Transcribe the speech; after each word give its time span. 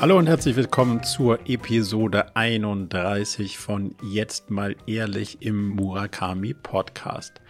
Hallo 0.00 0.16
und 0.16 0.28
herzlich 0.28 0.56
willkommen 0.56 1.02
zur 1.02 1.40
Episode 1.46 2.34
31 2.34 3.58
von 3.58 3.94
Jetzt 4.02 4.50
mal 4.50 4.74
ehrlich 4.86 5.42
im 5.42 5.68
Murakami 5.68 6.54
Podcast. 6.54 7.42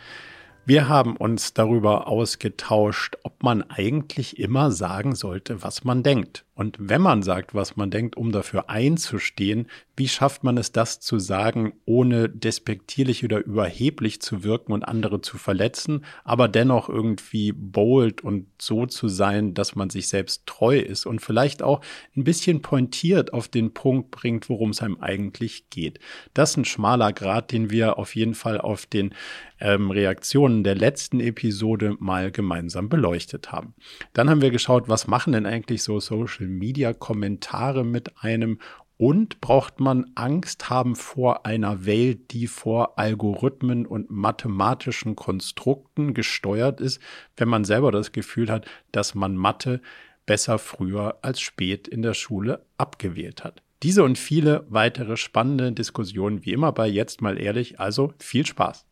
Wir 0.67 0.89
haben 0.89 1.17
uns 1.17 1.55
darüber 1.55 2.09
ausgetauscht, 2.09 3.19
ob 3.23 3.45
man 3.45 3.63
eigentlich 3.71 4.41
immer 4.41 4.73
sagen 4.73 5.15
sollte, 5.15 5.63
was 5.63 5.85
man 5.85 6.03
denkt. 6.03 6.45
Und 6.61 6.77
wenn 6.79 7.01
man 7.01 7.23
sagt, 7.23 7.55
was 7.55 7.79
man 7.79 7.91
denkt, 7.91 8.19
um 8.19 8.33
dafür 8.33 8.69
einzustehen, 8.69 9.67
wie 9.97 10.09
schafft 10.09 10.45
man 10.45 10.59
es, 10.59 10.73
das 10.73 11.01
zu 11.01 11.19
sagen, 11.19 11.73
ohne 11.87 12.29
despektierlich 12.29 13.25
oder 13.25 13.43
überheblich 13.43 14.21
zu 14.21 14.45
wirken 14.45 14.73
und 14.73 14.83
andere 14.83 15.23
zu 15.23 15.39
verletzen, 15.39 16.05
aber 16.23 16.49
dennoch 16.49 16.91
irgendwie 16.91 17.53
bold 17.53 18.23
und 18.23 18.47
so 18.61 18.85
zu 18.85 19.09
sein, 19.09 19.55
dass 19.55 19.75
man 19.75 19.89
sich 19.89 20.09
selbst 20.09 20.45
treu 20.45 20.79
ist 20.79 21.07
und 21.07 21.21
vielleicht 21.21 21.63
auch 21.63 21.81
ein 22.15 22.25
bisschen 22.25 22.61
pointiert 22.61 23.33
auf 23.33 23.49
den 23.49 23.73
Punkt 23.73 24.11
bringt, 24.11 24.51
worum 24.51 24.71
es 24.71 24.83
einem 24.83 25.01
eigentlich 25.01 25.71
geht. 25.71 25.99
Das 26.35 26.51
ist 26.51 26.57
ein 26.59 26.65
schmaler 26.67 27.15
Grad, 27.15 27.53
den 27.53 27.71
wir 27.71 27.99
auf 27.99 28.15
jeden 28.15 28.35
Fall 28.35 28.61
auf 28.61 28.85
den 28.85 29.15
ähm, 29.61 29.91
Reaktionen 29.91 30.65
der 30.65 30.75
letzten 30.75 31.21
Episode 31.21 31.97
mal 32.01 32.31
gemeinsam 32.31 32.91
beleuchtet 32.91 33.51
haben. 33.51 33.75
Dann 34.13 34.29
haben 34.29 34.43
wir 34.43 34.51
geschaut, 34.51 34.91
was 34.91 35.07
machen 35.07 35.33
denn 35.33 35.47
eigentlich 35.47 35.83
so 35.83 36.01
Social 36.01 36.50
Media 36.51 36.93
Kommentare 36.93 37.85
mit 37.85 38.23
einem 38.23 38.59
und 39.01 39.41
braucht 39.41 39.81
man 39.81 40.11
Angst 40.15 40.69
haben 40.69 40.95
vor 40.95 41.47
einer 41.47 41.87
Welt, 41.87 42.33
die 42.33 42.47
vor 42.47 42.99
Algorithmen 42.99 43.87
und 43.87 44.11
mathematischen 44.11 45.17
Konstrukten 45.17 46.13
gesteuert 46.13 46.83
ist, 46.83 47.01
wenn 47.39 47.49
man 47.49 47.65
selber 47.65 47.93
das 47.93 48.13
Gefühl 48.13 48.51
hat, 48.51 48.67
dass 48.93 49.15
man 49.15 49.37
Mathe 49.37 49.81
besser 50.27 50.59
früher 50.59 51.19
als 51.23 51.41
spät 51.41 51.89
in 51.89 52.03
der 52.03 52.13
Schule 52.13 52.67
abgewählt 52.77 53.43
hat. 53.43 53.63
Diese 53.83 54.05
und 54.05 54.19
viele 54.19 54.67
weitere 54.69 55.17
spannende 55.17 55.73
Diskussionen 55.73 56.45
wie 56.45 56.53
immer 56.53 56.71
bei 56.73 56.87
Jetzt 56.87 57.23
mal 57.23 57.41
ehrlich, 57.41 57.81
also 57.81 58.13
viel 58.19 58.45
Spaß. 58.45 58.85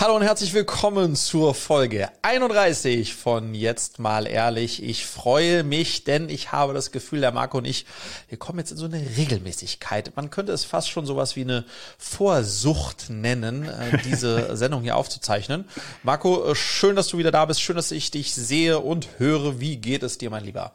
Hallo 0.00 0.16
und 0.16 0.22
herzlich 0.22 0.54
willkommen 0.54 1.14
zur 1.14 1.54
Folge 1.54 2.08
31 2.22 3.14
von 3.14 3.52
Jetzt 3.52 3.98
mal 3.98 4.26
ehrlich. 4.26 4.82
Ich 4.82 5.04
freue 5.04 5.62
mich, 5.62 6.04
denn 6.04 6.30
ich 6.30 6.52
habe 6.52 6.72
das 6.72 6.90
Gefühl, 6.90 7.20
der 7.20 7.32
Marco 7.32 7.58
und 7.58 7.66
ich, 7.66 7.84
wir 8.30 8.38
kommen 8.38 8.60
jetzt 8.60 8.70
in 8.70 8.78
so 8.78 8.86
eine 8.86 9.04
Regelmäßigkeit. 9.18 10.16
Man 10.16 10.30
könnte 10.30 10.52
es 10.52 10.64
fast 10.64 10.88
schon 10.88 11.04
sowas 11.04 11.36
wie 11.36 11.42
eine 11.42 11.66
Vorsucht 11.98 13.10
nennen, 13.10 13.68
äh, 13.68 13.98
diese 14.06 14.56
Sendung 14.56 14.80
hier 14.80 14.96
aufzuzeichnen. 14.96 15.66
Marco, 16.02 16.50
äh, 16.50 16.54
schön, 16.54 16.96
dass 16.96 17.08
du 17.08 17.18
wieder 17.18 17.30
da 17.30 17.44
bist. 17.44 17.60
Schön, 17.60 17.76
dass 17.76 17.92
ich 17.92 18.10
dich 18.10 18.32
sehe 18.32 18.78
und 18.78 19.06
höre. 19.18 19.60
Wie 19.60 19.76
geht 19.76 20.02
es 20.02 20.16
dir, 20.16 20.30
mein 20.30 20.44
Lieber? 20.44 20.72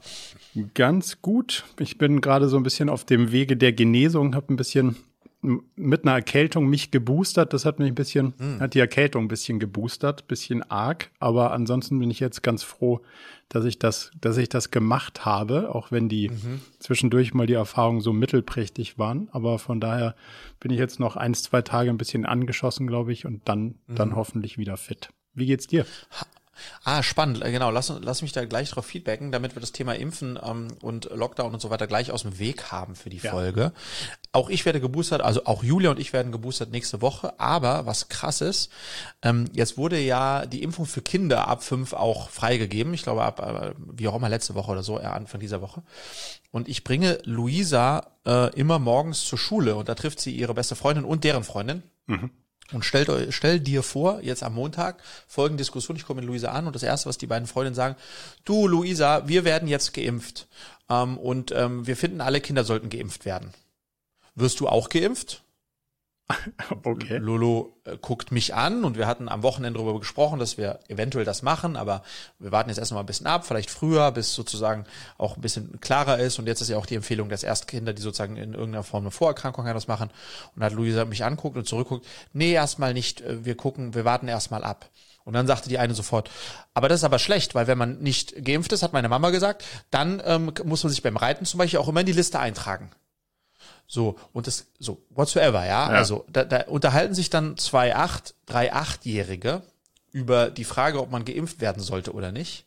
Ganz 0.75 1.23
gut. 1.23 1.63
Ich 1.79 1.97
bin 1.97 2.21
gerade 2.21 2.47
so 2.47 2.57
ein 2.57 2.63
bisschen 2.63 2.89
auf 2.89 3.05
dem 3.05 3.31
Wege 3.31 3.57
der 3.57 3.73
Genesung, 3.73 4.35
habe 4.35 4.53
ein 4.53 4.55
bisschen 4.55 4.97
mit 5.75 6.03
einer 6.03 6.13
Erkältung 6.13 6.67
mich 6.67 6.91
geboostert. 6.91 7.53
Das 7.53 7.65
hat 7.65 7.79
mich 7.79 7.89
ein 7.89 7.95
bisschen, 7.95 8.33
hm. 8.37 8.59
hat 8.59 8.73
die 8.73 8.79
Erkältung 8.79 9.25
ein 9.25 9.27
bisschen 9.27 9.59
geboostert, 9.59 10.27
bisschen 10.27 10.63
arg. 10.69 11.11
Aber 11.19 11.51
ansonsten 11.51 11.99
bin 11.99 12.11
ich 12.11 12.19
jetzt 12.19 12.43
ganz 12.43 12.63
froh, 12.63 13.01
dass 13.49 13.65
ich 13.65 13.79
das, 13.79 14.11
dass 14.19 14.37
ich 14.37 14.49
das 14.49 14.71
gemacht 14.71 15.25
habe, 15.25 15.73
auch 15.73 15.91
wenn 15.91 16.09
die 16.09 16.29
mhm. 16.29 16.61
zwischendurch 16.79 17.33
mal 17.33 17.45
die 17.45 17.53
Erfahrungen 17.53 18.01
so 18.01 18.11
mittelprächtig 18.11 18.97
waren. 18.97 19.29
Aber 19.31 19.59
von 19.59 19.79
daher 19.79 20.15
bin 20.59 20.71
ich 20.71 20.79
jetzt 20.79 20.99
noch 20.99 21.15
eins, 21.15 21.43
zwei 21.43 21.61
Tage 21.61 21.89
ein 21.89 21.97
bisschen 21.97 22.25
angeschossen, 22.25 22.87
glaube 22.87 23.13
ich, 23.13 23.25
und 23.25 23.47
dann, 23.47 23.75
mhm. 23.87 23.95
dann 23.95 24.15
hoffentlich 24.15 24.57
wieder 24.57 24.77
fit. 24.77 25.09
Wie 25.33 25.45
geht's 25.45 25.67
dir? 25.67 25.85
Ah, 26.83 27.03
spannend, 27.03 27.43
äh, 27.43 27.51
genau. 27.51 27.71
Lass, 27.71 27.91
lass 28.01 28.21
mich 28.21 28.31
da 28.31 28.45
gleich 28.45 28.69
drauf 28.69 28.85
feedbacken, 28.85 29.31
damit 29.31 29.55
wir 29.55 29.59
das 29.59 29.71
Thema 29.71 29.95
Impfen 29.95 30.39
ähm, 30.41 30.69
und 30.81 31.09
Lockdown 31.11 31.53
und 31.53 31.59
so 31.59 31.69
weiter 31.69 31.87
gleich 31.87 32.11
aus 32.11 32.23
dem 32.23 32.39
Weg 32.39 32.71
haben 32.71 32.95
für 32.95 33.09
die 33.09 33.17
ja. 33.17 33.31
Folge. 33.31 33.71
Auch 34.31 34.49
ich 34.49 34.65
werde 34.65 34.81
geboostert, 34.81 35.21
also 35.21 35.45
auch 35.45 35.63
Julia 35.63 35.91
und 35.91 35.99
ich 35.99 36.13
werden 36.13 36.31
geboostert 36.31 36.71
nächste 36.71 37.01
Woche. 37.01 37.39
Aber 37.39 37.85
was 37.85 38.09
krass 38.09 38.41
ist, 38.41 38.71
ähm, 39.21 39.45
jetzt 39.53 39.77
wurde 39.77 39.99
ja 39.99 40.45
die 40.45 40.63
Impfung 40.63 40.85
für 40.85 41.01
Kinder 41.01 41.47
ab 41.47 41.63
fünf 41.63 41.93
auch 41.93 42.29
freigegeben. 42.29 42.93
Ich 42.93 43.03
glaube, 43.03 43.23
ab, 43.23 43.39
äh, 43.39 43.73
wie 43.77 44.07
auch 44.07 44.15
immer, 44.15 44.29
letzte 44.29 44.55
Woche 44.55 44.71
oder 44.71 44.83
so, 44.83 44.99
eher 44.99 45.13
Anfang 45.13 45.39
dieser 45.39 45.61
Woche. 45.61 45.83
Und 46.51 46.69
ich 46.69 46.83
bringe 46.83 47.19
Luisa 47.23 48.11
äh, 48.25 48.53
immer 48.55 48.79
morgens 48.79 49.25
zur 49.25 49.37
Schule 49.37 49.75
und 49.75 49.89
da 49.89 49.95
trifft 49.95 50.19
sie 50.19 50.35
ihre 50.35 50.53
beste 50.53 50.75
Freundin 50.75 51.05
und 51.05 51.23
deren 51.23 51.43
Freundin. 51.43 51.83
Mhm. 52.07 52.31
Und 52.71 52.83
stellt, 52.83 53.09
euch, 53.09 53.35
stell 53.35 53.59
dir 53.59 53.83
vor, 53.83 54.21
jetzt 54.21 54.41
am 54.41 54.55
Montag 54.55 55.01
folgende 55.27 55.61
Diskussion, 55.61 55.95
ich 55.95 56.05
komme 56.05 56.21
mit 56.21 56.27
Luisa 56.27 56.51
an 56.51 56.65
und 56.65 56.75
das 56.75 56.83
Erste, 56.83 57.07
was 57.07 57.17
die 57.17 57.27
beiden 57.27 57.47
Freundinnen 57.47 57.75
sagen, 57.75 57.95
du 58.43 58.67
Luisa, 58.67 59.27
wir 59.27 59.45
werden 59.45 59.67
jetzt 59.67 59.93
geimpft 59.93 60.47
ähm, 60.89 61.17
und 61.17 61.51
ähm, 61.51 61.85
wir 61.85 61.95
finden, 61.95 62.21
alle 62.21 62.41
Kinder 62.41 62.63
sollten 62.63 62.89
geimpft 62.89 63.25
werden. 63.25 63.53
Wirst 64.33 64.59
du 64.59 64.67
auch 64.67 64.89
geimpft? 64.89 65.44
Okay. 66.83 67.17
Lolo 67.17 67.77
äh, 67.85 67.97
guckt 67.97 68.31
mich 68.31 68.53
an 68.53 68.83
und 68.83 68.97
wir 68.97 69.07
hatten 69.07 69.29
am 69.29 69.43
Wochenende 69.43 69.79
darüber 69.79 69.99
gesprochen, 69.99 70.39
dass 70.39 70.57
wir 70.57 70.79
eventuell 70.87 71.25
das 71.25 71.43
machen, 71.43 71.75
aber 71.75 72.03
wir 72.39 72.51
warten 72.51 72.69
jetzt 72.69 72.79
erstmal 72.79 73.03
ein 73.03 73.05
bisschen 73.05 73.27
ab, 73.27 73.45
vielleicht 73.45 73.69
früher, 73.69 74.11
bis 74.11 74.33
sozusagen 74.33 74.85
auch 75.17 75.35
ein 75.35 75.41
bisschen 75.41 75.79
klarer 75.81 76.19
ist. 76.19 76.39
Und 76.39 76.47
jetzt 76.47 76.61
ist 76.61 76.69
ja 76.69 76.77
auch 76.77 76.85
die 76.85 76.95
Empfehlung, 76.95 77.29
dass 77.29 77.43
erst 77.43 77.67
Kinder, 77.67 77.93
die 77.93 78.01
sozusagen 78.01 78.37
in 78.37 78.53
irgendeiner 78.53 78.83
Form 78.83 79.03
eine 79.03 79.11
Vorerkrankung 79.11 79.65
haben, 79.65 79.75
das 79.75 79.87
machen. 79.87 80.09
Und 80.55 80.63
hat 80.63 80.73
Luisa 80.73 81.05
mich 81.05 81.23
anguckt 81.23 81.57
und 81.57 81.67
zurückguckt, 81.67 82.05
nee, 82.33 82.53
erstmal 82.53 82.93
nicht, 82.93 83.21
äh, 83.21 83.45
wir 83.45 83.55
gucken, 83.55 83.93
wir 83.93 84.05
warten 84.05 84.27
erstmal 84.27 84.63
ab. 84.63 84.89
Und 85.23 85.33
dann 85.33 85.47
sagte 85.47 85.69
die 85.69 85.79
eine 85.79 85.95
sofort, 85.95 86.29
aber 86.75 86.87
das 86.87 86.99
ist 86.99 87.03
aber 87.03 87.17
schlecht, 87.17 87.55
weil 87.55 87.65
wenn 87.65 87.79
man 87.79 87.99
nicht 87.99 88.45
geimpft 88.45 88.71
ist, 88.73 88.83
hat 88.83 88.93
meine 88.93 89.09
Mama 89.09 89.31
gesagt, 89.31 89.65
dann 89.89 90.21
ähm, 90.23 90.53
muss 90.63 90.83
man 90.83 90.91
sich 90.91 91.01
beim 91.01 91.17
Reiten 91.17 91.45
zum 91.45 91.57
Beispiel 91.57 91.79
auch 91.79 91.87
immer 91.87 92.01
in 92.01 92.05
die 92.05 92.11
Liste 92.11 92.39
eintragen. 92.39 92.91
So, 93.87 94.17
und 94.33 94.47
das, 94.47 94.65
so, 94.79 95.01
whatsoever, 95.09 95.65
ja. 95.65 95.89
ja. 95.91 95.97
Also, 95.97 96.25
da, 96.31 96.43
da 96.43 96.63
unterhalten 96.63 97.13
sich 97.13 97.29
dann 97.29 97.57
zwei 97.57 97.95
acht, 97.95 98.35
drei 98.45 98.73
achtjährige 98.73 99.61
über 100.11 100.49
die 100.49 100.63
Frage, 100.63 101.01
ob 101.01 101.11
man 101.11 101.25
geimpft 101.25 101.61
werden 101.61 101.83
sollte 101.83 102.13
oder 102.13 102.31
nicht. 102.31 102.65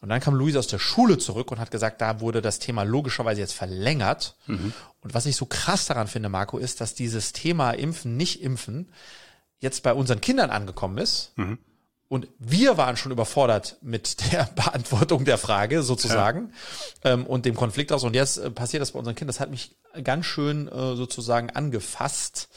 Und 0.00 0.10
dann 0.10 0.20
kam 0.20 0.34
Luisa 0.34 0.58
aus 0.58 0.66
der 0.66 0.78
Schule 0.78 1.18
zurück 1.18 1.50
und 1.50 1.58
hat 1.58 1.70
gesagt, 1.70 2.00
da 2.00 2.20
wurde 2.20 2.42
das 2.42 2.58
Thema 2.58 2.82
logischerweise 2.82 3.40
jetzt 3.40 3.54
verlängert. 3.54 4.36
Mhm. 4.46 4.72
Und 5.00 5.14
was 5.14 5.26
ich 5.26 5.36
so 5.36 5.46
krass 5.46 5.86
daran 5.86 6.06
finde, 6.06 6.28
Marco, 6.28 6.58
ist, 6.58 6.80
dass 6.80 6.94
dieses 6.94 7.32
Thema 7.32 7.72
Impfen, 7.72 8.16
nicht 8.16 8.42
impfen, 8.42 8.92
jetzt 9.58 9.82
bei 9.82 9.94
unseren 9.94 10.20
Kindern 10.20 10.50
angekommen 10.50 10.98
ist. 10.98 11.32
Mhm. 11.36 11.58
Und 12.08 12.28
wir 12.38 12.76
waren 12.76 12.96
schon 12.96 13.10
überfordert 13.10 13.78
mit 13.82 14.32
der 14.32 14.44
Beantwortung 14.54 15.24
der 15.24 15.38
Frage 15.38 15.82
sozusagen 15.82 16.52
ja. 17.04 17.12
ähm, 17.12 17.26
und 17.26 17.44
dem 17.44 17.56
Konflikt 17.56 17.92
aus. 17.92 18.04
Und 18.04 18.14
jetzt 18.14 18.38
äh, 18.38 18.50
passiert 18.50 18.80
das 18.80 18.92
bei 18.92 18.98
unseren 18.98 19.14
Kindern. 19.14 19.34
Das 19.34 19.40
hat 19.40 19.50
mich 19.50 19.76
ganz 20.04 20.26
schön 20.26 20.68
äh, 20.68 20.94
sozusagen 20.94 21.50
angefasst 21.50 22.48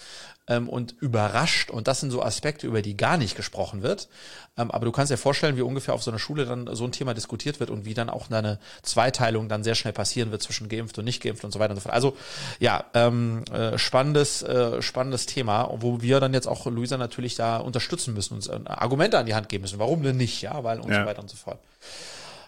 ähm, 0.49 0.67
und 0.67 0.95
überrascht. 0.99 1.69
Und 1.69 1.87
das 1.87 2.01
sind 2.01 2.11
so 2.11 2.21
Aspekte, 2.21 2.67
über 2.67 2.81
die 2.81 2.97
gar 2.97 3.15
nicht 3.15 3.37
gesprochen 3.37 3.83
wird. 3.83 4.09
Ähm, 4.57 4.71
aber 4.71 4.85
du 4.85 4.91
kannst 4.91 5.11
dir 5.11 5.17
vorstellen, 5.17 5.55
wie 5.55 5.61
ungefähr 5.61 5.93
auf 5.93 6.03
so 6.03 6.11
einer 6.11 6.19
Schule 6.19 6.45
dann 6.45 6.67
so 6.75 6.83
ein 6.83 6.91
Thema 6.91 7.13
diskutiert 7.13 7.59
wird 7.59 7.69
und 7.69 7.85
wie 7.85 7.93
dann 7.93 8.09
auch 8.09 8.29
eine 8.29 8.59
Zweiteilung 8.81 9.47
dann 9.47 9.63
sehr 9.63 9.75
schnell 9.75 9.93
passieren 9.93 10.31
wird 10.31 10.41
zwischen 10.41 10.67
geimpft 10.67 10.97
und 10.97 11.05
nicht 11.05 11.21
geimpft 11.21 11.45
und 11.45 11.51
so 11.51 11.59
weiter 11.59 11.71
und 11.71 11.77
so 11.77 11.83
fort. 11.83 11.93
Also 11.93 12.17
ja, 12.59 12.83
ähm, 12.95 13.45
äh, 13.53 13.77
spannendes, 13.77 14.41
äh, 14.41 14.81
spannendes 14.81 15.27
Thema, 15.27 15.69
wo 15.77 16.01
wir 16.01 16.19
dann 16.19 16.33
jetzt 16.33 16.47
auch 16.47 16.65
Luisa 16.65 16.97
natürlich 16.97 17.35
da 17.35 17.57
unterstützen 17.57 18.13
müssen, 18.13 18.33
uns 18.33 18.47
äh, 18.47 18.59
Argumente 18.65 19.17
an 19.17 19.27
die 19.27 19.35
Hand 19.35 19.47
geben 19.47 19.61
müssen. 19.61 19.79
Warum 19.79 20.03
denn 20.03 20.17
nicht? 20.17 20.41
Ja, 20.41 20.63
weil 20.63 20.79
und 20.79 20.91
ja. 20.91 21.01
so 21.01 21.07
weiter 21.07 21.21
und 21.21 21.29
so 21.29 21.37
fort. 21.37 21.59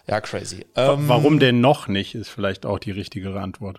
Ja, 0.08 0.20
crazy. 0.20 0.66
Ähm, 0.74 1.08
warum 1.08 1.38
denn 1.38 1.60
noch 1.60 1.86
nicht, 1.86 2.16
ist 2.16 2.28
vielleicht 2.28 2.66
auch 2.66 2.80
die 2.80 2.90
richtigere 2.90 3.40
Antwort. 3.40 3.78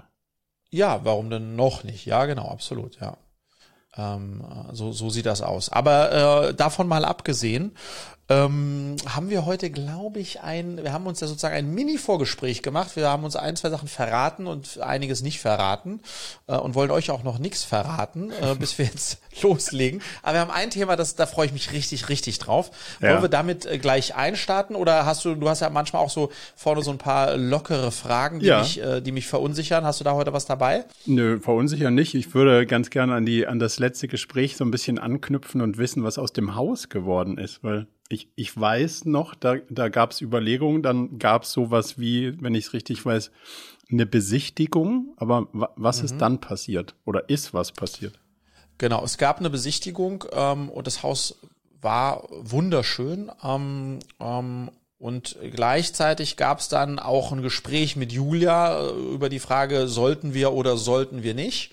Ja, 0.70 1.02
warum 1.04 1.30
denn 1.30 1.56
noch 1.58 1.84
nicht? 1.84 2.06
Ja, 2.06 2.26
genau, 2.26 2.48
absolut, 2.48 3.00
ja. 3.00 3.18
Ähm, 3.98 4.44
so, 4.72 4.92
so 4.92 5.10
sieht 5.10 5.26
das 5.26 5.42
aus. 5.42 5.70
Aber 5.70 6.48
äh, 6.50 6.54
davon 6.54 6.88
mal 6.88 7.06
abgesehen, 7.06 7.76
ähm, 8.30 8.96
haben 9.06 9.30
wir 9.30 9.46
heute, 9.46 9.70
glaube 9.70 10.20
ich, 10.20 10.42
ein, 10.42 10.82
wir 10.82 10.94
haben 10.94 11.08
uns 11.08 11.20
ja 11.20 11.28
sozusagen 11.28 11.56
ein 11.56 11.74
Mini-Vorgespräch 11.74 12.62
gemacht. 12.62 12.96
Wir 12.96 13.10
haben 13.10 13.26
uns 13.26 13.36
ein, 13.36 13.58
zwei 13.58 13.70
Sachen 13.70 13.90
verraten 13.90 14.48
und 14.48 14.80
einiges 14.80 15.22
nicht 15.22 15.42
verraten 15.42 16.00
äh, 16.48 16.56
und 16.56 16.74
wollen 16.74 16.90
euch 16.92 17.12
auch 17.12 17.24
noch 17.24 17.38
nichts 17.38 17.66
verraten, 17.66 18.32
äh, 18.32 18.56
bis 18.60 18.78
wir 18.78 18.86
jetzt 18.86 19.20
loslegen. 19.42 20.02
Aber 20.22 20.36
wir 20.36 20.40
haben 20.40 20.52
ein 20.52 20.70
Thema, 20.70 20.96
das, 20.96 21.16
da 21.16 21.26
freue 21.26 21.48
ich 21.48 21.54
mich 21.54 21.74
richtig, 21.74 22.08
richtig 22.08 22.40
drauf. 22.40 22.72
Ja. 23.02 23.12
Wollen 23.12 23.24
wir 23.24 23.30
damit 23.30 23.66
äh, 23.66 23.78
gleich 23.78 24.16
einstarten 24.16 24.78
oder 24.78 25.06
hast 25.06 25.26
du, 25.26 25.36
du 25.36 25.50
hast 25.50 25.60
ja 25.60 25.70
manchmal 25.70 26.02
auch 26.02 26.10
so 26.10 26.32
vorne 26.56 26.82
so 26.82 26.92
ein 26.92 26.98
paar 26.98 27.36
lockere 27.36 27.92
Fragen, 27.92 28.40
die, 28.40 28.46
ja. 28.46 28.60
mich, 28.60 28.82
äh, 28.82 29.02
die 29.02 29.12
mich 29.12 29.28
verunsichern. 29.28 29.84
Hast 29.84 30.00
du 30.00 30.06
da 30.06 30.14
heute 30.14 30.32
was 30.32 30.46
dabei? 30.46 30.86
Nö, 31.06 31.42
verunsichern 31.42 31.94
nicht. 31.94 32.16
Ich 32.16 32.34
würde 32.34 32.66
ganz 32.66 32.90
gerne 32.90 33.16
an 33.16 33.26
die, 33.26 33.48
an 33.48 33.60
das 33.60 33.80
letzte 33.80 34.08
Gespräch 34.08 34.56
so 34.56 34.64
ein 34.64 34.72
bisschen 34.72 34.98
anknüpfen 34.98 35.60
und 35.60 35.78
wissen, 35.78 36.06
was 36.06 36.18
aus 36.18 36.32
dem 36.32 36.56
Haus 36.56 36.88
geworden 36.88 37.38
ist, 37.38 37.64
weil 37.64 37.88
ich, 38.14 38.30
ich 38.36 38.60
weiß 38.60 39.06
noch, 39.06 39.36
da, 39.36 39.56
da 39.70 39.90
gab 39.90 40.12
es 40.12 40.22
Überlegungen, 40.22 40.84
dann 40.84 41.20
gab 41.20 41.44
es 41.44 41.52
sowas 41.52 42.00
wie, 42.00 42.42
wenn 42.42 42.56
ich 42.56 42.66
es 42.68 42.74
richtig 42.74 43.06
weiß, 43.06 43.32
eine 43.92 44.06
Besichtigung. 44.06 45.14
Aber 45.18 45.48
was 45.76 46.00
mhm. 46.00 46.06
ist 46.06 46.18
dann 46.20 46.40
passiert? 46.40 46.96
Oder 47.06 47.30
ist 47.30 47.54
was 47.54 47.72
passiert? 47.72 48.20
Genau, 48.78 49.04
es 49.04 49.18
gab 49.18 49.40
eine 49.40 49.50
Besichtigung 49.50 50.24
ähm, 50.32 50.70
und 50.70 50.88
das 50.88 51.04
Haus 51.04 51.40
war 51.82 52.28
wunderschön. 52.30 53.32
Ähm, 53.44 54.00
ähm, 54.20 54.70
Und 54.98 55.38
gleichzeitig 55.52 56.38
gab 56.38 56.60
es 56.60 56.70
dann 56.70 56.98
auch 56.98 57.34
ein 57.34 57.42
Gespräch 57.42 57.98
mit 57.98 58.14
Julia 58.14 58.80
äh, 58.80 59.14
über 59.14 59.28
die 59.28 59.40
Frage, 59.40 59.90
sollten 59.90 60.34
wir 60.34 60.54
oder 60.54 60.78
sollten 60.78 61.24
wir 61.24 61.34
nicht. 61.34 61.72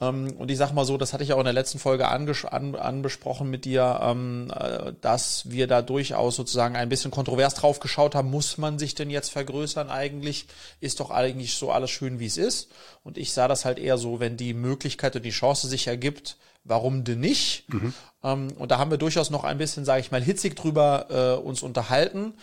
Ähm, 0.00 0.34
und 0.36 0.50
ich 0.50 0.58
sag 0.58 0.72
mal 0.72 0.84
so, 0.84 0.98
das 0.98 1.12
hatte 1.12 1.24
ich 1.24 1.32
auch 1.32 1.38
in 1.38 1.44
der 1.44 1.52
letzten 1.52 1.78
Folge 1.78 2.08
an, 2.08 2.74
anbesprochen 2.74 3.48
mit 3.48 3.64
dir, 3.64 4.00
ähm, 4.02 4.52
äh, 4.54 4.92
dass 5.00 5.50
wir 5.50 5.66
da 5.66 5.82
durchaus 5.82 6.36
sozusagen 6.36 6.76
ein 6.76 6.88
bisschen 6.88 7.10
kontrovers 7.10 7.54
drauf 7.54 7.80
geschaut 7.80 8.14
haben, 8.14 8.30
muss 8.30 8.58
man 8.58 8.78
sich 8.78 8.94
denn 8.94 9.10
jetzt 9.10 9.30
vergrößern 9.30 9.88
eigentlich? 9.88 10.46
Ist 10.80 11.00
doch 11.00 11.10
eigentlich 11.10 11.54
so 11.54 11.70
alles 11.70 11.90
schön, 11.90 12.20
wie 12.20 12.26
es 12.26 12.36
ist. 12.36 12.68
Und 13.04 13.16
ich 13.16 13.32
sah 13.32 13.48
das 13.48 13.64
halt 13.64 13.78
eher 13.78 13.96
so, 13.96 14.20
wenn 14.20 14.36
die 14.36 14.54
Möglichkeit 14.54 15.16
und 15.16 15.24
die 15.24 15.30
Chance 15.30 15.66
sich 15.68 15.86
ergibt, 15.86 16.36
warum 16.64 17.04
denn 17.04 17.20
nicht? 17.20 17.64
Mhm. 17.72 17.94
Ähm, 18.22 18.52
und 18.58 18.70
da 18.70 18.78
haben 18.78 18.90
wir 18.90 18.98
durchaus 18.98 19.30
noch 19.30 19.44
ein 19.44 19.58
bisschen, 19.58 19.84
sage 19.84 20.00
ich 20.00 20.10
mal, 20.10 20.22
hitzig 20.22 20.56
drüber 20.56 21.38
äh, 21.38 21.42
uns 21.42 21.62
unterhalten. 21.62 22.34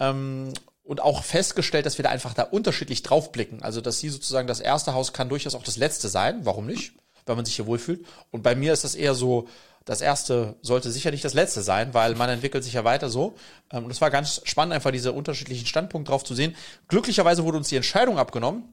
Ähm, 0.00 0.52
und 0.86 1.00
auch 1.00 1.24
festgestellt, 1.24 1.84
dass 1.84 1.98
wir 1.98 2.04
da 2.04 2.10
einfach 2.10 2.32
da 2.32 2.44
unterschiedlich 2.44 3.02
draufblicken. 3.02 3.62
Also, 3.62 3.80
dass 3.80 3.98
sie 3.98 4.08
sozusagen 4.08 4.46
das 4.46 4.60
erste 4.60 4.94
Haus 4.94 5.12
kann 5.12 5.28
durchaus 5.28 5.54
auch 5.54 5.64
das 5.64 5.76
letzte 5.76 6.08
sein. 6.08 6.40
Warum 6.44 6.66
nicht? 6.66 6.92
Wenn 7.26 7.36
man 7.36 7.44
sich 7.44 7.56
hier 7.56 7.66
wohlfühlt. 7.66 8.06
Und 8.30 8.42
bei 8.42 8.54
mir 8.54 8.72
ist 8.72 8.84
das 8.84 8.94
eher 8.94 9.14
so, 9.14 9.48
das 9.84 10.00
erste 10.00 10.54
sollte 10.62 10.92
sicher 10.92 11.10
nicht 11.10 11.24
das 11.24 11.34
letzte 11.34 11.62
sein, 11.62 11.92
weil 11.92 12.14
man 12.14 12.30
entwickelt 12.30 12.62
sich 12.62 12.74
ja 12.74 12.84
weiter 12.84 13.10
so. 13.10 13.34
Ähm, 13.72 13.84
und 13.84 13.90
es 13.90 14.00
war 14.00 14.10
ganz 14.10 14.40
spannend, 14.44 14.74
einfach 14.74 14.92
diese 14.92 15.12
unterschiedlichen 15.12 15.66
Standpunkte 15.66 16.10
drauf 16.10 16.22
zu 16.22 16.34
sehen. 16.34 16.54
Glücklicherweise 16.88 17.44
wurde 17.44 17.58
uns 17.58 17.68
die 17.68 17.76
Entscheidung 17.76 18.18
abgenommen 18.18 18.64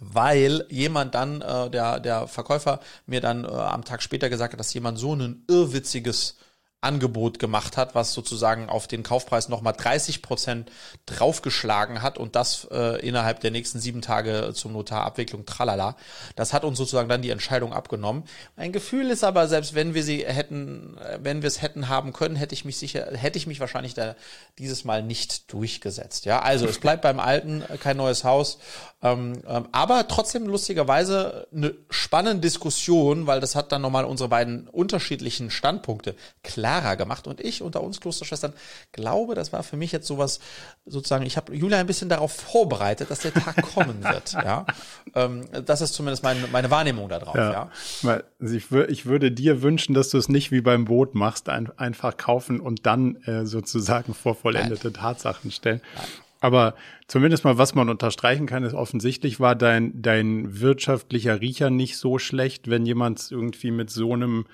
weil 0.00 0.64
jemand 0.68 1.16
dann, 1.16 1.42
äh, 1.42 1.70
der, 1.70 1.98
der 1.98 2.28
Verkäufer 2.28 2.78
mir 3.06 3.20
dann 3.20 3.44
äh, 3.44 3.48
am 3.48 3.84
Tag 3.84 4.00
später 4.00 4.30
gesagt 4.30 4.52
hat, 4.52 4.60
dass 4.60 4.72
jemand 4.72 4.96
so 4.96 5.12
ein 5.12 5.42
irrwitziges 5.48 6.36
Angebot 6.80 7.40
gemacht 7.40 7.76
hat, 7.76 7.96
was 7.96 8.12
sozusagen 8.12 8.68
auf 8.68 8.86
den 8.86 9.02
Kaufpreis 9.02 9.48
nochmal 9.48 9.72
30 9.72 10.22
Prozent 10.22 10.70
draufgeschlagen 11.06 12.02
hat 12.02 12.18
und 12.18 12.36
das 12.36 12.68
äh, 12.70 13.04
innerhalb 13.04 13.40
der 13.40 13.50
nächsten 13.50 13.80
sieben 13.80 14.00
Tage 14.00 14.52
zum 14.54 14.74
Notarabwicklung, 14.74 15.44
tralala. 15.44 15.96
Das 16.36 16.52
hat 16.52 16.62
uns 16.62 16.78
sozusagen 16.78 17.08
dann 17.08 17.20
die 17.20 17.30
Entscheidung 17.30 17.72
abgenommen. 17.72 18.22
Mein 18.56 18.70
Gefühl 18.70 19.10
ist 19.10 19.24
aber, 19.24 19.48
selbst 19.48 19.74
wenn 19.74 19.94
wir 19.94 20.04
sie 20.04 20.24
hätten, 20.24 20.96
äh, 20.98 21.18
wenn 21.20 21.42
wir 21.42 21.48
es 21.48 21.62
hätten 21.62 21.88
haben 21.88 22.12
können, 22.12 22.36
hätte 22.36 22.54
ich 22.54 22.64
mich 22.64 22.76
sicher, 22.78 23.08
hätte 23.12 23.38
ich 23.38 23.48
mich 23.48 23.58
wahrscheinlich 23.58 23.94
da 23.94 24.14
dieses 24.58 24.84
Mal 24.84 25.02
nicht 25.02 25.52
durchgesetzt. 25.52 26.26
Ja, 26.26 26.42
also 26.42 26.66
es 26.66 26.78
bleibt 26.78 27.02
beim 27.02 27.18
Alten, 27.18 27.62
äh, 27.62 27.76
kein 27.76 27.96
neues 27.96 28.22
Haus. 28.22 28.58
Ähm, 29.02 29.42
ähm, 29.46 29.68
aber 29.72 30.08
trotzdem 30.08 30.46
lustigerweise 30.46 31.48
eine 31.54 31.74
spannende 31.90 32.40
Diskussion, 32.40 33.26
weil 33.26 33.40
das 33.40 33.54
hat 33.54 33.72
dann 33.72 33.82
nochmal 33.82 34.04
unsere 34.04 34.28
beiden 34.28 34.68
unterschiedlichen 34.68 35.50
Standpunkte 35.50 36.14
klar 36.42 36.68
klarer 36.68 36.96
gemacht. 36.96 37.26
Und 37.26 37.40
ich 37.40 37.62
unter 37.62 37.82
uns 37.82 38.00
Klosterschwestern 38.00 38.52
glaube, 38.92 39.34
das 39.34 39.52
war 39.52 39.62
für 39.62 39.76
mich 39.76 39.92
jetzt 39.92 40.06
sowas, 40.06 40.40
sozusagen, 40.86 41.24
ich 41.24 41.36
habe 41.36 41.54
Julia 41.54 41.78
ein 41.78 41.86
bisschen 41.86 42.08
darauf 42.08 42.32
vorbereitet, 42.32 43.10
dass 43.10 43.20
der 43.20 43.32
Tag 43.32 43.62
kommen 43.74 44.02
wird. 44.02 44.32
ja, 44.32 44.66
ähm, 45.14 45.46
Das 45.64 45.80
ist 45.80 45.94
zumindest 45.94 46.22
meine, 46.22 46.46
meine 46.52 46.70
Wahrnehmung 46.70 47.08
darauf. 47.08 47.34
Ja. 47.34 47.70
ja. 48.02 48.22
Ich, 48.40 48.70
ich 48.70 49.06
würde 49.06 49.32
dir 49.32 49.62
wünschen, 49.62 49.94
dass 49.94 50.10
du 50.10 50.18
es 50.18 50.28
nicht 50.28 50.50
wie 50.50 50.60
beim 50.60 50.84
Boot 50.84 51.14
machst, 51.14 51.48
ein, 51.48 51.70
einfach 51.78 52.16
kaufen 52.16 52.60
und 52.60 52.86
dann 52.86 53.16
äh, 53.24 53.46
sozusagen 53.46 54.14
vor 54.14 54.34
vollendete 54.34 54.88
Nein. 54.88 54.94
Tatsachen 54.94 55.50
stellen. 55.50 55.80
Nein. 55.94 56.04
Aber 56.40 56.74
zumindest 57.08 57.44
mal, 57.44 57.58
was 57.58 57.74
man 57.74 57.88
unterstreichen 57.88 58.46
kann, 58.46 58.62
ist 58.62 58.74
offensichtlich 58.74 59.40
war 59.40 59.56
dein, 59.56 60.00
dein 60.00 60.60
wirtschaftlicher 60.60 61.40
Riecher 61.40 61.70
nicht 61.70 61.96
so 61.96 62.18
schlecht, 62.18 62.68
wenn 62.68 62.86
jemand 62.86 63.30
irgendwie 63.30 63.70
mit 63.70 63.90
so 63.90 64.12
einem 64.12 64.46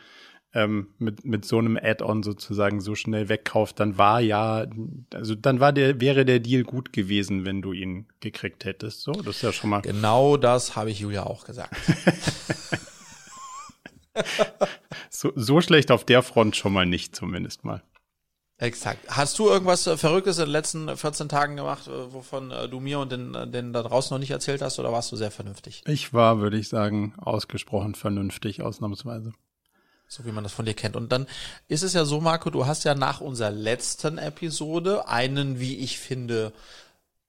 ähm, 0.55 0.89
mit, 0.99 1.25
mit 1.25 1.45
so 1.45 1.59
einem 1.59 1.77
Add-on 1.77 2.23
sozusagen 2.23 2.81
so 2.81 2.95
schnell 2.95 3.29
wegkauft, 3.29 3.81
dann 3.81 3.99
war 3.99 4.21
ja, 4.21 4.67
also 5.13 5.35
dann 5.35 5.59
war 5.59 5.73
der, 5.73 6.01
wäre 6.01 6.25
der 6.25 6.39
Deal 6.39 6.63
gut 6.63 6.93
gewesen, 6.93 7.45
wenn 7.45 7.61
du 7.61 7.73
ihn 7.73 8.07
gekriegt 8.21 8.65
hättest. 8.65 9.03
So, 9.03 9.13
das 9.13 9.37
ist 9.37 9.43
ja 9.43 9.53
schon 9.53 9.71
mal. 9.71 9.81
Genau 9.81 10.37
das 10.37 10.77
habe 10.77 10.91
ich 10.91 11.01
Julia 11.01 11.25
auch 11.25 11.45
gesagt. 11.45 11.75
so, 15.11 15.33
so 15.35 15.61
schlecht 15.61 15.91
auf 15.91 16.05
der 16.05 16.23
Front 16.23 16.55
schon 16.55 16.73
mal 16.73 16.87
nicht, 16.87 17.17
zumindest 17.17 17.65
mal. 17.65 17.83
Exakt. 18.59 19.01
Hast 19.09 19.39
du 19.39 19.49
irgendwas 19.49 19.87
äh, 19.87 19.97
Verrücktes 19.97 20.39
in 20.39 20.45
den 20.45 20.53
letzten 20.53 20.97
14 20.97 21.29
Tagen 21.29 21.57
gemacht, 21.57 21.89
äh, 21.89 22.13
wovon 22.13 22.51
äh, 22.51 22.69
du 22.69 22.81
mir 22.81 23.01
und 23.01 23.11
den, 23.11 23.33
den 23.51 23.73
da 23.73 23.83
draußen 23.83 24.15
noch 24.15 24.21
nicht 24.21 24.31
erzählt 24.31 24.63
hast, 24.63 24.79
oder 24.79 24.93
warst 24.93 25.11
du 25.11 25.17
sehr 25.17 25.33
vernünftig? 25.33 25.83
Ich 25.87 26.13
war, 26.13 26.39
würde 26.39 26.57
ich 26.57 26.69
sagen, 26.69 27.15
ausgesprochen 27.19 27.95
vernünftig, 27.95 28.63
ausnahmsweise 28.63 29.33
so 30.07 30.25
wie 30.25 30.33
man 30.33 30.45
das 30.45 30.53
von 30.53 30.65
dir 30.65 30.75
kennt. 30.75 30.97
Und 30.97 31.13
dann 31.13 31.27
ist 31.67 31.83
es 31.83 31.93
ja 31.93 32.05
so, 32.05 32.21
Marco, 32.21 32.51
du 32.51 32.67
hast 32.67 32.85
ja 32.85 32.95
nach 32.95 33.21
unserer 33.21 33.51
letzten 33.51 34.19
Episode 34.19 35.09
einen, 35.09 35.59
wie 35.59 35.77
ich 35.79 35.99
finde, 35.99 36.53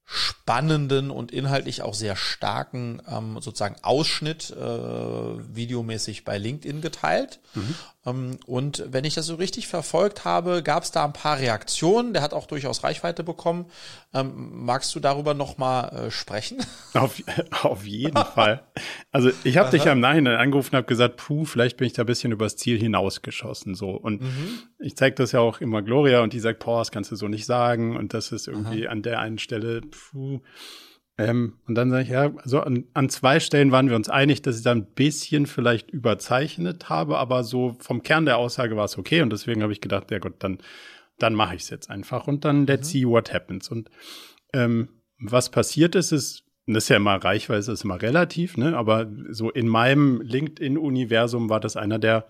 spannenden 0.06 1.10
und 1.10 1.32
inhaltlich 1.32 1.82
auch 1.82 1.96
sehr 1.96 2.16
starken 2.16 3.02
ähm, 3.08 3.40
sozusagen 3.42 3.78
Ausschnitt 3.82 4.52
äh, 4.52 4.56
videomäßig 4.56 6.26
bei 6.26 6.38
LinkedIn 6.38 6.82
geteilt. 6.82 7.40
Mhm. 7.56 7.76
Ähm, 8.06 8.38
und 8.46 8.86
wenn 8.90 9.04
ich 9.04 9.16
das 9.16 9.26
so 9.26 9.36
richtig 9.36 9.68
verfolgt 9.68 10.26
habe, 10.26 10.64
gab 10.64 10.84
es 10.84 10.92
da 10.92 11.06
ein 11.06 11.14
paar 11.14 11.40
Reaktionen. 11.40 12.14
Der 12.14 12.22
hat 12.22 12.34
auch 12.34 12.48
durchaus 12.48 12.84
Reichweite 12.84 13.24
bekommen. 13.24 13.66
Ähm, 14.14 14.66
magst 14.66 14.94
du 14.96 15.00
darüber 15.00 15.34
noch 15.34 15.58
mal 15.58 15.88
äh, 15.90 16.12
sprechen? 16.12 16.58
Auf, 16.94 17.22
auf 17.64 17.86
jeden 17.86 18.24
Fall. 18.24 18.64
Also 19.12 19.30
ich 19.44 19.58
habe 19.58 19.70
dich 19.72 19.84
ja 19.84 19.92
im 19.92 20.00
Nachhinein 20.00 20.38
angerufen 20.38 20.76
und 20.76 20.78
habe 20.78 20.88
gesagt, 20.88 21.18
puh, 21.18 21.46
vielleicht 21.46 21.78
bin 21.78 21.88
ich 21.88 21.94
da 21.94 22.04
ein 22.04 22.06
bisschen 22.06 22.32
übers 22.32 22.56
Ziel 22.56 22.80
hinausgeschossen. 22.80 23.76
So 23.76 23.90
und 23.90 24.22
mhm. 24.22 24.60
ich 24.80 24.96
zeige 24.96 25.16
das 25.16 25.34
ja 25.34 25.42
auch 25.42 25.60
immer 25.60 25.82
Gloria 25.82 26.22
und 26.22 26.32
die 26.32 26.40
sagt, 26.40 26.64
boah, 26.64 26.80
das 26.80 26.92
kannst 26.92 27.12
du 27.12 27.16
so 27.16 27.28
nicht 27.28 27.46
sagen 27.46 27.98
und 27.98 28.14
das 28.14 28.32
ist 28.32 28.48
irgendwie 28.48 28.86
Aha. 28.86 28.94
an 28.94 29.02
der 29.02 29.20
einen 29.20 29.40
Stelle, 29.40 29.82
puh. 29.82 30.40
Ähm, 31.18 31.54
und 31.66 31.76
dann 31.76 31.90
sage 31.90 32.04
ich, 32.04 32.10
ja, 32.10 32.34
so 32.44 32.60
an, 32.60 32.86
an 32.94 33.10
zwei 33.10 33.40
Stellen 33.40 33.72
waren 33.72 33.90
wir 33.90 33.96
uns 33.96 34.10
einig, 34.10 34.42
dass 34.42 34.58
ich 34.58 34.64
da 34.64 34.72
ein 34.72 34.86
bisschen 34.86 35.46
vielleicht 35.46 35.90
überzeichnet 35.90 36.90
habe, 36.90 37.18
aber 37.18 37.44
so 37.44 37.78
vom 37.80 38.04
Kern 38.04 38.26
der 38.26 38.38
Aussage 38.38 38.76
war 38.76 38.86
es 38.86 38.98
okay 38.98 39.22
und 39.22 39.32
deswegen 39.32 39.64
habe 39.64 39.72
ich 39.72 39.80
gedacht, 39.80 40.12
ja 40.12 40.20
gut, 40.20 40.36
dann, 40.40 40.58
dann 41.18 41.34
mache 41.34 41.56
ich 41.56 41.64
es 41.64 41.70
jetzt 41.70 41.90
einfach 41.90 42.28
und 42.28 42.44
dann 42.44 42.68
let's 42.68 42.90
mhm. 42.90 42.92
see 42.92 43.08
what 43.08 43.34
happens. 43.34 43.70
Und 43.70 43.90
ähm, 44.54 44.90
was 45.18 45.52
passiert 45.52 45.96
ist, 45.96 46.12
ist, 46.12 46.44
das 46.68 46.84
ist 46.86 46.90
ja 46.90 46.98
immer 46.98 47.16
Reichweite, 47.16 47.72
ist 47.72 47.84
immer 47.84 48.02
relativ, 48.02 48.58
ne? 48.58 48.76
Aber 48.76 49.10
so 49.30 49.52
in 49.52 49.68
meinem 49.68 50.20
LinkedIn-Universum 50.22 51.50
war 51.50 51.60
das 51.60 51.78
einer 51.78 52.00
der 52.00 52.28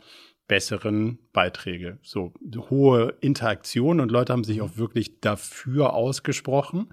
besseren 0.48 1.20
Beiträge. 1.34 1.98
So 2.04 2.34
hohe 2.70 3.15
Interaktion 3.22 4.00
und 4.00 4.12
Leute 4.12 4.34
haben 4.34 4.44
sich 4.44 4.62
auch 4.62 4.77
wirklich 4.77 5.20
dafür 5.20 5.94
ausgesprochen. 5.94 6.89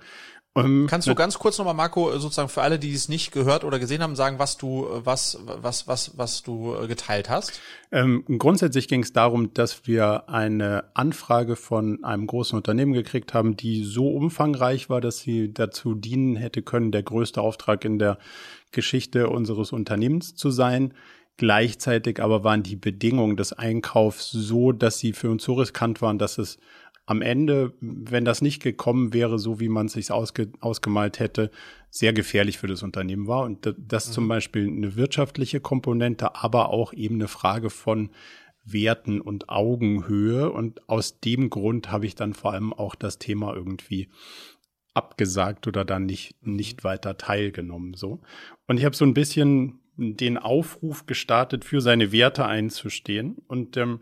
Ähm, 0.54 0.86
Kannst 0.88 1.08
du 1.08 1.14
ganz 1.14 1.38
kurz 1.38 1.56
nochmal, 1.56 1.74
Marco, 1.74 2.10
sozusagen 2.18 2.50
für 2.50 2.60
alle, 2.60 2.78
die 2.78 2.92
es 2.92 3.08
nicht 3.08 3.32
gehört 3.32 3.64
oder 3.64 3.78
gesehen 3.78 4.02
haben, 4.02 4.16
sagen, 4.16 4.38
was 4.38 4.58
du, 4.58 4.86
was, 5.02 5.38
was, 5.46 5.88
was, 5.88 6.18
was 6.18 6.42
du 6.42 6.74
äh, 6.74 6.86
geteilt 6.86 7.30
hast? 7.30 7.60
Ähm, 7.90 8.24
grundsätzlich 8.38 8.86
ging 8.86 9.02
es 9.02 9.14
darum, 9.14 9.54
dass 9.54 9.86
wir 9.86 10.28
eine 10.28 10.84
Anfrage 10.92 11.56
von 11.56 12.04
einem 12.04 12.26
großen 12.26 12.54
Unternehmen 12.54 12.92
gekriegt 12.92 13.32
haben, 13.32 13.56
die 13.56 13.82
so 13.82 14.08
umfangreich 14.08 14.90
war, 14.90 15.00
dass 15.00 15.20
sie 15.20 15.54
dazu 15.54 15.94
dienen 15.94 16.36
hätte 16.36 16.60
können, 16.60 16.92
der 16.92 17.02
größte 17.02 17.40
Auftrag 17.40 17.86
in 17.86 17.98
der 17.98 18.18
Geschichte 18.72 19.30
unseres 19.30 19.72
Unternehmens 19.72 20.34
zu 20.34 20.50
sein. 20.50 20.92
Gleichzeitig 21.38 22.22
aber 22.22 22.44
waren 22.44 22.62
die 22.62 22.76
Bedingungen 22.76 23.38
des 23.38 23.54
Einkaufs 23.54 24.30
so, 24.30 24.70
dass 24.70 24.98
sie 24.98 25.14
für 25.14 25.30
uns 25.30 25.44
so 25.44 25.54
riskant 25.54 26.02
waren, 26.02 26.18
dass 26.18 26.36
es 26.36 26.58
am 27.04 27.20
Ende, 27.20 27.72
wenn 27.80 28.24
das 28.24 28.42
nicht 28.42 28.62
gekommen 28.62 29.12
wäre, 29.12 29.38
so 29.38 29.58
wie 29.58 29.68
man 29.68 29.86
es 29.86 29.94
sich 29.94 30.10
ausge, 30.12 30.52
ausgemalt 30.60 31.18
hätte, 31.18 31.50
sehr 31.90 32.12
gefährlich 32.12 32.58
für 32.58 32.68
das 32.68 32.82
Unternehmen 32.82 33.26
war. 33.26 33.42
Und 33.44 33.74
das 33.76 34.08
mhm. 34.08 34.12
zum 34.12 34.28
Beispiel 34.28 34.66
eine 34.68 34.96
wirtschaftliche 34.96 35.60
Komponente, 35.60 36.36
aber 36.36 36.70
auch 36.70 36.92
eben 36.92 37.16
eine 37.16 37.28
Frage 37.28 37.70
von 37.70 38.10
Werten 38.64 39.20
und 39.20 39.48
Augenhöhe. 39.48 40.50
Und 40.52 40.88
aus 40.88 41.18
dem 41.20 41.50
Grund 41.50 41.90
habe 41.90 42.06
ich 42.06 42.14
dann 42.14 42.34
vor 42.34 42.52
allem 42.52 42.72
auch 42.72 42.94
das 42.94 43.18
Thema 43.18 43.54
irgendwie 43.54 44.08
abgesagt 44.94 45.66
oder 45.66 45.84
dann 45.84 46.06
nicht, 46.06 46.36
mhm. 46.42 46.54
nicht 46.54 46.84
weiter 46.84 47.16
teilgenommen, 47.18 47.94
so. 47.94 48.20
Und 48.68 48.78
ich 48.78 48.84
habe 48.84 48.94
so 48.94 49.04
ein 49.04 49.14
bisschen 49.14 49.80
den 49.96 50.38
Aufruf 50.38 51.06
gestartet, 51.06 51.64
für 51.64 51.80
seine 51.80 52.12
Werte 52.12 52.46
einzustehen. 52.46 53.36
Und 53.48 53.76
ähm, 53.76 54.00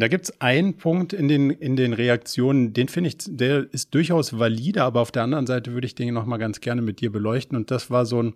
da 0.00 0.08
gibt's 0.08 0.40
einen 0.40 0.76
Punkt 0.76 1.12
in 1.12 1.28
den, 1.28 1.50
in 1.50 1.76
den 1.76 1.92
Reaktionen, 1.92 2.72
den 2.72 2.88
finde 2.88 3.08
ich, 3.08 3.16
der 3.26 3.72
ist 3.72 3.94
durchaus 3.94 4.38
valide, 4.38 4.82
aber 4.82 5.00
auf 5.00 5.10
der 5.10 5.22
anderen 5.22 5.46
Seite 5.46 5.72
würde 5.72 5.86
ich 5.86 5.94
den 5.94 6.12
noch 6.12 6.26
mal 6.26 6.36
ganz 6.36 6.60
gerne 6.60 6.82
mit 6.82 7.00
dir 7.00 7.10
beleuchten. 7.10 7.56
Und 7.56 7.70
das 7.70 7.90
war 7.90 8.04
so 8.04 8.22
ein, 8.22 8.34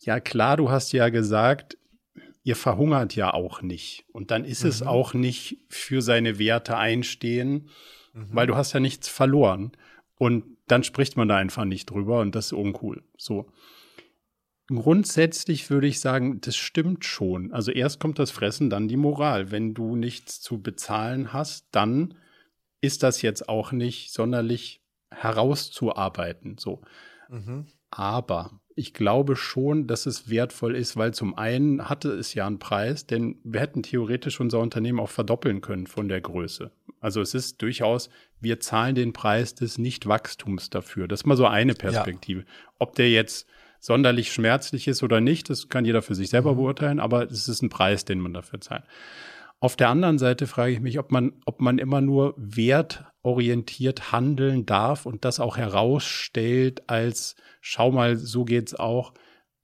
ja 0.00 0.20
klar, 0.20 0.56
du 0.56 0.70
hast 0.70 0.92
ja 0.92 1.08
gesagt, 1.08 1.78
ihr 2.44 2.56
verhungert 2.56 3.14
ja 3.14 3.32
auch 3.32 3.62
nicht. 3.62 4.04
Und 4.12 4.30
dann 4.30 4.44
ist 4.44 4.64
mhm. 4.64 4.70
es 4.70 4.82
auch 4.82 5.14
nicht 5.14 5.58
für 5.68 6.02
seine 6.02 6.38
Werte 6.38 6.76
einstehen, 6.76 7.68
mhm. 8.12 8.28
weil 8.32 8.46
du 8.46 8.56
hast 8.56 8.72
ja 8.72 8.80
nichts 8.80 9.08
verloren. 9.08 9.72
Und 10.18 10.44
dann 10.66 10.84
spricht 10.84 11.16
man 11.16 11.28
da 11.28 11.36
einfach 11.36 11.64
nicht 11.64 11.90
drüber 11.90 12.20
und 12.20 12.34
das 12.34 12.46
ist 12.46 12.52
uncool. 12.52 13.02
So. 13.16 13.50
Grundsätzlich 14.68 15.70
würde 15.70 15.86
ich 15.86 15.98
sagen, 15.98 16.40
das 16.42 16.56
stimmt 16.56 17.04
schon. 17.04 17.52
Also 17.52 17.72
erst 17.72 18.00
kommt 18.00 18.18
das 18.18 18.30
Fressen, 18.30 18.68
dann 18.68 18.86
die 18.86 18.98
Moral. 18.98 19.50
Wenn 19.50 19.72
du 19.72 19.96
nichts 19.96 20.40
zu 20.40 20.60
bezahlen 20.60 21.32
hast, 21.32 21.68
dann 21.72 22.14
ist 22.82 23.02
das 23.02 23.22
jetzt 23.22 23.48
auch 23.48 23.72
nicht 23.72 24.12
sonderlich 24.12 24.82
herauszuarbeiten. 25.10 26.58
So. 26.58 26.82
Mhm. 27.30 27.66
Aber 27.90 28.60
ich 28.74 28.92
glaube 28.92 29.36
schon, 29.36 29.86
dass 29.86 30.04
es 30.04 30.28
wertvoll 30.28 30.76
ist, 30.76 30.96
weil 30.98 31.14
zum 31.14 31.36
einen 31.36 31.88
hatte 31.88 32.10
es 32.10 32.34
ja 32.34 32.46
einen 32.46 32.58
Preis, 32.58 33.06
denn 33.06 33.40
wir 33.42 33.60
hätten 33.60 33.82
theoretisch 33.82 34.38
unser 34.38 34.60
Unternehmen 34.60 35.00
auch 35.00 35.08
verdoppeln 35.08 35.62
können 35.62 35.86
von 35.86 36.08
der 36.08 36.20
Größe. 36.20 36.70
Also 37.00 37.22
es 37.22 37.32
ist 37.32 37.62
durchaus, 37.62 38.10
wir 38.38 38.60
zahlen 38.60 38.94
den 38.94 39.12
Preis 39.14 39.54
des 39.54 39.78
Nichtwachstums 39.78 40.68
dafür. 40.68 41.08
Das 41.08 41.20
ist 41.20 41.26
mal 41.26 41.36
so 41.36 41.46
eine 41.46 41.74
Perspektive. 41.74 42.40
Ja. 42.40 42.46
Ob 42.78 42.94
der 42.96 43.10
jetzt 43.10 43.48
sonderlich 43.80 44.32
schmerzlich 44.32 44.88
ist 44.88 45.02
oder 45.02 45.20
nicht, 45.20 45.50
das 45.50 45.68
kann 45.68 45.84
jeder 45.84 46.02
für 46.02 46.14
sich 46.14 46.30
selber 46.30 46.52
mhm. 46.52 46.56
beurteilen, 46.56 47.00
aber 47.00 47.30
es 47.30 47.48
ist 47.48 47.62
ein 47.62 47.68
Preis, 47.68 48.04
den 48.04 48.20
man 48.20 48.34
dafür 48.34 48.60
zahlt. 48.60 48.84
Auf 49.60 49.74
der 49.74 49.88
anderen 49.88 50.18
Seite 50.18 50.46
frage 50.46 50.72
ich 50.72 50.80
mich, 50.80 50.98
ob 50.98 51.10
man, 51.10 51.32
ob 51.44 51.60
man 51.60 51.78
immer 51.78 52.00
nur 52.00 52.34
wertorientiert 52.36 54.12
handeln 54.12 54.66
darf 54.66 55.04
und 55.04 55.24
das 55.24 55.40
auch 55.40 55.56
herausstellt 55.56 56.88
als, 56.88 57.34
schau 57.60 57.90
mal, 57.90 58.16
so 58.16 58.44
geht's 58.44 58.74
auch, 58.74 59.14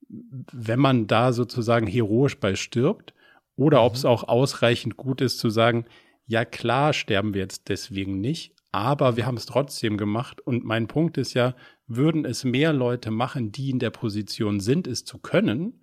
wenn 0.08 0.80
man 0.80 1.06
da 1.06 1.32
sozusagen 1.32 1.86
heroisch 1.86 2.38
bei 2.38 2.56
stirbt, 2.56 3.14
oder 3.56 3.80
mhm. 3.80 3.84
ob 3.86 3.94
es 3.94 4.04
auch 4.04 4.24
ausreichend 4.24 4.96
gut 4.96 5.20
ist 5.20 5.38
zu 5.38 5.50
sagen, 5.50 5.86
ja 6.26 6.44
klar 6.44 6.92
sterben 6.92 7.34
wir 7.34 7.42
jetzt 7.42 7.68
deswegen 7.68 8.20
nicht, 8.20 8.54
aber 8.72 9.16
wir 9.16 9.26
haben 9.26 9.36
es 9.36 9.46
trotzdem 9.46 9.96
gemacht. 9.96 10.40
Und 10.40 10.64
mein 10.64 10.88
Punkt 10.88 11.16
ist 11.16 11.34
ja, 11.34 11.54
würden 11.86 12.24
es 12.24 12.44
mehr 12.44 12.72
Leute 12.72 13.10
machen, 13.10 13.52
die 13.52 13.70
in 13.70 13.78
der 13.78 13.90
Position 13.90 14.60
sind, 14.60 14.86
es 14.86 15.04
zu 15.04 15.18
können, 15.18 15.80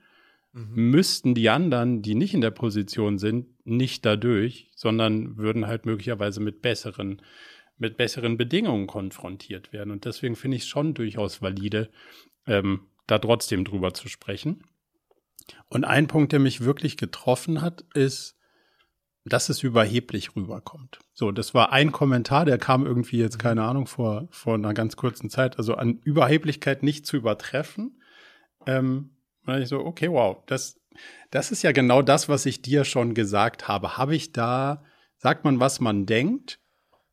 mhm. 0.54 0.92
müssten 0.92 1.36
die 1.36 1.50
anderen, 1.50 2.02
die 2.02 2.16
nicht 2.16 2.34
in 2.34 2.42
der 2.42 2.52
Position 2.52 3.18
sind, 3.18 3.48
nicht 3.66 4.06
dadurch, 4.06 4.70
sondern 4.76 5.38
würden 5.38 5.68
halt 5.68 5.86
möglicherweise 5.86 6.40
mit 6.40 6.62
besseren, 6.62 7.22
mit 7.78 7.98
besseren 7.98 8.38
Bedingungen 8.38 8.88
konfrontiert 8.88 9.74
werden. 9.74 9.92
Und 9.92 10.06
deswegen 10.06 10.36
finde 10.36 10.58
ich 10.58 10.64
es 10.64 10.70
schon 10.70 10.94
durchaus 10.94 11.42
valide, 11.42 11.90
ähm, 12.48 12.88
da 13.08 13.20
trotzdem 13.20 13.64
drüber 13.64 13.94
zu 13.94 14.08
sprechen. 14.08 14.64
Und 15.68 15.84
ein 15.84 16.08
Punkt, 16.08 16.32
der 16.32 16.40
mich 16.40 16.62
wirklich 16.62 16.98
getroffen 16.98 17.62
hat, 17.62 17.84
ist, 17.94 18.38
dass 19.26 19.50
es 19.50 19.62
überheblich 19.64 20.36
rüberkommt. 20.36 21.00
So, 21.14 21.32
das 21.32 21.54
war 21.54 21.72
ein 21.72 21.92
Kommentar, 21.92 22.46
der 22.46 22.58
kam 22.58 22.86
irgendwie 22.86 23.20
jetzt, 23.20 23.38
mhm. 23.38 23.42
keine 23.42 23.64
Ahnung, 23.64 23.86
vor, 23.86 24.28
vor 24.32 24.56
einer 24.56 24.74
ganz 24.74 24.96
kurzen 24.96 25.30
Zeit, 25.30 25.58
also 25.58 25.76
an 25.76 26.00
Überheblichkeit 26.04 26.84
nicht 26.84 27.06
zu 27.06 27.18
übertreffen. 27.18 28.02
Ähm, 28.66 29.12
und 29.46 29.62
ich 29.62 29.70
so, 29.70 29.80
okay, 29.80 30.10
wow, 30.10 30.38
das, 30.48 30.80
das 31.30 31.52
ist 31.52 31.62
ja 31.62 31.72
genau 31.72 32.02
das, 32.02 32.30
was 32.30 32.46
ich 32.46 32.62
dir 32.62 32.84
schon 32.84 33.14
gesagt 33.14 33.68
habe. 33.68 33.98
Habe 33.98 34.16
ich 34.16 34.32
da, 34.32 34.84
sagt 35.18 35.46
man, 35.46 35.60
was 35.60 35.80
man 35.80 36.06
denkt 36.06 36.60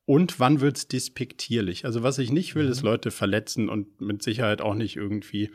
und 0.05 0.41
wann 0.41 0.61
wird's 0.61 0.88
despektierlich? 0.88 1.85
Also 1.85 2.03
was 2.03 2.19
ich 2.19 2.33
nicht 2.33 2.55
will, 2.55 2.67
mhm. 2.67 2.73
ist 2.73 2.83
Leute 2.83 3.11
verletzen 3.11 3.69
und 3.69 4.00
mit 4.00 4.23
Sicherheit 4.23 4.62
auch 4.62 4.75
nicht 4.75 4.97
irgendwie 4.97 5.50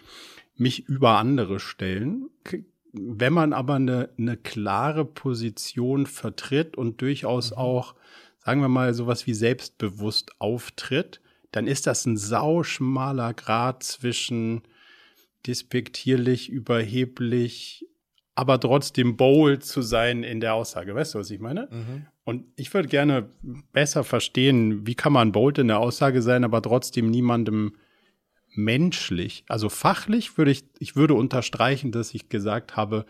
mich 0.55 0.87
über 0.87 1.17
andere 1.17 1.59
stellen. 1.59 2.29
Wenn 2.93 3.33
man 3.33 3.53
aber 3.53 3.75
eine, 3.75 4.09
eine 4.17 4.37
klare 4.37 5.03
Position 5.03 6.05
vertritt 6.05 6.77
und 6.77 7.01
durchaus 7.01 7.51
mhm. 7.51 7.57
auch, 7.57 7.95
sagen 8.39 8.61
wir 8.61 8.69
mal, 8.69 8.93
sowas 8.93 9.25
wie 9.27 9.33
selbstbewusst 9.33 10.39
auftritt, 10.39 11.19
dann 11.51 11.67
ist 11.67 11.87
das 11.87 12.05
ein 12.05 12.17
sauschmaler 12.17 13.33
Grad 13.33 13.83
zwischen 13.83 14.61
despektierlich, 15.45 16.49
überheblich, 16.49 17.85
aber 18.35 18.59
trotzdem 18.59 19.17
bold 19.17 19.63
zu 19.63 19.81
sein 19.81 20.23
in 20.23 20.39
der 20.39 20.55
Aussage. 20.55 20.95
Weißt 20.95 21.13
du, 21.13 21.19
was 21.19 21.29
ich 21.29 21.39
meine? 21.39 21.67
Mhm. 21.71 22.05
Und 22.23 22.45
ich 22.55 22.73
würde 22.73 22.87
gerne 22.87 23.29
besser 23.71 24.03
verstehen, 24.03 24.87
wie 24.87 24.95
kann 24.95 25.13
man 25.13 25.31
bold 25.31 25.57
in 25.57 25.67
der 25.67 25.79
Aussage 25.79 26.21
sein, 26.21 26.43
aber 26.43 26.61
trotzdem 26.61 27.09
niemandem 27.09 27.73
menschlich, 28.55 29.43
also 29.47 29.69
fachlich 29.69 30.37
würde 30.37 30.51
ich, 30.51 30.63
ich 30.79 30.95
würde 30.95 31.13
unterstreichen, 31.13 31.91
dass 31.91 32.13
ich 32.13 32.29
gesagt 32.29 32.75
habe, 32.75 33.05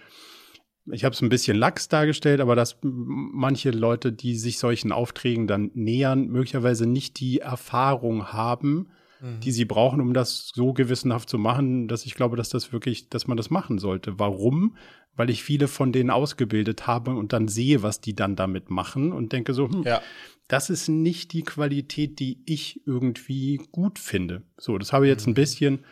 ich 0.92 1.06
habe 1.06 1.14
es 1.14 1.22
ein 1.22 1.30
bisschen 1.30 1.58
lax 1.58 1.88
dargestellt, 1.88 2.42
aber 2.42 2.56
dass 2.56 2.78
manche 2.82 3.72
Leute, 3.72 4.12
die 4.12 4.36
sich 4.36 4.60
solchen 4.60 4.92
Aufträgen 4.92 5.48
dann 5.48 5.72
nähern, 5.74 6.28
möglicherweise 6.28 6.86
nicht 6.86 7.20
die 7.20 7.40
Erfahrung 7.40 8.34
haben, 8.34 8.90
die 9.24 9.52
sie 9.52 9.66
brauchen, 9.66 10.02
um 10.02 10.14
das 10.14 10.52
so 10.54 10.74
gewissenhaft 10.74 11.30
zu 11.30 11.38
machen, 11.38 11.88
dass 11.88 12.06
ich 12.06 12.14
glaube, 12.14 12.36
dass 12.36 12.50
das 12.50 12.74
wirklich, 12.74 13.10
dass 13.10 13.26
man 13.26 13.38
das 13.38 13.50
machen 13.50 13.80
sollte. 13.80 14.20
Warum? 14.20 14.76
Weil 15.16 15.30
ich 15.30 15.44
viele 15.44 15.68
von 15.68 15.94
denen 15.94 16.10
ausgebildet 16.10 16.88
habe 16.88 17.16
und 17.16 17.32
dann 17.32 17.48
sehe, 17.48 17.84
was 17.84 18.02
die 18.02 18.16
dann 18.16 18.36
damit 18.36 18.70
machen 18.70 19.14
und 19.14 19.32
denke 19.32 19.54
so, 19.54 19.70
hm, 19.70 19.84
ja. 19.84 20.02
das 20.48 20.70
ist 20.70 20.90
nicht 20.90 21.32
die 21.32 21.44
Qualität, 21.44 22.20
die 22.20 22.42
ich 22.46 22.82
irgendwie 22.86 23.62
gut 23.72 23.98
finde. 23.98 24.44
So, 24.58 24.78
das 24.78 24.92
habe 24.92 25.06
ich 25.06 25.10
jetzt 25.10 25.26
mhm. 25.26 25.32
ein 25.32 25.36
bisschen 25.36 25.86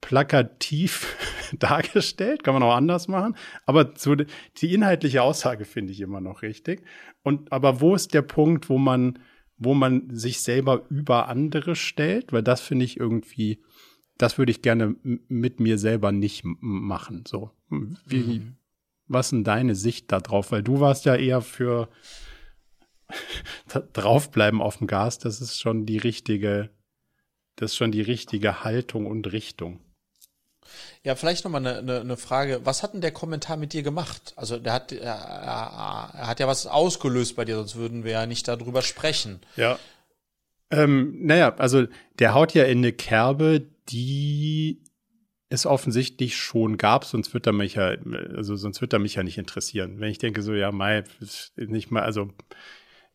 plakativ 0.00 1.16
dargestellt, 1.58 2.44
kann 2.44 2.54
man 2.54 2.62
auch 2.62 2.74
anders 2.74 3.08
machen, 3.08 3.36
aber 3.66 3.92
so 3.96 4.14
die 4.14 4.74
inhaltliche 4.74 5.22
Aussage 5.22 5.64
finde 5.64 5.92
ich 5.92 6.00
immer 6.00 6.20
noch 6.20 6.42
richtig. 6.42 6.82
Und 7.22 7.50
aber 7.50 7.80
wo 7.80 7.94
ist 7.94 8.14
der 8.14 8.22
Punkt, 8.22 8.68
wo 8.68 8.78
man 8.78 9.18
wo 9.64 9.74
man 9.74 10.14
sich 10.14 10.40
selber 10.40 10.84
über 10.88 11.28
andere 11.28 11.76
stellt, 11.76 12.32
weil 12.32 12.42
das 12.42 12.60
finde 12.60 12.84
ich 12.84 12.98
irgendwie, 12.98 13.60
das 14.18 14.38
würde 14.38 14.52
ich 14.52 14.62
gerne 14.62 14.96
mit 15.02 15.60
mir 15.60 15.78
selber 15.78 16.12
nicht 16.12 16.42
machen. 16.44 17.24
So, 17.26 17.50
wie, 18.06 18.40
mhm. 18.40 18.56
was 19.06 19.30
denn 19.30 19.44
deine 19.44 19.74
Sicht 19.74 20.10
da 20.12 20.20
drauf? 20.20 20.52
Weil 20.52 20.62
du 20.62 20.80
warst 20.80 21.04
ja 21.04 21.14
eher 21.14 21.40
für 21.40 21.88
draufbleiben 23.92 24.60
auf 24.60 24.78
dem 24.78 24.86
Gas. 24.86 25.18
Das 25.18 25.40
ist 25.40 25.60
schon 25.60 25.86
die 25.86 25.98
richtige, 25.98 26.70
das 27.56 27.72
ist 27.72 27.76
schon 27.76 27.92
die 27.92 28.02
richtige 28.02 28.64
Haltung 28.64 29.06
und 29.06 29.32
Richtung. 29.32 29.80
Ja, 31.04 31.14
vielleicht 31.14 31.44
nochmal 31.44 31.66
eine, 31.66 31.78
eine, 31.78 32.00
eine 32.00 32.16
Frage. 32.16 32.60
Was 32.64 32.82
hat 32.82 32.94
denn 32.94 33.00
der 33.00 33.10
Kommentar 33.10 33.56
mit 33.56 33.72
dir 33.72 33.82
gemacht? 33.82 34.32
Also 34.36 34.58
der 34.58 34.72
hat, 34.72 34.92
er, 34.92 35.14
er 35.14 36.26
hat 36.26 36.40
ja 36.40 36.46
was 36.46 36.66
ausgelöst 36.66 37.36
bei 37.36 37.44
dir, 37.44 37.56
sonst 37.56 37.76
würden 37.76 38.04
wir 38.04 38.12
ja 38.12 38.26
nicht 38.26 38.46
darüber 38.48 38.82
sprechen. 38.82 39.40
Ja. 39.56 39.78
Ähm, 40.70 41.18
naja, 41.26 41.54
also 41.58 41.86
der 42.18 42.34
haut 42.34 42.54
ja 42.54 42.64
in 42.64 42.78
eine 42.78 42.92
Kerbe, 42.92 43.66
die 43.88 44.82
es 45.50 45.66
offensichtlich 45.66 46.36
schon 46.36 46.78
gab, 46.78 47.04
sonst 47.04 47.34
wird 47.34 47.46
er 47.46 47.52
mich 47.52 47.74
ja, 47.74 47.94
also 48.34 48.56
sonst 48.56 48.80
wird 48.80 48.94
er 48.94 48.98
mich 48.98 49.16
ja 49.16 49.22
nicht 49.22 49.36
interessieren. 49.36 50.00
Wenn 50.00 50.10
ich 50.10 50.18
denke 50.18 50.40
so, 50.40 50.54
ja, 50.54 50.72
Mai, 50.72 51.04
nicht 51.56 51.90
mal, 51.90 52.02
also 52.02 52.30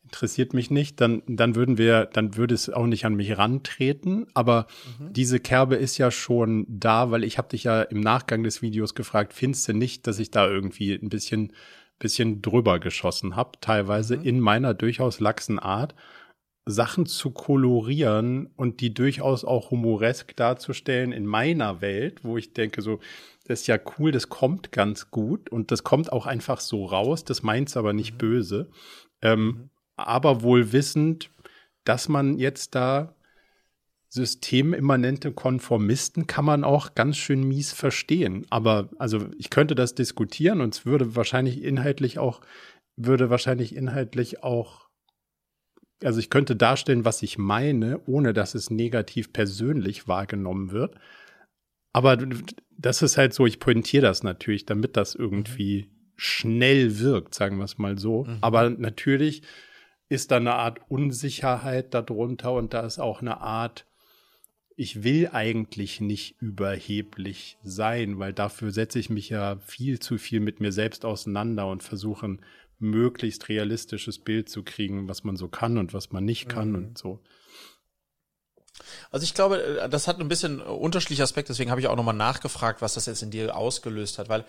interessiert 0.07 0.53
mich 0.53 0.71
nicht, 0.71 1.01
dann, 1.01 1.21
dann 1.27 1.55
würden 1.55 1.77
wir, 1.77 2.05
dann 2.05 2.37
würde 2.37 2.55
es 2.55 2.69
auch 2.69 2.85
nicht 2.85 3.05
an 3.05 3.15
mich 3.15 3.37
rantreten. 3.37 4.27
Aber 4.33 4.67
mhm. 4.99 5.11
diese 5.11 5.39
Kerbe 5.39 5.75
ist 5.75 5.97
ja 5.97 6.11
schon 6.11 6.65
da, 6.69 7.11
weil 7.11 7.25
ich 7.25 7.37
habe 7.37 7.49
dich 7.49 7.65
ja 7.65 7.81
im 7.81 7.99
Nachgang 7.99 8.43
des 8.43 8.61
Videos 8.61 8.95
gefragt, 8.95 9.33
findest 9.33 9.67
du 9.67 9.73
nicht, 9.73 10.07
dass 10.07 10.19
ich 10.19 10.31
da 10.31 10.47
irgendwie 10.47 10.93
ein 10.93 11.09
bisschen, 11.09 11.51
bisschen 11.99 12.41
drüber 12.41 12.79
geschossen 12.79 13.35
habe, 13.35 13.59
teilweise 13.59 14.17
mhm. 14.17 14.23
in 14.23 14.39
meiner 14.39 14.73
durchaus 14.73 15.19
laxen 15.19 15.59
Art, 15.59 15.93
Sachen 16.65 17.05
zu 17.05 17.31
kolorieren 17.31 18.47
und 18.55 18.79
die 18.81 18.93
durchaus 18.93 19.45
auch 19.45 19.71
humoresk 19.71 20.35
darzustellen 20.35 21.11
in 21.11 21.25
meiner 21.25 21.81
Welt, 21.81 22.23
wo 22.23 22.37
ich 22.37 22.53
denke 22.53 22.81
so, 22.81 22.99
das 23.45 23.61
ist 23.61 23.67
ja 23.67 23.77
cool, 23.97 24.11
das 24.11 24.27
kommt 24.29 24.71
ganz 24.71 25.09
gut 25.11 25.49
und 25.49 25.71
das 25.71 25.83
kommt 25.83 26.11
auch 26.11 26.25
einfach 26.25 26.59
so 26.59 26.85
raus, 26.85 27.23
das 27.23 27.43
meint's 27.43 27.77
aber 27.77 27.93
nicht 27.93 28.13
mhm. 28.13 28.17
böse. 28.17 28.69
Ähm, 29.21 29.45
mhm 29.45 29.69
aber 29.97 30.41
wohl 30.41 30.71
wissend, 30.71 31.29
dass 31.83 32.07
man 32.07 32.37
jetzt 32.37 32.75
da 32.75 33.15
systemimmanente 34.09 35.33
Konformisten 35.33 36.27
kann 36.27 36.45
man 36.45 36.63
auch 36.63 36.95
ganz 36.95 37.17
schön 37.17 37.43
mies 37.43 37.73
verstehen. 37.73 38.45
Aber 38.49 38.89
also 38.97 39.27
ich 39.37 39.49
könnte 39.49 39.75
das 39.75 39.95
diskutieren 39.95 40.61
und 40.61 40.73
es 40.73 40.85
würde 40.85 41.15
wahrscheinlich 41.15 41.61
inhaltlich 41.61 42.17
auch, 42.17 42.41
würde 42.95 43.29
wahrscheinlich 43.29 43.75
inhaltlich 43.75 44.43
auch, 44.43 44.87
also 46.03 46.19
ich 46.19 46.29
könnte 46.29 46.55
darstellen, 46.55 47.05
was 47.05 47.21
ich 47.21 47.37
meine, 47.37 47.99
ohne 48.05 48.33
dass 48.33 48.55
es 48.55 48.69
negativ 48.69 49.33
persönlich 49.33 50.07
wahrgenommen 50.07 50.71
wird. 50.71 50.95
Aber 51.91 52.17
das 52.77 53.01
ist 53.01 53.17
halt 53.17 53.33
so, 53.33 53.45
ich 53.45 53.59
pointiere 53.59 54.03
das 54.03 54.23
natürlich, 54.23 54.65
damit 54.65 54.95
das 54.95 55.15
irgendwie 55.15 55.91
schnell 56.15 56.99
wirkt, 56.99 57.35
sagen 57.35 57.57
wir 57.57 57.65
es 57.65 57.77
mal 57.77 57.97
so. 57.97 58.23
Mhm. 58.23 58.37
Aber 58.41 58.69
natürlich 58.69 59.41
ist 60.09 60.31
da 60.31 60.37
eine 60.37 60.53
Art 60.53 60.79
Unsicherheit 60.89 61.93
darunter 61.93 62.53
und 62.53 62.73
da 62.73 62.85
ist 62.85 62.99
auch 62.99 63.21
eine 63.21 63.41
Art, 63.41 63.85
ich 64.75 65.03
will 65.03 65.29
eigentlich 65.31 66.01
nicht 66.01 66.39
überheblich 66.39 67.57
sein, 67.63 68.19
weil 68.19 68.31
dafür 68.31 68.71
setze 68.71 68.99
ich 68.99 69.09
mich 69.09 69.29
ja 69.29 69.57
viel 69.65 69.99
zu 69.99 70.17
viel 70.17 70.39
mit 70.39 70.59
mir 70.59 70.71
selbst 70.71 71.03
auseinander 71.03 71.67
und 71.67 71.83
versuche 71.83 72.27
ein 72.27 72.41
möglichst 72.79 73.49
realistisches 73.49 74.19
Bild 74.19 74.49
zu 74.49 74.63
kriegen, 74.63 75.07
was 75.07 75.23
man 75.23 75.35
so 75.35 75.47
kann 75.47 75.77
und 75.77 75.93
was 75.93 76.11
man 76.11 76.23
nicht 76.23 76.47
kann 76.47 76.69
mhm. 76.69 76.75
und 76.75 76.97
so. 76.97 77.21
Also 79.11 79.23
ich 79.23 79.33
glaube, 79.33 79.61
äh, 79.61 79.89
das 79.89 80.07
hat 80.07 80.19
ein 80.19 80.27
bisschen 80.27 80.61
unterschiedliche 80.61 81.23
Aspekte, 81.23 81.53
deswegen 81.53 81.71
habe 81.71 81.81
ich 81.81 81.87
auch 81.87 81.95
nochmal 81.95 82.15
nachgefragt, 82.15 82.81
was 82.81 82.93
das 82.93 83.05
jetzt 83.05 83.21
in 83.23 83.31
dir 83.31 83.55
ausgelöst 83.55 84.19
hat, 84.19 84.29
weil 84.29 84.45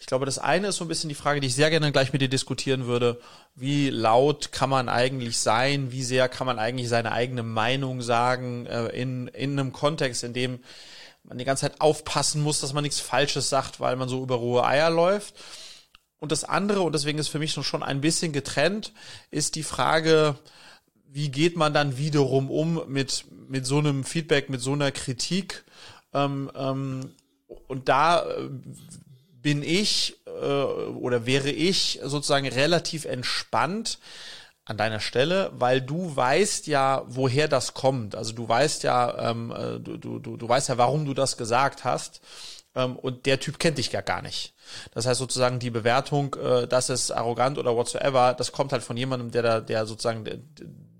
ich 0.00 0.06
glaube, 0.06 0.26
das 0.26 0.38
eine 0.38 0.68
ist 0.68 0.76
so 0.76 0.84
ein 0.84 0.88
bisschen 0.88 1.08
die 1.08 1.14
Frage, 1.14 1.40
die 1.40 1.48
ich 1.48 1.54
sehr 1.54 1.70
gerne 1.70 1.92
gleich 1.92 2.12
mit 2.12 2.22
dir 2.22 2.28
diskutieren 2.28 2.86
würde, 2.86 3.20
wie 3.54 3.90
laut 3.90 4.52
kann 4.52 4.70
man 4.70 4.88
eigentlich 4.88 5.38
sein, 5.38 5.92
wie 5.92 6.02
sehr 6.02 6.28
kann 6.28 6.46
man 6.46 6.58
eigentlich 6.58 6.88
seine 6.88 7.12
eigene 7.12 7.42
Meinung 7.42 8.02
sagen 8.02 8.66
äh, 8.66 8.86
in, 8.88 9.28
in 9.28 9.58
einem 9.58 9.72
Kontext, 9.72 10.24
in 10.24 10.32
dem 10.32 10.60
man 11.24 11.38
die 11.38 11.44
ganze 11.44 11.62
Zeit 11.62 11.80
aufpassen 11.80 12.42
muss, 12.42 12.60
dass 12.60 12.72
man 12.72 12.82
nichts 12.82 13.00
Falsches 13.00 13.48
sagt, 13.48 13.80
weil 13.80 13.96
man 13.96 14.08
so 14.08 14.22
über 14.22 14.36
rohe 14.36 14.64
Eier 14.64 14.90
läuft. 14.90 15.34
Und 16.20 16.32
das 16.32 16.44
andere, 16.44 16.80
und 16.80 16.94
deswegen 16.94 17.18
ist 17.18 17.28
für 17.28 17.38
mich 17.38 17.52
schon 17.52 17.82
ein 17.82 18.00
bisschen 18.00 18.32
getrennt, 18.32 18.92
ist 19.30 19.54
die 19.54 19.62
Frage, 19.62 20.36
wie 21.10 21.30
geht 21.30 21.56
man 21.56 21.72
dann 21.72 21.98
wiederum 21.98 22.50
um 22.50 22.82
mit, 22.88 23.24
mit 23.48 23.66
so 23.66 23.78
einem 23.78 24.04
Feedback, 24.04 24.50
mit 24.50 24.60
so 24.60 24.72
einer 24.72 24.92
Kritik? 24.92 25.64
Ähm, 26.12 26.50
ähm, 26.54 27.10
und 27.66 27.88
da 27.88 28.22
äh, 28.22 28.48
bin 29.42 29.62
ich 29.62 30.16
äh, 30.26 30.30
oder 30.30 31.26
wäre 31.26 31.50
ich 31.50 32.00
sozusagen 32.02 32.46
relativ 32.46 33.04
entspannt 33.04 33.98
an 34.64 34.76
deiner 34.76 35.00
Stelle, 35.00 35.50
weil 35.54 35.80
du 35.80 36.14
weißt 36.14 36.66
ja, 36.66 37.02
woher 37.06 37.48
das 37.48 37.72
kommt. 37.72 38.14
Also 38.14 38.34
du 38.34 38.46
weißt 38.46 38.82
ja, 38.82 39.30
ähm, 39.30 39.50
äh, 39.50 39.80
du, 39.80 39.96
du, 39.96 40.36
du 40.36 40.48
weißt 40.48 40.68
ja, 40.68 40.76
warum 40.76 41.06
du 41.06 41.14
das 41.14 41.38
gesagt 41.38 41.84
hast. 41.84 42.20
Ähm, 42.74 42.96
und 42.96 43.24
der 43.24 43.40
Typ 43.40 43.58
kennt 43.58 43.78
dich 43.78 43.92
ja 43.92 44.02
gar 44.02 44.20
nicht. 44.20 44.52
Das 44.92 45.06
heißt 45.06 45.18
sozusagen 45.18 45.58
die 45.58 45.70
Bewertung, 45.70 46.36
äh, 46.36 46.66
das 46.66 46.90
ist 46.90 47.10
arrogant 47.10 47.56
oder 47.56 47.74
whatsoever, 47.74 48.34
das 48.34 48.52
kommt 48.52 48.72
halt 48.72 48.82
von 48.82 48.98
jemandem, 48.98 49.30
der 49.30 49.42
da, 49.42 49.60
der 49.60 49.86
sozusagen 49.86 50.24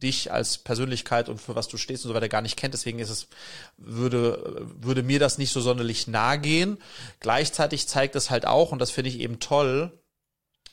dich 0.03 0.33
als 0.33 0.59
Persönlichkeit 0.59 1.29
und 1.29 1.41
für 1.41 1.57
was 1.57 1.69
du 1.69 1.77
stehst 1.77 2.05
und 2.05 2.09
so 2.09 2.15
weiter 2.15 2.29
gar 2.29 2.43
nicht 2.43 2.57
kennt. 2.57 2.75
Deswegen 2.75 2.99
ist 2.99 3.11
es, 3.11 3.29
würde, 3.77 4.67
würde 4.81 5.03
mir 5.03 5.19
das 5.19 5.39
nicht 5.39 5.53
so 5.53 5.61
sonderlich 5.61 6.07
nahe 6.07 6.39
gehen. 6.39 6.79
Gleichzeitig 7.21 7.89
zeigt 7.89 8.17
es 8.17 8.31
halt 8.31 8.47
auch, 8.47 8.73
und 8.73 8.79
das 8.79 8.91
finde 8.91 9.11
ich 9.11 9.21
eben 9.21 9.41
toll, 9.41 9.99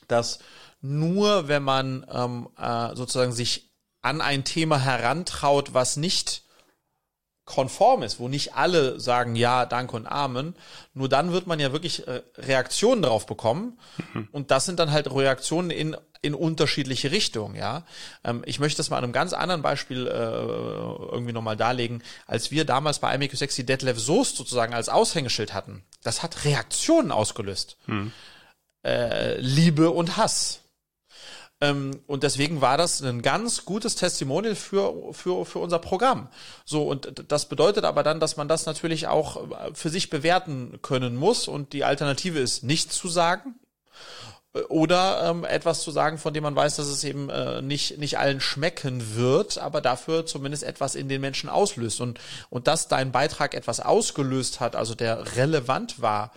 dass 0.08 0.38
nur 0.80 1.48
wenn 1.48 1.62
man 1.62 2.06
ähm, 2.10 2.48
äh, 2.58 2.94
sozusagen 2.94 3.32
sich 3.32 3.70
an 4.02 4.20
ein 4.20 4.44
Thema 4.44 4.78
herantraut, 4.78 5.74
was 5.74 5.96
nicht 5.96 6.44
konform 7.46 8.02
ist, 8.02 8.18
wo 8.18 8.28
nicht 8.28 8.54
alle 8.54 9.00
sagen 9.00 9.36
ja, 9.36 9.64
danke 9.64 9.96
und 9.96 10.06
Amen, 10.06 10.54
nur 10.92 11.08
dann 11.08 11.32
wird 11.32 11.46
man 11.46 11.58
ja 11.60 11.72
wirklich 11.72 12.06
äh, 12.06 12.22
Reaktionen 12.36 13.02
drauf 13.02 13.24
bekommen 13.24 13.78
mhm. 14.12 14.28
und 14.32 14.50
das 14.50 14.66
sind 14.66 14.78
dann 14.78 14.90
halt 14.90 15.10
Reaktionen 15.10 15.70
in 15.70 15.96
in 16.22 16.34
unterschiedliche 16.34 17.12
Richtungen, 17.12 17.54
ja. 17.54 17.84
Ähm, 18.24 18.42
ich 18.46 18.58
möchte 18.58 18.78
das 18.78 18.90
mal 18.90 18.98
an 18.98 19.04
einem 19.04 19.12
ganz 19.12 19.32
anderen 19.32 19.62
Beispiel 19.62 20.08
äh, 20.08 20.10
irgendwie 20.10 21.32
nochmal 21.32 21.56
darlegen. 21.56 22.02
Als 22.26 22.50
wir 22.50 22.64
damals 22.64 22.98
bei 22.98 23.14
IMQ6 23.14 23.54
die 23.54 23.66
Detlef 23.66 24.00
Soest 24.00 24.36
sozusagen 24.36 24.74
als 24.74 24.88
Aushängeschild 24.88 25.54
hatten, 25.54 25.84
das 26.02 26.24
hat 26.24 26.44
Reaktionen 26.44 27.12
ausgelöst. 27.12 27.76
Mhm. 27.86 28.12
Äh, 28.84 29.38
Liebe 29.40 29.90
und 29.90 30.16
Hass. 30.16 30.62
Ähm, 31.60 32.02
und 32.06 32.22
deswegen 32.22 32.60
war 32.60 32.76
das 32.76 33.00
ein 33.02 33.22
ganz 33.22 33.64
gutes 33.64 33.94
Testimonial 33.96 34.54
für, 34.54 35.12
für, 35.12 35.46
für 35.46 35.58
unser 35.58 35.78
Programm. 35.78 36.28
So, 36.64 36.84
und 36.84 37.24
das 37.28 37.48
bedeutet 37.48 37.84
aber 37.84 38.02
dann, 38.02 38.20
dass 38.20 38.36
man 38.36 38.48
das 38.48 38.66
natürlich 38.66 39.06
auch 39.06 39.72
für 39.72 39.88
sich 39.88 40.10
bewerten 40.10 40.78
können 40.82 41.16
muss. 41.16 41.48
Und 41.48 41.72
die 41.72 41.84
Alternative 41.84 42.38
ist, 42.38 42.62
nichts 42.62 42.96
zu 42.96 43.08
sagen 43.08 43.54
oder 44.68 45.30
ähm, 45.30 45.44
etwas 45.44 45.82
zu 45.82 45.90
sagen, 45.90 46.18
von 46.18 46.32
dem 46.32 46.42
man 46.42 46.56
weiß, 46.56 46.76
dass 46.76 46.86
es 46.86 47.04
eben 47.04 47.28
äh, 47.30 47.62
nicht 47.62 47.98
nicht 47.98 48.18
allen 48.18 48.40
schmecken 48.40 49.14
wird, 49.14 49.58
aber 49.58 49.80
dafür 49.80 50.26
zumindest 50.26 50.62
etwas 50.62 50.94
in 50.94 51.08
den 51.08 51.20
Menschen 51.20 51.48
auslöst 51.50 52.00
und 52.00 52.20
und 52.48 52.66
dass 52.66 52.88
dein 52.88 53.12
Beitrag 53.12 53.54
etwas 53.54 53.80
ausgelöst 53.80 54.60
hat, 54.60 54.74
also 54.74 54.94
der 54.94 55.36
relevant 55.36 56.00
war 56.00 56.32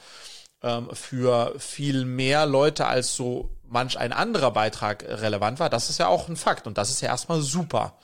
ähm, 0.61 0.89
für 0.93 1.53
viel 1.59 2.05
mehr 2.05 2.45
Leute 2.45 2.87
als 2.87 3.15
so 3.15 3.49
manch 3.69 3.97
ein 3.97 4.13
anderer 4.13 4.51
Beitrag 4.51 5.03
relevant 5.03 5.59
war, 5.59 5.69
das 5.69 5.89
ist 5.89 5.99
ja 5.99 6.07
auch 6.07 6.27
ein 6.29 6.35
Fakt 6.35 6.67
und 6.67 6.77
das 6.77 6.89
ist 6.89 7.01
ja 7.01 7.09
erstmal 7.09 7.41
super. 7.41 7.97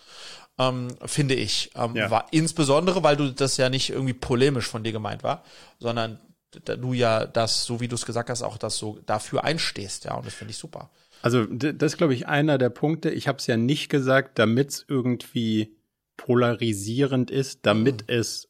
Ähm, 0.58 0.88
finde 1.06 1.36
ich. 1.36 1.72
Ähm, 1.76 1.96
ja. 1.96 2.10
war, 2.10 2.28
insbesondere, 2.32 3.04
weil 3.04 3.18
du 3.18 3.34
das 3.34 3.58
ja 3.58 3.70
nicht 3.70 3.90
irgendwie 3.90 4.14
polemisch 4.14 4.68
von 4.68 4.84
dir 4.84 4.94
gemeint 4.94 5.22
war, 5.22 5.44
sondern 5.80 6.20
du 6.52 6.94
ja 6.94 7.26
das, 7.26 7.66
so 7.66 7.82
wie 7.82 7.90
du 7.90 7.96
es 7.96 8.06
gesagt 8.06 8.30
hast, 8.30 8.42
auch 8.42 8.58
das 8.58 8.78
so 8.78 9.00
dafür 9.06 9.44
einstehst, 9.44 10.06
ja, 10.06 10.16
und 10.16 10.26
das 10.26 10.34
finde 10.34 10.52
ich 10.52 10.58
super. 10.58 10.90
Also 11.22 11.46
das 11.46 11.94
ist, 11.94 11.98
glaube 11.98 12.14
ich, 12.14 12.28
einer 12.28 12.58
der 12.58 12.70
Punkte. 12.70 13.10
Ich 13.10 13.28
habe 13.28 13.40
es 13.40 13.48
ja 13.48 13.58
nicht 13.58 13.90
gesagt, 13.90 14.38
damit 14.38 14.70
es 14.70 14.86
irgendwie 14.88 15.76
polarisierend 16.18 17.32
ist, 17.32 17.66
damit 17.66 18.08
mhm. 18.08 18.16
es 18.16 18.48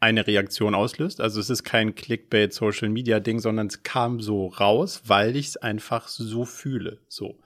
eine 0.00 0.26
Reaktion 0.26 0.74
auslöst. 0.74 1.20
Also 1.20 1.40
es 1.40 1.50
ist 1.50 1.62
kein 1.62 1.94
Clickbait 1.94 2.52
Social 2.52 2.88
Media 2.88 3.20
Ding, 3.20 3.38
sondern 3.38 3.66
es 3.66 3.82
kam 3.82 4.20
so 4.20 4.46
raus, 4.46 5.02
weil 5.06 5.36
ich 5.36 5.48
es 5.48 5.56
einfach 5.58 6.08
so 6.08 6.44
fühle. 6.46 6.98
So. 7.08 7.36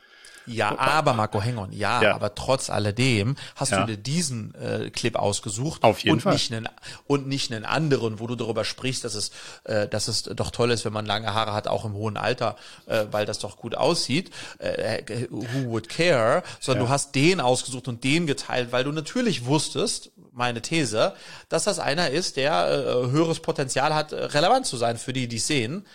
Ja, 0.47 0.79
aber 0.79 1.15
Marco 1.15 1.41
Hengon, 1.41 1.73
ja, 1.73 2.03
ja, 2.03 2.15
aber 2.15 2.35
trotz 2.35 2.71
alledem 2.71 3.37
hast 3.57 3.73
ja. 3.73 3.81
du 3.81 3.87
dir 3.87 3.97
diesen 3.97 4.55
äh, 4.55 4.91
Clip 4.91 5.17
ausgesucht 5.17 5.83
Auf 5.83 6.01
jeden 6.01 6.15
und 6.15 6.21
Fall. 6.21 6.35
nicht 6.35 6.53
einen 6.53 6.69
und 7.07 7.27
nicht 7.27 7.53
einen 7.53 7.65
anderen, 7.65 8.21
wo 8.21 8.27
du 8.27 8.35
darüber 8.35 8.65
sprichst, 8.65 9.05
dass 9.05 9.15
es 9.15 9.31
äh, 9.65 9.89
dass 9.89 10.09
es 10.09 10.25
doch 10.25 10.51
toll 10.51 10.71
ist, 10.71 10.85
wenn 10.85 10.93
man 10.93 11.07
lange 11.07 11.33
Haare 11.33 11.53
hat, 11.53 11.69
auch 11.69 11.85
im 11.85 11.95
hohen 11.95 12.17
Alter, 12.17 12.57
äh, 12.87 13.07
weil 13.11 13.27
das 13.27 13.39
doch 13.39 13.57
gut 13.57 13.75
aussieht. 13.75 14.31
Äh, 14.59 15.29
who 15.31 15.71
would 15.71 15.89
care? 15.89 16.43
Sondern 16.61 16.83
ja. 16.83 16.89
du 16.89 16.93
hast 16.93 17.15
den 17.15 17.41
ausgesucht 17.41 17.89
und 17.89 18.05
den 18.05 18.27
geteilt, 18.27 18.73
weil 18.73 18.85
du 18.85 18.93
natürlich 18.93 19.47
wusstest, 19.47 20.11
meine 20.33 20.63
These, 20.63 21.15
dass 21.49 21.65
das 21.65 21.79
einer 21.79 22.11
ist, 22.11 22.37
der 22.37 22.53
äh, 22.53 23.11
höheres 23.11 23.41
Potenzial 23.41 23.95
hat, 23.95 24.13
äh, 24.13 24.17
relevant 24.25 24.67
zu 24.67 24.77
sein 24.77 24.99
für 24.99 25.13
die, 25.13 25.29
die 25.29 25.39
sehen 25.39 25.87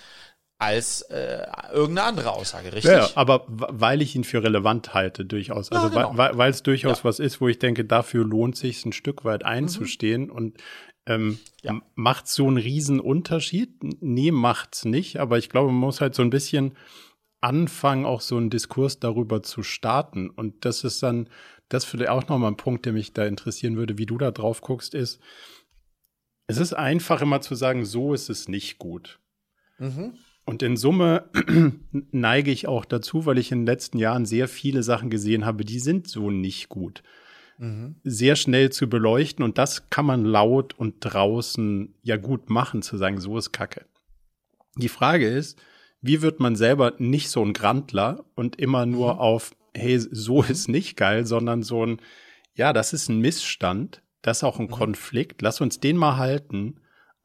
als 0.59 1.01
äh, 1.03 1.47
irgendeine 1.71 2.07
andere 2.07 2.33
Aussage, 2.33 2.73
richtig? 2.73 2.91
Ja, 2.91 3.09
aber 3.15 3.45
weil 3.47 4.01
ich 4.01 4.15
ihn 4.15 4.25
für 4.25 4.43
relevant 4.43 4.93
halte, 4.93 5.25
durchaus. 5.25 5.71
Also 5.71 5.87
ja, 5.87 6.07
genau. 6.11 6.17
weil 6.17 6.51
es 6.51 6.63
durchaus 6.63 6.99
ja. 6.99 7.03
was 7.05 7.19
ist, 7.19 7.39
wo 7.39 7.47
ich 7.47 7.59
denke, 7.59 7.85
dafür 7.85 8.25
lohnt 8.25 8.57
sich 8.57 8.85
ein 8.85 8.91
Stück 8.91 9.23
weit 9.23 9.45
einzustehen 9.45 10.23
mhm. 10.23 10.31
und 10.31 10.57
ähm, 11.05 11.39
ja. 11.63 11.81
macht 11.95 12.27
so 12.27 12.45
einen 12.45 12.57
riesen 12.57 12.99
Unterschied? 12.99 13.71
Nee, 14.01 14.31
macht's 14.31 14.83
nicht, 14.83 15.17
aber 15.17 15.37
ich 15.37 15.49
glaube, 15.49 15.71
man 15.71 15.79
muss 15.79 16.01
halt 16.01 16.13
so 16.13 16.21
ein 16.21 16.29
bisschen 16.29 16.75
anfangen, 17.39 18.05
auch 18.05 18.19
so 18.19 18.35
einen 18.35 18.49
Diskurs 18.49 18.99
darüber 18.99 19.41
zu 19.41 19.63
starten. 19.63 20.29
Und 20.29 20.65
das 20.65 20.83
ist 20.83 21.01
dann, 21.01 21.29
das 21.69 21.85
vielleicht 21.85 22.11
auch 22.11 22.27
nochmal 22.27 22.51
ein 22.51 22.57
Punkt, 22.57 22.85
der 22.85 22.91
mich 22.91 23.13
da 23.13 23.25
interessieren 23.25 23.77
würde, 23.77 23.97
wie 23.97 24.05
du 24.05 24.17
da 24.17 24.31
drauf 24.31 24.59
guckst, 24.59 24.93
ist, 24.93 25.21
es 26.47 26.57
ist 26.57 26.73
einfach 26.73 27.21
immer 27.21 27.39
zu 27.39 27.55
sagen, 27.55 27.85
so 27.85 28.13
ist 28.13 28.29
es 28.29 28.49
nicht 28.49 28.77
gut. 28.77 29.19
Mhm. 29.77 30.17
Und 30.49 30.63
in 30.63 30.77
Summe 30.77 31.25
neige 31.91 32.49
ich 32.49 32.67
auch 32.67 32.83
dazu, 32.83 33.27
weil 33.27 33.37
ich 33.37 33.51
in 33.51 33.59
den 33.59 33.65
letzten 33.67 33.99
Jahren 33.99 34.25
sehr 34.25 34.47
viele 34.47 34.81
Sachen 34.81 35.11
gesehen 35.11 35.45
habe, 35.45 35.63
die 35.63 35.77
sind 35.77 36.07
so 36.07 36.31
nicht 36.31 36.69
gut. 36.69 37.03
Mhm. 37.59 37.97
Sehr 38.03 38.35
schnell 38.35 38.71
zu 38.71 38.89
beleuchten 38.89 39.45
und 39.45 39.59
das 39.59 39.91
kann 39.91 40.07
man 40.07 40.25
laut 40.25 40.73
und 40.73 40.95
draußen 41.01 41.93
ja 42.01 42.17
gut 42.17 42.49
machen, 42.49 42.81
zu 42.81 42.97
sagen, 42.97 43.21
so 43.21 43.37
ist 43.37 43.51
Kacke. 43.51 43.85
Die 44.75 44.89
Frage 44.89 45.29
ist, 45.29 45.61
wie 46.01 46.23
wird 46.23 46.39
man 46.39 46.55
selber 46.55 46.95
nicht 46.97 47.29
so 47.29 47.45
ein 47.45 47.53
Grandler 47.53 48.25
und 48.33 48.55
immer 48.55 48.87
nur 48.87 49.13
mhm. 49.13 49.19
auf, 49.19 49.51
hey, 49.75 49.99
so 49.99 50.41
ist 50.41 50.67
nicht 50.67 50.97
geil, 50.97 51.27
sondern 51.27 51.61
so 51.61 51.85
ein, 51.85 52.01
ja, 52.55 52.73
das 52.73 52.91
ist 52.91 53.07
ein 53.07 53.19
Missstand, 53.19 54.01
das 54.23 54.37
ist 54.37 54.43
auch 54.45 54.57
ein 54.57 54.65
mhm. 54.65 54.71
Konflikt, 54.71 55.43
lass 55.43 55.61
uns 55.61 55.79
den 55.79 55.95
mal 55.95 56.17
halten 56.17 56.79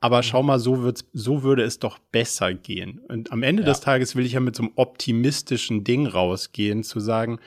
aber 0.04 0.22
schau 0.22 0.42
mal, 0.42 0.58
so 0.58 0.82
wird's, 0.82 1.06
so 1.14 1.42
würde 1.44 1.62
es 1.62 1.78
doch 1.78 1.98
besser 1.98 2.52
gehen. 2.52 2.98
Und 3.08 3.32
am 3.32 3.42
Ende 3.42 3.62
ja. 3.62 3.70
des 3.70 3.80
Tages 3.80 4.14
will 4.14 4.26
ich 4.26 4.32
ja 4.32 4.40
mit 4.40 4.54
so 4.54 4.64
einem 4.64 4.72
optimistischen 4.76 5.82
Ding 5.82 6.06
rausgehen, 6.06 6.84
zu 6.84 7.00
sagen, 7.00 7.38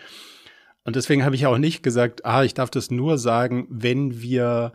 und 0.83 0.95
deswegen 0.95 1.23
habe 1.23 1.35
ich 1.35 1.45
auch 1.45 1.59
nicht 1.59 1.83
gesagt, 1.83 2.25
ah, 2.25 2.43
ich 2.43 2.55
darf 2.55 2.71
das 2.71 2.89
nur 2.89 3.19
sagen, 3.19 3.67
wenn 3.69 4.23
wir 4.23 4.73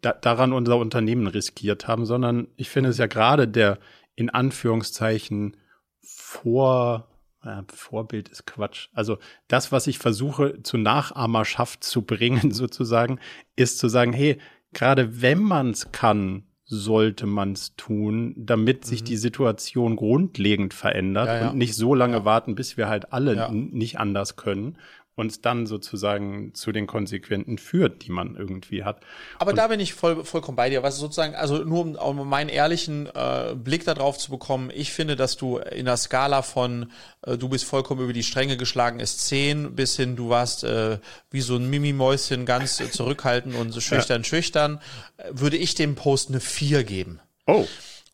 da, 0.00 0.12
daran 0.12 0.54
unser 0.54 0.78
Unternehmen 0.78 1.26
riskiert 1.26 1.86
haben, 1.86 2.06
sondern 2.06 2.48
ich 2.56 2.70
finde 2.70 2.88
es 2.88 2.96
ja 2.96 3.08
gerade 3.08 3.46
der 3.46 3.78
in 4.14 4.30
Anführungszeichen 4.30 5.54
vor 6.02 7.10
äh, 7.42 7.62
Vorbild 7.74 8.30
ist 8.30 8.46
Quatsch. 8.46 8.88
Also 8.94 9.18
das, 9.48 9.70
was 9.70 9.86
ich 9.86 9.98
versuche 9.98 10.62
zur 10.62 10.80
Nachahmerschaft 10.80 11.84
zu 11.84 12.02
bringen, 12.02 12.50
sozusagen, 12.52 13.20
ist 13.54 13.78
zu 13.78 13.88
sagen, 13.88 14.14
hey, 14.14 14.38
gerade 14.72 15.22
wenn 15.22 15.42
man 15.42 15.70
es 15.70 15.92
kann, 15.92 16.44
sollte 16.64 17.26
man 17.26 17.52
es 17.52 17.74
tun, 17.76 18.34
damit 18.36 18.84
sich 18.84 19.00
mhm. 19.00 19.06
die 19.06 19.16
Situation 19.16 19.96
grundlegend 19.96 20.74
verändert 20.74 21.26
ja, 21.28 21.40
ja. 21.40 21.48
und 21.48 21.56
nicht 21.56 21.74
so 21.74 21.94
lange 21.94 22.18
ja. 22.18 22.24
warten, 22.24 22.54
bis 22.54 22.76
wir 22.76 22.88
halt 22.88 23.12
alle 23.12 23.50
nicht 23.52 23.98
anders 23.98 24.36
können. 24.36 24.76
Uns 25.18 25.40
dann 25.40 25.66
sozusagen 25.66 26.54
zu 26.54 26.72
den 26.72 26.86
Konsequenten 26.86 27.58
führt, 27.58 28.06
die 28.06 28.10
man 28.10 28.36
irgendwie 28.36 28.84
hat. 28.84 29.02
Aber 29.38 29.50
und 29.50 29.56
da 29.56 29.66
bin 29.66 29.80
ich 29.80 29.94
voll, 29.94 30.24
vollkommen 30.24 30.56
bei 30.56 30.70
dir. 30.70 30.82
Was 30.82 30.96
sozusagen, 30.96 31.34
also 31.34 31.58
nur 31.64 31.80
um, 31.80 31.94
um 31.96 32.28
meinen 32.28 32.48
ehrlichen 32.48 33.06
äh, 33.06 33.54
Blick 33.54 33.84
darauf 33.84 34.18
zu 34.18 34.30
bekommen, 34.30 34.70
ich 34.72 34.92
finde, 34.92 35.16
dass 35.16 35.36
du 35.36 35.58
in 35.58 35.86
der 35.86 35.96
Skala 35.96 36.42
von 36.42 36.92
äh, 37.22 37.36
du 37.36 37.48
bist 37.48 37.64
vollkommen 37.64 38.02
über 38.02 38.12
die 38.12 38.22
Stränge 38.22 38.56
geschlagen 38.56 39.00
ist 39.00 39.26
10 39.26 39.74
bis 39.74 39.96
hin 39.96 40.16
du 40.16 40.28
warst 40.28 40.64
äh, 40.64 40.98
wie 41.30 41.40
so 41.40 41.56
ein 41.56 41.68
Mimi-Mäuschen 41.68 42.46
ganz 42.46 42.80
äh, 42.80 42.90
zurückhaltend 42.90 43.54
und 43.56 43.72
so 43.72 43.80
schüchtern, 43.80 44.22
ja. 44.22 44.24
schüchtern, 44.24 44.80
äh, 45.16 45.24
würde 45.32 45.56
ich 45.56 45.74
dem 45.74 45.94
Post 45.94 46.30
eine 46.30 46.40
4 46.40 46.84
geben. 46.84 47.20
Oh. 47.46 47.66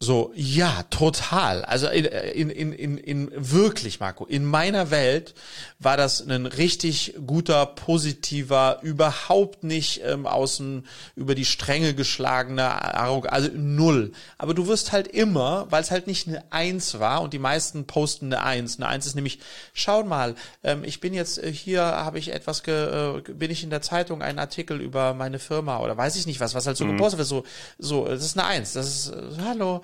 So, 0.05 0.33
ja, 0.35 0.83
total. 0.90 1.64
Also 1.64 1.88
in, 1.88 2.05
in, 2.05 2.51
in, 2.51 2.73
in, 2.75 2.99
in 2.99 3.31
wirklich, 3.35 4.01
Marco, 4.01 4.27
in 4.27 4.45
meiner 4.45 4.90
Welt 4.90 5.35
war 5.79 5.97
das 5.97 6.21
ein 6.21 6.45
richtig 6.45 7.14
guter, 7.27 7.64
positiver, 7.64 8.81
überhaupt 8.83 9.64
nicht 9.64 10.03
ähm, 10.05 10.27
außen 10.27 10.87
über 11.17 11.35
die 11.35 11.47
Stränge 11.47 11.95
geschlagener 11.95 12.95
Arroganz, 12.95 13.35
also 13.35 13.51
null. 13.55 14.12
Aber 14.37 14.53
du 14.53 14.67
wirst 14.67 14.93
halt 14.93 15.09
immer, 15.09 15.69
weil 15.71 15.81
es 15.81 15.90
halt 15.90 16.07
nicht 16.07 16.29
eine 16.29 16.45
Eins 16.53 16.99
war 17.01 17.23
und 17.23 17.33
die 17.33 17.38
meisten 17.38 17.87
posten 17.87 18.27
eine 18.27 18.43
Eins. 18.43 18.77
Eine 18.77 18.88
Eins 18.88 19.07
ist 19.07 19.14
nämlich, 19.14 19.38
schau 19.73 20.05
mal, 20.05 20.35
ähm, 20.62 20.85
ich 20.85 21.01
bin 21.01 21.14
jetzt 21.14 21.43
äh, 21.43 21.51
hier, 21.51 21.83
habe 21.83 22.19
ich 22.19 22.31
etwas, 22.31 22.62
ge, 22.62 23.19
äh, 23.19 23.33
bin 23.33 23.51
ich 23.51 23.64
in 23.64 23.71
der 23.71 23.81
Zeitung, 23.81 24.21
einen 24.21 24.38
Artikel 24.38 24.83
über 24.83 25.14
meine 25.14 25.38
Firma 25.38 25.81
oder 25.81 25.97
weiß 25.97 26.17
ich 26.17 26.27
nicht 26.27 26.40
was, 26.40 26.55
was 26.55 26.67
halt 26.67 26.77
so 26.77 26.85
mhm. 26.85 26.90
gepostet 26.90 27.19
wird, 27.19 27.29
so, 27.29 27.45
so, 27.79 28.07
das 28.07 28.23
ist 28.23 28.38
eine 28.38 28.47
Eins, 28.47 28.75
das 28.75 28.87
ist, 28.87 29.12
äh, 29.12 29.43
hallo, 29.47 29.81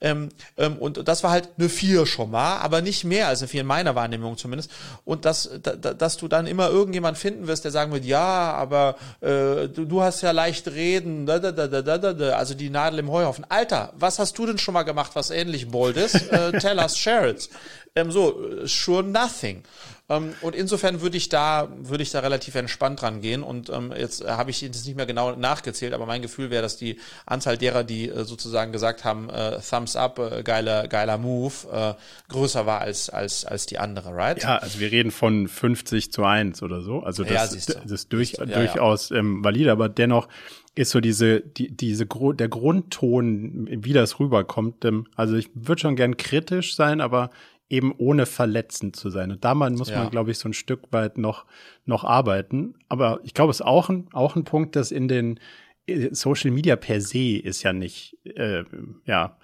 ähm, 0.00 0.30
ähm, 0.56 0.76
und 0.78 1.06
das 1.06 1.22
war 1.22 1.30
halt 1.30 1.50
eine 1.58 1.68
vier 1.68 2.06
schon 2.06 2.30
mal, 2.30 2.58
aber 2.58 2.80
nicht 2.80 3.04
mehr 3.04 3.28
als 3.28 3.40
eine 3.40 3.48
vier 3.48 3.60
in 3.60 3.66
meiner 3.66 3.94
Wahrnehmung 3.94 4.38
zumindest. 4.38 4.70
Und 5.04 5.24
dass, 5.24 5.50
da, 5.62 5.74
dass 5.74 6.16
du 6.16 6.26
dann 6.28 6.46
immer 6.46 6.70
irgendjemand 6.70 7.18
finden 7.18 7.46
wirst, 7.46 7.64
der 7.64 7.70
sagen 7.70 7.92
wird, 7.92 8.04
ja, 8.04 8.52
aber 8.52 8.96
äh, 9.20 9.68
du, 9.68 9.84
du 9.84 10.02
hast 10.02 10.22
ja 10.22 10.30
leicht 10.30 10.68
reden, 10.68 11.26
da, 11.26 11.38
da, 11.38 11.52
da, 11.52 11.66
da, 11.68 11.98
da, 11.98 12.12
da, 12.12 12.30
also 12.36 12.54
die 12.54 12.70
Nadel 12.70 13.00
im 13.00 13.10
Heuhaufen. 13.10 13.44
Alter, 13.48 13.92
was 13.96 14.18
hast 14.18 14.38
du 14.38 14.46
denn 14.46 14.58
schon 14.58 14.74
mal 14.74 14.84
gemacht, 14.84 15.12
was 15.14 15.30
ähnlich 15.30 15.68
bold 15.68 15.96
ist? 15.96 16.14
äh, 16.32 16.58
tell 16.58 16.78
us, 16.78 16.96
share 16.96 17.28
it. 17.28 17.50
Ähm, 17.94 18.10
so, 18.10 18.42
äh, 18.42 18.66
sure 18.66 19.02
nothing. 19.02 19.62
Ähm, 20.10 20.34
und 20.40 20.56
insofern 20.56 21.00
würde 21.00 21.16
ich 21.16 21.28
da, 21.28 21.68
würde 21.78 22.02
ich 22.02 22.10
da 22.10 22.18
relativ 22.18 22.56
entspannt 22.56 23.00
dran 23.00 23.20
gehen. 23.20 23.44
Und 23.44 23.70
ähm, 23.70 23.94
jetzt 23.96 24.26
habe 24.26 24.50
ich 24.50 24.60
jetzt 24.60 24.84
nicht 24.84 24.96
mehr 24.96 25.06
genau 25.06 25.36
nachgezählt, 25.36 25.94
aber 25.94 26.04
mein 26.04 26.20
Gefühl 26.20 26.50
wäre, 26.50 26.62
dass 26.62 26.76
die 26.76 26.98
Anzahl 27.26 27.56
derer, 27.56 27.84
die 27.84 28.08
äh, 28.08 28.24
sozusagen 28.24 28.72
gesagt 28.72 29.04
haben, 29.04 29.30
äh, 29.30 29.58
Thumbs 29.60 29.94
up, 29.94 30.18
äh, 30.18 30.42
geiler, 30.42 30.88
geiler 30.88 31.16
Move, 31.16 31.52
äh, 31.72 31.94
größer 32.28 32.66
war 32.66 32.80
als, 32.80 33.08
als, 33.08 33.44
als 33.44 33.66
die 33.66 33.78
andere, 33.78 34.14
right? 34.14 34.42
Ja, 34.42 34.56
also 34.56 34.80
wir 34.80 34.90
reden 34.90 35.12
von 35.12 35.46
50 35.46 36.12
zu 36.12 36.24
1 36.24 36.62
oder 36.62 36.82
so. 36.82 37.00
Also 37.00 37.22
das, 37.22 37.32
ja, 37.32 37.74
das 37.82 37.90
ist 37.92 38.12
durch, 38.12 38.32
ja, 38.32 38.46
durchaus 38.46 39.12
Ähm, 39.12 39.44
valide, 39.44 39.70
aber 39.70 39.88
dennoch 39.88 40.28
ist 40.74 40.90
so 40.90 41.00
diese, 41.00 41.40
die, 41.40 41.70
diese, 41.70 42.06
der 42.06 42.48
Grundton, 42.48 43.68
wie 43.70 43.92
das 43.92 44.18
rüberkommt. 44.18 44.84
Ähm, 44.84 45.06
also 45.14 45.36
ich 45.36 45.50
würde 45.54 45.80
schon 45.80 45.96
gern 45.96 46.16
kritisch 46.16 46.74
sein, 46.74 47.00
aber 47.00 47.30
eben 47.70 47.94
ohne 47.96 48.26
verletzend 48.26 48.96
zu 48.96 49.08
sein. 49.10 49.30
Und 49.30 49.44
da 49.44 49.54
muss 49.54 49.88
ja. 49.88 49.98
man, 49.98 50.10
glaube 50.10 50.32
ich, 50.32 50.38
so 50.38 50.48
ein 50.48 50.52
Stück 50.52 50.92
weit 50.92 51.16
noch, 51.16 51.46
noch 51.86 52.04
arbeiten. 52.04 52.74
Aber 52.88 53.20
ich 53.22 53.32
glaube, 53.32 53.52
es 53.52 53.60
ist 53.60 53.66
auch 53.66 53.88
ein, 53.88 54.08
auch 54.12 54.36
ein 54.36 54.44
Punkt, 54.44 54.76
dass 54.76 54.90
in 54.90 55.06
den 55.06 55.38
äh, 55.86 56.08
Social 56.12 56.50
Media 56.50 56.76
per 56.76 57.00
se 57.00 57.38
ist 57.38 57.62
ja 57.62 57.72
nicht, 57.72 58.18
äh, 58.24 58.64
ja, 59.06 59.38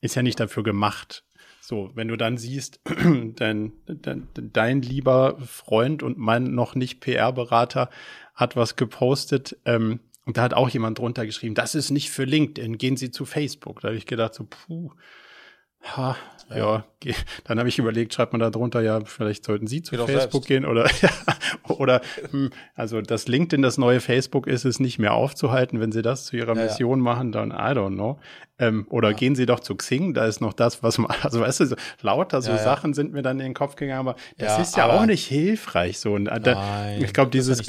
ist 0.00 0.14
ja 0.14 0.22
nicht 0.22 0.40
dafür 0.40 0.62
gemacht. 0.62 1.22
So, 1.60 1.90
wenn 1.94 2.08
du 2.08 2.16
dann 2.16 2.38
siehst, 2.38 2.80
dein, 3.36 3.72
dein, 3.86 4.28
dein 4.34 4.82
lieber 4.82 5.36
Freund 5.40 6.02
und 6.02 6.16
mein 6.16 6.54
noch 6.54 6.74
nicht 6.74 7.00
PR-Berater 7.00 7.90
hat 8.34 8.56
was 8.56 8.76
gepostet, 8.76 9.56
ähm, 9.66 10.00
und 10.24 10.36
da 10.36 10.42
hat 10.42 10.54
auch 10.54 10.68
jemand 10.68 10.98
drunter 10.98 11.24
geschrieben, 11.24 11.54
das 11.54 11.76
ist 11.76 11.90
nicht 11.90 12.10
für 12.10 12.24
LinkedIn, 12.24 12.78
gehen 12.78 12.96
Sie 12.96 13.12
zu 13.12 13.24
Facebook. 13.24 13.80
Da 13.80 13.88
habe 13.88 13.96
ich 13.96 14.06
gedacht, 14.06 14.34
so, 14.34 14.44
puh, 14.44 14.90
ha, 15.94 16.16
ja, 16.50 16.56
ja 16.56 16.84
dann 17.44 17.58
habe 17.58 17.68
ich 17.68 17.78
überlegt, 17.78 18.14
schreibt 18.14 18.32
man 18.32 18.40
da 18.40 18.50
drunter, 18.50 18.80
ja, 18.80 19.00
vielleicht 19.04 19.44
sollten 19.44 19.66
Sie 19.66 19.82
zu 19.82 19.96
Geht 19.96 20.06
Facebook 20.06 20.46
gehen 20.46 20.64
oder 20.64 20.88
oder 21.68 22.00
hm, 22.30 22.50
also 22.74 23.00
das 23.00 23.28
LinkedIn 23.28 23.62
das 23.62 23.78
neue 23.78 24.00
Facebook 24.00 24.46
ist 24.46 24.64
es 24.64 24.80
nicht 24.80 24.98
mehr 24.98 25.14
aufzuhalten, 25.14 25.80
wenn 25.80 25.92
Sie 25.92 26.02
das 26.02 26.24
zu 26.24 26.36
Ihrer 26.36 26.56
ja, 26.56 26.64
Mission 26.64 26.98
ja. 26.98 27.04
machen, 27.04 27.32
dann 27.32 27.50
I 27.50 27.74
don't 27.74 27.94
know. 27.94 28.18
Ähm, 28.58 28.86
oder 28.88 29.12
gehen 29.12 29.34
Sie 29.34 29.44
doch 29.44 29.60
zu 29.60 29.74
Xing, 29.74 30.14
da 30.14 30.24
ist 30.26 30.40
noch 30.40 30.52
das, 30.52 30.82
was 30.82 30.98
man, 30.98 31.10
also 31.22 31.40
weißt 31.40 31.60
du, 31.60 31.66
so, 31.66 31.76
lauter 32.00 32.40
so 32.42 32.56
Sachen 32.56 32.94
sind 32.94 33.12
mir 33.12 33.22
dann 33.22 33.38
in 33.38 33.46
den 33.46 33.54
Kopf 33.54 33.76
gegangen, 33.76 33.98
aber 33.98 34.16
das 34.38 34.58
ist 34.58 34.76
ja 34.76 34.88
auch 34.88 35.06
nicht 35.06 35.26
hilfreich 35.26 35.98
so. 35.98 36.14
Und 36.14 36.28
äh, 36.28 36.40
da, 36.40 36.54
nein, 36.54 37.02
ich 37.02 37.12
glaube, 37.12 37.30
dieses 37.30 37.62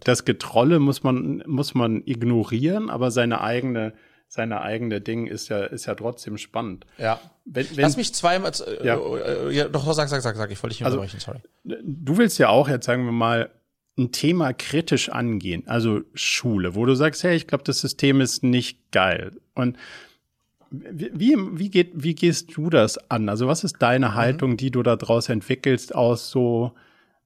das 0.00 0.24
Getrolle 0.24 0.80
muss 0.80 1.02
man 1.02 1.42
muss 1.46 1.74
man 1.74 2.02
ignorieren, 2.04 2.90
aber 2.90 3.10
seine 3.10 3.40
eigene 3.40 3.94
seine 4.34 4.62
eigene 4.62 5.00
Ding 5.00 5.26
ist 5.26 5.48
ja, 5.48 5.64
ist 5.64 5.86
ja 5.86 5.94
trotzdem 5.94 6.38
spannend. 6.38 6.86
Ja. 6.98 7.20
Wenn, 7.44 7.68
wenn, 7.70 7.82
Lass 7.82 7.96
mich 7.96 8.12
zweimal, 8.12 8.50
äh, 8.66 8.84
ja. 8.84 8.98
Äh, 8.98 9.54
ja, 9.54 9.68
doch, 9.68 9.90
sag, 9.94 10.08
sag, 10.08 10.22
sag, 10.22 10.36
sag, 10.36 10.50
ich 10.50 10.60
wollte 10.62 10.74
dich 10.74 10.84
also, 10.84 10.98
unterbrechen, 10.98 11.20
sorry. 11.20 11.38
Du 11.62 12.18
willst 12.18 12.38
ja 12.38 12.48
auch 12.48 12.68
jetzt, 12.68 12.84
sagen 12.84 13.04
wir 13.04 13.12
mal, 13.12 13.50
ein 13.96 14.10
Thema 14.10 14.52
kritisch 14.52 15.08
angehen, 15.08 15.62
also 15.66 16.00
Schule, 16.14 16.74
wo 16.74 16.84
du 16.84 16.96
sagst, 16.96 17.22
hey, 17.22 17.36
ich 17.36 17.46
glaube, 17.46 17.62
das 17.62 17.80
System 17.80 18.20
ist 18.20 18.42
nicht 18.42 18.90
geil. 18.90 19.30
Und 19.54 19.76
wie, 20.70 21.36
wie, 21.52 21.70
geht, 21.70 21.92
wie 21.94 22.16
gehst 22.16 22.56
du 22.56 22.70
das 22.70 22.98
an? 23.08 23.28
Also 23.28 23.46
was 23.46 23.62
ist 23.62 23.76
deine 23.78 24.08
mhm. 24.08 24.14
Haltung, 24.14 24.56
die 24.56 24.72
du 24.72 24.82
da 24.82 24.96
draus 24.96 25.28
entwickelst 25.28 25.94
aus 25.94 26.30
so, 26.30 26.72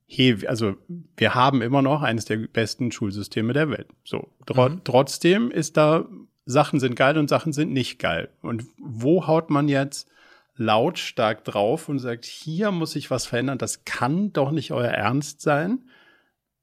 hey, 0.07 0.47
also 0.47 0.75
wir 1.16 1.35
haben 1.35 1.62
immer 1.62 1.81
noch 1.81 2.03
eines 2.03 2.27
der 2.27 2.37
besten 2.37 2.92
Schulsysteme 2.92 3.55
der 3.55 3.71
Welt. 3.71 3.88
So, 4.05 4.29
tr 4.44 4.68
mhm. 4.68 4.83
trotzdem 4.85 5.51
ist 5.51 5.79
da 5.79 6.07
Sachen 6.48 6.80
sind 6.80 6.96
geil 6.96 7.18
und 7.18 7.28
Sachen 7.28 7.52
sind 7.52 7.72
nicht 7.72 7.98
geil. 7.98 8.30
Und 8.40 8.64
wo 8.78 9.26
haut 9.26 9.50
man 9.50 9.68
jetzt 9.68 10.08
lautstark 10.56 11.44
drauf 11.44 11.90
und 11.90 11.98
sagt, 11.98 12.24
hier 12.24 12.70
muss 12.70 12.92
sich 12.92 13.11
was 13.11 13.26
verändern, 13.26 13.58
das 13.58 13.84
kann 13.84 14.32
doch 14.32 14.50
nicht 14.50 14.72
euer 14.72 14.88
Ernst 14.88 15.42
sein. 15.42 15.90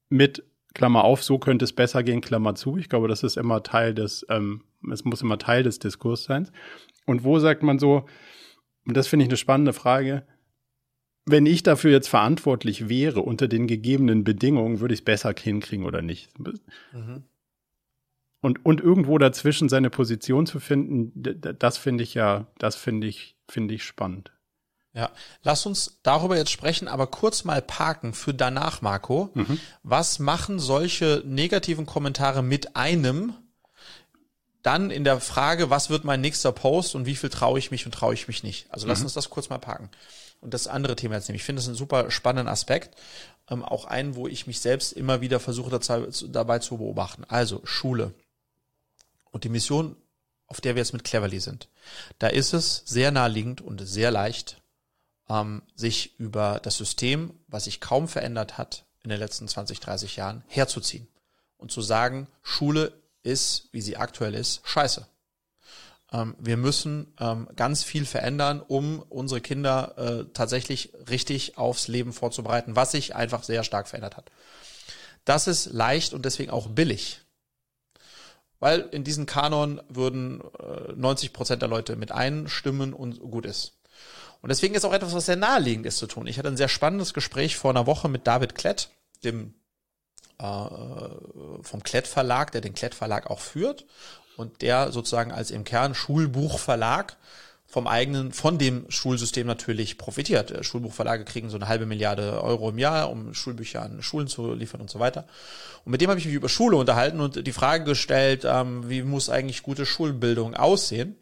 Mit 0.08 0.42
Klammer 0.74 1.04
auf, 1.04 1.22
so 1.22 1.38
könnte 1.38 1.64
es 1.64 1.72
besser 1.72 2.02
gehen, 2.02 2.20
Klammer 2.20 2.56
zu. 2.56 2.76
Ich 2.76 2.88
glaube, 2.88 3.06
das 3.06 3.22
ist 3.22 3.36
immer 3.36 3.62
Teil 3.62 3.94
des, 3.94 4.26
ähm, 4.28 4.64
es 4.92 5.04
muss 5.04 5.22
immer 5.22 5.38
Teil 5.38 5.62
des 5.62 5.78
Diskurs 5.78 6.24
sein. 6.24 6.50
Und 7.06 7.22
wo 7.22 7.38
sagt 7.38 7.62
man 7.62 7.78
so, 7.78 8.06
und 8.86 8.96
das 8.96 9.06
finde 9.06 9.24
ich 9.24 9.30
eine 9.30 9.36
spannende 9.36 9.72
Frage, 9.72 10.26
wenn 11.26 11.46
ich 11.46 11.62
dafür 11.62 11.92
jetzt 11.92 12.08
verantwortlich 12.08 12.88
wäre, 12.88 13.20
unter 13.20 13.46
den 13.46 13.68
gegebenen 13.68 14.24
Bedingungen, 14.24 14.80
würde 14.80 14.94
ich 14.94 15.00
es 15.00 15.04
besser 15.04 15.32
hinkriegen 15.38 15.86
oder 15.86 16.02
nicht? 16.02 16.36
Mhm. 16.38 17.22
Und, 18.40 18.64
und 18.64 18.80
irgendwo 18.80 19.18
dazwischen 19.18 19.68
seine 19.68 19.90
Position 19.90 20.46
zu 20.46 20.60
finden, 20.60 21.12
das 21.58 21.78
finde 21.78 22.04
ich 22.04 22.14
ja, 22.14 22.46
das 22.58 22.76
finde 22.76 23.06
ich, 23.06 23.36
finde 23.48 23.74
ich 23.74 23.84
spannend. 23.84 24.30
Ja, 24.96 25.10
lass 25.42 25.66
uns 25.66 25.98
darüber 26.02 26.38
jetzt 26.38 26.50
sprechen, 26.50 26.88
aber 26.88 27.06
kurz 27.06 27.44
mal 27.44 27.60
parken 27.60 28.14
für 28.14 28.32
danach, 28.32 28.80
Marco. 28.80 29.30
Mhm. 29.34 29.60
Was 29.82 30.18
machen 30.18 30.58
solche 30.58 31.22
negativen 31.26 31.84
Kommentare 31.84 32.42
mit 32.42 32.76
einem? 32.76 33.34
Dann 34.62 34.90
in 34.90 35.04
der 35.04 35.20
Frage, 35.20 35.68
was 35.68 35.90
wird 35.90 36.04
mein 36.04 36.22
nächster 36.22 36.50
Post 36.50 36.94
und 36.94 37.04
wie 37.04 37.14
viel 37.14 37.28
traue 37.28 37.58
ich 37.58 37.70
mich 37.70 37.84
und 37.84 37.92
traue 37.92 38.14
ich 38.14 38.26
mich 38.26 38.42
nicht? 38.42 38.72
Also 38.72 38.86
lass 38.86 39.00
mhm. 39.00 39.04
uns 39.04 39.12
das 39.14 39.28
kurz 39.28 39.50
mal 39.50 39.58
parken. 39.58 39.90
Und 40.40 40.54
das 40.54 40.66
andere 40.66 40.96
Thema 40.96 41.16
jetzt 41.16 41.28
nehmen. 41.28 41.36
Ich 41.36 41.44
finde 41.44 41.60
das 41.60 41.68
einen 41.68 41.76
super 41.76 42.10
spannenden 42.10 42.48
Aspekt. 42.48 42.98
Ähm, 43.50 43.62
auch 43.62 43.84
einen, 43.84 44.16
wo 44.16 44.26
ich 44.26 44.46
mich 44.46 44.60
selbst 44.60 44.92
immer 44.92 45.20
wieder 45.20 45.40
versuche 45.40 45.78
dabei 46.28 46.58
zu 46.58 46.78
beobachten. 46.78 47.24
Also 47.28 47.60
Schule. 47.64 48.14
Und 49.30 49.44
die 49.44 49.48
Mission, 49.48 49.96
auf 50.46 50.60
der 50.60 50.74
wir 50.74 50.80
jetzt 50.80 50.92
mit 50.92 51.04
Cleverly 51.04 51.40
sind, 51.40 51.68
da 52.18 52.28
ist 52.28 52.52
es 52.52 52.82
sehr 52.86 53.10
naheliegend 53.10 53.60
und 53.60 53.86
sehr 53.86 54.10
leicht, 54.10 54.62
ähm, 55.28 55.62
sich 55.74 56.18
über 56.18 56.60
das 56.62 56.76
System, 56.76 57.38
was 57.48 57.64
sich 57.64 57.80
kaum 57.80 58.08
verändert 58.08 58.58
hat 58.58 58.84
in 59.02 59.10
den 59.10 59.18
letzten 59.18 59.48
20, 59.48 59.80
30 59.80 60.16
Jahren, 60.16 60.44
herzuziehen 60.46 61.08
und 61.58 61.70
zu 61.70 61.80
sagen, 61.80 62.28
Schule 62.42 62.92
ist, 63.22 63.68
wie 63.72 63.80
sie 63.80 63.96
aktuell 63.96 64.34
ist, 64.34 64.60
scheiße. 64.64 65.06
Ähm, 66.12 66.36
wir 66.38 66.56
müssen 66.56 67.12
ähm, 67.18 67.48
ganz 67.56 67.82
viel 67.82 68.06
verändern, 68.06 68.60
um 68.60 69.02
unsere 69.08 69.40
Kinder 69.40 69.94
äh, 69.98 70.24
tatsächlich 70.32 70.92
richtig 71.10 71.58
aufs 71.58 71.88
Leben 71.88 72.12
vorzubereiten, 72.12 72.76
was 72.76 72.92
sich 72.92 73.14
einfach 73.14 73.42
sehr 73.42 73.64
stark 73.64 73.88
verändert 73.88 74.16
hat. 74.16 74.30
Das 75.24 75.48
ist 75.48 75.66
leicht 75.72 76.14
und 76.14 76.24
deswegen 76.24 76.50
auch 76.50 76.68
billig. 76.68 77.20
Weil 78.58 78.80
in 78.92 79.04
diesen 79.04 79.26
Kanon 79.26 79.80
würden 79.88 80.40
äh, 80.58 80.92
90 80.94 81.32
Prozent 81.32 81.62
der 81.62 81.68
Leute 81.68 81.96
mit 81.96 82.12
einstimmen 82.12 82.92
und 82.92 83.20
gut 83.20 83.46
ist. 83.46 83.74
Und 84.40 84.48
deswegen 84.50 84.74
ist 84.74 84.84
auch 84.84 84.92
etwas, 84.92 85.14
was 85.14 85.26
sehr 85.26 85.36
naheliegend 85.36 85.86
ist 85.86 85.98
zu 85.98 86.06
tun. 86.06 86.26
Ich 86.26 86.38
hatte 86.38 86.48
ein 86.48 86.56
sehr 86.56 86.68
spannendes 86.68 87.14
Gespräch 87.14 87.56
vor 87.56 87.70
einer 87.70 87.86
Woche 87.86 88.08
mit 88.08 88.26
David 88.26 88.54
Klett, 88.54 88.90
dem 89.24 89.54
äh, 90.38 90.68
vom 91.62 91.82
Klett 91.82 92.06
Verlag, 92.06 92.52
der 92.52 92.60
den 92.60 92.74
Klett 92.74 92.94
Verlag 92.94 93.30
auch 93.30 93.40
führt 93.40 93.86
und 94.36 94.62
der 94.62 94.92
sozusagen 94.92 95.32
als 95.32 95.50
im 95.50 95.64
Kern 95.64 95.94
Schulbuchverlag 95.94 97.16
vom 97.66 97.86
eigenen, 97.86 98.32
von 98.32 98.58
dem 98.58 98.86
Schulsystem 98.88 99.46
natürlich 99.46 99.98
profitiert. 99.98 100.64
Schulbuchverlage 100.64 101.24
kriegen 101.24 101.50
so 101.50 101.56
eine 101.56 101.68
halbe 101.68 101.86
Milliarde 101.86 102.42
Euro 102.42 102.70
im 102.70 102.78
Jahr, 102.78 103.10
um 103.10 103.34
Schulbücher 103.34 103.82
an 103.82 104.02
Schulen 104.02 104.28
zu 104.28 104.54
liefern 104.54 104.80
und 104.80 104.90
so 104.90 105.00
weiter. 105.00 105.26
Und 105.84 105.92
mit 105.92 106.00
dem 106.00 106.08
habe 106.08 106.18
ich 106.18 106.26
mich 106.26 106.34
über 106.34 106.48
Schule 106.48 106.76
unterhalten 106.76 107.20
und 107.20 107.46
die 107.46 107.52
Frage 107.52 107.84
gestellt, 107.84 108.44
ähm, 108.44 108.88
wie 108.88 109.02
muss 109.02 109.28
eigentlich 109.28 109.62
gute 109.62 109.84
Schulbildung 109.84 110.54
aussehen? 110.54 111.16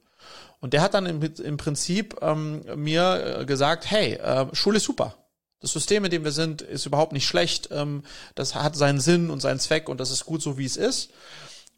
Und 0.60 0.72
der 0.72 0.82
hat 0.82 0.94
dann 0.94 1.06
im, 1.06 1.22
im 1.22 1.56
Prinzip 1.56 2.16
ähm, 2.22 2.62
mir 2.76 3.40
äh, 3.40 3.44
gesagt, 3.44 3.90
hey, 3.90 4.14
äh, 4.14 4.46
Schule 4.54 4.78
ist 4.78 4.84
super. 4.84 5.14
Das 5.60 5.72
System, 5.72 6.04
in 6.04 6.10
dem 6.10 6.24
wir 6.24 6.32
sind, 6.32 6.62
ist 6.62 6.86
überhaupt 6.86 7.12
nicht 7.12 7.26
schlecht. 7.26 7.70
Ähm, 7.72 8.02
das 8.34 8.54
hat 8.54 8.76
seinen 8.76 9.00
Sinn 9.00 9.30
und 9.30 9.40
seinen 9.40 9.60
Zweck 9.60 9.88
und 9.88 9.98
das 9.98 10.10
ist 10.10 10.26
gut 10.26 10.42
so, 10.42 10.58
wie 10.58 10.66
es 10.66 10.76
ist. 10.76 11.10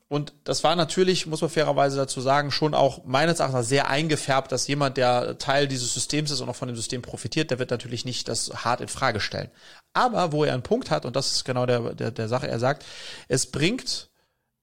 Und 0.08 0.34
das 0.44 0.62
war 0.62 0.76
natürlich, 0.76 1.26
muss 1.26 1.40
man 1.40 1.50
fairerweise 1.50 1.96
dazu 1.96 2.20
sagen, 2.20 2.52
schon 2.52 2.74
auch 2.74 3.04
meines 3.04 3.40
Erachtens 3.40 3.68
sehr 3.68 3.88
eingefärbt, 3.90 4.52
dass 4.52 4.68
jemand, 4.68 4.96
der 4.96 5.36
Teil 5.38 5.66
dieses 5.66 5.94
Systems 5.94 6.30
ist 6.30 6.40
und 6.40 6.48
auch 6.48 6.54
von 6.54 6.68
dem 6.68 6.76
System 6.76 7.02
profitiert, 7.02 7.50
der 7.50 7.58
wird 7.58 7.70
natürlich 7.70 8.04
nicht 8.04 8.28
das 8.28 8.64
hart 8.64 8.80
in 8.80 8.88
Frage 8.88 9.18
stellen. 9.18 9.50
Aber 9.94 10.30
wo 10.30 10.44
er 10.44 10.54
einen 10.54 10.62
Punkt 10.62 10.90
hat, 10.90 11.06
und 11.06 11.16
das 11.16 11.32
ist 11.32 11.44
genau 11.44 11.66
der, 11.66 11.94
der, 11.94 12.12
der 12.12 12.28
Sache, 12.28 12.46
er 12.46 12.60
sagt, 12.60 12.84
es 13.26 13.46
bringt 13.46 14.10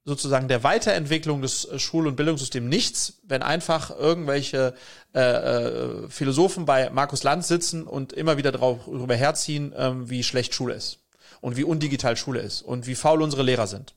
sozusagen 0.06 0.48
der 0.48 0.64
Weiterentwicklung 0.64 1.42
des 1.42 1.68
Schul- 1.78 2.08
und 2.08 2.16
Bildungssystems 2.16 2.68
nichts, 2.68 3.20
wenn 3.24 3.42
einfach 3.42 3.90
irgendwelche 3.92 4.74
äh, 5.14 5.20
äh, 5.20 6.10
Philosophen 6.10 6.66
bei 6.66 6.90
Markus 6.90 7.24
Lanz 7.24 7.50
sitzen 7.50 7.84
und 7.84 8.14
immer 8.14 8.38
wieder 8.38 8.52
darüber 8.52 9.16
herziehen, 9.16 9.74
ähm, 9.76 10.10
wie 10.10 10.24
schlecht 10.24 10.54
Schule 10.54 10.74
ist 10.74 11.00
und 11.42 11.58
wie 11.58 11.64
undigital 11.64 12.16
Schule 12.16 12.40
ist 12.40 12.62
und 12.62 12.88
wie 12.88 12.96
faul 12.96 13.22
unsere 13.22 13.44
Lehrer 13.44 13.68
sind. 13.68 13.94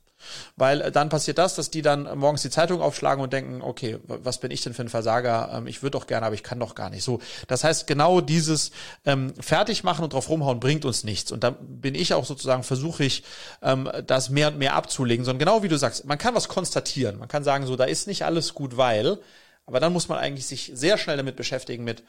Weil 0.57 0.81
äh, 0.81 0.93
dann 0.93 1.09
passiert 1.09 1.39
das, 1.39 1.55
dass 1.55 1.71
die 1.71 1.83
dann 1.83 2.19
morgens 2.19 2.43
die 2.43 2.51
Zeitung 2.51 2.81
aufschlagen 2.81 3.23
und 3.23 3.33
denken, 3.33 3.63
okay, 3.63 3.99
was 4.07 4.39
bin 4.39 4.51
ich 4.51 4.63
denn 4.63 4.75
für 4.75 4.83
ein 4.83 4.89
Versager? 4.89 5.51
Ähm, 5.53 5.67
ich 5.67 5.83
würde 5.83 5.93
doch 5.99 6.07
gerne, 6.07 6.27
aber 6.27 6.35
ich 6.35 6.43
kann 6.43 6.61
doch 6.61 6.75
gar 6.75 6.91
nicht. 6.91 7.05
So, 7.05 7.21
das 7.49 7.65
heißt, 7.65 7.87
genau 7.87 8.21
dieses 8.21 8.71
ähm, 9.05 9.35
Fertigmachen 9.41 10.05
und 10.05 10.13
drauf 10.13 10.29
rumhauen 10.29 10.61
bringt 10.61 10.85
uns 10.85 11.05
nichts. 11.05 11.33
Und 11.33 11.45
da 11.45 11.51
bin 11.51 11.95
ich 11.95 12.15
auch 12.15 12.25
sozusagen, 12.25 12.63
versuche 12.63 13.05
ich, 13.05 13.25
ähm, 13.63 13.91
das 14.07 14.31
mehr 14.31 14.49
und 14.49 14.59
mehr 14.59 14.75
abzulegen, 14.75 15.25
sondern 15.25 15.39
genau 15.39 15.63
wie 15.63 15.69
du 15.69 15.79
sagst, 15.79 16.05
man 16.05 16.19
kann 16.19 16.35
was 16.35 16.49
konstatieren. 16.49 17.19
Man 17.19 17.29
kann 17.29 17.45
sagen, 17.45 17.67
so, 17.67 17.77
da 17.77 17.85
ist 17.85 18.07
nicht 18.07 18.25
alles 18.25 18.55
gut, 18.55 18.77
weil, 18.77 19.19
aber 19.67 19.81
dann 19.81 19.93
muss 19.93 20.09
man 20.09 20.19
eigentlich 20.19 20.47
sich 20.47 20.71
sehr 20.75 20.99
schnell 20.99 21.17
damit 21.17 21.37
beschäftigen 21.37 21.85
mit, 21.85 22.05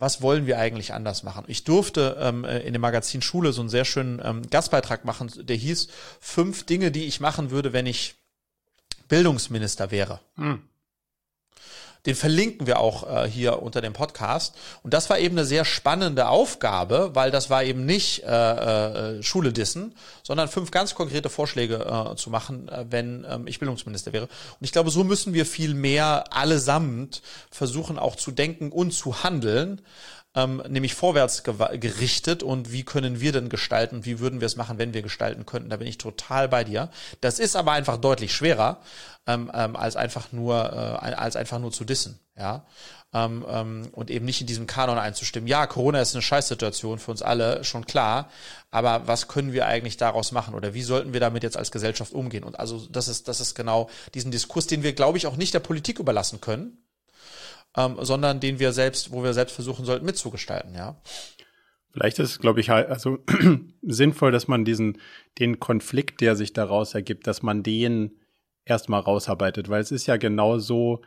was 0.00 0.22
wollen 0.22 0.46
wir 0.46 0.58
eigentlich 0.58 0.94
anders 0.94 1.22
machen? 1.22 1.44
Ich 1.46 1.62
durfte 1.64 2.16
ähm, 2.18 2.44
äh, 2.44 2.60
in 2.60 2.72
dem 2.72 2.82
Magazin 2.82 3.20
Schule 3.22 3.52
so 3.52 3.60
einen 3.60 3.68
sehr 3.68 3.84
schönen 3.84 4.20
ähm, 4.24 4.42
Gastbeitrag 4.50 5.04
machen, 5.04 5.30
der 5.36 5.56
hieß 5.56 5.88
fünf 6.20 6.64
Dinge, 6.64 6.90
die 6.90 7.04
ich 7.04 7.20
machen 7.20 7.50
würde, 7.50 7.72
wenn 7.72 7.86
ich 7.86 8.14
Bildungsminister 9.08 9.90
wäre. 9.90 10.20
Hm. 10.36 10.62
Den 12.06 12.14
verlinken 12.14 12.66
wir 12.66 12.78
auch 12.78 13.08
äh, 13.08 13.28
hier 13.28 13.62
unter 13.62 13.80
dem 13.80 13.92
Podcast. 13.92 14.54
Und 14.82 14.94
das 14.94 15.10
war 15.10 15.18
eben 15.18 15.36
eine 15.36 15.46
sehr 15.46 15.64
spannende 15.64 16.28
Aufgabe, 16.28 17.10
weil 17.14 17.30
das 17.30 17.50
war 17.50 17.62
eben 17.62 17.84
nicht 17.84 18.22
äh, 18.22 19.18
äh, 19.18 19.22
Schule 19.22 19.52
dissen, 19.52 19.94
sondern 20.22 20.48
fünf 20.48 20.70
ganz 20.70 20.94
konkrete 20.94 21.28
Vorschläge 21.28 22.10
äh, 22.12 22.16
zu 22.16 22.30
machen, 22.30 22.68
äh, 22.68 22.86
wenn 22.88 23.26
ähm, 23.28 23.46
ich 23.46 23.58
Bildungsminister 23.58 24.12
wäre. 24.12 24.24
Und 24.24 24.64
ich 24.64 24.72
glaube, 24.72 24.90
so 24.90 25.04
müssen 25.04 25.34
wir 25.34 25.44
viel 25.44 25.74
mehr 25.74 26.24
allesamt 26.30 27.22
versuchen 27.50 27.98
auch 27.98 28.16
zu 28.16 28.30
denken 28.30 28.72
und 28.72 28.92
zu 28.92 29.22
handeln 29.22 29.80
ähm, 30.34 30.62
nämlich 30.68 30.94
vorwärts 30.94 31.42
gerichtet 31.42 32.42
und 32.42 32.72
wie 32.72 32.84
können 32.84 33.20
wir 33.20 33.32
denn 33.32 33.48
gestalten, 33.48 34.04
wie 34.04 34.20
würden 34.20 34.40
wir 34.40 34.46
es 34.46 34.56
machen, 34.56 34.78
wenn 34.78 34.94
wir 34.94 35.02
gestalten 35.02 35.44
könnten. 35.44 35.70
Da 35.70 35.76
bin 35.76 35.88
ich 35.88 35.98
total 35.98 36.48
bei 36.48 36.62
dir. 36.62 36.90
Das 37.20 37.38
ist 37.38 37.56
aber 37.56 37.72
einfach 37.72 37.96
deutlich 37.96 38.32
schwerer, 38.32 38.80
ähm, 39.26 39.50
ähm, 39.52 39.74
als 39.74 39.96
einfach 39.96 40.30
nur, 40.32 40.54
äh, 40.54 41.14
als 41.14 41.34
einfach 41.34 41.58
nur 41.58 41.72
zu 41.72 41.84
dissen, 41.84 42.20
ja. 42.36 42.64
Ähm, 43.12 43.44
ähm, 43.48 43.88
und 43.90 44.08
eben 44.08 44.24
nicht 44.24 44.40
in 44.40 44.46
diesem 44.46 44.68
Kanon 44.68 44.96
einzustimmen. 44.96 45.48
Ja, 45.48 45.66
Corona 45.66 46.00
ist 46.00 46.14
eine 46.14 46.22
Scheißsituation 46.22 47.00
für 47.00 47.10
uns 47.10 47.22
alle, 47.22 47.64
schon 47.64 47.84
klar. 47.84 48.30
Aber 48.70 49.08
was 49.08 49.26
können 49.26 49.52
wir 49.52 49.66
eigentlich 49.66 49.96
daraus 49.96 50.30
machen? 50.30 50.54
Oder 50.54 50.74
wie 50.74 50.82
sollten 50.82 51.12
wir 51.12 51.18
damit 51.18 51.42
jetzt 51.42 51.56
als 51.56 51.72
Gesellschaft 51.72 52.12
umgehen? 52.12 52.44
Und 52.44 52.60
also 52.60 52.86
das 52.88 53.08
ist, 53.08 53.26
das 53.26 53.40
ist 53.40 53.56
genau 53.56 53.90
diesen 54.14 54.30
Diskurs, 54.30 54.68
den 54.68 54.84
wir, 54.84 54.92
glaube 54.92 55.18
ich, 55.18 55.26
auch 55.26 55.34
nicht 55.34 55.54
der 55.54 55.58
Politik 55.58 55.98
überlassen 55.98 56.40
können, 56.40 56.78
ähm, 57.76 57.96
sondern 58.00 58.40
den 58.40 58.58
wir 58.58 58.72
selbst, 58.72 59.12
wo 59.12 59.22
wir 59.22 59.34
selbst 59.34 59.54
versuchen 59.54 59.84
sollten 59.84 60.06
mitzugestalten, 60.06 60.74
ja. 60.74 61.00
Vielleicht 61.92 62.20
ist 62.20 62.30
es, 62.30 62.38
glaube 62.38 62.60
ich, 62.60 62.70
halt, 62.70 62.88
also 62.88 63.18
sinnvoll, 63.82 64.30
dass 64.30 64.46
man 64.46 64.64
diesen, 64.64 64.98
den 65.38 65.58
Konflikt, 65.58 66.20
der 66.20 66.36
sich 66.36 66.52
daraus 66.52 66.94
ergibt, 66.94 67.26
dass 67.26 67.42
man 67.42 67.62
den 67.62 68.12
erstmal 68.64 69.00
rausarbeitet, 69.00 69.68
weil 69.68 69.80
es 69.80 69.90
ist 69.90 70.06
ja 70.06 70.16
genau 70.16 70.58
so, 70.58 71.02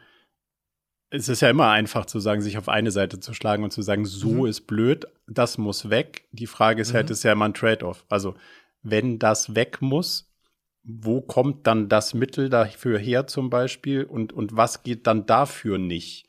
es 1.09 1.29
ist 1.29 1.41
ja 1.41 1.49
immer 1.49 1.69
einfach 1.69 2.05
zu 2.05 2.19
sagen, 2.19 2.41
sich 2.41 2.57
auf 2.57 2.67
eine 2.67 2.91
Seite 2.91 3.19
zu 3.19 3.33
schlagen 3.33 3.63
und 3.63 3.71
zu 3.71 3.81
sagen, 3.81 4.05
so 4.05 4.29
mhm. 4.29 4.47
ist 4.47 4.61
blöd, 4.61 5.05
das 5.27 5.57
muss 5.57 5.89
weg. 5.89 6.27
Die 6.31 6.47
Frage 6.47 6.81
ist 6.81 6.89
halt, 6.89 6.93
mhm. 6.93 6.97
halt, 6.97 7.11
ist 7.11 7.23
ja 7.23 7.31
immer 7.31 7.45
ein 7.45 7.53
Trade-off. 7.53 8.05
Also, 8.09 8.35
wenn 8.81 9.19
das 9.19 9.55
weg 9.55 9.81
muss, 9.81 10.33
wo 10.83 11.21
kommt 11.21 11.65
dann 11.65 11.87
das 11.87 12.13
Mittel 12.13 12.49
dafür 12.49 12.99
her 12.99 13.27
zum 13.27 13.49
Beispiel 13.49 14.03
und, 14.03 14.33
und 14.33 14.57
was 14.57 14.83
geht 14.83 15.07
dann 15.07 15.25
dafür 15.25 15.77
nicht? 15.77 16.27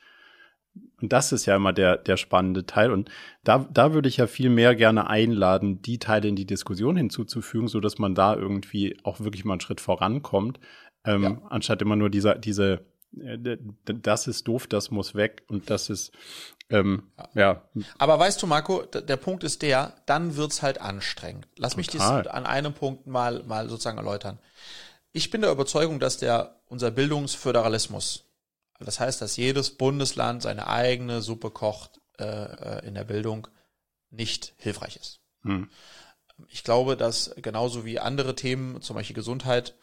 Und 1.05 1.13
das 1.13 1.33
ist 1.33 1.45
ja 1.45 1.55
immer 1.55 1.75
der, 1.75 1.99
der 1.99 2.17
spannende 2.17 2.65
Teil. 2.65 2.91
Und 2.91 3.11
da, 3.43 3.67
da 3.71 3.93
würde 3.93 4.09
ich 4.09 4.17
ja 4.17 4.27
viel 4.27 4.49
mehr 4.49 4.75
gerne 4.75 5.11
einladen, 5.11 5.83
die 5.83 5.99
Teile 5.99 6.29
in 6.29 6.35
die 6.35 6.47
Diskussion 6.47 6.97
hinzuzufügen, 6.97 7.69
so 7.69 7.79
dass 7.79 7.99
man 7.99 8.15
da 8.15 8.35
irgendwie 8.35 8.97
auch 9.03 9.21
wirklich 9.21 9.45
mal 9.45 9.53
einen 9.53 9.61
Schritt 9.61 9.83
vorankommt, 9.83 10.61
ähm, 11.05 11.23
ja. 11.23 11.43
anstatt 11.51 11.83
immer 11.83 11.95
nur 11.95 12.09
dieser, 12.09 12.37
diese, 12.37 12.87
äh, 13.21 13.59
das 13.85 14.27
ist 14.29 14.49
doof, 14.49 14.67
das 14.67 14.91
muss 14.91 15.15
weg 15.15 15.43
und 15.47 15.69
das 15.69 15.91
ist, 15.91 16.13
ähm, 16.71 17.11
ja. 17.35 17.61
ja. 17.75 17.85
Aber 17.99 18.19
weißt 18.19 18.43
du, 18.43 18.47
Marco, 18.47 18.81
der 18.85 19.19
Punkt 19.19 19.45
ist 19.45 19.61
der, 19.61 19.93
dann 20.07 20.37
wird's 20.37 20.63
halt 20.63 20.81
anstrengend. 20.81 21.49
Lass 21.59 21.73
Total. 21.75 21.81
mich 21.81 21.89
das 21.89 22.33
an 22.33 22.47
einem 22.47 22.73
Punkt 22.73 23.07
mal, 23.07 23.43
mal 23.43 23.69
sozusagen 23.69 23.99
erläutern. 23.99 24.39
Ich 25.13 25.31
bin 25.31 25.43
der 25.43 25.53
Überzeugung, 25.53 26.01
dass 26.01 26.17
der, 26.17 26.63
unser 26.67 26.91
Bildungsföderalismus, 26.91 28.24
das 28.81 29.01
heißt, 29.01 29.21
dass 29.23 29.37
jedes 29.37 29.71
Bundesland 29.77 30.43
seine 30.43 30.67
eigene 30.67 31.23
Suppe 31.23 31.51
kocht 31.51 32.01
äh, 32.19 32.25
äh, 32.25 32.87
in 32.87 32.95
der 32.95 33.05
Bildung, 33.05 33.49
nicht 34.11 34.55
hilfreich 34.59 34.97
ist. 34.97 35.21
Hm. 35.43 35.69
Ich 36.49 36.65
glaube, 36.65 36.97
dass 36.97 37.33
genauso 37.37 37.85
wie 37.85 37.99
andere 37.99 38.35
Themen, 38.35 38.81
zum 38.83 38.97
Beispiel 38.97 39.15
Gesundheit, 39.15 39.75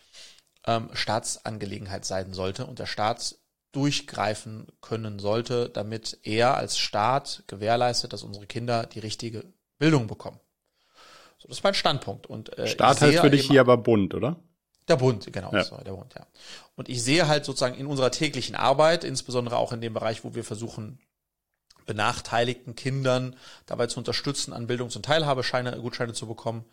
ähm, 0.66 0.90
Staatsangelegenheit 0.94 2.06
sein 2.06 2.34
sollte 2.34 2.66
und 2.66 2.80
der 2.80 2.86
Staat 2.86 3.36
durchgreifen 3.72 4.68
können 4.82 5.20
sollte, 5.20 5.70
damit 5.70 6.20
er 6.24 6.56
als 6.56 6.78
Staat 6.78 7.44
gewährleistet, 7.48 8.14
dass 8.14 8.24
unsere 8.24 8.48
Kinder 8.48 8.86
die 8.86 9.00
richtige 9.00 9.46
Bildung 9.78 10.08
bekommen. 10.08 10.40
So, 11.38 11.48
das 11.48 11.58
ist 11.58 11.64
mein 11.64 11.74
Standpunkt. 11.74 12.28
Und, 12.28 12.58
äh, 12.58 12.68
Staat 12.68 13.02
heißt 13.02 13.20
für 13.20 13.32
dich 13.32 13.48
hier 13.48 13.62
aber 13.62 13.78
Bund, 13.78 14.14
oder? 14.14 14.40
Der 14.88 14.96
Bund, 14.96 15.32
genau, 15.32 15.52
ja. 15.54 15.64
sorry, 15.64 15.84
der 15.84 15.94
Bund, 15.94 16.14
ja. 16.16 16.26
Und 16.76 16.90
ich 16.90 17.04
sehe 17.04 17.28
halt 17.28 17.46
sozusagen 17.46 17.76
in 17.76 17.86
unserer 17.86 18.12
täglichen 18.12 18.56
Arbeit, 18.56 19.04
insbesondere 19.04 19.58
auch 19.58 19.72
in 19.72 19.82
dem 19.82 19.94
Bereich, 19.94 20.24
wo 20.24 20.34
wir 20.34 20.44
versuchen, 20.44 21.00
benachteiligten 21.86 22.76
Kindern 22.76 23.36
dabei 23.66 23.88
zu 23.88 24.00
unterstützen, 24.00 24.54
an 24.54 24.68
Bildungs- 24.68 24.96
und 24.96 25.06
Teilhabescheine, 25.06 25.80
Gutscheine 25.82 26.14
zu 26.14 26.28
bekommen. 26.28 26.66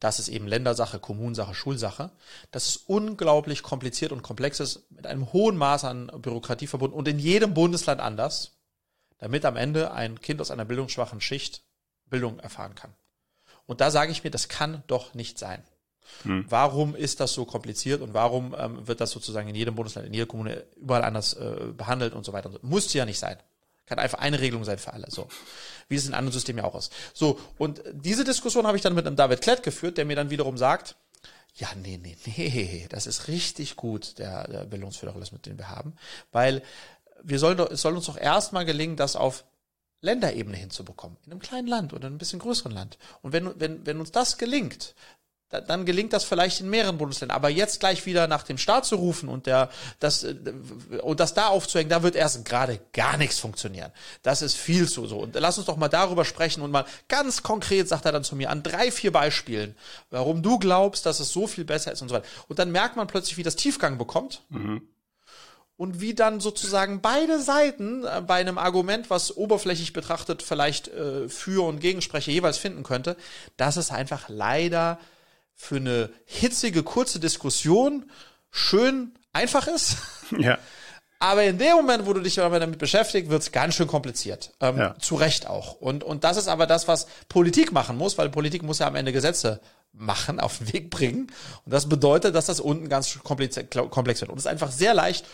Das 0.00 0.18
ist 0.18 0.28
eben 0.28 0.46
Ländersache, 0.46 0.98
Kommunsache, 0.98 1.54
Schulsache. 1.54 2.10
Das 2.50 2.66
ist 2.68 2.88
unglaublich 2.88 3.62
kompliziert 3.62 4.12
und 4.12 4.22
komplex 4.22 4.60
ist, 4.60 4.90
mit 4.90 5.06
einem 5.06 5.32
hohen 5.32 5.56
Maß 5.56 5.84
an 5.84 6.06
Bürokratie 6.18 6.66
verbunden 6.66 6.96
und 6.96 7.08
in 7.08 7.18
jedem 7.18 7.54
Bundesland 7.54 8.00
anders, 8.00 8.58
damit 9.18 9.44
am 9.44 9.56
Ende 9.56 9.92
ein 9.92 10.20
Kind 10.20 10.40
aus 10.40 10.50
einer 10.50 10.64
bildungsschwachen 10.64 11.20
Schicht 11.20 11.62
Bildung 12.06 12.38
erfahren 12.38 12.74
kann. 12.74 12.94
Und 13.66 13.80
da 13.80 13.90
sage 13.90 14.12
ich 14.12 14.24
mir, 14.24 14.30
das 14.30 14.48
kann 14.48 14.82
doch 14.86 15.14
nicht 15.14 15.38
sein. 15.38 15.62
Hm. 16.22 16.44
Warum 16.48 16.94
ist 16.94 17.20
das 17.20 17.32
so 17.32 17.44
kompliziert 17.44 18.00
und 18.00 18.14
warum 18.14 18.54
ähm, 18.58 18.86
wird 18.86 19.00
das 19.00 19.10
sozusagen 19.10 19.48
in 19.48 19.54
jedem 19.54 19.74
Bundesland, 19.74 20.06
in 20.06 20.14
jeder 20.14 20.26
Kommune 20.26 20.64
überall 20.76 21.04
anders 21.04 21.34
äh, 21.34 21.72
behandelt 21.76 22.14
und 22.14 22.24
so 22.24 22.32
weiter? 22.32 22.46
Und 22.46 22.54
so. 22.54 22.60
Muss 22.62 22.92
ja 22.92 23.04
nicht 23.04 23.18
sein. 23.18 23.36
Kann 23.86 23.98
einfach 23.98 24.18
eine 24.18 24.40
Regelung 24.40 24.64
sein 24.64 24.78
für 24.78 24.92
alle. 24.92 25.10
So. 25.10 25.28
Wie 25.88 25.96
es 25.96 26.06
in 26.06 26.14
anderen 26.14 26.32
Systemen 26.32 26.62
ja 26.62 26.68
auch 26.68 26.74
ist. 26.74 26.92
So. 27.14 27.40
Und 27.56 27.82
diese 27.92 28.24
Diskussion 28.24 28.66
habe 28.66 28.76
ich 28.76 28.82
dann 28.82 28.94
mit 28.94 29.06
einem 29.06 29.16
David 29.16 29.40
Klett 29.40 29.62
geführt, 29.62 29.96
der 29.96 30.04
mir 30.04 30.16
dann 30.16 30.30
wiederum 30.30 30.58
sagt, 30.58 30.96
ja, 31.54 31.68
nee, 31.74 31.98
nee, 32.00 32.16
nee, 32.24 32.86
das 32.88 33.06
ist 33.06 33.26
richtig 33.28 33.76
gut, 33.76 34.18
der, 34.18 34.46
der 34.46 34.64
Bildungsföderalismus, 34.64 35.42
den 35.42 35.58
wir 35.58 35.70
haben, 35.70 35.94
weil 36.30 36.62
wir 37.22 37.38
sollen 37.38 37.58
doch, 37.58 37.70
es 37.70 37.82
soll 37.82 37.96
uns 37.96 38.06
doch 38.06 38.16
erstmal 38.16 38.64
gelingen, 38.64 38.96
das 38.96 39.16
auf 39.16 39.44
Länderebene 40.00 40.56
hinzubekommen. 40.56 41.16
In 41.26 41.32
einem 41.32 41.40
kleinen 41.40 41.66
Land 41.66 41.92
oder 41.92 42.06
einem 42.06 42.18
bisschen 42.18 42.38
größeren 42.38 42.70
Land. 42.70 42.98
Und 43.22 43.32
wenn, 43.32 43.58
wenn, 43.58 43.84
wenn 43.84 43.98
uns 43.98 44.12
das 44.12 44.38
gelingt, 44.38 44.94
dann 45.50 45.86
gelingt 45.86 46.12
das 46.12 46.24
vielleicht 46.24 46.60
in 46.60 46.68
mehreren 46.68 46.98
Bundesländern. 46.98 47.36
Aber 47.36 47.48
jetzt 47.48 47.80
gleich 47.80 48.04
wieder 48.04 48.28
nach 48.28 48.42
dem 48.42 48.58
Staat 48.58 48.84
zu 48.84 48.96
rufen 48.96 49.28
und 49.28 49.46
der, 49.46 49.70
das, 49.98 50.24
äh, 50.24 50.34
und 51.02 51.20
das 51.20 51.34
da 51.34 51.48
aufzuhängen, 51.48 51.88
da 51.88 52.02
wird 52.02 52.16
erst 52.16 52.44
gerade 52.44 52.80
gar 52.92 53.16
nichts 53.16 53.38
funktionieren. 53.38 53.90
Das 54.22 54.42
ist 54.42 54.56
viel 54.56 54.88
zu 54.88 55.06
so. 55.06 55.18
Und 55.20 55.34
lass 55.34 55.56
uns 55.56 55.66
doch 55.66 55.76
mal 55.76 55.88
darüber 55.88 56.24
sprechen 56.24 56.62
und 56.62 56.70
mal 56.70 56.84
ganz 57.08 57.42
konkret 57.42 57.88
sagt 57.88 58.04
er 58.04 58.12
dann 58.12 58.24
zu 58.24 58.36
mir 58.36 58.50
an 58.50 58.62
drei, 58.62 58.92
vier 58.92 59.12
Beispielen, 59.12 59.74
warum 60.10 60.42
du 60.42 60.58
glaubst, 60.58 61.06
dass 61.06 61.20
es 61.20 61.30
so 61.30 61.46
viel 61.46 61.64
besser 61.64 61.92
ist 61.92 62.02
und 62.02 62.08
so 62.08 62.16
weiter. 62.16 62.28
Und 62.48 62.58
dann 62.58 62.70
merkt 62.70 62.96
man 62.96 63.06
plötzlich, 63.06 63.38
wie 63.38 63.42
das 63.42 63.56
Tiefgang 63.56 63.96
bekommt. 63.98 64.42
Mhm. 64.50 64.82
und 65.76 66.00
wie 66.00 66.12
dann 66.12 66.40
sozusagen 66.40 67.00
beide 67.00 67.40
Seiten 67.40 68.04
äh, 68.04 68.20
bei 68.20 68.34
einem 68.34 68.58
Argument, 68.58 69.10
was 69.10 69.36
oberflächlich 69.36 69.92
betrachtet 69.92 70.42
vielleicht 70.42 70.88
äh, 70.88 71.28
für 71.28 71.64
und 71.64 71.80
Gegensprecher 71.80 72.32
jeweils 72.32 72.58
finden 72.58 72.82
könnte, 72.82 73.16
dass 73.56 73.76
es 73.76 73.90
einfach 73.90 74.28
leider 74.28 74.98
für 75.58 75.76
eine 75.76 76.10
hitzige, 76.24 76.82
kurze 76.82 77.20
Diskussion 77.20 78.10
schön 78.50 79.12
einfach 79.34 79.66
ist. 79.66 79.98
Ja. 80.38 80.58
Aber 81.20 81.42
in 81.42 81.56
dem 81.56 81.74
Moment, 81.74 82.06
wo 82.06 82.12
du 82.12 82.20
dich 82.20 82.34
damit 82.34 82.78
beschäftigst, 82.78 83.30
wird's 83.30 83.50
ganz 83.50 83.74
schön 83.74 83.86
kompliziert. 83.86 84.52
Ähm, 84.60 84.76
Ja. 84.76 84.94
Zu 84.98 85.14
Recht 85.14 85.46
auch. 85.46 85.80
Und, 85.80 86.04
und 86.04 86.22
das 86.22 86.36
ist 86.36 86.48
aber 86.48 86.66
das, 86.66 86.86
was 86.86 87.06
Politik 87.30 87.72
machen 87.72 87.96
muss, 87.96 88.18
weil 88.18 88.28
Politik 88.28 88.62
muss 88.62 88.78
ja 88.78 88.86
am 88.86 88.94
Ende 88.94 89.12
Gesetze 89.12 89.60
machen, 89.94 90.38
auf 90.40 90.58
den 90.58 90.72
Weg 90.74 90.90
bringen. 90.90 91.32
Und 91.64 91.72
das 91.72 91.88
bedeutet, 91.88 92.34
dass 92.34 92.44
das 92.46 92.60
unten 92.60 92.90
ganz 92.90 93.18
komplex, 93.24 93.58
komplex 93.90 94.20
wird. 94.20 94.30
Und 94.30 94.36
es 94.36 94.44
ist 94.44 94.50
einfach 94.50 94.70
sehr 94.70 94.92
leicht, 94.92 95.24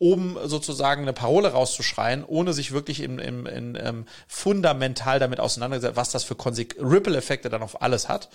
oben 0.00 0.38
sozusagen 0.44 1.02
eine 1.02 1.12
Parole 1.12 1.52
rauszuschreien, 1.52 2.24
ohne 2.24 2.54
sich 2.54 2.72
wirklich 2.72 3.00
im, 3.00 3.18
im, 3.18 3.46
in, 3.46 3.78
ähm, 3.80 4.06
fundamental 4.26 5.18
damit 5.18 5.40
auseinandergesetzt, 5.40 5.94
was 5.94 6.10
das 6.10 6.24
für 6.24 6.36
Ripple-Effekte 6.80 7.50
dann 7.50 7.62
auf 7.62 7.82
alles 7.82 8.08
hat. 8.08 8.30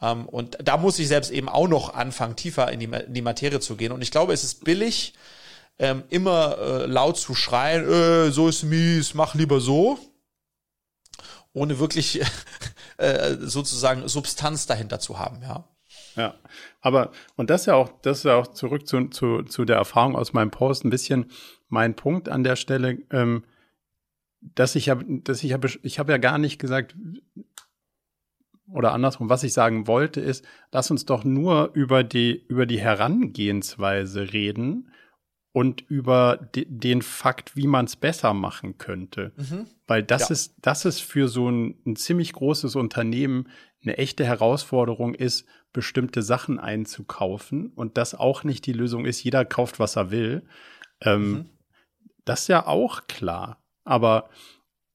Ähm, 0.00 0.26
und 0.26 0.56
da 0.62 0.76
muss 0.76 1.00
ich 1.00 1.08
selbst 1.08 1.32
eben 1.32 1.48
auch 1.48 1.66
noch 1.66 1.94
anfangen, 1.94 2.36
tiefer 2.36 2.70
in 2.70 2.78
die, 2.78 2.86
in 2.86 3.12
die 3.12 3.22
Materie 3.22 3.58
zu 3.58 3.74
gehen. 3.74 3.90
Und 3.90 4.02
ich 4.02 4.12
glaube, 4.12 4.32
es 4.32 4.44
ist 4.44 4.64
billig, 4.64 5.14
ähm, 5.80 6.04
immer 6.10 6.58
äh, 6.58 6.86
laut 6.86 7.18
zu 7.18 7.34
schreien, 7.34 7.90
äh, 7.90 8.30
so 8.30 8.46
ist 8.46 8.62
mies, 8.62 9.12
mach 9.14 9.34
lieber 9.34 9.60
so, 9.60 9.98
ohne 11.52 11.80
wirklich 11.80 12.20
äh, 12.98 13.34
sozusagen 13.40 14.06
Substanz 14.06 14.66
dahinter 14.66 15.00
zu 15.00 15.18
haben, 15.18 15.42
ja. 15.42 15.64
Ja, 16.16 16.34
aber 16.80 17.12
und 17.36 17.50
das 17.50 17.62
ist 17.62 17.66
ja 17.66 17.74
auch, 17.74 17.90
das 18.02 18.18
ist 18.18 18.24
ja 18.24 18.36
auch 18.36 18.48
zurück 18.48 18.86
zu, 18.86 19.08
zu, 19.08 19.42
zu 19.42 19.64
der 19.64 19.76
Erfahrung 19.76 20.16
aus 20.16 20.32
meinem 20.32 20.50
Post 20.50 20.84
ein 20.84 20.90
bisschen 20.90 21.26
mein 21.68 21.94
Punkt 21.94 22.28
an 22.28 22.42
der 22.44 22.56
Stelle, 22.56 22.98
ähm, 23.10 23.44
dass 24.40 24.74
ich 24.74 24.88
habe, 24.88 25.04
dass 25.22 25.42
ich 25.44 25.52
habe, 25.52 25.68
ich 25.82 25.98
habe 25.98 26.12
ja 26.12 26.18
gar 26.18 26.38
nicht 26.38 26.58
gesagt 26.58 26.96
oder 28.72 28.92
andersrum, 28.92 29.28
was 29.28 29.42
ich 29.42 29.52
sagen 29.52 29.86
wollte 29.86 30.20
ist, 30.20 30.44
lass 30.72 30.90
uns 30.90 31.04
doch 31.04 31.24
nur 31.24 31.70
über 31.74 32.04
die 32.04 32.44
über 32.48 32.66
die 32.66 32.80
Herangehensweise 32.80 34.32
reden 34.32 34.92
und 35.52 35.82
über 35.82 36.36
de, 36.54 36.64
den 36.68 37.02
Fakt, 37.02 37.56
wie 37.56 37.66
man 37.66 37.86
es 37.86 37.96
besser 37.96 38.32
machen 38.34 38.78
könnte, 38.78 39.32
weil 39.86 40.02
das 40.02 40.22
Ja. 40.22 40.32
ist 40.32 40.54
das 40.62 40.84
ist 40.84 41.00
für 41.00 41.28
so 41.28 41.48
ein, 41.50 41.74
ein 41.84 41.96
ziemlich 41.96 42.32
großes 42.32 42.76
Unternehmen 42.76 43.48
eine 43.82 43.98
echte 43.98 44.24
Herausforderung 44.24 45.14
ist, 45.14 45.46
bestimmte 45.72 46.22
Sachen 46.22 46.58
einzukaufen 46.58 47.72
und 47.74 47.96
das 47.96 48.14
auch 48.14 48.44
nicht 48.44 48.66
die 48.66 48.72
Lösung 48.72 49.04
ist, 49.06 49.22
jeder 49.22 49.44
kauft, 49.44 49.78
was 49.78 49.96
er 49.96 50.10
will. 50.10 50.42
Ähm, 51.00 51.46
Das 52.24 52.42
ist 52.42 52.48
ja 52.48 52.66
auch 52.66 53.06
klar. 53.06 53.58
Aber 53.84 54.28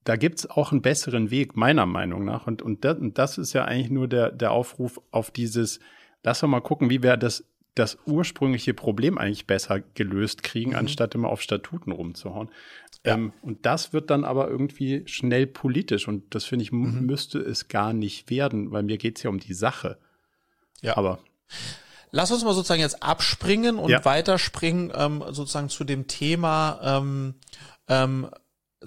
da 0.04 0.16
gibt's 0.16 0.48
auch 0.48 0.72
einen 0.72 0.82
besseren 0.84 1.32
Weg, 1.32 1.58
meiner 1.58 1.86
Meinung 1.86 2.24
nach. 2.24 2.46
Und, 2.46 2.62
und, 2.62 2.86
das, 2.86 2.98
und 3.00 3.18
das 3.18 3.38
ist 3.38 3.54
ja 3.54 3.66
eigentlich 3.66 3.90
nur 3.90 4.08
der, 4.08 4.32
der 4.32 4.52
Aufruf 4.52 5.02
auf 5.12 5.32
dieses, 5.32 5.80
lass 6.24 6.42
doch 6.42 6.48
mal 6.48 6.62
gucken, 6.62 6.90
wie 6.92 7.02
wir 7.02 7.18
das, 7.18 7.44
das 7.74 7.98
ursprüngliche 8.06 8.74
Problem 8.74 9.18
eigentlich 9.18 9.48
besser 9.48 9.80
gelöst 9.96 10.44
kriegen, 10.44 10.76
anstatt 10.76 11.16
immer 11.16 11.30
auf 11.30 11.42
Statuten 11.42 11.92
rumzuhauen. 11.92 12.50
Ähm, 13.14 13.34
und 13.42 13.66
das 13.66 13.94
wird 13.94 14.10
dann 14.10 14.24
aber 14.24 14.50
irgendwie 14.50 15.04
schnell 15.08 15.48
politisch. 15.48 16.08
Und 16.08 16.34
das 16.36 16.46
finde 16.46 16.64
ich, 16.64 16.72
m- 16.72 17.06
müsste 17.06 17.40
es 17.40 17.68
gar 17.68 17.94
nicht 17.94 18.30
werden, 18.30 18.72
weil 18.72 18.84
mir 18.84 18.98
geht's 18.98 19.24
ja 19.24 19.30
um 19.30 19.40
die 19.40 19.54
Sache. 19.54 19.98
Ja. 20.82 20.98
Aber 20.98 21.20
Lass 22.12 22.32
uns 22.32 22.44
mal 22.44 22.54
sozusagen 22.54 22.80
jetzt 22.82 23.04
abspringen 23.04 23.78
und 23.78 23.90
Ja. 23.90 24.06
weiterspringen 24.06 24.92
ähm, 24.96 25.24
sozusagen 25.32 25.70
zu 25.70 25.84
dem 25.84 26.08
Thema, 26.08 26.80
ähm, 26.82 27.36
ähm, 27.90 28.30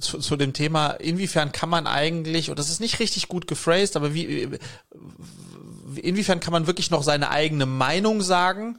zu, 0.00 0.18
zu 0.18 0.36
dem 0.36 0.52
Thema, 0.54 0.90
inwiefern 0.92 1.52
kann 1.52 1.68
man 1.68 1.86
eigentlich, 1.86 2.48
und 2.50 2.58
das 2.58 2.70
ist 2.70 2.80
nicht 2.80 3.00
richtig 3.00 3.28
gut 3.28 3.46
gephrased, 3.46 3.96
aber 3.96 4.14
wie, 4.14 4.50
wie- 4.52 6.00
inwiefern 6.00 6.40
kann 6.40 6.52
man 6.52 6.66
wirklich 6.66 6.90
noch 6.90 7.02
seine 7.02 7.30
eigene 7.30 7.66
Meinung 7.66 8.22
sagen 8.22 8.78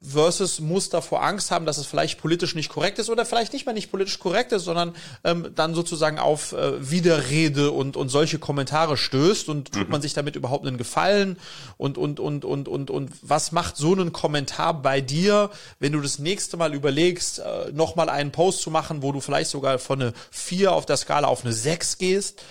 versus 0.00 0.60
muss 0.60 0.90
davor 0.90 1.24
Angst 1.24 1.50
haben, 1.50 1.66
dass 1.66 1.76
es 1.76 1.86
vielleicht 1.86 2.20
politisch 2.20 2.54
nicht 2.54 2.68
korrekt 2.68 3.00
ist 3.00 3.10
oder 3.10 3.26
vielleicht 3.26 3.52
nicht 3.52 3.66
mal 3.66 3.72
nicht 3.72 3.90
politisch 3.90 4.20
korrekt 4.20 4.52
ist, 4.52 4.62
sondern 4.62 4.94
ähm, 5.24 5.50
dann 5.56 5.74
sozusagen 5.74 6.20
auf 6.20 6.52
äh, 6.52 6.90
Widerrede 6.90 7.72
und, 7.72 7.96
und 7.96 8.08
solche 8.08 8.38
Kommentare 8.38 8.96
stößt 8.96 9.48
und 9.48 9.72
tut 9.72 9.88
man 9.88 10.00
sich 10.00 10.14
damit 10.14 10.36
überhaupt 10.36 10.66
einen 10.66 10.78
Gefallen 10.78 11.36
und, 11.78 11.98
und, 11.98 12.20
und, 12.20 12.44
und, 12.44 12.68
und, 12.68 12.90
und 12.90 13.10
was 13.22 13.50
macht 13.50 13.76
so 13.76 13.92
ein 13.94 14.12
Kommentar 14.12 14.80
bei 14.80 15.00
dir, 15.00 15.50
wenn 15.80 15.92
du 15.92 16.00
das 16.00 16.20
nächste 16.20 16.56
Mal 16.56 16.74
überlegst, 16.74 17.40
äh, 17.40 17.72
nochmal 17.72 18.08
einen 18.08 18.30
Post 18.30 18.62
zu 18.62 18.70
machen, 18.70 19.02
wo 19.02 19.10
du 19.10 19.20
vielleicht 19.20 19.50
sogar 19.50 19.80
von 19.80 20.00
eine 20.00 20.12
4 20.30 20.72
auf 20.72 20.86
der 20.86 20.96
Skala 20.96 21.26
auf 21.26 21.44
eine 21.44 21.52
6 21.52 21.98
gehst? 21.98 22.42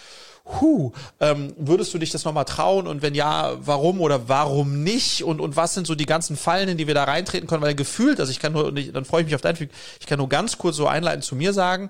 Huh, 0.62 0.91
ähm, 1.19 1.53
würdest 1.57 1.93
du 1.93 1.97
dich 1.97 2.12
das 2.12 2.23
nochmal 2.23 2.45
trauen? 2.45 2.88
Und 2.88 3.01
wenn 3.01 3.15
ja, 3.15 3.57
warum 3.60 3.99
oder 3.99 4.29
warum 4.29 4.83
nicht? 4.83 5.23
Und, 5.23 5.41
und 5.41 5.55
was 5.55 5.73
sind 5.73 5.86
so 5.86 5.95
die 5.95 6.05
ganzen 6.05 6.38
Fallen, 6.38 6.69
in 6.69 6.77
die 6.77 6.88
wir 6.88 6.93
da 6.93 7.03
reintreten 7.03 7.47
können, 7.47 7.62
weil 7.62 7.75
gefühlt, 7.75 8.19
also 8.19 8.31
ich 8.31 8.39
kann 8.39 8.53
nur, 8.53 8.75
ich, 8.77 8.93
dann 8.93 9.05
freue 9.05 9.21
ich 9.21 9.25
mich 9.25 9.36
auf 9.36 9.41
dein 9.41 9.55
Feedback, 9.55 9.77
ich 9.99 10.07
kann 10.07 10.19
nur 10.19 10.29
ganz 10.29 10.57
kurz 10.57 10.77
so 10.77 10.88
einleitend 10.88 11.25
zu 11.25 11.36
mir 11.36 11.51
sagen, 11.51 11.89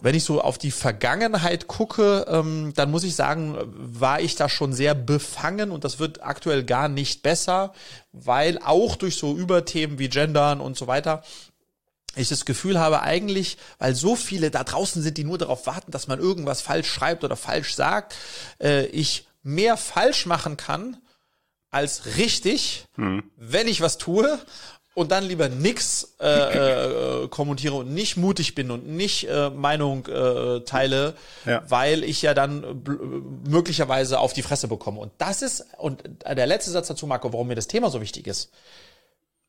wenn 0.00 0.14
ich 0.14 0.24
so 0.24 0.40
auf 0.40 0.56
die 0.56 0.70
Vergangenheit 0.70 1.66
gucke, 1.66 2.24
ähm, 2.28 2.72
dann 2.74 2.90
muss 2.90 3.04
ich 3.04 3.14
sagen, 3.14 3.58
war 3.76 4.20
ich 4.20 4.34
da 4.34 4.48
schon 4.48 4.72
sehr 4.72 4.94
befangen 4.94 5.70
und 5.70 5.84
das 5.84 5.98
wird 5.98 6.22
aktuell 6.22 6.64
gar 6.64 6.88
nicht 6.88 7.22
besser, 7.22 7.74
weil 8.12 8.58
auch 8.64 8.96
durch 8.96 9.16
so 9.16 9.36
Überthemen 9.36 9.98
wie 9.98 10.08
Gendern 10.08 10.60
und 10.60 10.78
so 10.78 10.86
weiter, 10.86 11.22
ich 12.18 12.28
das 12.28 12.44
Gefühl 12.44 12.78
habe 12.78 13.02
eigentlich, 13.02 13.58
weil 13.78 13.94
so 13.94 14.16
viele 14.16 14.50
da 14.50 14.64
draußen 14.64 15.02
sind, 15.02 15.16
die 15.18 15.24
nur 15.24 15.38
darauf 15.38 15.66
warten, 15.66 15.90
dass 15.90 16.06
man 16.08 16.18
irgendwas 16.18 16.60
falsch 16.60 16.88
schreibt 16.90 17.24
oder 17.24 17.36
falsch 17.36 17.74
sagt, 17.74 18.14
äh, 18.60 18.86
ich 18.86 19.26
mehr 19.42 19.76
falsch 19.76 20.26
machen 20.26 20.56
kann 20.56 20.96
als 21.70 22.16
richtig, 22.16 22.86
wenn 22.96 23.68
ich 23.68 23.80
was 23.82 23.98
tue 23.98 24.38
und 24.94 25.12
dann 25.12 25.22
lieber 25.24 25.48
nix 25.48 26.14
äh, 26.18 26.26
äh, 27.24 27.28
kommentiere 27.28 27.74
und 27.74 27.92
nicht 27.94 28.16
mutig 28.16 28.54
bin 28.54 28.70
und 28.70 28.86
nicht 28.88 29.28
äh, 29.28 29.50
Meinung 29.50 30.06
äh, 30.06 30.60
teile, 30.64 31.14
Ja. 31.44 31.62
weil 31.68 32.02
ich 32.04 32.22
ja 32.22 32.34
dann 32.34 32.64
bl- 32.82 33.48
möglicherweise 33.48 34.18
auf 34.18 34.32
die 34.32 34.42
Fresse 34.42 34.66
bekomme. 34.66 34.98
Und 34.98 35.12
das 35.18 35.42
ist, 35.42 35.64
und 35.76 36.02
der 36.26 36.46
letzte 36.46 36.70
Satz 36.72 36.88
dazu, 36.88 37.06
Marco, 37.06 37.32
warum 37.32 37.46
mir 37.48 37.54
das 37.54 37.68
Thema 37.68 37.90
so 37.90 38.00
wichtig 38.00 38.26
ist. 38.26 38.50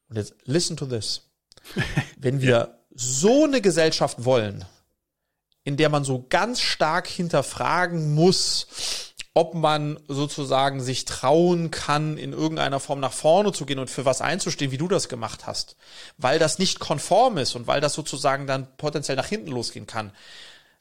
Und 0.10 0.18
jetzt 0.18 0.36
listen 0.44 0.76
to 0.78 0.86
this. 0.86 1.22
Wenn 2.18 2.42
wir 2.42 2.80
so 2.94 3.46
eine 3.46 3.62
Gesellschaft 3.62 4.26
wollen, 4.26 4.66
in 5.64 5.78
der 5.78 5.90
man 5.90 6.04
so 6.04 6.26
ganz 6.30 6.62
stark 6.62 7.08
hinterfragen 7.08 8.14
muss, 8.14 8.68
ob 9.34 9.54
man 9.54 10.00
sozusagen 10.08 10.82
sich 10.82 11.06
trauen 11.06 11.72
kann, 11.72 12.18
in 12.18 12.34
irgendeiner 12.34 12.80
Form 12.80 13.00
nach 13.00 13.14
vorne 13.14 13.52
zu 13.54 13.66
gehen 13.66 13.80
und 13.80 13.90
für 13.90 14.04
was 14.04 14.22
einzustehen, 14.22 14.72
wie 14.72 14.78
du 14.78 14.88
das 14.88 15.08
gemacht 15.08 15.46
hast, 15.46 15.76
weil 16.18 16.40
das 16.40 16.60
nicht 16.60 16.80
konform 16.80 17.38
ist 17.38 17.56
und 17.56 17.68
weil 17.68 17.80
das 17.80 17.94
sozusagen 17.94 18.48
dann 18.48 18.68
potenziell 18.78 19.16
nach 19.16 19.28
hinten 19.28 19.52
losgehen 19.52 19.88
kann. 19.88 20.12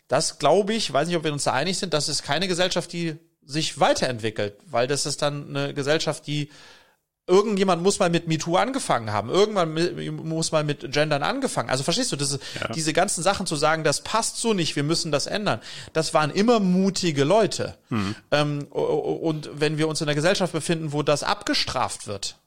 Das 0.09 0.39
glaube 0.39 0.73
ich, 0.73 0.93
weiß 0.93 1.07
nicht, 1.07 1.17
ob 1.17 1.25
wir 1.25 1.33
uns 1.33 1.45
da 1.45 1.53
einig 1.53 1.79
sind, 1.79 1.93
das 1.93 2.09
ist 2.09 2.23
keine 2.23 2.49
Gesellschaft, 2.49 2.93
die 2.93 3.17
sich 3.45 3.79
weiterentwickelt, 3.79 4.59
weil 4.67 4.87
das 4.87 5.07
ist 5.07 5.23
dann 5.23 5.55
eine 5.55 5.75
Gesellschaft, 5.75 6.27
die 6.27 6.51
irgendjemand 7.29 7.83
muss 7.83 7.99
mal 7.99 8.11
mit 8.11 8.27
MeToo 8.27 8.57
angefangen 8.57 9.13
haben. 9.13 9.29
Irgendwann 9.31 9.75
muss 10.27 10.51
mal 10.51 10.65
mit 10.65 10.91
Gendern 10.93 11.23
angefangen. 11.23 11.71
Also 11.71 11.85
verstehst 11.85 12.11
du, 12.11 12.17
das 12.17 12.33
ist, 12.33 12.43
diese 12.75 12.93
ganzen 12.93 13.23
Sachen 13.23 13.47
zu 13.47 13.55
sagen, 13.55 13.85
das 13.85 14.03
passt 14.03 14.39
so 14.39 14.55
nicht, 14.55 14.75
wir 14.77 14.83
müssen 14.83 15.13
das 15.13 15.27
ändern. 15.27 15.61
Das 15.93 16.15
waren 16.15 16.31
immer 16.31 16.59
mutige 16.59 17.25
Leute. 17.25 17.77
Ähm, 18.31 18.67
o- 18.71 18.79
o- 18.81 19.13
und 19.29 19.51
wenn 19.61 19.79
wir 19.79 19.87
uns 19.89 20.01
in 20.01 20.09
einer 20.09 20.15
Gesellschaft 20.15 20.53
befinden, 20.53 20.93
wo 20.93 21.03
das 21.03 21.23
abgestraft 21.23 22.07
wird, 22.07 22.39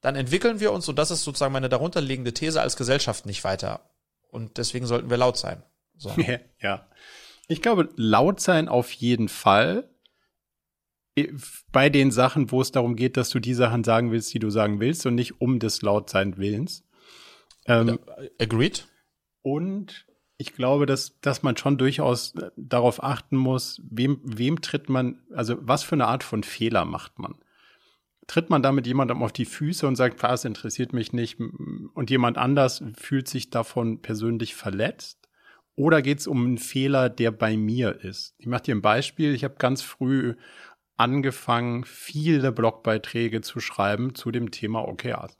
dann 0.00 0.16
entwickeln 0.16 0.58
wir 0.58 0.72
uns, 0.72 0.88
und 0.88 0.98
das 0.98 1.10
ist 1.12 1.22
sozusagen 1.22 1.52
meine 1.52 1.68
darunterliegende 1.68 2.34
These, 2.34 2.60
als 2.60 2.76
Gesellschaft 2.76 3.24
nicht 3.26 3.44
weiter. 3.44 3.80
Und 4.30 4.58
deswegen 4.58 4.86
sollten 4.86 5.10
wir 5.10 5.16
laut 5.16 5.38
sein. 5.38 5.62
So. 5.96 6.12
ja. 6.60 6.86
Ich 7.46 7.62
glaube, 7.62 7.88
laut 7.96 8.40
sein 8.40 8.68
auf 8.68 8.90
jeden 8.92 9.28
Fall. 9.28 9.88
Bei 11.72 11.90
den 11.90 12.10
Sachen, 12.10 12.50
wo 12.50 12.60
es 12.60 12.72
darum 12.72 12.96
geht, 12.96 13.16
dass 13.16 13.30
du 13.30 13.38
die 13.38 13.54
Sachen 13.54 13.84
sagen 13.84 14.10
willst, 14.12 14.32
die 14.32 14.38
du 14.38 14.50
sagen 14.50 14.80
willst 14.80 15.04
und 15.04 15.14
nicht 15.14 15.40
um 15.40 15.58
des 15.58 15.82
Lautsein 15.82 16.38
willens. 16.38 16.84
Ähm, 17.66 17.98
Agreed? 18.40 18.88
Und 19.42 20.06
ich 20.38 20.54
glaube, 20.54 20.86
dass, 20.86 21.20
dass 21.20 21.42
man 21.42 21.56
schon 21.56 21.78
durchaus 21.78 22.34
äh, 22.34 22.50
darauf 22.56 23.02
achten 23.02 23.36
muss, 23.36 23.80
wem, 23.88 24.20
wem 24.24 24.60
tritt 24.60 24.88
man, 24.88 25.22
also 25.34 25.56
was 25.60 25.82
für 25.82 25.94
eine 25.94 26.06
Art 26.06 26.24
von 26.24 26.42
Fehler 26.42 26.84
macht 26.84 27.18
man. 27.18 27.36
Tritt 28.26 28.50
man 28.50 28.62
damit 28.62 28.86
jemandem 28.86 29.22
auf 29.22 29.32
die 29.32 29.44
Füße 29.44 29.86
und 29.86 29.96
sagt, 29.96 30.22
was 30.22 30.44
interessiert 30.44 30.92
mich 30.92 31.12
nicht, 31.12 31.38
und 31.40 32.10
jemand 32.10 32.38
anders 32.38 32.82
fühlt 32.96 33.28
sich 33.28 33.50
davon 33.50 34.00
persönlich 34.00 34.54
verletzt? 34.54 35.28
Oder 35.74 36.02
geht 36.02 36.18
es 36.18 36.26
um 36.26 36.44
einen 36.44 36.58
Fehler, 36.58 37.08
der 37.08 37.30
bei 37.30 37.56
mir 37.56 38.04
ist? 38.04 38.34
Ich 38.38 38.46
mache 38.46 38.62
dir 38.62 38.74
ein 38.74 38.82
Beispiel. 38.82 39.34
Ich 39.34 39.42
habe 39.42 39.54
ganz 39.58 39.82
früh 39.82 40.34
angefangen, 41.02 41.84
viele 41.84 42.52
Blogbeiträge 42.52 43.42
zu 43.42 43.60
schreiben 43.60 44.14
zu 44.14 44.30
dem 44.30 44.50
Thema 44.50 44.88
OKRs. 44.88 45.36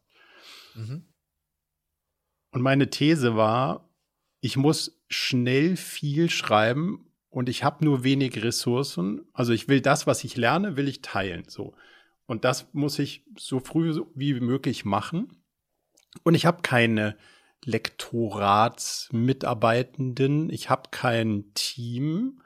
Und 2.50 2.62
meine 2.62 2.90
These 2.90 3.36
war, 3.36 3.88
ich 4.40 4.56
muss 4.56 5.00
schnell 5.08 5.76
viel 5.76 6.28
schreiben 6.28 7.06
und 7.30 7.48
ich 7.48 7.64
habe 7.64 7.84
nur 7.84 8.04
wenig 8.04 8.42
Ressourcen. 8.42 9.22
Also 9.32 9.52
ich 9.52 9.68
will 9.68 9.80
das, 9.80 10.06
was 10.06 10.24
ich 10.24 10.36
lerne, 10.36 10.76
will 10.76 10.88
ich 10.88 11.00
teilen. 11.00 11.44
So. 11.48 11.74
Und 12.26 12.44
das 12.44 12.74
muss 12.74 12.98
ich 12.98 13.24
so 13.38 13.60
früh 13.60 14.02
wie 14.14 14.38
möglich 14.40 14.84
machen. 14.84 15.42
Und 16.24 16.34
ich 16.34 16.44
habe 16.44 16.60
keine 16.62 17.16
Lektoratsmitarbeitenden, 17.64 20.50
ich 20.50 20.68
habe 20.68 20.90
kein 20.90 21.54
Team, 21.54 22.41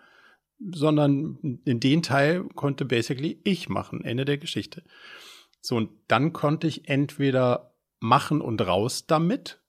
sondern 0.58 1.60
in 1.64 1.80
den 1.80 2.02
Teil 2.02 2.44
konnte 2.54 2.84
basically 2.84 3.40
ich 3.44 3.68
machen. 3.68 4.04
Ende 4.04 4.24
der 4.24 4.38
Geschichte. 4.38 4.82
So, 5.60 5.76
und 5.76 5.90
dann 6.08 6.32
konnte 6.32 6.66
ich 6.66 6.88
entweder 6.88 7.74
machen 8.00 8.40
und 8.40 8.60
raus 8.66 9.06
damit 9.06 9.60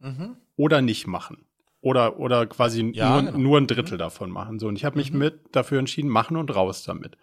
mhm. 0.00 0.36
oder 0.56 0.82
nicht 0.82 1.06
machen. 1.06 1.46
Oder, 1.80 2.18
oder 2.18 2.46
quasi 2.46 2.92
ja, 2.94 3.20
nur, 3.20 3.32
genau. 3.32 3.38
nur 3.38 3.58
ein 3.58 3.66
Drittel 3.66 3.94
mhm. 3.94 3.98
davon 3.98 4.30
machen. 4.30 4.58
So, 4.58 4.68
und 4.68 4.76
ich 4.76 4.84
habe 4.84 4.96
mich 4.96 5.12
mhm. 5.12 5.18
mit 5.18 5.40
dafür 5.52 5.78
entschieden, 5.78 6.08
machen 6.08 6.36
und 6.36 6.54
raus 6.54 6.82
damit. 6.82 7.16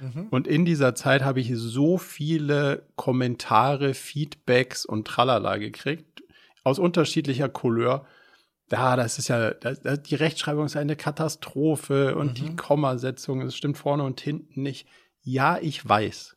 Mhm. 0.00 0.28
Und 0.30 0.46
in 0.46 0.64
dieser 0.64 0.94
Zeit 0.94 1.22
habe 1.22 1.40
ich 1.40 1.52
so 1.54 1.98
viele 1.98 2.86
Kommentare, 2.96 3.94
Feedbacks 3.94 4.84
und 4.84 5.06
Tralala 5.06 5.58
gekriegt, 5.58 6.22
aus 6.64 6.78
unterschiedlicher 6.78 7.48
Couleur. 7.48 8.06
Ja, 8.70 8.96
das 8.96 9.18
ist 9.18 9.28
ja, 9.28 9.52
das, 9.52 9.80
das, 9.80 10.02
die 10.02 10.16
Rechtschreibung 10.16 10.66
ist 10.66 10.76
eine 10.76 10.96
Katastrophe 10.96 12.16
und 12.16 12.38
die 12.38 12.50
mhm. 12.50 12.56
Kommasetzung, 12.56 13.42
es 13.42 13.56
stimmt 13.56 13.78
vorne 13.78 14.02
und 14.02 14.20
hinten 14.20 14.62
nicht. 14.62 14.88
Ja, 15.22 15.58
ich 15.60 15.86
weiß. 15.88 16.36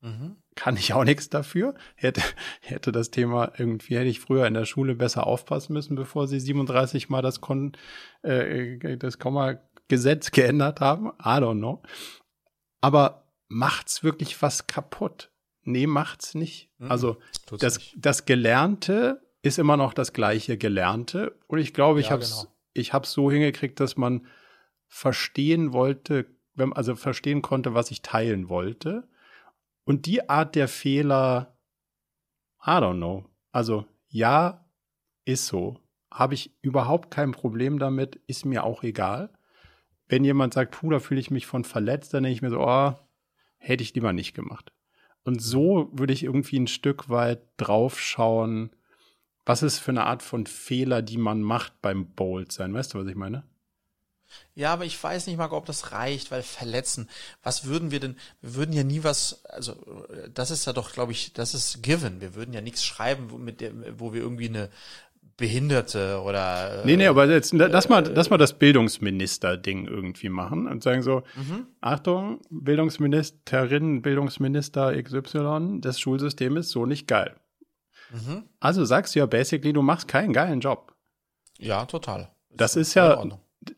Mhm 0.00 0.36
kann 0.54 0.76
ich 0.76 0.92
auch 0.92 1.04
nichts 1.04 1.28
dafür. 1.28 1.74
Hätte, 1.94 2.22
hätte 2.60 2.92
das 2.92 3.10
Thema 3.10 3.52
irgendwie, 3.56 3.96
hätte 3.96 4.08
ich 4.08 4.20
früher 4.20 4.46
in 4.46 4.54
der 4.54 4.64
Schule 4.64 4.94
besser 4.94 5.26
aufpassen 5.26 5.72
müssen, 5.72 5.94
bevor 5.94 6.28
sie 6.28 6.40
37 6.40 7.08
mal 7.08 7.22
das, 7.22 7.40
Kon, 7.40 7.72
äh, 8.22 8.96
das 8.96 9.18
Komma-Gesetz 9.18 10.30
geändert 10.30 10.80
haben. 10.80 11.08
I 11.20 11.38
don't 11.38 11.58
know. 11.58 11.82
Aber 12.80 13.28
macht's 13.48 14.02
wirklich 14.02 14.40
was 14.42 14.66
kaputt? 14.66 15.30
Nee, 15.62 15.86
macht's 15.86 16.34
nicht. 16.34 16.70
Mhm, 16.78 16.90
also 16.90 17.16
das, 17.58 17.78
nicht. 17.78 17.94
das 17.98 18.26
Gelernte 18.26 19.22
ist 19.44 19.58
immer 19.58 19.76
noch 19.76 19.92
das 19.92 20.12
gleiche 20.12 20.56
Gelernte. 20.56 21.38
Und 21.46 21.58
ich 21.58 21.74
glaube, 21.74 22.00
ich 22.00 22.06
ja, 22.06 22.12
habe 22.12 22.22
es 22.22 22.42
genau. 22.42 22.54
ich 22.72 22.92
hab's 22.92 23.12
so 23.12 23.30
hingekriegt, 23.30 23.78
dass 23.78 23.96
man 23.96 24.26
verstehen 24.86 25.72
wollte, 25.72 26.26
wenn, 26.54 26.72
also 26.72 26.94
verstehen 26.96 27.42
konnte, 27.42 27.74
was 27.74 27.90
ich 27.90 28.02
teilen 28.02 28.48
wollte 28.48 29.08
und 29.84 30.06
die 30.06 30.28
Art 30.28 30.54
der 30.54 30.68
Fehler, 30.68 31.58
I 32.66 32.70
don't 32.70 32.96
know. 32.96 33.26
Also 33.52 33.86
ja, 34.08 34.66
ist 35.24 35.46
so. 35.46 35.78
Habe 36.10 36.34
ich 36.34 36.56
überhaupt 36.62 37.10
kein 37.10 37.32
Problem 37.32 37.78
damit, 37.78 38.16
ist 38.26 38.46
mir 38.46 38.64
auch 38.64 38.82
egal. 38.82 39.30
Wenn 40.06 40.24
jemand 40.24 40.54
sagt, 40.54 40.72
puh, 40.72 40.90
da 40.90 41.00
fühle 41.00 41.20
ich 41.20 41.30
mich 41.30 41.46
von 41.46 41.64
verletzt, 41.64 42.14
dann 42.14 42.22
denke 42.22 42.34
ich 42.34 42.42
mir 42.42 42.50
so, 42.50 42.60
oh, 42.60 42.94
hätte 43.58 43.82
ich 43.82 43.94
lieber 43.94 44.12
nicht 44.12 44.34
gemacht. 44.34 44.72
Und 45.24 45.42
so 45.42 45.90
würde 45.92 46.12
ich 46.12 46.22
irgendwie 46.22 46.60
ein 46.60 46.66
Stück 46.66 47.08
weit 47.08 47.42
draufschauen, 47.56 48.70
was 49.46 49.62
ist 49.62 49.78
für 49.78 49.90
eine 49.90 50.04
Art 50.04 50.22
von 50.22 50.46
Fehler, 50.46 51.02
die 51.02 51.18
man 51.18 51.42
macht 51.42 51.80
beim 51.82 52.06
Bold 52.06 52.52
sein. 52.52 52.72
Weißt 52.72 52.94
du, 52.94 52.98
was 52.98 53.06
ich 53.06 53.16
meine? 53.16 53.44
Ja, 54.54 54.72
aber 54.72 54.84
ich 54.84 55.02
weiß 55.02 55.26
nicht 55.26 55.36
mal, 55.36 55.50
ob 55.50 55.66
das 55.66 55.92
reicht, 55.92 56.30
weil 56.30 56.42
verletzen. 56.42 57.08
Was 57.42 57.66
würden 57.66 57.90
wir 57.90 58.00
denn? 58.00 58.16
Wir 58.40 58.54
würden 58.54 58.72
ja 58.72 58.84
nie 58.84 59.04
was, 59.04 59.44
also 59.44 59.74
das 60.32 60.50
ist 60.50 60.64
ja 60.66 60.72
doch, 60.72 60.92
glaube 60.92 61.12
ich, 61.12 61.32
das 61.32 61.54
ist 61.54 61.82
given. 61.82 62.20
Wir 62.20 62.34
würden 62.34 62.52
ja 62.52 62.60
nichts 62.60 62.84
schreiben, 62.84 63.30
wo, 63.30 63.38
mit 63.38 63.60
der, 63.60 63.72
wo 63.98 64.12
wir 64.12 64.22
irgendwie 64.22 64.48
eine 64.48 64.70
Behinderte 65.36 66.20
oder. 66.24 66.82
Nee, 66.84 66.96
nee, 66.96 67.06
aber 67.06 67.28
jetzt 67.28 67.52
lass 67.52 67.88
mal, 67.88 68.06
lass 68.14 68.30
mal 68.30 68.38
das 68.38 68.58
Bildungsminister-Ding 68.58 69.86
irgendwie 69.86 70.28
machen 70.28 70.68
und 70.68 70.82
sagen 70.82 71.02
so, 71.02 71.22
mhm. 71.34 71.66
Achtung, 71.80 72.40
Bildungsministerin, 72.50 74.02
Bildungsminister 74.02 75.00
XY, 75.02 75.80
das 75.80 75.98
Schulsystem 75.98 76.56
ist 76.56 76.70
so 76.70 76.86
nicht 76.86 77.08
geil. 77.08 77.34
Mhm. 78.14 78.48
Also 78.60 78.84
sagst 78.84 79.14
du 79.14 79.18
ja 79.18 79.26
basically, 79.26 79.72
du 79.72 79.82
machst 79.82 80.08
keinen 80.08 80.32
geilen 80.32 80.60
Job. 80.60 80.94
Ja, 81.58 81.84
total. 81.86 82.30
Das, 82.50 82.72
das 82.72 82.76
ist 82.76 82.94
ja, 82.94 83.24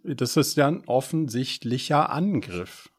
das 0.03 0.37
ist 0.37 0.57
ja 0.57 0.67
ein 0.69 0.85
offensichtlicher 0.87 2.11
Angriff. 2.11 2.91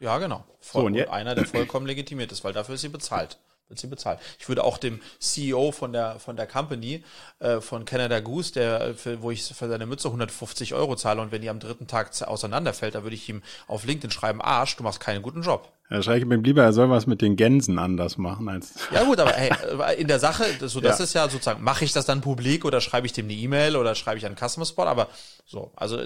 Ja, 0.00 0.18
genau. 0.18 0.44
Voll, 0.60 0.82
so, 0.82 0.86
und, 0.86 0.96
und 0.96 1.08
einer, 1.08 1.34
der 1.34 1.46
vollkommen 1.46 1.86
legitimiert 1.86 2.32
ist, 2.32 2.44
weil 2.44 2.52
dafür 2.52 2.76
ist 2.76 2.82
sie 2.82 2.88
bezahlt. 2.88 3.38
Wird 3.68 3.80
sie 3.80 3.86
bezahlt. 3.86 4.18
Ich 4.38 4.48
würde 4.48 4.64
auch 4.64 4.78
dem 4.78 5.00
CEO 5.18 5.72
von 5.72 5.92
der 5.92 6.18
von 6.20 6.36
der 6.36 6.46
Company 6.46 7.04
äh, 7.38 7.60
von 7.60 7.84
Canada 7.84 8.20
Goose, 8.20 8.54
der 8.54 8.94
für, 8.94 9.20
wo 9.20 9.30
ich 9.30 9.44
für 9.44 9.68
seine 9.68 9.84
Mütze 9.84 10.08
150 10.08 10.72
Euro 10.72 10.96
zahle 10.96 11.20
und 11.20 11.32
wenn 11.32 11.42
die 11.42 11.50
am 11.50 11.60
dritten 11.60 11.86
Tag 11.86 12.10
auseinanderfällt, 12.22 12.94
da 12.94 13.02
würde 13.02 13.16
ich 13.16 13.28
ihm 13.28 13.42
auf 13.66 13.84
LinkedIn 13.84 14.10
schreiben: 14.10 14.40
Arsch, 14.40 14.76
du 14.76 14.84
machst 14.84 15.00
keinen 15.00 15.20
guten 15.20 15.42
Job. 15.42 15.70
Ja, 15.90 16.02
schreibe 16.02 16.18
ich 16.18 16.26
mir 16.26 16.36
lieber, 16.36 16.62
er 16.62 16.74
soll 16.74 16.90
was 16.90 17.06
mit 17.06 17.22
den 17.22 17.36
Gänsen 17.36 17.78
anders 17.78 18.18
machen 18.18 18.48
als. 18.50 18.74
Ja 18.92 19.04
gut, 19.04 19.18
aber 19.18 19.32
hey, 19.32 19.50
in 19.96 20.06
der 20.06 20.18
Sache, 20.18 20.44
so 20.66 20.80
das 20.80 20.98
ja. 20.98 21.04
ist 21.04 21.14
ja 21.14 21.28
sozusagen, 21.30 21.64
mache 21.64 21.84
ich 21.84 21.94
das 21.94 22.04
dann 22.04 22.20
publik 22.20 22.66
oder 22.66 22.82
schreibe 22.82 23.06
ich 23.06 23.14
dem 23.14 23.24
eine 23.24 23.32
E-Mail 23.32 23.74
oder 23.74 23.94
schreibe 23.94 24.18
ich 24.18 24.26
einen 24.26 24.36
Customer 24.36 24.66
Spot, 24.66 24.82
aber 24.82 25.08
so, 25.46 25.72
also 25.76 25.98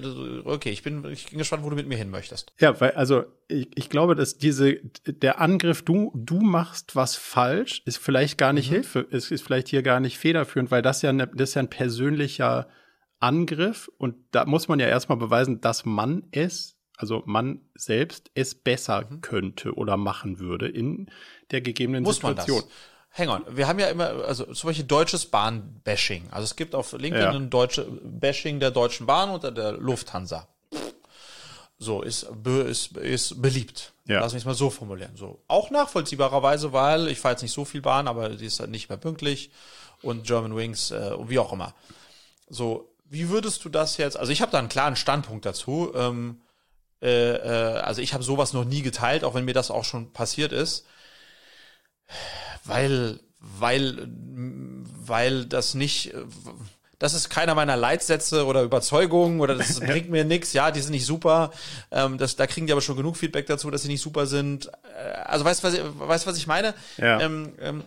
okay, 0.44 0.70
ich 0.70 0.84
bin, 0.84 1.04
ich 1.10 1.30
bin 1.30 1.38
gespannt, 1.38 1.64
wo 1.64 1.70
du 1.70 1.74
mit 1.74 1.88
mir 1.88 1.96
hin 1.96 2.10
möchtest. 2.10 2.52
Ja, 2.60 2.80
weil 2.80 2.92
also 2.92 3.24
ich, 3.48 3.68
ich 3.74 3.90
glaube, 3.90 4.14
dass 4.14 4.38
diese 4.38 4.76
der 5.04 5.40
Angriff, 5.40 5.82
du 5.82 6.12
du 6.14 6.40
machst 6.40 6.94
was 6.94 7.16
falsch, 7.16 7.82
ist 7.84 7.98
vielleicht 7.98 8.38
gar 8.38 8.52
nicht 8.52 8.70
mhm. 8.70 8.74
Hilfe, 8.74 9.00
ist, 9.00 9.32
ist 9.32 9.42
vielleicht 9.42 9.66
hier 9.66 9.82
gar 9.82 9.98
nicht 9.98 10.16
federführend, 10.16 10.70
weil 10.70 10.82
das 10.82 11.02
ja 11.02 11.10
eine, 11.10 11.26
das 11.26 11.50
ist 11.50 11.54
ja 11.56 11.62
ein 11.62 11.70
persönlicher 11.70 12.68
Angriff 13.18 13.90
und 13.98 14.14
da 14.30 14.44
muss 14.44 14.68
man 14.68 14.78
ja 14.78 14.86
erstmal 14.86 15.18
beweisen, 15.18 15.60
dass 15.60 15.84
man 15.84 16.22
es 16.30 16.76
also 17.02 17.22
man 17.26 17.60
selbst 17.74 18.30
es 18.34 18.54
besser 18.54 19.04
mhm. 19.08 19.20
könnte 19.20 19.74
oder 19.74 19.96
machen 19.96 20.38
würde 20.38 20.68
in 20.68 21.10
der 21.50 21.60
gegebenen 21.60 22.02
Muss 22.02 22.16
Situation. 22.16 22.60
Man 22.60 22.68
das? 22.68 23.18
Hang 23.18 23.28
on, 23.28 23.44
wir 23.50 23.68
haben 23.68 23.78
ja 23.78 23.88
immer, 23.88 24.24
also 24.24 24.46
zum 24.54 24.68
Beispiel 24.68 24.86
deutsches 24.86 25.26
Bahn-Bashing. 25.26 26.28
Also 26.30 26.44
es 26.44 26.56
gibt 26.56 26.74
auf 26.74 26.92
LinkedIn 26.92 27.22
ja. 27.22 27.30
ein 27.32 27.50
deutsche 27.50 27.84
Bashing 27.84 28.58
der 28.58 28.70
Deutschen 28.70 29.04
Bahn 29.04 29.30
oder 29.30 29.50
der 29.50 29.72
Lufthansa. 29.72 30.48
So, 31.78 32.00
ist, 32.00 32.26
ist, 32.46 32.96
ist 32.96 33.42
beliebt. 33.42 33.92
Ja. 34.06 34.20
Lass 34.20 34.32
mich 34.32 34.46
mal 34.46 34.54
so 34.54 34.70
formulieren. 34.70 35.16
So. 35.16 35.42
Auch 35.48 35.70
nachvollziehbarerweise, 35.70 36.72
weil 36.72 37.08
ich 37.08 37.18
fahre 37.18 37.34
jetzt 37.34 37.42
nicht 37.42 37.52
so 37.52 37.64
viel 37.64 37.82
Bahn, 37.82 38.08
aber 38.08 38.30
die 38.30 38.46
ist 38.46 38.60
halt 38.60 38.70
nicht 38.70 38.88
mehr 38.88 38.98
pünktlich 38.98 39.50
und 40.00 40.24
German 40.24 40.56
Wings, 40.56 40.90
äh, 40.90 41.12
wie 41.28 41.38
auch 41.38 41.52
immer. 41.52 41.74
So, 42.48 42.94
wie 43.04 43.28
würdest 43.28 43.64
du 43.64 43.68
das 43.68 43.98
jetzt, 43.98 44.16
also 44.16 44.32
ich 44.32 44.40
habe 44.40 44.52
da 44.52 44.58
einen 44.58 44.70
klaren 44.70 44.96
Standpunkt 44.96 45.44
dazu. 45.44 45.92
Ähm, 45.94 46.40
äh, 47.02 47.32
äh, 47.34 47.80
also 47.80 48.00
ich 48.00 48.14
habe 48.14 48.22
sowas 48.22 48.52
noch 48.52 48.64
nie 48.64 48.82
geteilt, 48.82 49.24
auch 49.24 49.34
wenn 49.34 49.44
mir 49.44 49.54
das 49.54 49.70
auch 49.70 49.84
schon 49.84 50.12
passiert 50.12 50.52
ist, 50.52 50.86
weil, 52.64 53.18
weil, 53.40 54.08
weil 54.08 55.44
das 55.46 55.74
nicht, 55.74 56.14
das 57.00 57.14
ist 57.14 57.28
keiner 57.28 57.56
meiner 57.56 57.76
Leitsätze 57.76 58.46
oder 58.46 58.62
Überzeugungen 58.62 59.40
oder 59.40 59.56
das 59.56 59.80
bringt 59.80 60.10
mir 60.10 60.24
nichts. 60.24 60.52
Ja, 60.52 60.70
die 60.70 60.80
sind 60.80 60.92
nicht 60.92 61.06
super. 61.06 61.50
Ähm, 61.90 62.18
das, 62.18 62.36
da 62.36 62.46
kriegen 62.46 62.66
die 62.66 62.72
aber 62.72 62.80
schon 62.80 62.96
genug 62.96 63.16
Feedback 63.16 63.46
dazu, 63.46 63.70
dass 63.72 63.82
sie 63.82 63.88
nicht 63.88 64.02
super 64.02 64.26
sind. 64.26 64.70
Äh, 64.96 65.10
also 65.24 65.44
weißt 65.44 65.64
du, 65.64 65.66
was, 65.66 65.74
ich, 65.74 65.82
weißt, 65.82 66.26
was 66.28 66.36
ich 66.36 66.46
meine? 66.46 66.74
Ja. 66.98 67.20
Ähm, 67.20 67.54
ähm, 67.60 67.82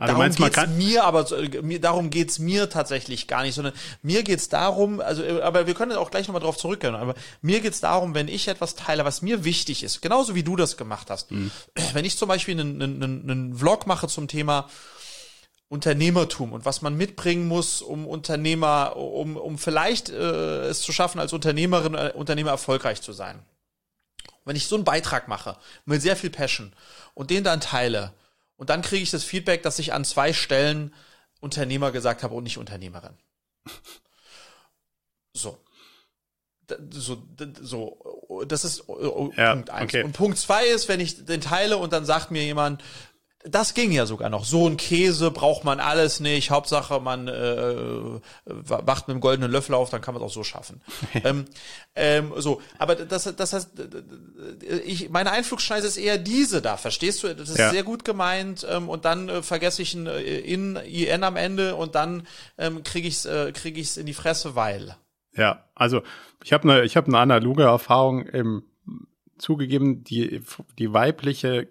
also 0.00 0.14
darum 0.14 0.18
meinst, 0.18 0.38
geht's 0.38 0.66
mir, 0.76 1.04
aber 1.04 1.26
mir, 1.62 1.78
darum 1.78 2.08
geht's 2.08 2.38
mir 2.38 2.70
tatsächlich 2.70 3.26
gar 3.26 3.42
nicht, 3.42 3.54
sondern 3.54 3.74
mir 4.02 4.22
geht's 4.22 4.48
darum, 4.48 5.00
also, 5.00 5.22
äh, 5.22 5.42
aber 5.42 5.66
wir 5.66 5.74
können 5.74 5.92
auch 5.92 6.10
gleich 6.10 6.26
nochmal 6.26 6.40
drauf 6.40 6.56
zurückgehen, 6.56 6.94
aber 6.94 7.14
mir 7.42 7.60
geht's 7.60 7.80
darum, 7.80 8.14
wenn 8.14 8.26
ich 8.26 8.48
etwas 8.48 8.74
teile, 8.74 9.04
was 9.04 9.20
mir 9.20 9.44
wichtig 9.44 9.82
ist, 9.82 10.00
genauso 10.00 10.34
wie 10.34 10.42
du 10.42 10.56
das 10.56 10.78
gemacht 10.78 11.10
hast. 11.10 11.30
Mhm. 11.30 11.50
Wenn 11.92 12.06
ich 12.06 12.16
zum 12.16 12.28
Beispiel 12.28 12.58
einen, 12.58 12.80
einen, 12.80 13.30
einen 13.30 13.54
Vlog 13.54 13.86
mache 13.86 14.08
zum 14.08 14.26
Thema 14.26 14.68
Unternehmertum 15.68 16.54
und 16.54 16.64
was 16.64 16.80
man 16.80 16.96
mitbringen 16.96 17.46
muss, 17.46 17.82
um 17.82 18.06
Unternehmer, 18.06 18.96
um, 18.96 19.36
um 19.36 19.58
vielleicht 19.58 20.08
äh, 20.08 20.68
es 20.68 20.80
zu 20.80 20.92
schaffen, 20.92 21.20
als 21.20 21.34
Unternehmerin, 21.34 21.94
äh, 21.94 22.12
Unternehmer 22.14 22.52
erfolgreich 22.52 23.02
zu 23.02 23.12
sein. 23.12 23.38
Wenn 24.46 24.56
ich 24.56 24.66
so 24.66 24.76
einen 24.76 24.84
Beitrag 24.84 25.28
mache, 25.28 25.58
mit 25.84 26.00
sehr 26.00 26.16
viel 26.16 26.30
Passion 26.30 26.72
und 27.12 27.28
den 27.28 27.44
dann 27.44 27.60
teile, 27.60 28.14
und 28.60 28.68
dann 28.68 28.82
kriege 28.82 29.02
ich 29.02 29.10
das 29.10 29.24
Feedback, 29.24 29.62
dass 29.62 29.78
ich 29.78 29.94
an 29.94 30.04
zwei 30.04 30.34
Stellen 30.34 30.92
Unternehmer 31.40 31.92
gesagt 31.92 32.22
habe 32.22 32.34
und 32.34 32.44
nicht 32.44 32.58
Unternehmerin. 32.58 33.14
So. 35.32 35.58
So, 36.90 37.26
so, 37.62 38.44
das 38.46 38.64
ist 38.64 38.84
ja, 39.36 39.54
Punkt 39.54 39.70
eins. 39.70 39.84
Okay. 39.84 40.04
Und 40.04 40.12
Punkt 40.12 40.38
zwei 40.38 40.66
ist, 40.66 40.88
wenn 40.88 41.00
ich 41.00 41.24
den 41.24 41.40
teile 41.40 41.78
und 41.78 41.94
dann 41.94 42.04
sagt 42.04 42.30
mir 42.30 42.44
jemand, 42.44 42.84
das 43.44 43.72
ging 43.72 43.90
ja 43.90 44.04
sogar 44.04 44.28
noch. 44.28 44.44
So 44.44 44.68
ein 44.68 44.76
Käse 44.76 45.30
braucht 45.30 45.64
man 45.64 45.80
alles 45.80 46.20
nicht. 46.20 46.50
Hauptsache, 46.50 47.00
man 47.00 47.26
äh, 47.26 48.20
wacht 48.44 49.08
mit 49.08 49.14
einem 49.14 49.20
goldenen 49.20 49.50
Löffel 49.50 49.74
auf, 49.74 49.88
dann 49.88 50.02
kann 50.02 50.12
man 50.12 50.22
es 50.22 50.28
auch 50.28 50.34
so 50.34 50.44
schaffen. 50.44 50.82
ähm, 51.24 51.46
ähm, 51.94 52.32
so, 52.36 52.60
aber 52.78 52.96
das, 52.96 53.34
das 53.34 53.52
heißt, 53.54 53.70
ich, 54.84 55.08
meine 55.08 55.32
Einflugschneise 55.32 55.86
ist 55.86 55.96
eher 55.96 56.18
diese 56.18 56.60
da, 56.60 56.76
verstehst 56.76 57.22
du? 57.22 57.34
Das 57.34 57.48
ist 57.48 57.58
ja. 57.58 57.70
sehr 57.70 57.82
gut 57.82 58.04
gemeint 58.04 58.66
ähm, 58.68 58.90
und 58.90 59.06
dann 59.06 59.30
äh, 59.30 59.42
vergesse 59.42 59.80
ich 59.80 59.94
ein 59.94 60.06
äh, 60.06 60.20
in 60.20 60.76
IN 60.76 61.24
am 61.24 61.36
Ende 61.36 61.76
und 61.76 61.94
dann 61.94 62.26
ähm, 62.58 62.82
kriege 62.82 63.08
ich 63.08 63.14
es 63.14 63.24
äh, 63.24 63.52
krieg 63.52 63.78
ich's 63.78 63.96
in 63.96 64.04
die 64.04 64.14
Fresse, 64.14 64.54
weil. 64.54 64.96
Ja, 65.34 65.64
also 65.74 66.02
ich 66.44 66.52
habe 66.52 66.70
eine 66.70 66.84
ich 66.84 66.96
habe 66.96 67.06
eine 67.06 67.18
analoge 67.18 67.62
Erfahrung 67.62 68.26
im 68.26 68.64
zugegeben, 69.38 70.04
die 70.04 70.42
die 70.78 70.92
weibliche 70.92 71.68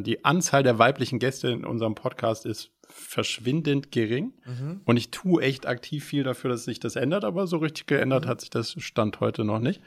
die 0.00 0.24
Anzahl 0.24 0.62
der 0.62 0.78
weiblichen 0.78 1.18
Gäste 1.18 1.48
in 1.48 1.64
unserem 1.64 1.94
Podcast 1.94 2.44
ist 2.44 2.72
verschwindend 2.88 3.90
gering. 3.90 4.34
Mhm. 4.44 4.82
Und 4.84 4.96
ich 4.96 5.10
tue 5.10 5.42
echt 5.42 5.66
aktiv 5.66 6.04
viel 6.04 6.24
dafür, 6.24 6.50
dass 6.50 6.64
sich 6.64 6.78
das 6.78 6.96
ändert, 6.96 7.24
aber 7.24 7.46
so 7.46 7.56
richtig 7.56 7.86
geändert 7.86 8.26
mhm. 8.26 8.28
hat 8.28 8.40
sich 8.40 8.50
das 8.50 8.72
Stand 8.78 9.20
heute 9.20 9.44
noch 9.44 9.58
nicht. 9.58 9.80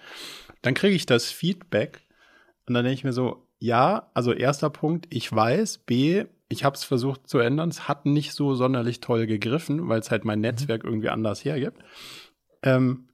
Dann 0.62 0.74
kriege 0.74 0.96
ich 0.96 1.06
das 1.06 1.32
Feedback 1.32 2.02
und 2.68 2.74
dann 2.74 2.84
denke 2.84 2.96
ich 2.96 3.04
mir 3.04 3.14
so, 3.14 3.48
ja, 3.60 4.10
also 4.14 4.34
erster 4.34 4.70
Punkt, 4.70 5.08
ich 5.10 5.32
weiß, 5.32 5.80
B, 5.80 6.26
ich 6.50 6.64
habe 6.64 6.76
es 6.76 6.84
versucht 6.84 7.28
zu 7.28 7.40
ändern, 7.40 7.70
es 7.70 7.88
hat 7.88 8.06
nicht 8.06 8.34
so 8.34 8.56
sonderlich 8.56 9.02
toll 9.02 9.28
gegriffen, 9.28 9.88
weil 9.88 10.00
es 10.00 10.12
halt 10.12 10.26
mein 10.26 10.40
mhm. 10.40 10.44
Netzwerk 10.44 10.84
mhm. 10.84 10.90
irgendwie 10.90 11.10
anders 11.10 11.46
hergibt. 11.46 11.80
Ähm, 12.64 13.08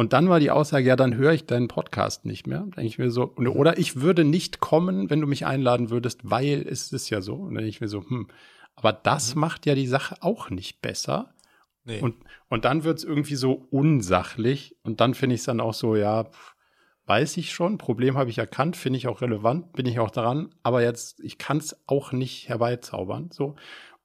und 0.00 0.14
dann 0.14 0.30
war 0.30 0.40
die 0.40 0.50
Aussage, 0.50 0.86
ja, 0.86 0.96
dann 0.96 1.14
höre 1.14 1.34
ich 1.34 1.44
deinen 1.44 1.68
Podcast 1.68 2.24
nicht 2.24 2.46
mehr. 2.46 2.60
Denke 2.60 2.86
ich 2.86 2.96
mir 2.96 3.10
so, 3.10 3.34
oder 3.36 3.76
ich 3.76 4.00
würde 4.00 4.24
nicht 4.24 4.58
kommen, 4.58 5.10
wenn 5.10 5.20
du 5.20 5.26
mich 5.26 5.44
einladen 5.44 5.90
würdest, 5.90 6.20
weil 6.22 6.66
es 6.66 6.90
ist 6.90 7.10
ja 7.10 7.20
so. 7.20 7.34
Und 7.34 7.48
dann 7.48 7.64
denke 7.64 7.68
ich 7.68 7.82
mir 7.82 7.88
so, 7.88 8.00
hm, 8.08 8.28
aber 8.76 8.94
das 8.94 9.34
mhm. 9.34 9.42
macht 9.42 9.66
ja 9.66 9.74
die 9.74 9.86
Sache 9.86 10.16
auch 10.22 10.48
nicht 10.48 10.80
besser. 10.80 11.34
Nee. 11.84 12.00
Und, 12.00 12.14
und 12.48 12.64
dann 12.64 12.82
wird 12.82 12.96
es 12.96 13.04
irgendwie 13.04 13.34
so 13.34 13.66
unsachlich. 13.70 14.74
Und 14.84 15.02
dann 15.02 15.12
finde 15.12 15.34
ich 15.34 15.42
es 15.42 15.44
dann 15.44 15.60
auch 15.60 15.74
so, 15.74 15.94
ja, 15.94 16.30
weiß 17.04 17.36
ich 17.36 17.52
schon, 17.52 17.76
Problem 17.76 18.16
habe 18.16 18.30
ich 18.30 18.38
erkannt, 18.38 18.78
finde 18.78 18.96
ich 18.96 19.06
auch 19.06 19.20
relevant, 19.20 19.74
bin 19.74 19.84
ich 19.84 20.00
auch 20.00 20.10
dran, 20.10 20.54
aber 20.62 20.82
jetzt, 20.82 21.20
ich 21.20 21.36
kann 21.36 21.58
es 21.58 21.76
auch 21.86 22.12
nicht 22.12 22.48
herbeizaubern. 22.48 23.28
So. 23.34 23.54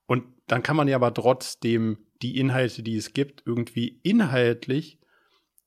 Und 0.08 0.26
dann 0.48 0.62
kann 0.62 0.76
man 0.76 0.90
ja 0.90 0.98
aber 0.98 1.14
trotzdem 1.14 2.00
die 2.22 2.38
Inhalte, 2.38 2.84
die 2.84 2.98
es 2.98 3.14
gibt, 3.14 3.44
irgendwie 3.46 4.02
inhaltlich 4.04 5.00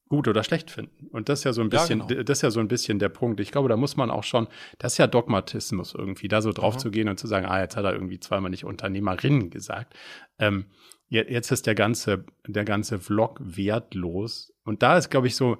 gut 0.08 0.28
oder 0.28 0.42
schlecht 0.42 0.70
finden. 0.70 1.08
Und 1.08 1.28
das 1.28 1.40
ist 1.40 1.44
ja 1.44 1.52
so 1.52 1.60
ein 1.60 1.68
bisschen, 1.68 2.00
ja, 2.00 2.06
genau. 2.06 2.22
das 2.22 2.38
ist 2.38 2.42
ja 2.42 2.50
so 2.50 2.60
ein 2.60 2.68
bisschen 2.68 2.98
der 2.98 3.08
Punkt. 3.08 3.40
Ich 3.40 3.50
glaube, 3.50 3.68
da 3.68 3.76
muss 3.76 3.96
man 3.96 4.10
auch 4.10 4.24
schon, 4.24 4.48
das 4.78 4.92
ist 4.92 4.98
ja 4.98 5.06
Dogmatismus 5.06 5.94
irgendwie, 5.94 6.28
da 6.28 6.40
so 6.40 6.52
drauf 6.52 6.74
mhm. 6.74 6.78
zu 6.78 6.90
gehen 6.90 7.08
und 7.08 7.18
zu 7.18 7.26
sagen, 7.26 7.46
ah, 7.46 7.60
jetzt 7.60 7.76
hat 7.76 7.84
er 7.84 7.92
irgendwie 7.92 8.20
zweimal 8.20 8.50
nicht 8.50 8.64
Unternehmerinnen 8.64 9.50
gesagt. 9.50 9.94
Ähm, 10.38 10.66
jetzt 11.08 11.50
ist 11.50 11.66
der 11.66 11.74
ganze, 11.74 12.24
der 12.46 12.64
ganze 12.64 12.98
Vlog 12.98 13.38
wertlos. 13.40 14.52
Und 14.64 14.82
da 14.82 14.96
ist, 14.96 15.10
glaube 15.10 15.26
ich, 15.26 15.36
so, 15.36 15.58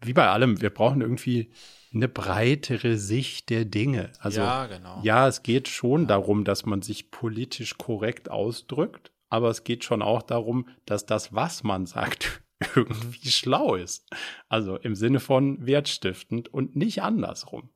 wie 0.00 0.12
bei 0.12 0.28
allem, 0.28 0.60
wir 0.60 0.70
brauchen 0.70 1.00
irgendwie 1.00 1.50
eine 1.94 2.08
breitere 2.08 2.96
Sicht 2.96 3.50
der 3.50 3.64
Dinge. 3.64 4.10
Also, 4.18 4.40
ja, 4.40 4.66
genau. 4.66 5.00
ja 5.02 5.28
es 5.28 5.42
geht 5.42 5.68
schon 5.68 6.02
ja. 6.02 6.06
darum, 6.08 6.44
dass 6.44 6.64
man 6.64 6.82
sich 6.82 7.10
politisch 7.10 7.76
korrekt 7.76 8.30
ausdrückt, 8.30 9.12
aber 9.28 9.50
es 9.50 9.64
geht 9.64 9.84
schon 9.84 10.02
auch 10.02 10.22
darum, 10.22 10.68
dass 10.86 11.06
das, 11.06 11.34
was 11.34 11.64
man 11.64 11.86
sagt, 11.86 12.41
irgendwie 12.74 13.30
schlau 13.30 13.74
ist. 13.74 14.06
Also 14.48 14.76
im 14.76 14.94
Sinne 14.94 15.20
von 15.20 15.64
wertstiftend 15.66 16.52
und 16.52 16.76
nicht 16.76 17.02
andersrum. 17.02 17.70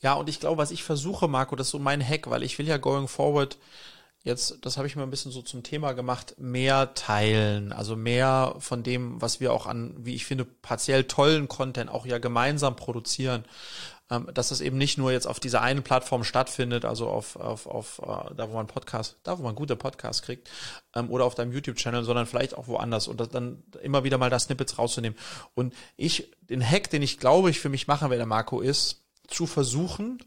Ja, 0.00 0.14
und 0.14 0.28
ich 0.28 0.40
glaube, 0.40 0.58
was 0.58 0.70
ich 0.70 0.82
versuche, 0.82 1.28
Marco, 1.28 1.56
das 1.56 1.68
ist 1.68 1.72
so 1.72 1.78
mein 1.78 2.06
Hack, 2.06 2.28
weil 2.28 2.42
ich 2.42 2.58
will 2.58 2.68
ja 2.68 2.76
going 2.76 3.08
forward 3.08 3.58
jetzt, 4.24 4.58
das 4.62 4.76
habe 4.76 4.86
ich 4.86 4.96
mir 4.96 5.02
ein 5.02 5.10
bisschen 5.10 5.32
so 5.32 5.42
zum 5.42 5.62
Thema 5.62 5.92
gemacht, 5.92 6.34
mehr 6.38 6.94
teilen, 6.94 7.72
also 7.72 7.96
mehr 7.96 8.54
von 8.58 8.82
dem, 8.82 9.20
was 9.20 9.40
wir 9.40 9.52
auch 9.52 9.66
an, 9.66 9.94
wie 9.98 10.14
ich 10.14 10.26
finde, 10.26 10.44
partiell 10.44 11.04
tollen 11.04 11.48
Content 11.48 11.90
auch 11.90 12.06
ja 12.06 12.18
gemeinsam 12.18 12.76
produzieren. 12.76 13.44
Ähm, 14.12 14.28
dass 14.34 14.50
das 14.50 14.60
eben 14.60 14.76
nicht 14.76 14.98
nur 14.98 15.10
jetzt 15.10 15.26
auf 15.26 15.40
dieser 15.40 15.62
einen 15.62 15.82
Plattform 15.82 16.22
stattfindet, 16.22 16.84
also 16.84 17.08
auf, 17.08 17.36
auf, 17.36 17.66
auf 17.66 17.98
uh, 18.00 18.34
da 18.36 18.50
wo 18.50 18.54
man 18.54 18.66
Podcast, 18.66 19.16
da 19.22 19.38
wo 19.38 19.42
man 19.42 19.54
gute 19.54 19.74
Podcasts 19.74 20.20
kriegt, 20.20 20.50
ähm, 20.94 21.08
oder 21.08 21.24
auf 21.24 21.34
deinem 21.34 21.52
YouTube-Channel, 21.52 22.04
sondern 22.04 22.26
vielleicht 22.26 22.54
auch 22.54 22.68
woanders 22.68 23.08
und 23.08 23.34
dann 23.34 23.62
immer 23.82 24.04
wieder 24.04 24.18
mal 24.18 24.28
das 24.28 24.44
Snippets 24.44 24.78
rauszunehmen. 24.78 25.18
Und 25.54 25.72
ich, 25.96 26.30
den 26.42 26.62
Hack, 26.62 26.90
den 26.90 27.00
ich 27.00 27.18
glaube, 27.18 27.48
ich 27.48 27.58
für 27.58 27.70
mich 27.70 27.86
machen 27.86 28.10
werde, 28.10 28.26
Marco, 28.26 28.60
ist 28.60 29.02
zu 29.28 29.46
versuchen, 29.46 30.18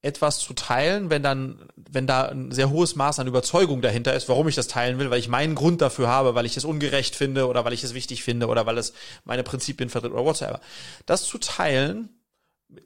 etwas 0.00 0.38
zu 0.38 0.54
teilen, 0.54 1.10
wenn 1.10 1.22
dann, 1.22 1.68
wenn 1.76 2.06
da 2.06 2.28
ein 2.28 2.52
sehr 2.52 2.70
hohes 2.70 2.96
Maß 2.96 3.18
an 3.18 3.26
Überzeugung 3.26 3.82
dahinter 3.82 4.14
ist, 4.14 4.30
warum 4.30 4.48
ich 4.48 4.54
das 4.54 4.68
teilen 4.68 4.98
will, 4.98 5.10
weil 5.10 5.20
ich 5.20 5.28
meinen 5.28 5.54
Grund 5.54 5.82
dafür 5.82 6.08
habe, 6.08 6.34
weil 6.34 6.46
ich 6.46 6.56
es 6.56 6.64
ungerecht 6.64 7.16
finde 7.16 7.48
oder 7.48 7.66
weil 7.66 7.74
ich 7.74 7.84
es 7.84 7.92
wichtig 7.92 8.22
finde 8.22 8.46
oder 8.46 8.64
weil 8.64 8.78
es 8.78 8.94
meine 9.24 9.42
Prinzipien 9.42 9.90
vertritt 9.90 10.12
oder 10.12 10.24
whatsoever. 10.24 10.60
Das 11.04 11.24
zu 11.24 11.36
teilen, 11.36 12.08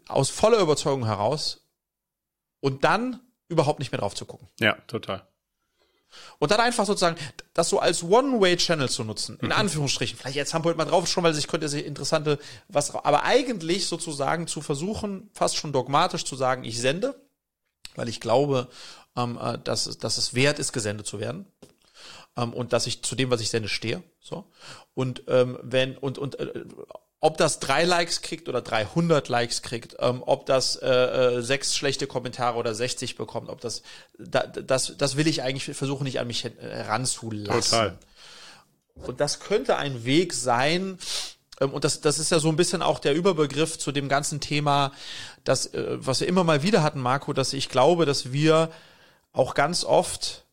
aus 0.08 0.30
voller 0.30 0.58
Überzeugung 0.58 1.04
heraus 1.04 1.66
und 2.60 2.84
dann 2.84 3.20
überhaupt 3.48 3.78
nicht 3.78 3.92
mehr 3.92 4.00
drauf 4.00 4.14
zu 4.14 4.26
gucken. 4.26 4.48
Ja, 4.60 4.74
total. 4.86 5.26
Und 6.38 6.50
dann 6.50 6.60
einfach 6.60 6.86
sozusagen 6.86 7.16
das 7.52 7.68
so 7.68 7.80
als 7.80 8.02
One-Way-Channel 8.02 8.88
zu 8.88 9.04
nutzen, 9.04 9.38
in 9.40 9.48
mhm. 9.48 9.52
Anführungsstrichen. 9.52 10.18
Vielleicht 10.18 10.36
jetzt 10.36 10.54
wir 10.54 10.74
mal 10.74 10.84
drauf 10.84 11.06
schon, 11.06 11.24
weil 11.24 11.34
sich 11.34 11.48
könnte 11.48 11.68
sehr 11.68 11.84
interessante 11.84 12.38
was, 12.68 12.94
aber 12.94 13.24
eigentlich 13.24 13.86
sozusagen 13.86 14.46
zu 14.46 14.60
versuchen, 14.60 15.30
fast 15.34 15.56
schon 15.56 15.72
dogmatisch 15.72 16.24
zu 16.24 16.36
sagen, 16.36 16.64
ich 16.64 16.80
sende, 16.80 17.14
weil 17.94 18.08
ich 18.08 18.20
glaube, 18.20 18.68
ähm, 19.16 19.38
äh, 19.40 19.58
dass, 19.58 19.98
dass 19.98 20.16
es 20.18 20.34
wert 20.34 20.58
ist, 20.58 20.72
gesendet 20.72 21.06
zu 21.06 21.20
werden 21.20 21.46
ähm, 22.36 22.54
und 22.54 22.72
dass 22.72 22.86
ich 22.86 23.02
zu 23.02 23.14
dem, 23.14 23.30
was 23.30 23.40
ich 23.40 23.50
sende, 23.50 23.68
stehe. 23.68 24.02
So 24.20 24.50
und 24.94 25.24
ähm, 25.28 25.58
wenn 25.62 25.96
und 25.96 26.18
und 26.18 26.38
äh, 26.40 26.64
ob 27.20 27.36
das 27.36 27.58
drei 27.58 27.84
Likes 27.84 28.22
kriegt 28.22 28.48
oder 28.48 28.60
300 28.60 29.28
Likes 29.28 29.62
kriegt, 29.62 29.96
ähm, 29.98 30.22
ob 30.24 30.46
das 30.46 30.76
äh, 30.76 30.88
äh, 30.88 31.42
sechs 31.42 31.74
schlechte 31.76 32.06
Kommentare 32.06 32.56
oder 32.56 32.74
60 32.74 33.16
bekommt, 33.16 33.48
ob 33.48 33.60
das, 33.60 33.82
da, 34.18 34.46
das, 34.46 34.96
das 34.96 35.16
will 35.16 35.26
ich 35.26 35.42
eigentlich 35.42 35.76
versuchen, 35.76 36.04
nicht 36.04 36.20
an 36.20 36.28
mich 36.28 36.44
heranzulassen. 36.44 37.60
Total. 37.60 37.98
Und 39.06 39.20
das 39.20 39.40
könnte 39.40 39.76
ein 39.76 40.04
Weg 40.04 40.32
sein, 40.32 40.98
ähm, 41.60 41.72
und 41.72 41.84
das, 41.84 42.00
das 42.00 42.18
ist 42.18 42.30
ja 42.30 42.38
so 42.38 42.48
ein 42.48 42.56
bisschen 42.56 42.82
auch 42.82 42.98
der 42.98 43.14
Überbegriff 43.14 43.78
zu 43.78 43.92
dem 43.92 44.08
ganzen 44.08 44.40
Thema, 44.40 44.92
das, 45.44 45.66
äh, 45.74 45.96
was 45.98 46.20
wir 46.20 46.28
immer 46.28 46.44
mal 46.44 46.62
wieder 46.62 46.82
hatten, 46.82 47.00
Marco, 47.00 47.32
dass 47.32 47.52
ich 47.52 47.68
glaube, 47.68 48.06
dass 48.06 48.32
wir 48.32 48.70
auch 49.32 49.54
ganz 49.54 49.84
oft 49.84 50.44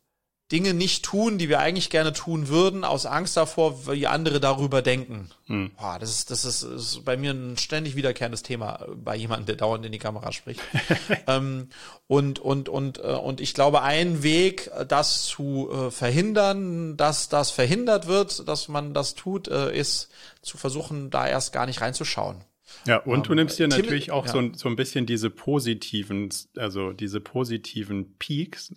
Dinge 0.52 0.74
nicht 0.74 1.04
tun, 1.04 1.38
die 1.38 1.48
wir 1.48 1.58
eigentlich 1.58 1.90
gerne 1.90 2.12
tun 2.12 2.46
würden, 2.46 2.84
aus 2.84 3.04
Angst 3.04 3.36
davor, 3.36 3.88
wie 3.88 4.06
andere 4.06 4.38
darüber 4.38 4.80
denken. 4.80 5.30
Hm. 5.46 5.72
Boah, 5.76 5.98
das 5.98 6.10
ist, 6.10 6.30
das 6.30 6.44
ist, 6.44 6.62
ist 6.62 7.04
bei 7.04 7.16
mir 7.16 7.32
ein 7.32 7.56
ständig 7.56 7.96
wiederkehrendes 7.96 8.44
Thema 8.44 8.86
bei 8.94 9.16
jemandem, 9.16 9.46
der 9.46 9.56
dauernd 9.56 9.84
in 9.84 9.90
die 9.90 9.98
Kamera 9.98 10.30
spricht. 10.30 10.60
ähm, 11.26 11.68
und, 12.06 12.38
und, 12.38 12.68
und, 12.68 12.98
äh, 12.98 13.08
und 13.08 13.40
ich 13.40 13.54
glaube, 13.54 13.82
ein 13.82 14.22
Weg, 14.22 14.70
das 14.86 15.24
zu 15.24 15.68
äh, 15.70 15.90
verhindern, 15.90 16.96
dass 16.96 17.28
das 17.28 17.50
verhindert 17.50 18.06
wird, 18.06 18.46
dass 18.46 18.68
man 18.68 18.94
das 18.94 19.16
tut, 19.16 19.48
äh, 19.48 19.76
ist 19.76 20.10
zu 20.42 20.58
versuchen, 20.58 21.10
da 21.10 21.26
erst 21.26 21.52
gar 21.52 21.66
nicht 21.66 21.80
reinzuschauen. 21.80 22.44
Ja, 22.86 22.98
und 22.98 23.18
um, 23.18 23.22
du 23.24 23.34
nimmst 23.34 23.58
dir 23.58 23.66
natürlich 23.66 24.12
auch 24.12 24.26
ja. 24.26 24.32
so, 24.32 24.50
so 24.54 24.68
ein 24.68 24.76
bisschen 24.76 25.06
diese 25.06 25.30
positiven, 25.30 26.28
also 26.56 26.92
diese 26.92 27.20
positiven 27.20 28.16
Peaks, 28.18 28.72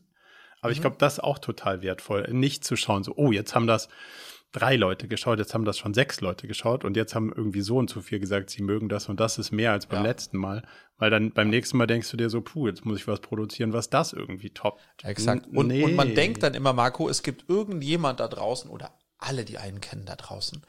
aber 0.61 0.69
mhm. 0.69 0.73
ich 0.73 0.81
glaube, 0.81 0.95
das 0.99 1.13
ist 1.13 1.23
auch 1.23 1.39
total 1.39 1.81
wertvoll, 1.81 2.27
nicht 2.31 2.63
zu 2.63 2.75
schauen, 2.75 3.03
so, 3.03 3.13
oh, 3.15 3.31
jetzt 3.31 3.55
haben 3.55 3.67
das 3.67 3.89
drei 4.51 4.75
Leute 4.75 5.07
geschaut, 5.07 5.39
jetzt 5.39 5.53
haben 5.53 5.65
das 5.65 5.77
schon 5.77 5.93
sechs 5.93 6.21
Leute 6.21 6.47
geschaut 6.47 6.83
und 6.83 6.97
jetzt 6.97 7.13
haben 7.13 7.31
irgendwie 7.35 7.61
so 7.61 7.77
und 7.77 7.89
so 7.89 8.01
viel 8.01 8.19
gesagt, 8.19 8.49
sie 8.49 8.63
mögen 8.63 8.89
das 8.89 9.07
und 9.07 9.19
das 9.19 9.37
ist 9.37 9.51
mehr 9.51 9.71
als 9.71 9.85
beim 9.85 10.03
ja. 10.03 10.09
letzten 10.09 10.37
Mal. 10.37 10.63
Weil 10.97 11.11
dann 11.11 11.31
beim 11.31 11.49
nächsten 11.49 11.77
Mal 11.77 11.87
denkst 11.87 12.11
du 12.11 12.17
dir 12.17 12.29
so, 12.29 12.41
puh, 12.41 12.67
jetzt 12.67 12.83
muss 12.83 12.99
ich 12.99 13.07
was 13.07 13.21
produzieren, 13.21 13.71
was 13.71 13.89
das 13.89 14.11
irgendwie 14.11 14.49
toppt. 14.49 14.81
Exakt. 15.03 15.47
Und, 15.47 15.67
nee. 15.67 15.83
und 15.83 15.95
man 15.95 16.13
denkt 16.13 16.43
dann 16.43 16.55
immer, 16.55 16.73
Marco, 16.73 17.07
es 17.07 17.23
gibt 17.23 17.47
irgendjemand 17.47 18.19
da 18.19 18.27
draußen 18.27 18.69
oder 18.69 18.91
alle, 19.17 19.45
die 19.45 19.57
einen 19.57 19.81
kennen 19.81 20.05
da 20.05 20.15
draußen, 20.15 20.61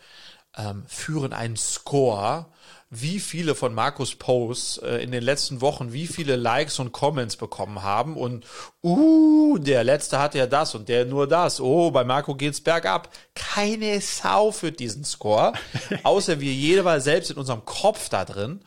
ähm, 0.57 0.85
führen 0.87 1.33
einen 1.33 1.57
Score 1.57 2.47
wie 2.91 3.21
viele 3.21 3.55
von 3.55 3.73
Markus 3.73 4.17
Posts 4.17 4.79
äh, 4.79 4.97
in 4.97 5.13
den 5.13 5.23
letzten 5.23 5.61
Wochen, 5.61 5.93
wie 5.93 6.09
viele 6.09 6.35
Likes 6.35 6.81
und 6.81 6.91
Comments 6.91 7.37
bekommen 7.37 7.85
haben 7.85 8.17
und 8.17 8.45
uh, 8.83 9.59
der 9.59 9.85
letzte 9.85 10.19
hat 10.19 10.35
ja 10.35 10.47
das 10.47 10.75
und 10.75 10.89
der 10.89 11.05
nur 11.05 11.29
das. 11.29 11.61
Oh, 11.61 11.93
bei 11.93 12.03
Marco 12.03 12.35
geht's 12.35 12.61
bergab. 12.61 13.09
Keine 13.37 14.01
Sau 14.01 14.51
für 14.51 14.73
diesen 14.73 15.05
Score, 15.05 15.53
außer 16.03 16.41
wir 16.41 16.53
jeder 16.53 17.01
selbst 17.01 17.31
in 17.31 17.37
unserem 17.37 17.65
Kopf 17.65 18.09
da 18.09 18.25
drin 18.25 18.61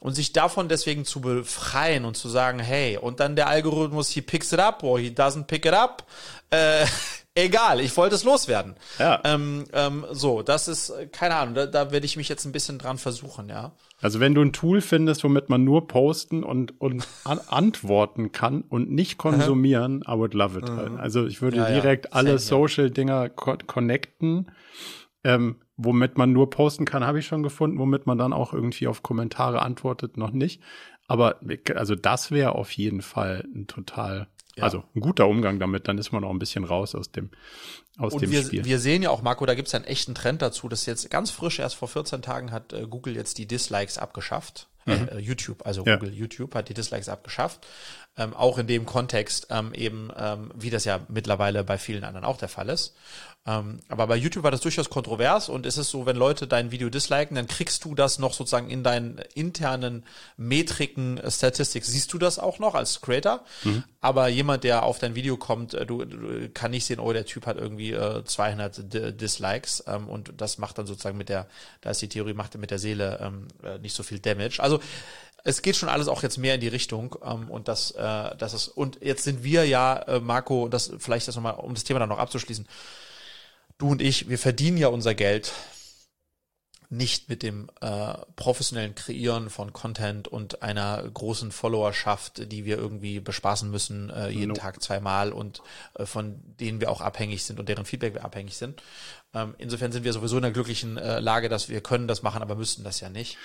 und 0.00 0.14
sich 0.14 0.32
davon 0.32 0.68
deswegen 0.68 1.04
zu 1.04 1.20
befreien 1.20 2.04
und 2.04 2.16
zu 2.16 2.28
sagen, 2.28 2.58
hey, 2.58 2.98
und 2.98 3.20
dann 3.20 3.36
der 3.36 3.46
Algorithmus, 3.46 4.08
he 4.08 4.20
picks 4.20 4.52
it 4.52 4.58
up 4.58 4.82
or 4.82 4.98
he 4.98 5.10
doesn't 5.10 5.44
pick 5.44 5.64
it 5.64 5.72
up. 5.72 6.04
Äh, 6.50 6.84
Egal, 7.34 7.80
ich 7.80 7.96
wollte 7.96 8.14
es 8.14 8.24
loswerden. 8.24 8.74
Ja. 8.98 9.20
Ähm, 9.24 9.64
ähm, 9.72 10.04
so, 10.10 10.42
das 10.42 10.68
ist, 10.68 10.90
äh, 10.90 11.06
keine 11.06 11.36
Ahnung, 11.36 11.54
da, 11.54 11.64
da 11.64 11.90
werde 11.90 12.04
ich 12.04 12.16
mich 12.18 12.28
jetzt 12.28 12.44
ein 12.44 12.52
bisschen 12.52 12.78
dran 12.78 12.98
versuchen, 12.98 13.48
ja. 13.48 13.72
Also 14.02 14.20
wenn 14.20 14.34
du 14.34 14.42
ein 14.42 14.52
Tool 14.52 14.82
findest, 14.82 15.24
womit 15.24 15.48
man 15.48 15.64
nur 15.64 15.86
posten 15.88 16.44
und, 16.44 16.78
und 16.80 17.06
an 17.24 17.40
antworten 17.48 18.32
kann 18.32 18.62
und 18.62 18.90
nicht 18.90 19.16
konsumieren, 19.16 20.02
I 20.06 20.12
would 20.12 20.34
love 20.34 20.58
it. 20.58 20.68
Also 20.68 21.24
ich 21.24 21.40
würde 21.40 21.56
Ja, 21.56 21.68
ja. 21.68 21.80
direkt 21.80 22.12
alle 22.12 22.32
ja. 22.32 22.38
Social-Dinger 22.38 23.30
co 23.30 23.56
connecten. 23.66 24.50
Ähm, 25.24 25.56
womit 25.76 26.18
man 26.18 26.32
nur 26.32 26.50
posten 26.50 26.84
kann, 26.84 27.06
habe 27.06 27.20
ich 27.20 27.26
schon 27.26 27.42
gefunden. 27.42 27.78
Womit 27.78 28.06
man 28.06 28.18
dann 28.18 28.32
auch 28.34 28.52
irgendwie 28.52 28.88
auf 28.88 29.02
Kommentare 29.02 29.62
antwortet, 29.62 30.16
noch 30.18 30.32
nicht. 30.32 30.60
Aber 31.06 31.40
also 31.74 31.94
das 31.94 32.30
wäre 32.30 32.54
auf 32.56 32.72
jeden 32.72 33.02
Fall 33.02 33.44
ein 33.54 33.66
total, 33.66 34.28
Ja. 34.56 34.64
also 34.64 34.84
ein 34.94 35.00
guter 35.00 35.26
Umgang 35.28 35.58
damit. 35.58 35.88
Dann 35.88 35.96
ist 35.98 36.12
man 36.12 36.24
auch 36.24 36.30
ein 36.30 36.38
bisschen 36.38 36.64
raus 36.64 36.94
aus 36.94 37.10
dem, 37.10 37.30
aus 37.98 38.12
Und 38.12 38.22
dem 38.22 38.30
wir, 38.30 38.42
Spiel. 38.42 38.64
wir 38.64 38.78
sehen 38.78 39.02
ja 39.02 39.10
auch, 39.10 39.22
Marco, 39.22 39.46
da 39.46 39.54
gibt 39.54 39.68
es 39.68 39.74
einen 39.74 39.84
echten 39.86 40.14
Trend 40.14 40.42
dazu, 40.42 40.68
dass 40.68 40.84
jetzt 40.86 41.10
ganz 41.10 41.30
frisch, 41.30 41.58
erst 41.58 41.76
vor 41.76 41.88
14 41.88 42.20
Tagen 42.22 42.50
hat 42.52 42.72
äh, 42.72 42.86
Google 42.86 43.16
jetzt 43.16 43.38
die 43.38 43.46
Dislikes 43.46 43.98
abgeschafft. 43.98 44.68
Äh, 44.84 45.18
YouTube, 45.20 45.64
also 45.64 45.82
Mhm. 45.82 45.86
Ja. 45.88 45.96
Google 45.96 46.12
YouTube 46.14 46.54
hat 46.56 46.68
die 46.68 46.74
Dislikes 46.74 47.08
abgeschafft. 47.08 47.64
Ähm, 48.16 48.34
auch 48.34 48.58
in 48.58 48.66
dem 48.66 48.84
Kontext 48.84 49.46
ähm, 49.50 49.72
eben, 49.74 50.10
ähm, 50.16 50.50
wie 50.56 50.70
das 50.70 50.84
ja 50.84 51.00
mittlerweile 51.08 51.62
bei 51.62 51.78
vielen 51.78 52.02
anderen 52.04 52.24
auch 52.26 52.36
der 52.36 52.48
Fall 52.48 52.68
ist. 52.68 52.94
Ähm, 53.44 53.80
aber 53.88 54.06
bei 54.06 54.14
YouTube 54.14 54.44
war 54.44 54.52
das 54.52 54.60
durchaus 54.60 54.88
kontrovers 54.88 55.48
und 55.48 55.66
es 55.66 55.76
ist 55.76 55.90
so, 55.90 56.06
wenn 56.06 56.14
Leute 56.14 56.46
dein 56.46 56.70
Video 56.70 56.90
disliken, 56.90 57.34
dann 57.34 57.48
kriegst 57.48 57.84
du 57.84 57.96
das 57.96 58.20
noch 58.20 58.34
sozusagen 58.34 58.70
in 58.70 58.84
deinen 58.84 59.18
internen 59.34 60.04
Metriken, 60.36 61.18
äh, 61.18 61.28
Statistics, 61.28 61.88
siehst 61.88 62.12
du 62.12 62.18
das 62.18 62.38
auch 62.38 62.60
noch 62.60 62.76
als 62.76 63.00
Creator. 63.00 63.44
Aber 64.00 64.28
jemand, 64.28 64.62
der 64.62 64.84
auf 64.84 65.00
dein 65.00 65.16
Video 65.16 65.36
kommt, 65.36 65.74
äh, 65.74 65.84
du, 65.84 66.04
du 66.04 66.50
kann 66.50 66.70
nicht 66.70 66.84
sehen, 66.84 67.00
oh, 67.00 67.12
der 67.12 67.26
Typ 67.26 67.46
hat 67.46 67.56
irgendwie 67.56 67.90
äh, 67.92 68.24
200 68.24 68.94
D 68.94 69.12
Dislikes 69.12 69.82
ähm, 69.88 70.08
und 70.08 70.34
das 70.36 70.58
macht 70.58 70.78
dann 70.78 70.86
sozusagen 70.86 71.18
mit 71.18 71.28
der, 71.28 71.48
da 71.80 71.90
ist 71.90 72.00
die 72.00 72.08
Theorie, 72.08 72.34
macht 72.34 72.56
mit 72.56 72.70
der 72.70 72.78
Seele 72.78 73.18
ähm, 73.20 73.48
äh, 73.64 73.78
nicht 73.78 73.96
so 73.96 74.04
viel 74.04 74.20
Damage. 74.20 74.62
Also 74.62 74.78
es 75.44 75.62
geht 75.62 75.74
schon 75.74 75.88
alles 75.88 76.06
auch 76.06 76.22
jetzt 76.22 76.38
mehr 76.38 76.54
in 76.54 76.60
die 76.60 76.68
Richtung 76.68 77.16
ähm, 77.24 77.50
und 77.50 77.66
das, 77.66 77.90
äh, 77.92 78.36
das 78.36 78.54
ist 78.54 78.68
und 78.68 78.98
jetzt 79.02 79.24
sind 79.24 79.42
wir 79.42 79.64
ja, 79.64 79.96
äh, 79.96 80.20
Marco, 80.20 80.68
das 80.68 80.92
vielleicht 80.98 81.26
das 81.26 81.34
nochmal, 81.34 81.54
um 81.54 81.74
das 81.74 81.82
Thema 81.82 81.98
dann 81.98 82.08
noch 82.08 82.18
abzuschließen. 82.18 82.66
Du 83.82 83.90
und 83.90 84.00
ich, 84.00 84.28
wir 84.28 84.38
verdienen 84.38 84.76
ja 84.76 84.86
unser 84.86 85.12
Geld 85.12 85.52
nicht 86.88 87.28
mit 87.28 87.42
dem 87.42 87.68
äh, 87.80 88.14
professionellen 88.36 88.94
Kreieren 88.94 89.50
von 89.50 89.72
Content 89.72 90.28
und 90.28 90.62
einer 90.62 91.02
großen 91.02 91.50
Followerschaft, 91.50 92.52
die 92.52 92.64
wir 92.64 92.76
irgendwie 92.76 93.18
bespaßen 93.18 93.68
müssen, 93.68 94.08
äh, 94.10 94.28
jeden 94.28 94.48
No. 94.48 94.54
Tag 94.54 94.80
zweimal 94.80 95.32
und 95.32 95.62
äh, 95.94 96.06
von 96.06 96.40
denen 96.60 96.80
wir 96.80 96.92
auch 96.92 97.00
abhängig 97.00 97.42
sind 97.42 97.58
und 97.58 97.68
deren 97.68 97.84
Feedback 97.84 98.14
wir 98.14 98.24
abhängig 98.24 98.56
sind. 98.56 98.82
Ähm, 99.34 99.54
insofern 99.58 99.90
sind 99.90 100.04
wir 100.04 100.12
sowieso 100.12 100.36
in 100.36 100.42
der 100.42 100.52
glücklichen 100.52 100.98
äh, 100.98 101.18
Lage, 101.18 101.48
dass 101.48 101.68
wir 101.68 101.80
können 101.80 102.06
das 102.06 102.22
machen, 102.22 102.42
aber 102.42 102.54
müssten 102.54 102.84
das 102.84 103.00
ja 103.00 103.08
nicht. 103.08 103.36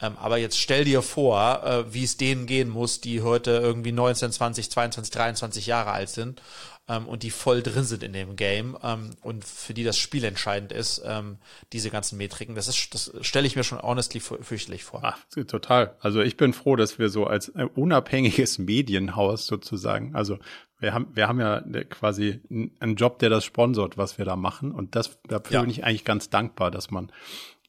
Ähm, 0.00 0.16
aber 0.16 0.38
jetzt 0.38 0.58
stell 0.58 0.84
dir 0.84 1.02
vor, 1.02 1.62
äh, 1.62 1.92
wie 1.92 2.02
es 2.02 2.16
denen 2.16 2.46
gehen 2.46 2.70
muss, 2.70 3.00
die 3.00 3.22
heute 3.22 3.50
irgendwie 3.50 3.92
19, 3.92 4.32
20, 4.32 4.70
22, 4.70 5.12
23 5.12 5.66
Jahre 5.66 5.92
alt 5.92 6.08
sind 6.08 6.40
ähm, 6.88 7.06
und 7.08 7.22
die 7.22 7.30
voll 7.30 7.62
drin 7.62 7.84
sind 7.84 8.02
in 8.02 8.12
dem 8.12 8.36
Game 8.36 8.76
ähm, 8.82 9.10
und 9.22 9.44
für 9.44 9.74
die 9.74 9.84
das 9.84 9.98
Spiel 9.98 10.24
entscheidend 10.24 10.72
ist, 10.72 11.02
ähm, 11.04 11.38
diese 11.72 11.90
ganzen 11.90 12.18
Metriken. 12.18 12.54
Das 12.54 12.68
ist, 12.68 12.92
das 12.94 13.12
stelle 13.22 13.46
ich 13.46 13.56
mir 13.56 13.64
schon 13.64 13.80
honestly 13.80 14.20
fü- 14.20 14.42
fürchterlich 14.42 14.84
vor. 14.84 15.00
Ach, 15.02 15.18
total. 15.46 15.96
Also 16.00 16.20
ich 16.20 16.36
bin 16.36 16.52
froh, 16.52 16.76
dass 16.76 16.98
wir 16.98 17.08
so 17.08 17.26
als 17.26 17.48
äh, 17.50 17.66
unabhängiges 17.74 18.58
Medienhaus 18.58 19.46
sozusagen, 19.46 20.14
also 20.14 20.38
wir 20.80 20.92
haben, 20.92 21.06
wir 21.14 21.28
haben 21.28 21.40
ja 21.40 21.58
äh, 21.58 21.84
quasi 21.84 22.40
einen 22.80 22.96
Job, 22.96 23.18
der 23.20 23.30
das 23.30 23.44
sponsort, 23.44 23.96
was 23.96 24.18
wir 24.18 24.24
da 24.26 24.36
machen. 24.36 24.70
Und 24.72 24.94
das, 24.96 25.18
dafür 25.26 25.54
Ja. 25.54 25.60
bin 25.62 25.70
ich 25.70 25.84
eigentlich 25.84 26.04
ganz 26.04 26.28
dankbar, 26.28 26.70
dass 26.70 26.90
man, 26.90 27.10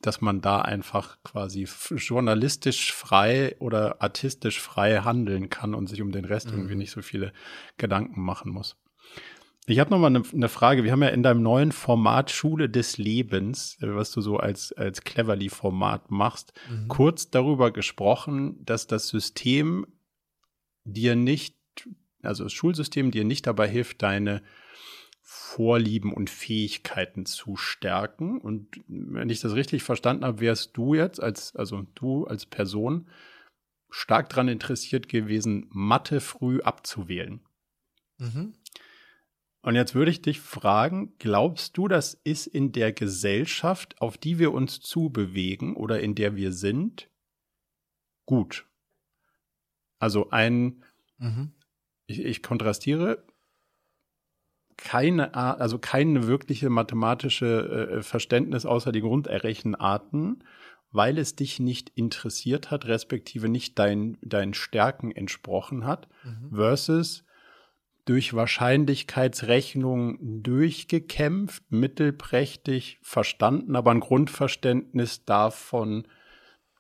dass 0.01 0.19
man 0.19 0.41
da 0.41 0.61
einfach 0.61 1.17
quasi 1.23 1.65
journalistisch 1.95 2.91
frei 2.93 3.55
oder 3.59 4.01
artistisch 4.01 4.59
frei 4.59 4.97
handeln 4.99 5.49
kann 5.49 5.73
und 5.73 5.87
sich 5.87 6.01
um 6.01 6.11
den 6.11 6.25
Rest 6.25 6.47
irgendwie 6.47 6.75
nicht 6.75 6.91
so 6.91 7.01
viele 7.01 7.31
Gedanken 7.77 8.21
machen 8.21 8.51
muss. 8.51 8.75
Ich 9.67 9.79
habe 9.79 9.89
noch 9.89 9.99
mal 9.99 10.07
eine, 10.07 10.23
eine 10.31 10.49
Frage. 10.49 10.83
Wir 10.83 10.91
haben 10.91 11.01
ja 11.01 11.09
in 11.09 11.23
deinem 11.23 11.41
neuen 11.41 11.71
Format 11.71 12.29
Schule 12.29 12.69
des 12.69 12.97
Lebens, 12.97 13.77
äh, 13.81 13.95
was 13.95 14.11
du 14.11 14.21
so 14.21 14.37
als, 14.37 14.73
als 14.73 15.01
Cleverly-Format 15.01 16.11
machst, 16.11 16.53
kurz 16.87 17.29
darüber 17.31 17.71
gesprochen, 17.71 18.63
dass 18.63 18.87
das 18.87 19.07
System 19.07 19.87
dir 20.83 21.15
nicht, 21.15 21.57
also 22.21 22.43
das 22.43 22.53
Schulsystem 22.53 23.11
dir 23.11 23.23
nicht 23.23 23.47
dabei 23.47 23.67
hilft, 23.67 24.03
deine 24.03 24.43
Vorlieben 25.21 26.13
und 26.13 26.29
Fähigkeiten 26.29 27.25
zu 27.25 27.55
stärken. 27.55 28.39
Und 28.39 28.83
wenn 28.87 29.29
ich 29.29 29.39
das 29.39 29.55
richtig 29.55 29.81
verstanden 29.81 30.23
habe, 30.23 30.39
wärst 30.41 30.77
du 30.77 30.93
jetzt 30.93 31.19
als, 31.19 31.55
also 31.55 31.87
du 31.95 32.25
als 32.25 32.45
Person 32.45 33.09
stark 33.89 34.29
daran 34.29 34.49
interessiert 34.49 35.09
gewesen, 35.09 35.67
Mathe 35.71 36.21
früh 36.21 36.61
abzuwählen. 36.61 37.39
Mhm. 38.19 38.53
Und 39.65 39.73
jetzt 39.73 39.95
würde 39.95 40.11
ich 40.11 40.21
dich 40.21 40.39
fragen, 40.41 41.15
glaubst 41.17 41.75
du, 41.75 41.87
das 41.87 42.13
ist 42.23 42.45
in 42.45 42.71
der 42.71 42.93
Gesellschaft, 42.93 43.99
auf 43.99 44.15
die 44.15 44.37
wir 44.37 44.53
uns 44.53 44.79
zubewegen 44.79 45.75
oder 45.75 46.01
in 46.01 46.13
der 46.13 46.35
wir 46.35 46.51
sind, 46.51 47.09
gut? 48.27 48.67
Also 49.97 50.29
ein, 50.29 50.83
Mhm. 51.17 51.53
ich, 52.05 52.19
ich 52.19 52.43
kontrastiere, 52.43 53.25
keine 54.77 55.33
Art, 55.33 55.59
also 55.59 55.79
keine 55.79 56.27
wirkliche 56.27 56.69
mathematische 56.69 57.89
äh, 57.89 58.03
Verständnis 58.03 58.67
außer 58.67 58.91
die 58.91 59.01
Grundrechenarten, 59.01 60.43
weil 60.91 61.17
es 61.17 61.35
dich 61.35 61.59
nicht 61.59 61.89
interessiert 61.95 62.69
hat, 62.69 62.85
respektive 62.85 63.49
nicht 63.49 63.79
dein, 63.79 64.19
deinen 64.21 64.53
Stärken 64.53 65.09
entsprochen 65.11 65.85
hat, 65.85 66.07
versus 66.53 67.23
durch 68.05 68.33
Wahrscheinlichkeitsrechnung 68.33 70.17
durchgekämpft, 70.43 71.63
mittelprächtig 71.71 72.99
verstanden, 73.01 73.75
aber 73.75 73.91
ein 73.91 73.99
Grundverständnis 73.99 75.25
davon, 75.25 76.07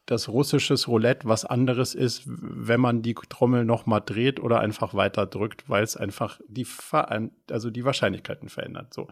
dass 0.05 0.29
russisches 0.29 0.87
Roulette 0.87 1.27
was 1.27 1.45
anderes 1.45 1.95
ist, 1.95 2.23
wenn 2.25 2.79
man 2.79 3.01
die 3.01 3.15
Trommel 3.15 3.65
noch 3.65 3.87
mal 3.87 4.01
dreht 4.01 4.39
oder 4.39 4.59
einfach 4.59 4.93
weiter 4.93 5.25
drückt, 5.25 5.67
weil 5.67 5.83
es 5.83 5.97
einfach 5.97 6.39
die, 6.47 6.67
also 7.49 7.71
die 7.71 7.85
Wahrscheinlichkeiten 7.85 8.49
verändert. 8.49 8.93
So 8.93 9.07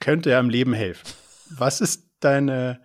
könnte 0.00 0.30
ja 0.30 0.40
im 0.40 0.48
Leben 0.48 0.72
helfen. 0.72 1.06
Was 1.50 1.82
ist 1.82 2.10
deine. 2.20 2.80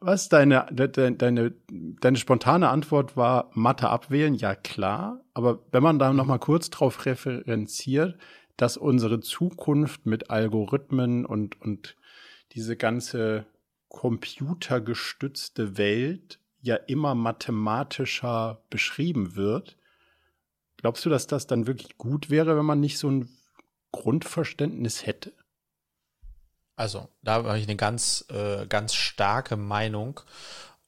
Was 0.00 0.28
deine, 0.28 0.66
de, 0.70 1.14
deine, 1.14 1.54
deine 1.70 2.16
spontane 2.16 2.68
Antwort 2.68 3.16
war 3.16 3.50
Mathe 3.54 3.88
abwählen? 3.88 4.34
Ja, 4.34 4.54
klar. 4.54 5.20
Aber 5.34 5.60
wenn 5.72 5.82
man 5.82 5.98
da 5.98 6.12
noch 6.12 6.26
mal 6.26 6.38
kurz 6.38 6.70
drauf 6.70 7.06
referenziert, 7.06 8.18
dass 8.56 8.76
unsere 8.76 9.20
Zukunft 9.20 10.06
mit 10.06 10.30
Algorithmen 10.30 11.24
und, 11.24 11.60
und 11.60 11.96
diese 12.52 12.76
ganze 12.76 13.46
computergestützte 13.88 15.78
Welt 15.78 16.40
ja 16.60 16.74
immer 16.74 17.14
mathematischer 17.14 18.62
beschrieben 18.68 19.36
wird. 19.36 19.76
Glaubst 20.76 21.04
du, 21.04 21.10
dass 21.10 21.26
das 21.26 21.46
dann 21.46 21.66
wirklich 21.66 21.98
gut 21.98 22.30
wäre, 22.30 22.56
wenn 22.56 22.64
man 22.64 22.80
nicht 22.80 22.98
so 22.98 23.08
ein 23.10 23.28
Grundverständnis 23.92 25.06
hätte? 25.06 25.32
Also, 26.78 27.08
da 27.22 27.34
habe 27.34 27.58
ich 27.58 27.64
eine 27.64 27.74
ganz, 27.74 28.24
äh, 28.30 28.64
ganz 28.68 28.94
starke 28.94 29.56
Meinung. 29.56 30.20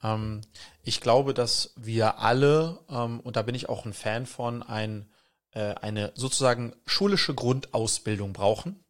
Ähm, 0.04 0.42
ich 0.84 1.00
glaube, 1.00 1.34
dass 1.34 1.72
wir 1.74 2.20
alle, 2.20 2.78
ähm, 2.88 3.18
und 3.18 3.34
da 3.34 3.42
bin 3.42 3.56
ich 3.56 3.68
auch 3.68 3.84
ein 3.84 3.92
Fan 3.92 4.26
von, 4.26 4.62
ein, 4.62 5.10
äh, 5.50 5.74
eine 5.74 6.12
sozusagen 6.14 6.76
schulische 6.86 7.34
Grundausbildung 7.34 8.32
brauchen. 8.32 8.84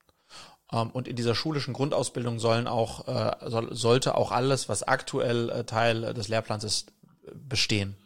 Ähm, 0.71 0.91
und 0.91 1.09
in 1.09 1.17
dieser 1.17 1.35
schulischen 1.35 1.73
Grundausbildung 1.73 2.39
sollen 2.39 2.69
auch, 2.69 3.09
äh, 3.09 3.49
soll, 3.49 3.75
sollte 3.75 4.15
auch 4.15 4.31
alles, 4.31 4.69
was 4.69 4.83
aktuell 4.83 5.49
äh, 5.49 5.65
Teil 5.65 6.13
des 6.13 6.29
Lehrplans 6.29 6.65
ist, 6.65 6.93
bestehen. 7.33 7.97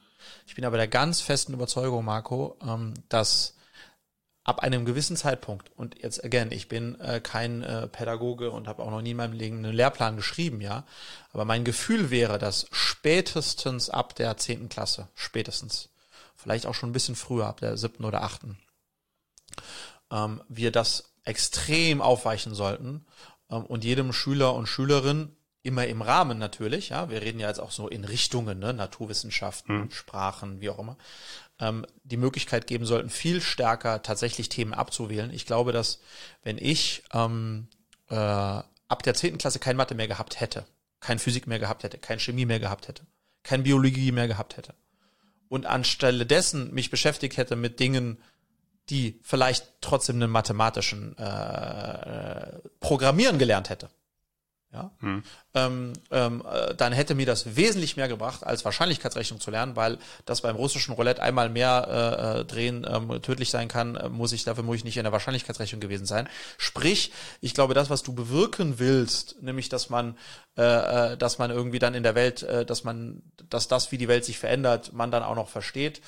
Ich 0.47 0.55
bin 0.55 0.65
aber 0.65 0.77
der 0.77 0.87
ganz 0.87 1.21
festen 1.21 1.53
Überzeugung, 1.53 2.05
Marco, 2.05 2.57
ähm, 2.65 2.95
dass 3.09 3.57
ab 4.45 4.61
einem 4.61 4.85
gewissen 4.85 5.17
Zeitpunkt, 5.17 5.71
und 5.75 6.01
jetzt 6.03 6.23
again, 6.23 6.53
ich 6.53 6.69
bin 6.69 7.01
äh, 7.01 7.21
kein 7.21 7.63
äh, 7.63 7.89
Pädagoge 7.89 8.51
und 8.51 8.69
habe 8.69 8.83
auch 8.83 8.91
noch 8.91 9.01
nie 9.01 9.13
in 9.13 9.17
meinem 9.17 9.33
Leben 9.33 9.59
einen 9.59 9.73
Lehrplan 9.73 10.17
geschrieben, 10.17 10.61
ja, 10.61 10.85
aber 11.33 11.47
mein 11.47 11.65
Gefühl 11.65 12.11
wäre, 12.11 12.39
dass 12.39 12.67
spätestens 12.71 13.89
ab 13.89 14.15
der 14.15 14.37
zehnten 14.37 14.69
Klasse, 14.69 15.09
spätestens, 15.15 15.89
vielleicht 16.37 16.67
auch 16.67 16.75
schon 16.75 16.91
ein 16.91 16.95
bisschen 16.95 17.17
früher, 17.17 17.47
ab 17.47 17.61
der 17.61 17.79
siebten 17.79 18.05
oder 18.05 18.23
achten, 18.23 18.59
ähm, 20.11 20.43
wir 20.49 20.71
das 20.71 21.15
extrem 21.25 22.03
aufweichen 22.03 22.55
sollten 22.55 23.07
ähm, 23.51 23.65
und 23.65 23.83
jedem 23.83 24.13
Schüler 24.13 24.55
und 24.55 24.67
Schülerin 24.67 25.35
immer 25.63 25.87
im 25.87 26.03
Rahmen 26.03 26.39
natürlich, 26.39 26.91
ja, 26.91 27.09
wir 27.09 27.23
reden 27.23 27.41
ja 27.41 27.49
jetzt 27.49 27.59
auch 27.59 27.71
so 27.71 27.89
in 27.89 28.05
Richtungen, 28.05 28.59
ne, 28.59 28.75
Naturwissenschaften, 28.75 29.85
mhm. 29.85 29.91
Sprachen, 29.91 30.61
wie 30.61 30.69
auch 30.69 30.79
immer, 30.79 30.99
ähm, 31.61 31.87
die 32.03 32.17
Möglichkeit 32.17 32.67
geben 32.67 32.87
sollten, 32.87 33.11
viel 33.11 33.41
stärker 33.41 34.03
tatsächlich 34.03 34.49
Themen 34.49 34.75
abzuwählen. 34.75 35.33
Ich 35.33 35.47
glaube, 35.47 35.73
dass 35.73 36.01
wenn 36.43 36.59
ich 36.59 37.05
ähm, 37.13 37.69
äh, 38.09 38.15
ab 38.15 39.03
der 39.05 39.15
zehnten 39.15 39.39
Klasse 39.39 39.59
kein 39.59 39.77
Mathe 39.77 39.95
mehr 39.95 40.09
gehabt 40.09 40.41
hätte, 40.41 40.67
kein 41.01 41.19
Physik 41.19 41.47
mehr 41.47 41.59
gehabt 41.59 41.83
hätte, 41.83 41.99
kein 41.99 42.19
Chemie 42.19 42.47
mehr 42.47 42.61
gehabt 42.61 42.89
hätte, 42.89 43.07
kein 43.43 43.63
Biologie 43.63 44.13
mehr 44.13 44.29
gehabt 44.29 44.57
hätte 44.57 44.75
und 45.49 45.67
anstelle 45.67 46.27
dessen 46.27 46.73
mich 46.75 46.91
beschäftigt 46.91 47.37
hätte 47.37 47.57
mit 47.57 47.79
Dingen, 47.81 48.19
die 48.91 49.21
vielleicht 49.23 49.67
trotzdem 49.81 50.17
einen 50.17 50.31
mathematischen 50.31 51.17
äh, 51.17 52.59
Programmieren 52.81 53.39
gelernt 53.39 53.71
hätte, 53.71 53.89
ja, 54.75 54.91
hm. 54.99 55.23
ähm, 55.55 55.93
ähm, 56.11 56.43
äh, 56.51 56.75
dann 56.75 56.93
hätte 56.93 57.15
mir 57.15 57.27
das 57.27 57.55
wesentlich 57.55 57.97
mehr 57.97 58.09
gebracht, 58.09 58.45
als 58.45 58.65
Wahrscheinlichkeitsrechnung 58.65 59.39
zu 59.39 59.53
lernen, 59.53 59.77
weil 59.77 59.99
das 60.25 60.41
beim 60.41 60.57
russischen 60.57 60.95
Roulette 60.95 61.23
einmal 61.23 61.49
mehr 61.49 61.87
äh, 61.89 62.41
äh, 62.41 62.45
drehen 62.45 62.85
ähm, 62.89 63.23
tödlich 63.23 63.51
sein 63.51 63.69
kann, 63.69 63.95
äh, 63.95 64.09
muss 64.09 64.33
ich 64.33 64.43
dafür 64.43 64.65
muss 64.65 64.79
ich 64.79 64.85
nicht 64.85 64.97
in 64.97 65.05
der 65.05 65.13
Wahrscheinlichkeitsrechnung 65.13 65.81
gewesen 65.81 66.07
sein. 66.07 66.29
Sprich, 66.59 67.13
ich 67.41 67.55
glaube, 67.55 67.75
das, 67.75 67.89
was 67.89 68.03
du 68.03 68.15
bewirken 68.15 68.81
willst, 68.81 69.41
nämlich, 69.43 69.69
dass 69.69 69.91
man, 69.91 70.19
äh, 70.57 71.17
dass 71.17 71.39
man 71.39 71.53
irgendwie 71.53 71.79
dann 71.79 71.95
in 71.95 72.03
der 72.03 72.17
Welt, 72.17 72.43
äh, 72.43 72.67
dass 72.67 72.83
man, 72.83 73.23
dass 73.49 73.69
das, 73.69 73.93
wie 73.93 73.99
die 73.99 74.09
Welt 74.09 74.25
sich 74.25 74.39
verändert, 74.39 74.93
man 74.93 75.13
dann 75.13 75.23
auch 75.23 75.37
noch 75.37 75.49
versteht. 75.49 76.03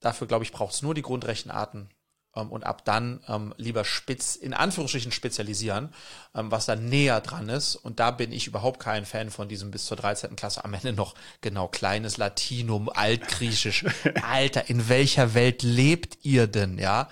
Dafür 0.00 0.26
glaube 0.26 0.44
ich, 0.44 0.52
braucht 0.52 0.74
es 0.74 0.82
nur 0.82 0.94
die 0.94 1.02
Grundrechenarten 1.02 1.88
und 2.32 2.64
ab 2.64 2.84
dann 2.84 3.20
ähm, 3.28 3.54
lieber 3.58 3.84
spitz, 3.84 4.36
in 4.36 4.54
Anführungsstrichen 4.54 5.12
spezialisieren, 5.12 5.90
ähm, 6.34 6.50
was 6.50 6.64
dann 6.64 6.88
näher 6.88 7.20
dran 7.20 7.48
ist. 7.50 7.76
Und 7.76 8.00
da 8.00 8.10
bin 8.10 8.32
ich 8.32 8.46
überhaupt 8.46 8.80
kein 8.80 9.04
Fan 9.04 9.30
von 9.30 9.48
diesem 9.48 9.70
bis 9.70 9.84
zur 9.84 9.98
13. 9.98 10.34
Klasse 10.34 10.64
am 10.64 10.72
Ende 10.72 10.94
noch 10.94 11.14
genau 11.42 11.68
kleines 11.68 12.16
Latinum, 12.16 12.88
Altgriechisch. 12.88 13.84
Alter, 14.22 14.70
in 14.70 14.88
welcher 14.88 15.34
Welt 15.34 15.62
lebt 15.62 16.18
ihr 16.22 16.46
denn, 16.46 16.78
ja? 16.78 17.10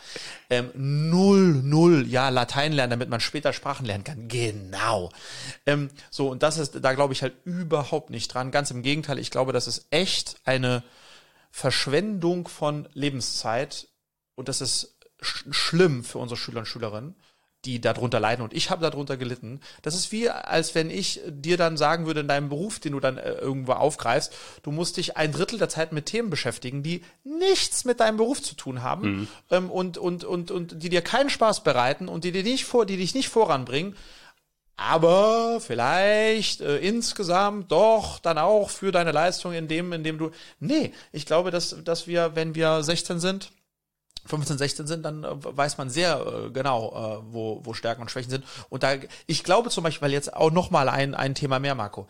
Ähm, 0.48 0.70
null, 0.74 1.62
null, 1.62 2.06
ja, 2.08 2.30
Latein 2.30 2.72
lernen, 2.72 2.90
damit 2.90 3.10
man 3.10 3.20
später 3.20 3.52
Sprachen 3.52 3.84
lernen 3.84 4.04
kann. 4.04 4.28
Genau. 4.28 5.10
Ähm, 5.66 5.90
so, 6.10 6.30
und 6.30 6.42
das 6.42 6.56
ist, 6.56 6.82
da 6.82 6.94
glaube 6.94 7.12
ich 7.12 7.22
halt 7.22 7.34
überhaupt 7.44 8.08
nicht 8.08 8.28
dran. 8.32 8.50
Ganz 8.50 8.70
im 8.70 8.82
Gegenteil, 8.82 9.18
ich 9.18 9.30
glaube, 9.30 9.52
das 9.52 9.66
ist 9.66 9.86
echt 9.90 10.40
eine 10.44 10.82
Verschwendung 11.50 12.48
von 12.48 12.88
Lebenszeit 12.94 13.88
und 14.34 14.48
das 14.48 14.60
ist 14.60 14.96
sch 15.20 15.44
schlimm 15.50 16.04
für 16.04 16.18
unsere 16.18 16.38
Schüler 16.38 16.60
und 16.60 16.66
Schülerinnen, 16.66 17.14
die 17.64 17.80
darunter 17.80 18.20
leiden 18.20 18.42
und 18.42 18.54
ich 18.54 18.70
habe 18.70 18.82
darunter 18.82 19.16
gelitten. 19.16 19.60
Das 19.82 19.94
ist 19.94 20.12
wie, 20.12 20.30
als 20.30 20.74
wenn 20.74 20.90
ich 20.90 21.20
dir 21.28 21.58
dann 21.58 21.76
sagen 21.76 22.06
würde 22.06 22.20
in 22.20 22.28
deinem 22.28 22.48
Beruf, 22.48 22.80
den 22.80 22.92
du 22.92 23.00
dann 23.00 23.18
äh, 23.18 23.32
irgendwo 23.32 23.72
aufgreifst, 23.72 24.32
du 24.62 24.70
musst 24.70 24.96
dich 24.96 25.16
ein 25.16 25.32
Drittel 25.32 25.58
der 25.58 25.68
Zeit 25.68 25.92
mit 25.92 26.06
Themen 26.06 26.30
beschäftigen, 26.30 26.82
die 26.82 27.02
nichts 27.22 27.84
mit 27.84 28.00
deinem 28.00 28.16
Beruf 28.16 28.42
zu 28.42 28.54
tun 28.54 28.82
haben 28.82 29.10
mhm. 29.10 29.28
ähm, 29.50 29.70
und, 29.70 29.98
und, 29.98 30.24
und, 30.24 30.50
und 30.50 30.82
die 30.82 30.88
dir 30.88 31.02
keinen 31.02 31.28
Spaß 31.28 31.62
bereiten 31.62 32.08
und 32.08 32.24
die 32.24 32.32
dir 32.32 32.42
nicht 32.42 32.64
vor, 32.64 32.86
die 32.86 32.96
dich 32.96 33.14
nicht 33.14 33.28
voranbringen 33.28 33.94
aber 34.80 35.60
vielleicht 35.60 36.62
äh, 36.62 36.78
insgesamt 36.78 37.70
doch 37.70 38.18
dann 38.18 38.38
auch 38.38 38.70
für 38.70 38.92
deine 38.92 39.12
Leistung 39.12 39.52
in 39.52 39.68
dem, 39.68 39.92
in 39.92 40.02
dem 40.02 40.16
du. 40.16 40.30
Nee, 40.58 40.94
ich 41.12 41.26
glaube, 41.26 41.50
dass, 41.50 41.76
dass 41.84 42.06
wir, 42.06 42.34
wenn 42.34 42.54
wir 42.54 42.82
16 42.82 43.20
sind, 43.20 43.52
15, 44.26 44.58
16 44.58 44.86
sind, 44.86 45.02
dann 45.02 45.24
äh, 45.24 45.30
weiß 45.32 45.78
man 45.78 45.90
sehr 45.90 46.24
äh, 46.26 46.50
genau, 46.50 46.90
äh, 46.90 47.32
wo, 47.32 47.60
wo 47.64 47.74
Stärken 47.74 48.02
und 48.02 48.10
Schwächen 48.10 48.30
sind. 48.30 48.44
Und 48.68 48.82
da, 48.82 48.94
ich 49.26 49.44
glaube 49.44 49.70
zum 49.70 49.84
Beispiel, 49.84 50.02
weil 50.02 50.12
jetzt 50.12 50.34
auch 50.34 50.50
nochmal 50.50 50.88
ein, 50.88 51.14
ein 51.14 51.34
Thema 51.34 51.58
mehr, 51.58 51.74
Marco, 51.74 52.06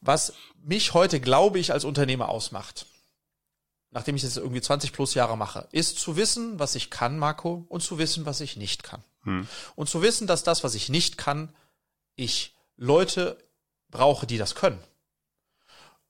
was 0.00 0.34
mich 0.62 0.94
heute, 0.94 1.20
glaube 1.20 1.58
ich, 1.58 1.72
als 1.72 1.84
Unternehmer 1.84 2.28
ausmacht, 2.28 2.86
nachdem 3.90 4.16
ich 4.16 4.22
das 4.22 4.36
irgendwie 4.36 4.60
20 4.60 4.92
plus 4.92 5.14
Jahre 5.14 5.36
mache, 5.36 5.68
ist 5.72 5.98
zu 5.98 6.16
wissen, 6.16 6.58
was 6.58 6.74
ich 6.74 6.90
kann, 6.90 7.18
Marco, 7.18 7.64
und 7.68 7.82
zu 7.82 7.98
wissen, 7.98 8.26
was 8.26 8.40
ich 8.40 8.56
nicht 8.56 8.82
kann. 8.82 9.02
Hm. 9.24 9.48
Und 9.74 9.88
zu 9.88 10.02
wissen, 10.02 10.26
dass 10.26 10.42
das, 10.42 10.64
was 10.64 10.74
ich 10.74 10.88
nicht 10.88 11.18
kann, 11.18 11.52
ich 12.14 12.54
Leute 12.76 13.36
brauche, 13.90 14.26
die 14.26 14.38
das 14.38 14.54
können. 14.54 14.82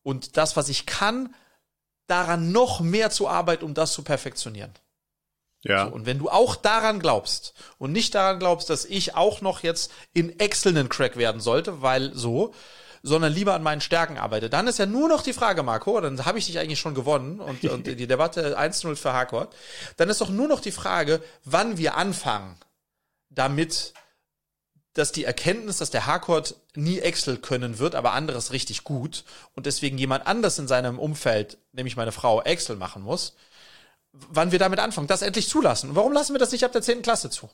Und 0.02 0.36
das, 0.36 0.56
was 0.56 0.68
ich 0.68 0.86
kann, 0.86 1.34
daran 2.06 2.52
noch 2.52 2.80
mehr 2.80 3.10
zu 3.10 3.28
arbeiten, 3.28 3.64
um 3.64 3.74
das 3.74 3.92
zu 3.92 4.02
perfektionieren. 4.02 4.72
Ja. 5.62 5.86
So, 5.86 5.94
und 5.94 6.06
wenn 6.06 6.18
du 6.18 6.28
auch 6.28 6.56
daran 6.56 7.00
glaubst 7.00 7.54
und 7.78 7.92
nicht 7.92 8.14
daran 8.14 8.38
glaubst, 8.38 8.70
dass 8.70 8.84
ich 8.84 9.14
auch 9.14 9.40
noch 9.40 9.62
jetzt 9.62 9.92
in 10.12 10.38
Excel 10.38 10.76
einen 10.76 10.88
Crack 10.88 11.16
werden 11.16 11.40
sollte, 11.40 11.82
weil 11.82 12.14
so, 12.14 12.54
sondern 13.02 13.32
lieber 13.32 13.54
an 13.54 13.62
meinen 13.62 13.80
Stärken 13.80 14.18
arbeite, 14.18 14.50
dann 14.50 14.66
ist 14.66 14.78
ja 14.78 14.86
nur 14.86 15.08
noch 15.08 15.22
die 15.22 15.32
Frage, 15.32 15.62
Marco, 15.62 16.00
dann 16.00 16.24
habe 16.24 16.38
ich 16.38 16.46
dich 16.46 16.58
eigentlich 16.58 16.80
schon 16.80 16.94
gewonnen 16.94 17.40
und, 17.40 17.62
und 17.70 17.86
die 17.86 18.06
Debatte 18.06 18.58
1-0 18.58 18.96
für 18.96 19.12
Hardcore, 19.12 19.48
dann 19.96 20.08
ist 20.08 20.20
doch 20.20 20.30
nur 20.30 20.48
noch 20.48 20.60
die 20.60 20.72
Frage, 20.72 21.22
wann 21.44 21.78
wir 21.78 21.96
anfangen, 21.96 22.56
damit 23.28 23.94
dass 24.94 25.12
die 25.12 25.24
Erkenntnis, 25.24 25.78
dass 25.78 25.90
der 25.90 26.06
Hardcore 26.06 26.42
nie 26.74 26.98
Excel 26.98 27.36
können 27.36 27.78
wird, 27.78 27.94
aber 27.94 28.12
anderes 28.12 28.52
richtig 28.52 28.82
gut 28.82 29.24
und 29.54 29.66
deswegen 29.66 29.98
jemand 29.98 30.26
anders 30.26 30.58
in 30.58 30.66
seinem 30.66 30.98
Umfeld, 30.98 31.58
nämlich 31.72 31.96
meine 31.96 32.12
Frau, 32.12 32.42
Excel 32.42 32.76
machen 32.76 33.02
muss, 33.02 33.36
wann 34.12 34.52
wir 34.52 34.58
damit 34.58 34.78
anfangen, 34.78 35.06
das 35.06 35.22
endlich 35.22 35.48
zulassen. 35.48 35.90
Und 35.90 35.96
warum 35.96 36.12
lassen 36.12 36.34
wir 36.34 36.38
das 36.38 36.52
nicht 36.52 36.64
ab 36.64 36.72
der 36.72 36.82
10. 36.82 37.02
Klasse 37.02 37.30
zu? 37.30 37.48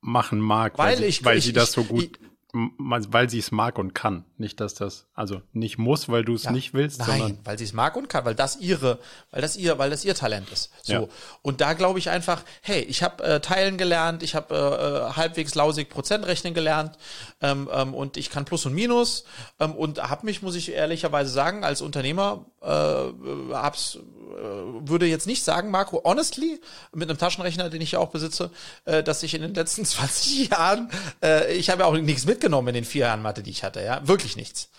Machen 0.00 0.40
mag, 0.40 0.78
weil, 0.78 0.86
weil, 0.86 0.96
sie, 0.98 1.04
ich, 1.04 1.24
weil 1.24 1.38
ich, 1.38 1.44
sie 1.44 1.52
das 1.52 1.72
so 1.72 1.84
gut 1.84 2.18
weil 2.52 3.30
sie 3.30 3.38
es 3.38 3.52
mag 3.52 3.78
und 3.78 3.94
kann. 3.94 4.24
Nicht, 4.36 4.60
dass 4.60 4.74
das, 4.74 5.06
also 5.14 5.42
nicht 5.52 5.78
muss, 5.78 6.08
weil 6.08 6.24
du 6.24 6.34
es 6.34 6.44
ja, 6.44 6.52
nicht 6.52 6.74
willst, 6.74 6.98
nein, 6.98 7.18
sondern. 7.18 7.38
weil 7.44 7.58
sie 7.58 7.64
es 7.64 7.72
mag 7.72 7.96
und 7.96 8.08
kann, 8.08 8.24
weil 8.24 8.34
das 8.34 8.56
ihre, 8.56 8.98
weil 9.30 9.40
das 9.40 9.56
ihr, 9.56 9.78
weil 9.78 9.90
das 9.90 10.04
ihr 10.04 10.14
Talent 10.14 10.50
ist. 10.50 10.70
So. 10.82 10.92
Ja. 10.92 11.04
Und 11.42 11.60
da 11.60 11.74
glaube 11.74 11.98
ich 11.98 12.10
einfach, 12.10 12.42
hey, 12.62 12.80
ich 12.82 13.02
habe 13.02 13.22
äh, 13.22 13.40
Teilen 13.40 13.78
gelernt, 13.78 14.22
ich 14.22 14.34
habe 14.34 15.10
äh, 15.12 15.16
halbwegs 15.16 15.54
lausig 15.54 15.90
Prozent 15.90 16.26
rechnen 16.26 16.54
gelernt 16.54 16.98
ähm, 17.40 17.68
ähm, 17.72 17.94
und 17.94 18.16
ich 18.16 18.30
kann 18.30 18.44
Plus 18.44 18.66
und 18.66 18.74
Minus 18.74 19.24
ähm, 19.60 19.72
und 19.72 20.02
habe 20.02 20.26
mich, 20.26 20.42
muss 20.42 20.56
ich 20.56 20.72
ehrlicherweise 20.72 21.30
sagen, 21.30 21.62
als 21.62 21.82
Unternehmer 21.82 22.46
äh, 22.62 22.66
hab's, 22.66 23.96
äh, 23.96 24.00
würde 24.30 25.06
jetzt 25.06 25.26
nicht 25.26 25.44
sagen, 25.44 25.70
Marco, 25.70 26.02
honestly, 26.04 26.60
mit 26.92 27.08
einem 27.08 27.18
Taschenrechner, 27.18 27.70
den 27.70 27.80
ich 27.80 27.92
ja 27.92 28.00
auch 28.00 28.10
besitze, 28.10 28.50
äh, 28.86 29.02
dass 29.02 29.22
ich 29.22 29.34
in 29.34 29.42
den 29.42 29.54
letzten 29.54 29.84
20 29.86 30.48
Jahren, 30.48 30.90
äh, 31.22 31.54
ich 31.54 31.70
habe 31.70 31.82
ja 31.82 31.86
auch 31.86 31.96
nichts 31.96 32.26
mit 32.26 32.40
mitgenommen 32.40 32.68
in 32.68 32.74
den 32.74 32.84
vier 32.84 33.06
Jahren 33.06 33.22
Mathe, 33.22 33.42
die 33.42 33.50
ich 33.50 33.64
hatte, 33.64 33.82
ja, 33.82 34.06
wirklich 34.08 34.36
nichts. 34.36 34.70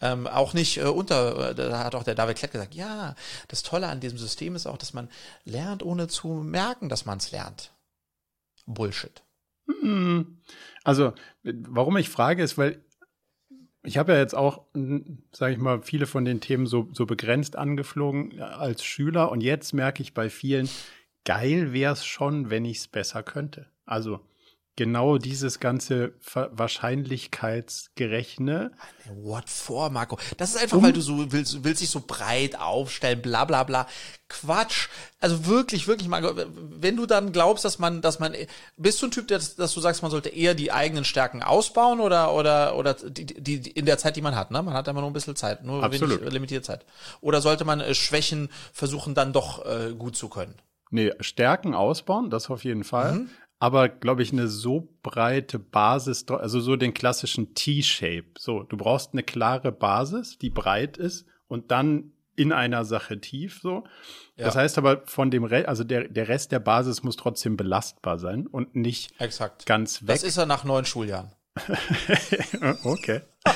Ähm, 0.00 0.28
auch 0.28 0.54
nicht 0.54 0.78
äh, 0.78 0.84
unter, 0.84 1.50
äh, 1.50 1.54
da 1.54 1.82
hat 1.82 1.96
auch 1.96 2.04
der 2.04 2.14
David 2.14 2.36
Klett 2.36 2.52
gesagt, 2.52 2.74
ja, 2.76 3.16
das 3.48 3.64
Tolle 3.64 3.88
an 3.88 3.98
diesem 3.98 4.18
System 4.18 4.54
ist 4.54 4.66
auch, 4.66 4.78
dass 4.78 4.92
man 4.92 5.08
lernt, 5.44 5.82
ohne 5.82 6.06
zu 6.06 6.28
merken, 6.28 6.88
dass 6.88 7.04
man 7.04 7.18
es 7.18 7.32
lernt. 7.32 7.72
Bullshit. 8.66 9.22
Hm. 9.66 10.40
Also, 10.84 11.12
warum 11.42 11.96
ich 11.96 12.08
frage, 12.08 12.44
ist, 12.44 12.56
weil 12.56 12.84
ich 13.82 13.96
habe 13.98 14.12
ja 14.12 14.18
jetzt 14.18 14.34
auch, 14.34 14.64
sage 15.32 15.52
ich 15.52 15.58
mal, 15.58 15.82
viele 15.82 16.06
von 16.06 16.24
den 16.24 16.40
Themen 16.40 16.66
so, 16.66 16.88
so 16.92 17.06
begrenzt 17.06 17.56
angeflogen 17.56 18.40
als 18.40 18.84
Schüler 18.84 19.30
und 19.30 19.40
jetzt 19.40 19.72
merke 19.72 20.02
ich 20.02 20.14
bei 20.14 20.30
vielen, 20.30 20.68
geil 21.24 21.72
wäre 21.72 21.92
es 21.92 22.04
schon, 22.04 22.50
wenn 22.50 22.64
ich 22.64 22.78
es 22.78 22.88
besser 22.88 23.22
könnte. 23.22 23.66
Also 23.84 24.20
genau 24.78 25.18
dieses 25.18 25.58
ganze 25.58 26.12
Wahrscheinlichkeitsgerechne. 26.52 28.70
What 29.12 29.50
for, 29.50 29.90
Marco? 29.90 30.16
Das 30.36 30.50
ist 30.50 30.62
einfach, 30.62 30.76
um, 30.76 30.84
weil 30.84 30.92
du 30.92 31.00
so 31.00 31.32
willst, 31.32 31.64
willst 31.64 31.82
dich 31.82 31.90
so 31.90 32.00
breit 32.06 32.60
aufstellen, 32.60 33.20
bla 33.20 33.44
bla 33.44 33.64
bla. 33.64 33.88
Quatsch. 34.28 34.86
Also 35.18 35.46
wirklich, 35.46 35.88
wirklich, 35.88 36.08
Marco, 36.08 36.30
wenn 36.54 36.94
du 36.94 37.06
dann 37.06 37.32
glaubst, 37.32 37.64
dass 37.64 37.80
man, 37.80 38.02
dass 38.02 38.20
man, 38.20 38.36
bist 38.76 39.02
du 39.02 39.08
ein 39.08 39.10
Typ, 39.10 39.26
dass, 39.26 39.56
dass 39.56 39.74
du 39.74 39.80
sagst, 39.80 40.02
man 40.02 40.12
sollte 40.12 40.28
eher 40.28 40.54
die 40.54 40.70
eigenen 40.70 41.04
Stärken 41.04 41.42
ausbauen 41.42 41.98
oder, 41.98 42.32
oder, 42.32 42.76
oder 42.76 42.94
die, 42.94 43.26
die, 43.26 43.58
die 43.58 43.72
in 43.72 43.84
der 43.84 43.98
Zeit, 43.98 44.14
die 44.14 44.22
man 44.22 44.36
hat, 44.36 44.52
ne? 44.52 44.62
Man 44.62 44.74
hat 44.74 44.86
immer 44.86 45.00
nur 45.00 45.10
ein 45.10 45.12
bisschen 45.12 45.34
Zeit, 45.34 45.64
nur 45.64 45.82
Absolut. 45.82 46.20
wenig 46.20 46.32
limitierte 46.32 46.64
Zeit. 46.64 46.86
Oder 47.20 47.40
sollte 47.40 47.64
man 47.64 47.80
äh, 47.80 47.94
Schwächen 47.94 48.48
versuchen, 48.72 49.16
dann 49.16 49.32
doch 49.32 49.66
äh, 49.66 49.92
gut 49.94 50.14
zu 50.14 50.28
können? 50.28 50.54
Nee, 50.90 51.12
Stärken 51.18 51.74
ausbauen, 51.74 52.30
das 52.30 52.48
auf 52.48 52.62
jeden 52.62 52.84
Fall. 52.84 53.14
Mhm 53.14 53.30
aber 53.58 53.88
glaube 53.88 54.22
ich 54.22 54.32
eine 54.32 54.48
so 54.48 54.88
breite 55.02 55.58
Basis, 55.58 56.26
also 56.28 56.60
so 56.60 56.76
den 56.76 56.94
klassischen 56.94 57.54
T-Shape. 57.54 58.26
So, 58.38 58.62
du 58.62 58.76
brauchst 58.76 59.12
eine 59.12 59.22
klare 59.22 59.72
Basis, 59.72 60.38
die 60.38 60.50
breit 60.50 60.96
ist 60.96 61.26
und 61.48 61.70
dann 61.70 62.12
in 62.36 62.52
einer 62.52 62.84
Sache 62.84 63.20
tief 63.20 63.60
so. 63.60 63.84
Ja. 64.36 64.44
Das 64.46 64.54
heißt 64.54 64.78
aber 64.78 65.02
von 65.06 65.30
dem 65.30 65.42
Rest, 65.42 65.66
also 65.66 65.82
der, 65.82 66.08
der 66.08 66.28
Rest 66.28 66.52
der 66.52 66.60
Basis 66.60 67.02
muss 67.02 67.16
trotzdem 67.16 67.56
belastbar 67.56 68.18
sein 68.18 68.46
und 68.46 68.76
nicht 68.76 69.12
Exakt. 69.20 69.66
ganz 69.66 70.02
weg. 70.02 70.08
Das 70.08 70.22
ist 70.22 70.36
er 70.36 70.46
nach 70.46 70.62
neun 70.62 70.84
Schuljahren. 70.84 71.32
okay. 72.84 73.22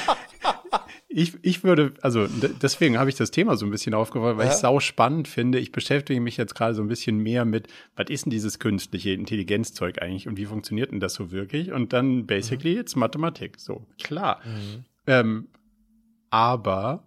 ich, 1.14 1.34
ich 1.42 1.62
würde, 1.62 1.92
also 2.00 2.26
deswegen 2.26 2.98
habe 2.98 3.10
ich 3.10 3.16
das 3.16 3.30
Thema 3.30 3.56
so 3.56 3.66
ein 3.66 3.70
bisschen 3.70 3.94
aufgeworfen, 3.94 4.38
weil 4.38 4.46
ja. 4.46 4.50
ich 4.50 4.56
es 4.56 4.62
sau 4.62 4.80
spannend 4.80 5.28
finde. 5.28 5.58
Ich 5.58 5.72
beschäftige 5.72 6.20
mich 6.20 6.36
jetzt 6.36 6.54
gerade 6.54 6.74
so 6.74 6.82
ein 6.82 6.88
bisschen 6.88 7.18
mehr 7.18 7.44
mit, 7.44 7.68
was 7.96 8.06
ist 8.08 8.24
denn 8.24 8.30
dieses 8.30 8.58
künstliche 8.58 9.10
Intelligenzzeug 9.10 10.00
eigentlich 10.00 10.26
und 10.26 10.36
wie 10.36 10.46
funktioniert 10.46 10.90
denn 10.90 11.00
das 11.00 11.14
so 11.14 11.30
wirklich? 11.30 11.72
Und 11.72 11.92
dann 11.92 12.26
basically 12.26 12.70
mhm. 12.70 12.76
jetzt 12.76 12.96
Mathematik. 12.96 13.60
So, 13.60 13.86
klar. 14.02 14.40
Mhm. 14.44 14.84
Ähm, 15.06 15.48
aber 16.30 17.04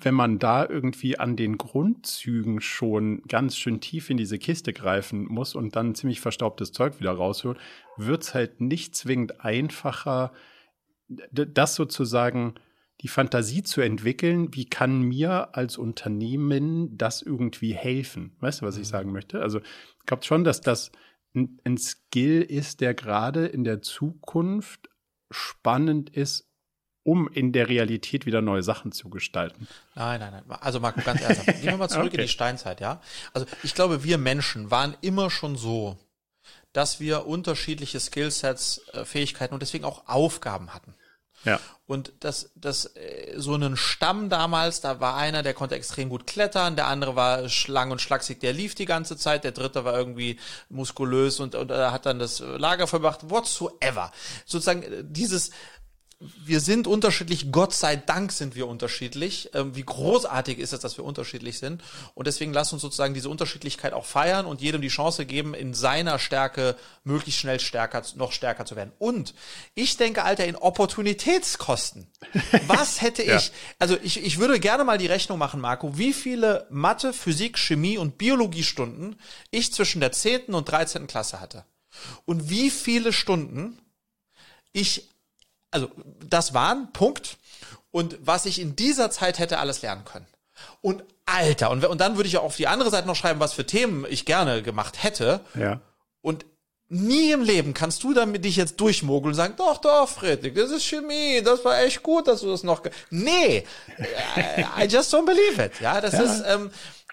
wenn 0.00 0.14
man 0.14 0.38
da 0.38 0.68
irgendwie 0.68 1.18
an 1.18 1.34
den 1.34 1.58
Grundzügen 1.58 2.60
schon 2.60 3.22
ganz 3.22 3.56
schön 3.56 3.80
tief 3.80 4.10
in 4.10 4.16
diese 4.16 4.38
Kiste 4.38 4.72
greifen 4.72 5.24
muss 5.24 5.54
und 5.54 5.74
dann 5.74 5.94
ziemlich 5.94 6.20
verstaubtes 6.20 6.72
Zeug 6.72 7.00
wieder 7.00 7.12
rausholt, 7.12 7.58
wird's 7.96 8.34
halt 8.34 8.60
nicht 8.60 8.94
zwingend 8.94 9.44
einfacher, 9.44 10.32
das 11.30 11.74
sozusagen 11.74 12.54
die 13.00 13.08
Fantasie 13.08 13.62
zu 13.62 13.80
entwickeln, 13.80 14.54
wie 14.54 14.64
kann 14.64 15.02
mir 15.02 15.54
als 15.54 15.78
Unternehmen 15.78 16.96
das 16.98 17.22
irgendwie 17.22 17.74
helfen? 17.74 18.36
Weißt 18.40 18.60
du, 18.60 18.66
was 18.66 18.76
ich 18.76 18.86
mhm. 18.86 18.90
sagen 18.90 19.12
möchte? 19.12 19.40
Also 19.40 19.60
ich 19.60 20.06
glaube 20.06 20.24
schon, 20.24 20.44
dass 20.44 20.60
das 20.60 20.90
ein, 21.34 21.60
ein 21.64 21.78
Skill 21.78 22.42
ist, 22.42 22.80
der 22.80 22.94
gerade 22.94 23.46
in 23.46 23.64
der 23.64 23.82
Zukunft 23.82 24.88
spannend 25.30 26.10
ist, 26.10 26.48
um 27.04 27.28
in 27.28 27.52
der 27.52 27.68
Realität 27.68 28.26
wieder 28.26 28.42
neue 28.42 28.62
Sachen 28.62 28.92
zu 28.92 29.08
gestalten. 29.08 29.66
Nein, 29.94 30.20
nein, 30.20 30.32
nein. 30.46 30.58
Also 30.60 30.80
Marco, 30.80 31.00
ganz 31.00 31.22
ernsthaft. 31.22 31.62
Gehen 31.62 31.70
wir 31.70 31.76
mal 31.76 31.88
zurück 31.88 32.08
okay. 32.08 32.16
in 32.16 32.22
die 32.22 32.28
Steinzeit, 32.28 32.80
ja? 32.80 33.00
Also 33.32 33.46
ich 33.62 33.74
glaube, 33.74 34.04
wir 34.04 34.18
Menschen 34.18 34.70
waren 34.70 34.96
immer 35.00 35.30
schon 35.30 35.56
so, 35.56 35.96
dass 36.72 37.00
wir 37.00 37.26
unterschiedliche 37.26 37.98
Skillsets, 37.98 38.82
äh, 38.92 39.04
Fähigkeiten 39.04 39.54
und 39.54 39.60
deswegen 39.60 39.84
auch 39.84 40.06
Aufgaben 40.06 40.74
hatten. 40.74 40.94
Ja. 41.44 41.60
Und 41.86 42.12
das, 42.20 42.50
das, 42.54 42.94
äh, 42.96 43.34
so 43.36 43.54
einen 43.54 43.76
Stamm 43.76 44.28
damals, 44.28 44.82
da 44.82 45.00
war 45.00 45.16
einer, 45.16 45.42
der 45.42 45.54
konnte 45.54 45.74
extrem 45.74 46.10
gut 46.10 46.26
klettern, 46.26 46.76
der 46.76 46.86
andere 46.86 47.16
war 47.16 47.48
schlang 47.48 47.90
und 47.90 48.02
schlaksig, 48.02 48.40
der 48.40 48.52
lief 48.52 48.74
die 48.74 48.84
ganze 48.84 49.16
Zeit, 49.16 49.44
der 49.44 49.52
dritte 49.52 49.84
war 49.84 49.96
irgendwie 49.96 50.38
muskulös 50.68 51.40
und, 51.40 51.54
und 51.54 51.70
er 51.70 51.92
hat 51.92 52.04
dann 52.04 52.18
das 52.18 52.40
Lager 52.40 52.86
verbracht, 52.86 53.30
whatsoever. 53.30 54.12
Sozusagen 54.44 54.82
äh, 54.82 55.02
dieses, 55.02 55.50
wir 56.20 56.58
sind 56.58 56.88
unterschiedlich, 56.88 57.52
Gott 57.52 57.72
sei 57.72 57.94
Dank 57.94 58.32
sind 58.32 58.56
wir 58.56 58.66
unterschiedlich. 58.66 59.50
Ähm, 59.54 59.76
wie 59.76 59.84
großartig 59.84 60.58
ist 60.58 60.72
es, 60.72 60.80
dass 60.80 60.96
wir 60.96 61.04
unterschiedlich 61.04 61.58
sind. 61.58 61.80
Und 62.14 62.26
deswegen 62.26 62.52
lass 62.52 62.72
uns 62.72 62.82
sozusagen 62.82 63.14
diese 63.14 63.28
Unterschiedlichkeit 63.28 63.92
auch 63.92 64.04
feiern 64.04 64.44
und 64.44 64.60
jedem 64.60 64.82
die 64.82 64.88
Chance 64.88 65.26
geben, 65.26 65.54
in 65.54 65.74
seiner 65.74 66.18
Stärke 66.18 66.74
möglichst 67.04 67.40
schnell 67.40 67.60
stärker, 67.60 68.02
noch 68.16 68.32
stärker 68.32 68.64
zu 68.64 68.74
werden. 68.74 68.92
Und 68.98 69.32
ich 69.76 69.96
denke, 69.96 70.24
Alter, 70.24 70.44
in 70.44 70.56
Opportunitätskosten. 70.56 72.08
Was 72.66 73.00
hätte 73.00 73.22
ja. 73.22 73.36
ich, 73.36 73.52
also 73.78 73.96
ich, 74.02 74.24
ich 74.24 74.38
würde 74.38 74.58
gerne 74.58 74.82
mal 74.82 74.98
die 74.98 75.06
Rechnung 75.06 75.38
machen, 75.38 75.60
Marco, 75.60 75.98
wie 75.98 76.12
viele 76.12 76.66
Mathe, 76.68 77.12
Physik, 77.12 77.58
Chemie 77.58 77.96
und 77.96 78.18
Biologiestunden 78.18 79.20
ich 79.52 79.72
zwischen 79.72 80.00
der 80.00 80.10
10. 80.10 80.52
und 80.54 80.68
13. 80.68 81.06
Klasse 81.06 81.40
hatte. 81.40 81.64
Und 82.24 82.50
wie 82.50 82.70
viele 82.70 83.12
Stunden 83.12 83.78
ich 84.72 85.08
also 85.70 85.90
das 86.28 86.54
waren 86.54 86.92
Punkt 86.92 87.36
und 87.90 88.18
was 88.20 88.46
ich 88.46 88.60
in 88.60 88.76
dieser 88.76 89.10
Zeit 89.10 89.38
hätte 89.38 89.58
alles 89.58 89.82
lernen 89.82 90.04
können. 90.04 90.26
Und 90.80 91.04
Alter, 91.26 91.70
und, 91.70 91.84
und 91.84 92.00
dann 92.00 92.16
würde 92.16 92.28
ich 92.28 92.38
auch 92.38 92.44
auf 92.44 92.56
die 92.56 92.66
andere 92.66 92.90
Seite 92.90 93.06
noch 93.06 93.16
schreiben, 93.16 93.40
was 93.40 93.52
für 93.52 93.66
Themen 93.66 94.06
ich 94.08 94.24
gerne 94.24 94.62
gemacht 94.62 95.02
hätte. 95.02 95.40
Ja. 95.54 95.80
Und 96.20 96.46
nie 96.88 97.32
im 97.32 97.42
Leben 97.42 97.74
kannst 97.74 98.02
du 98.02 98.14
damit 98.14 98.44
dich 98.44 98.56
jetzt 98.56 98.80
durchmogeln 98.80 99.32
und 99.32 99.34
sagen, 99.34 99.54
doch, 99.56 99.78
doch, 99.78 100.08
Friedrich, 100.08 100.54
das 100.54 100.70
ist 100.70 100.84
Chemie, 100.84 101.42
das 101.42 101.64
war 101.64 101.80
echt 101.80 102.02
gut, 102.02 102.26
dass 102.26 102.40
du 102.40 102.48
das 102.48 102.62
noch, 102.62 102.82
nee, 103.10 103.64
I 104.78 104.84
just 104.88 105.12
don't 105.12 105.26
believe 105.26 105.62
it, 105.62 105.80
ja, 105.80 106.00
das 106.00 106.14
ja. 106.14 106.22
ist, 106.22 106.44
ähm, 106.46 106.70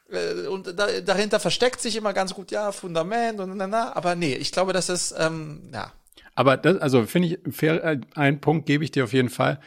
äh, 0.09 0.47
und 0.47 0.79
da, 0.79 1.01
dahinter 1.01 1.41
versteckt 1.41 1.81
sich 1.81 1.97
immer 1.97 2.13
ganz 2.13 2.33
gut, 2.33 2.51
ja, 2.51 2.71
Fundament 2.71 3.41
und 3.41 3.57
na, 3.57 3.67
na, 3.67 3.95
aber 3.95 4.15
nee, 4.15 4.35
ich 4.35 4.53
glaube, 4.53 4.71
das 4.71 4.87
ist, 4.87 5.13
ähm, 5.17 5.69
ja, 5.73 5.91
aber 6.35 6.57
das, 6.57 6.77
also 6.77 7.05
finde 7.05 7.29
ich, 7.29 7.55
fair, 7.55 7.83
äh, 7.83 7.99
einen 8.15 8.41
Punkt 8.41 8.65
gebe 8.65 8.83
ich 8.83 8.91
dir 8.91 9.05
auf 9.05 9.13
jeden 9.13 9.29
Fall. 9.29 9.59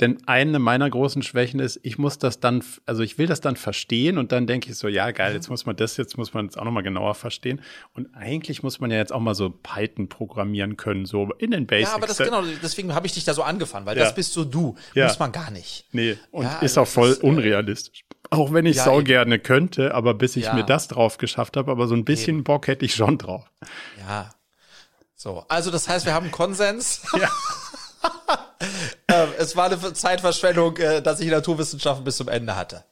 Denn 0.00 0.18
eine 0.26 0.60
meiner 0.60 0.88
großen 0.88 1.22
Schwächen 1.22 1.58
ist, 1.58 1.80
ich 1.82 1.98
muss 1.98 2.18
das 2.18 2.38
dann, 2.38 2.62
also 2.86 3.02
ich 3.02 3.18
will 3.18 3.26
das 3.26 3.40
dann 3.40 3.56
verstehen 3.56 4.16
und 4.16 4.30
dann 4.30 4.46
denke 4.46 4.70
ich 4.70 4.76
so, 4.76 4.86
ja 4.86 5.10
geil, 5.10 5.34
jetzt 5.34 5.50
muss 5.50 5.66
man 5.66 5.74
das, 5.74 5.96
jetzt 5.96 6.16
muss 6.16 6.32
man 6.34 6.46
es 6.46 6.56
auch 6.56 6.64
nochmal 6.64 6.84
genauer 6.84 7.16
verstehen. 7.16 7.60
Und 7.94 8.14
eigentlich 8.14 8.62
muss 8.62 8.78
man 8.78 8.92
ja 8.92 8.98
jetzt 8.98 9.12
auch 9.12 9.18
mal 9.18 9.34
so 9.34 9.50
Python 9.50 10.08
programmieren 10.08 10.76
können, 10.76 11.04
so 11.04 11.32
in 11.38 11.50
den 11.50 11.66
Basics. 11.66 11.90
Ja, 11.90 11.96
aber 11.96 12.06
das 12.06 12.18
genau, 12.18 12.44
deswegen 12.62 12.94
habe 12.94 13.08
ich 13.08 13.14
dich 13.14 13.24
da 13.24 13.34
so 13.34 13.42
angefangen, 13.42 13.86
weil 13.86 13.96
ja. 13.96 14.04
das 14.04 14.14
bist 14.14 14.32
so 14.34 14.44
du. 14.44 14.76
Ja. 14.94 15.06
Muss 15.06 15.18
man 15.18 15.32
gar 15.32 15.50
nicht. 15.50 15.86
Nee, 15.90 16.16
und 16.30 16.44
ja, 16.44 16.60
ist 16.60 16.78
auch 16.78 16.86
voll 16.86 17.10
ist, 17.10 17.24
äh, 17.24 17.26
unrealistisch. 17.26 18.04
Auch 18.30 18.52
wenn 18.52 18.66
ich 18.66 18.76
ja, 18.76 18.84
sau 18.84 19.02
gerne 19.02 19.40
könnte, 19.40 19.94
aber 19.94 20.14
bis 20.14 20.36
ich 20.36 20.52
mir 20.52 20.62
das 20.62 20.86
drauf 20.86 21.18
geschafft 21.18 21.56
habe, 21.56 21.72
aber 21.72 21.88
so 21.88 21.94
ein 21.94 22.04
bisschen 22.04 22.36
eben. 22.36 22.44
Bock 22.44 22.68
hätte 22.68 22.84
ich 22.84 22.94
schon 22.94 23.18
drauf. 23.18 23.50
Ja, 23.98 24.30
so, 25.18 25.44
also 25.48 25.72
das 25.72 25.88
heißt, 25.88 26.06
wir 26.06 26.14
haben 26.14 26.30
Konsens. 26.30 27.02
Ja. 27.18 27.28
ähm, 29.08 29.30
es 29.38 29.56
war 29.56 29.66
eine 29.66 29.92
Zeitverschwendung, 29.92 30.76
äh, 30.76 31.02
dass 31.02 31.18
ich 31.18 31.28
Naturwissenschaften 31.28 32.04
bis 32.04 32.16
zum 32.16 32.28
Ende 32.28 32.54
hatte. 32.54 32.84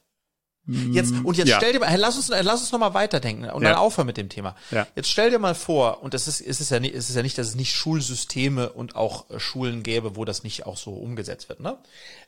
Jetzt, 0.69 1.13
und 1.23 1.37
jetzt 1.37 1.47
ja. 1.47 1.57
stell 1.57 1.71
dir 1.71 1.79
mal, 1.79 1.95
lass 1.95 2.17
uns, 2.17 2.27
lass 2.27 2.59
uns 2.59 2.73
noch 2.73 2.79
mal 2.79 2.93
weiterdenken 2.93 3.49
und 3.49 3.63
ja. 3.63 3.69
dann 3.69 3.77
aufhören 3.77 4.05
mit 4.05 4.17
dem 4.17 4.27
Thema. 4.27 4.53
Ja. 4.69 4.85
Jetzt 4.95 5.09
stell 5.09 5.29
dir 5.29 5.39
mal 5.39 5.55
vor, 5.55 6.03
und 6.03 6.13
das 6.13 6.27
ist, 6.27 6.41
ist 6.41 6.59
es 6.59 6.69
ja 6.69 6.81
nicht, 6.81 6.93
ist 6.93 7.09
es 7.09 7.15
ja 7.15 7.23
nicht, 7.23 7.37
dass 7.37 7.47
es 7.47 7.55
nicht 7.55 7.73
Schulsysteme 7.73 8.69
und 8.73 8.97
auch 8.97 9.29
äh, 9.29 9.39
Schulen 9.39 9.81
gäbe, 9.81 10.17
wo 10.17 10.25
das 10.25 10.43
nicht 10.43 10.65
auch 10.65 10.75
so 10.75 10.91
umgesetzt 10.91 11.47
wird, 11.47 11.61
ne? 11.61 11.77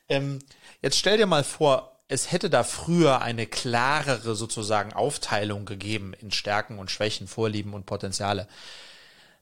Ähm, 0.08 0.40
jetzt 0.82 0.98
stell 0.98 1.18
dir 1.18 1.26
mal 1.26 1.44
vor, 1.44 2.00
es 2.08 2.32
hätte 2.32 2.50
da 2.50 2.64
früher 2.64 3.22
eine 3.22 3.46
klarere 3.46 4.36
sozusagen 4.36 4.94
Aufteilung 4.94 5.66
gegeben 5.66 6.14
in 6.14 6.32
Stärken 6.32 6.80
und 6.80 6.90
Schwächen, 6.90 7.28
Vorlieben 7.28 7.74
und 7.74 7.86
Potenziale 7.86 8.48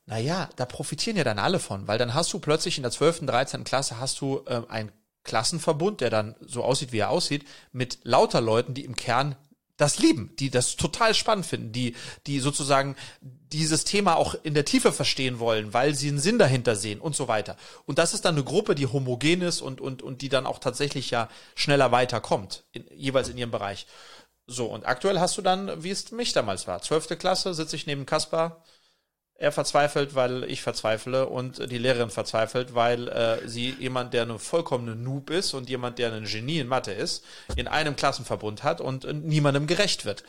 naja, 0.07 0.49
da 0.55 0.65
profitieren 0.65 1.17
ja 1.17 1.23
dann 1.25 1.37
alle 1.37 1.59
von, 1.59 1.87
weil 1.87 1.97
dann 1.97 2.13
hast 2.13 2.31
du 2.31 2.39
plötzlich 2.39 2.77
in 2.77 2.83
der 2.83 2.91
12., 2.91 3.25
13. 3.25 3.65
Klasse 3.65 3.99
hast 3.99 4.19
du 4.21 4.41
äh, 4.47 4.61
einen 4.69 4.91
Klassenverbund, 5.23 5.99
der 5.99 6.09
dann 6.09 6.35
so 6.39 6.63
aussieht, 6.63 6.93
wie 6.93 6.99
er 6.99 7.09
aussieht, 7.09 7.45
mit 7.73 7.99
lauter 8.03 8.39
Leuten, 8.39 8.73
die 8.73 8.85
im 8.85 8.95
Kern 8.95 9.35
das 9.75 9.99
lieben, 9.99 10.33
die 10.39 10.49
das 10.49 10.77
total 10.77 11.13
spannend 11.13 11.45
finden, 11.45 11.71
die, 11.73 11.95
die 12.25 12.39
sozusagen 12.39 12.95
dieses 13.21 13.83
Thema 13.83 14.15
auch 14.15 14.33
in 14.43 14.53
der 14.53 14.65
Tiefe 14.65 14.91
verstehen 14.91 15.39
wollen, 15.39 15.73
weil 15.73 15.93
sie 15.93 16.07
einen 16.07 16.19
Sinn 16.19 16.39
dahinter 16.39 16.75
sehen 16.75 16.99
und 16.99 17.15
so 17.15 17.27
weiter. 17.27 17.57
Und 17.85 17.99
das 17.99 18.13
ist 18.13 18.25
dann 18.25 18.35
eine 18.35 18.45
Gruppe, 18.45 18.75
die 18.75 18.87
homogen 18.87 19.41
ist 19.41 19.61
und, 19.61 19.79
und, 19.81 20.01
und 20.01 20.21
die 20.21 20.29
dann 20.29 20.47
auch 20.47 20.59
tatsächlich 20.59 21.11
ja 21.11 21.29
schneller 21.53 21.91
weiterkommt, 21.91 22.63
in, 22.71 22.85
jeweils 22.95 23.29
in 23.29 23.37
ihrem 23.37 23.51
Bereich. 23.51 23.85
So, 24.47 24.65
und 24.67 24.87
aktuell 24.87 25.19
hast 25.19 25.37
du 25.37 25.41
dann, 25.41 25.83
wie 25.83 25.91
es 25.91 26.11
mich 26.11 26.31
damals 26.31 26.65
war, 26.65 26.81
zwölfte 26.81 27.17
Klasse, 27.17 27.53
sitze 27.53 27.75
ich 27.75 27.85
neben 27.85 28.05
Kaspar, 28.05 28.63
er 29.39 29.51
verzweifelt, 29.51 30.15
weil 30.15 30.43
ich 30.45 30.61
verzweifle 30.61 31.27
und 31.27 31.71
die 31.71 31.77
Lehrerin 31.77 32.09
verzweifelt, 32.09 32.73
weil 32.73 33.07
äh, 33.07 33.47
sie 33.47 33.69
jemand, 33.79 34.13
der 34.13 34.23
eine 34.23 34.39
vollkommene 34.39 34.95
Noob 34.95 35.29
ist 35.29 35.53
und 35.53 35.69
jemand, 35.69 35.99
der 35.99 36.11
ein 36.11 36.25
Genie 36.25 36.59
in 36.59 36.67
Mathe 36.67 36.91
ist, 36.91 37.23
in 37.55 37.67
einem 37.67 37.95
Klassenverbund 37.95 38.63
hat 38.63 38.81
und 38.81 39.05
äh, 39.05 39.13
niemandem 39.13 39.67
gerecht 39.67 40.05
wird. 40.05 40.23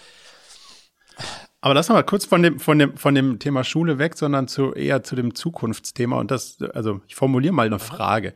Aber 1.61 1.75
lass 1.75 1.89
mal 1.89 2.05
kurz 2.05 2.27
von 2.27 2.43
dem, 2.43 2.61
von 2.61 2.79
dem, 2.79 2.97
von 2.97 3.15
dem 3.15 3.39
Thema 3.39 3.65
Schule 3.65 3.99
weg, 3.99 4.17
sondern 4.17 4.47
zu, 4.47 4.75
eher 4.75 5.03
zu 5.03 5.17
dem 5.17 5.35
Zukunftsthema. 5.35 6.17
Und 6.19 6.31
das, 6.31 6.59
also 6.75 7.01
ich 7.09 7.17
formuliere 7.17 7.55
mal 7.55 7.67
eine 7.67 7.79
Frage. 7.79 8.35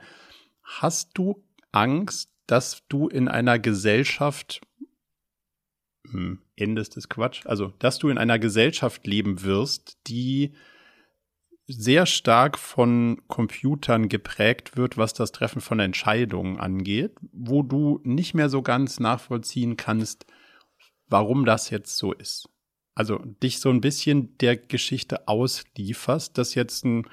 Hast 0.62 1.10
du 1.14 1.44
Angst, 1.70 2.30
dass 2.46 2.82
du 2.88 3.08
in 3.08 3.28
einer 3.28 3.58
Gesellschaft 3.58 4.62
hm, 6.10 6.40
Endes 6.62 6.90
des 6.90 7.08
Quatsch. 7.08 7.46
Also, 7.46 7.72
dass 7.78 7.98
du 7.98 8.08
in 8.08 8.18
einer 8.18 8.38
Gesellschaft 8.38 9.06
leben 9.06 9.42
wirst, 9.42 9.98
die 10.06 10.52
sehr 11.66 12.06
stark 12.06 12.58
von 12.58 13.22
Computern 13.28 14.08
geprägt 14.08 14.76
wird, 14.76 14.98
was 14.98 15.14
das 15.14 15.32
Treffen 15.32 15.60
von 15.60 15.80
Entscheidungen 15.80 16.58
angeht, 16.58 17.16
wo 17.32 17.62
du 17.62 18.00
nicht 18.04 18.34
mehr 18.34 18.48
so 18.48 18.62
ganz 18.62 19.00
nachvollziehen 19.00 19.76
kannst, 19.76 20.26
warum 21.08 21.44
das 21.44 21.70
jetzt 21.70 21.96
so 21.96 22.12
ist. 22.12 22.48
Also 22.94 23.18
dich 23.18 23.60
so 23.60 23.70
ein 23.70 23.80
bisschen 23.80 24.36
der 24.38 24.56
Geschichte 24.56 25.28
auslieferst, 25.28 26.36
dass 26.36 26.54
jetzt 26.54 26.84
ein 26.84 27.06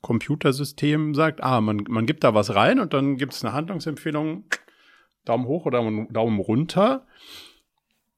Computersystem 0.00 1.14
sagt, 1.14 1.42
ah, 1.42 1.60
man, 1.60 1.84
man 1.88 2.06
gibt 2.06 2.24
da 2.24 2.32
was 2.32 2.54
rein 2.54 2.78
und 2.78 2.94
dann 2.94 3.16
gibt 3.16 3.34
es 3.34 3.44
eine 3.44 3.52
Handlungsempfehlung, 3.52 4.44
Daumen 5.24 5.46
hoch 5.46 5.66
oder 5.66 5.80
Daumen 6.10 6.38
runter. 6.38 7.06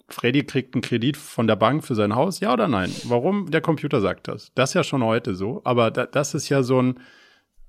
Freddy 0.09 0.45
kriegt 0.45 0.75
einen 0.75 0.83
Kredit 0.83 1.17
von 1.17 1.47
der 1.47 1.57
Bank 1.57 1.85
für 1.85 1.95
sein 1.95 2.15
Haus, 2.15 2.41
ja 2.41 2.53
oder 2.53 2.67
nein? 2.67 2.91
Warum? 3.05 3.51
Der 3.51 3.61
Computer 3.61 4.01
sagt 4.01 4.29
das. 4.29 4.53
Das 4.55 4.71
ist 4.71 4.75
ja 4.75 4.85
schon 4.85 5.05
heute 5.05 5.35
so, 5.35 5.61
aber 5.65 5.91
da, 5.91 6.07
das 6.07 6.35
ist 6.35 6.49
ja 6.49 6.63
so 6.63 6.81
ein, 6.81 7.01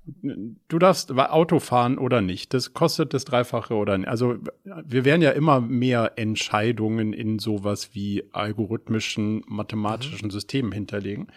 du 0.04 0.78
darfst 0.78 1.12
Auto 1.12 1.60
fahren 1.60 1.98
oder 1.98 2.22
nicht. 2.22 2.54
Das 2.54 2.72
kostet 2.72 3.12
das 3.12 3.26
Dreifache 3.26 3.74
oder 3.74 3.98
nicht. 3.98 4.08
Also 4.08 4.38
wir 4.64 5.04
werden 5.04 5.20
ja 5.20 5.32
immer 5.32 5.60
mehr 5.60 6.14
Entscheidungen 6.16 7.12
in 7.12 7.38
sowas 7.38 7.94
wie 7.94 8.24
algorithmischen, 8.32 9.44
mathematischen 9.46 10.28
mhm. 10.28 10.32
Systemen 10.32 10.72
hinterlegen. 10.72 11.30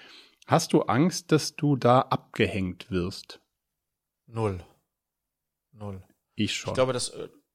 Hast 0.48 0.72
du 0.72 0.84
Angst, 0.84 1.34
dass 1.34 1.56
du 1.56 1.76
da 1.76 2.00
abgehängt 2.00 2.90
wirst? 2.92 3.42
Null. 4.26 4.60
Null. 5.74 6.02
Ich 6.36 6.54
schon. 6.56 6.72
Ich 6.72 6.76
glaube, 6.76 6.94
dass 6.94 7.14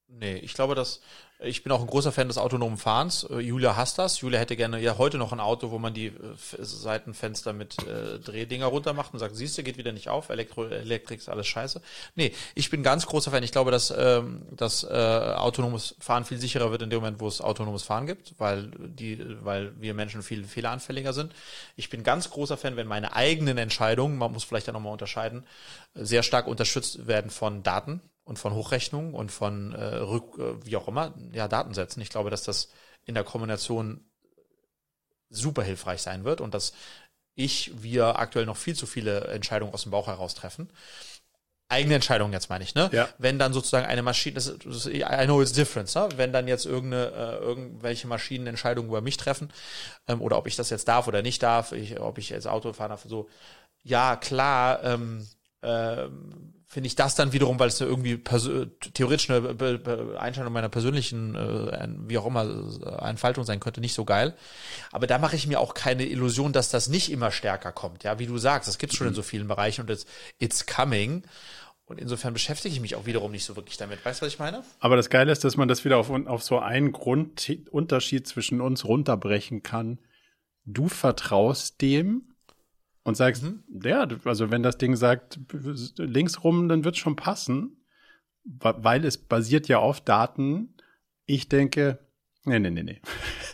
Nee, 0.09 0.39
ich 0.39 0.55
glaube, 0.55 0.75
dass 0.75 1.03
ich 1.41 1.63
bin 1.63 1.71
auch 1.71 1.81
ein 1.81 1.87
großer 1.87 2.11
Fan 2.11 2.27
des 2.27 2.37
autonomen 2.37 2.79
Fahrens. 2.79 3.23
Äh, 3.31 3.39
Julia 3.39 3.77
hasst 3.77 3.99
das. 3.99 4.21
Julia 4.21 4.41
hätte 4.41 4.57
gerne 4.57 4.81
ja 4.81 4.99
heute 4.99 5.19
noch 5.19 5.33
ein 5.33 5.39
Auto, 5.39 5.71
wo 5.71 5.79
man 5.79 5.95
die 5.95 6.07
äh, 6.07 6.13
Seitenfenster 6.59 7.53
mit 7.53 7.77
äh, 7.87 8.19
Drehdinger 8.19 8.67
runter 8.67 8.93
macht 8.93 9.13
und 9.13 9.21
sagt, 9.21 9.37
siehst 9.37 9.57
du, 9.57 9.63
geht 9.63 9.79
wieder 9.79 9.93
nicht 9.93 10.09
auf. 10.09 10.31
Elektro 10.31 10.67
Elektrik 10.67 11.21
ist 11.21 11.29
alles 11.29 11.47
scheiße. 11.47 11.81
Nee, 12.17 12.35
ich 12.57 12.71
bin 12.71 12.83
ganz 12.83 13.07
großer 13.07 13.31
Fan. 13.31 13.45
Ich 13.45 13.53
glaube, 13.53 13.71
dass 13.71 13.95
ähm, 13.97 14.43
das 14.51 14.83
äh, 14.83 14.89
autonomes 14.89 15.95
Fahren 16.01 16.25
viel 16.25 16.39
sicherer 16.39 16.73
wird 16.73 16.83
in 16.83 16.91
dem 16.91 17.01
Moment, 17.01 17.21
wo 17.21 17.29
es 17.29 17.41
autonomes 17.41 17.85
Fahren 17.85 18.07
gibt, 18.07 18.35
weil 18.39 18.71
die, 18.79 19.25
weil 19.45 19.73
wir 19.81 19.95
Menschen 19.95 20.23
viel 20.23 20.45
fehleranfälliger 20.45 21.13
sind. 21.13 21.33
Ich 21.77 21.89
bin 21.89 22.03
ganz 22.03 22.31
großer 22.31 22.57
Fan, 22.57 22.77
wenn 22.77 22.89
meine 22.89 23.15
eigenen 23.15 23.59
Entscheidungen, 23.59 24.19
man 24.19 24.33
muss 24.33 24.43
vielleicht 24.43 24.67
ja 24.67 24.73
nochmal 24.73 24.93
unterscheiden, 24.93 25.47
sehr 25.95 26.25
stark 26.25 26.49
unterstützt 26.49 27.07
werden 27.07 27.31
von 27.31 27.63
Daten 27.63 28.01
und 28.29 28.39
von 28.39 28.53
Hochrechnungen 28.53 29.15
und 29.15 29.33
von 29.33 29.73
äh, 29.73 29.97
Rück, 29.97 30.39
äh, 30.39 30.67
wie 30.67 30.77
auch 30.77 30.87
immer, 30.87 31.15
ja, 31.33 31.49
Datensätzen. 31.49 32.03
Ich 32.03 32.11
glaube, 32.11 32.29
dass 32.29 32.43
das 32.43 32.69
in 33.07 33.15
der 33.15 33.25
Kombination 33.25 34.05
super 35.31 35.63
hilfreich 35.63 36.03
sein 36.03 36.25
wird 36.25 36.43
und 36.43 36.53
dass 36.53 36.75
ich, 37.35 37.73
wir 37.83 38.19
aktuell 38.19 38.45
noch 38.45 38.59
viel 38.59 38.75
zu 38.75 38.85
viele 38.85 39.21
Entscheidungen 39.29 39.73
aus 39.73 39.85
dem 39.85 39.93
Bauch 39.93 40.09
heraus 40.09 40.35
treffen. 40.35 40.71
Eigene 41.69 41.95
Entscheidungen 41.95 42.35
jetzt 42.35 42.51
meine 42.51 42.65
ich, 42.65 42.75
ne? 42.75 42.91
Ja. 42.93 43.09
Wenn 43.17 43.39
dann 43.39 43.55
sozusagen 43.55 43.87
eine 43.87 44.03
Maschine, 44.03 44.35
das, 44.35 44.55
das 44.63 44.87
I 44.87 45.03
know 45.25 45.41
it's 45.41 45.53
different, 45.53 45.95
ne? 45.95 46.09
wenn 46.17 46.33
dann 46.33 46.49
jetzt 46.49 46.67
irgendeine, 46.67 47.07
äh, 47.07 47.37
irgendwelche 47.37 48.09
Maschinen 48.09 48.47
Entscheidungen 48.47 48.89
über 48.91 49.01
mich 49.01 49.17
treffen 49.17 49.51
ähm, 50.07 50.21
oder 50.21 50.37
ob 50.37 50.47
ich 50.47 50.57
das 50.57 50.69
jetzt 50.69 50.89
darf 50.89 51.09
oder 51.09 51.23
nicht 51.23 51.43
darf, 51.43 51.73
ich, 51.73 51.99
ob 51.99 52.19
ich 52.19 52.29
jetzt 52.29 52.47
Auto 52.47 52.75
fahren 52.75 52.91
darf, 52.91 53.05
so, 53.07 53.29
ja 53.83 54.17
klar, 54.17 54.83
ähm, 54.85 55.27
ähm, 55.63 56.58
finde 56.71 56.87
ich 56.87 56.97
das 56.97 57.15
dann 57.15 57.33
wiederum, 57.33 57.59
weil 57.59 57.69
es 57.69 57.81
irgendwie 57.81 58.19
theoretisch 58.19 59.31
eine 59.31 59.41
Be 59.55 59.79
Be 59.79 60.17
Einstellung 60.21 60.53
meiner 60.53 60.69
persönlichen, 60.69 61.35
äh, 61.35 61.89
wie 62.07 62.19
auch 62.19 62.27
immer, 62.27 62.45
äh, 62.45 63.09
Entfaltung 63.09 63.45
sein 63.45 63.59
könnte, 63.59 63.81
nicht 63.81 63.95
so 63.95 64.05
geil. 64.05 64.37
Aber 64.93 65.07
da 65.07 65.19
mache 65.19 65.35
ich 65.35 65.47
mir 65.47 65.61
auch 65.61 65.73
keine 65.73 66.05
Illusion, 66.05 66.53
dass 66.53 66.69
das 66.69 66.89
nicht 66.89 67.11
immer 67.11 67.31
stärker 67.31 67.73
kommt. 67.73 68.05
Ja, 68.05 68.19
wie 68.19 68.27
du 68.27 68.37
sagst, 68.37 68.69
das 68.69 68.77
gibt's 68.77 68.97
schon 68.97 69.09
in 69.09 69.15
so 69.15 69.23
vielen 69.23 69.49
Bereichen 69.49 69.81
und 69.81 69.91
it's, 69.91 70.05
it's 70.39 70.67
coming. 70.67 71.23
Und 71.87 71.99
insofern 71.99 72.35
beschäftige 72.35 72.75
ich 72.75 72.83
mich 72.83 72.97
auch 72.97 73.07
wiederum 73.07 73.33
nicht 73.33 73.47
so 73.47 73.57
wirklich 73.57 73.79
damit. 73.79 74.05
Weißt 74.05 74.21
du, 74.21 74.27
was 74.27 74.33
ich 74.35 74.39
meine? 74.39 74.63
Aber 74.79 74.97
das 74.97 75.09
Geile 75.09 75.33
ist, 75.33 75.45
dass 75.45 75.57
man 75.57 75.69
das 75.69 75.87
wieder 75.87 75.97
auf, 75.97 76.11
auf 76.11 76.43
so 76.43 76.59
einen 76.59 76.93
Grundunterschied 76.93 78.27
zwischen 78.29 78.61
uns 78.61 78.85
runterbrechen 78.85 79.63
kann. 79.63 79.99
Du 80.67 80.89
vertraust 80.89 81.81
dem, 81.81 82.35
und 83.09 83.15
sagst, 83.15 83.43
mhm. 83.43 83.63
ja, 83.83 84.07
also 84.25 84.51
wenn 84.51 84.63
das 84.63 84.77
Ding 84.77 84.95
sagt 84.95 85.41
links 85.97 86.45
rum, 86.45 86.69
dann 86.69 86.85
wird 86.85 86.95
es 86.95 87.01
schon 87.01 87.17
passen, 87.17 87.79
weil 88.45 89.05
es 89.07 89.17
basiert 89.17 89.67
ja 89.67 89.79
auf 89.79 90.03
Daten. 90.03 90.75
Ich 91.25 91.49
denke, 91.49 91.99
nee, 92.45 92.59
nee, 92.59 92.71
nee, 92.71 92.83
nee. 92.83 93.01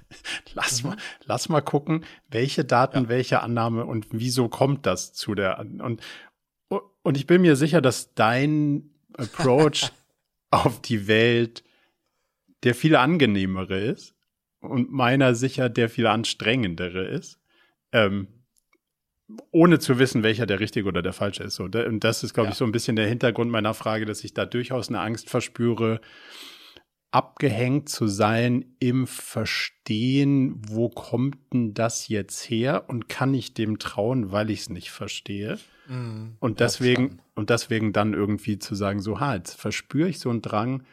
lass 0.55 0.83
mhm. 0.83 0.91
mal, 0.91 0.97
lass 1.25 1.49
mal 1.49 1.61
gucken, 1.61 2.05
welche 2.29 2.65
Daten, 2.65 3.05
ja. 3.05 3.09
welche 3.09 3.43
Annahme 3.43 3.87
und 3.87 4.09
wieso 4.11 4.49
kommt 4.49 4.87
das 4.87 5.13
zu 5.13 5.37
der 5.37 5.61
und 5.61 6.03
und 7.03 7.17
ich 7.17 7.27
bin 7.27 7.43
mir 7.43 7.55
sicher, 7.55 7.81
dass 7.81 8.15
dein 8.15 8.91
Approach 9.13 9.93
auf 10.51 10.81
die 10.81 11.07
Welt 11.07 11.63
der 12.65 12.75
viel 12.75 12.97
angenehmere 12.97 13.79
ist 13.79 14.17
und 14.59 14.91
meiner 14.91 15.37
sicher 15.37 15.69
der 15.69 15.89
viel 15.89 16.09
anstrengendere 16.09 17.07
ist. 17.07 17.39
Ähm, 17.93 18.27
ohne 19.51 19.79
zu 19.79 19.99
wissen, 19.99 20.23
welcher 20.23 20.47
der 20.47 20.61
richtige 20.61 20.89
oder 20.89 21.03
der 21.03 21.13
falsche 21.13 21.45
ist. 21.45 21.55
So, 21.55 21.65
und 21.65 22.05
das 22.05 22.23
ist, 22.23 22.35
glaube 22.35 22.49
ja. 22.49 22.53
ich, 22.53 22.59
so 22.59 22.65
ein 22.65 22.73
bisschen 22.73 22.97
der 22.97 23.09
Hintergrund 23.09 23.51
meiner 23.51 23.75
Frage, 23.75 24.05
dass 24.05 24.25
ich 24.25 24.35
da 24.35 24.45
durchaus 24.45 24.89
eine 24.89 25.01
Angst 25.01 25.31
verspüre, 25.31 26.01
abgehängt 27.11 27.89
zu 27.89 28.09
sein 28.09 28.75
im 28.81 29.07
Verstehen, 29.07 30.61
wo 30.69 30.89
kommt 30.89 31.39
denn 31.53 31.73
das 31.73 32.09
jetzt 32.09 32.51
her 32.51 32.85
und 32.89 33.09
kann 33.09 33.33
ich 33.35 33.55
dem 33.55 33.79
trauen, 33.79 34.33
weil 34.33 34.51
ich 34.51 34.63
es 34.63 34.69
nicht 34.69 34.91
verstehe. 34.91 35.59
Mhm, 35.87 36.37
und 36.41 36.61
deswegen 36.61 37.21
und 37.37 37.51
deswegen 37.51 37.93
dann 37.93 38.15
irgendwie 38.15 38.59
zu 38.59 38.75
sagen, 38.75 39.01
so, 39.01 39.21
ha, 39.21 39.37
jetzt 39.37 39.55
verspüre 39.55 40.09
ich 40.09 40.19
so 40.19 40.31
einen 40.31 40.43
Drang, 40.43 40.85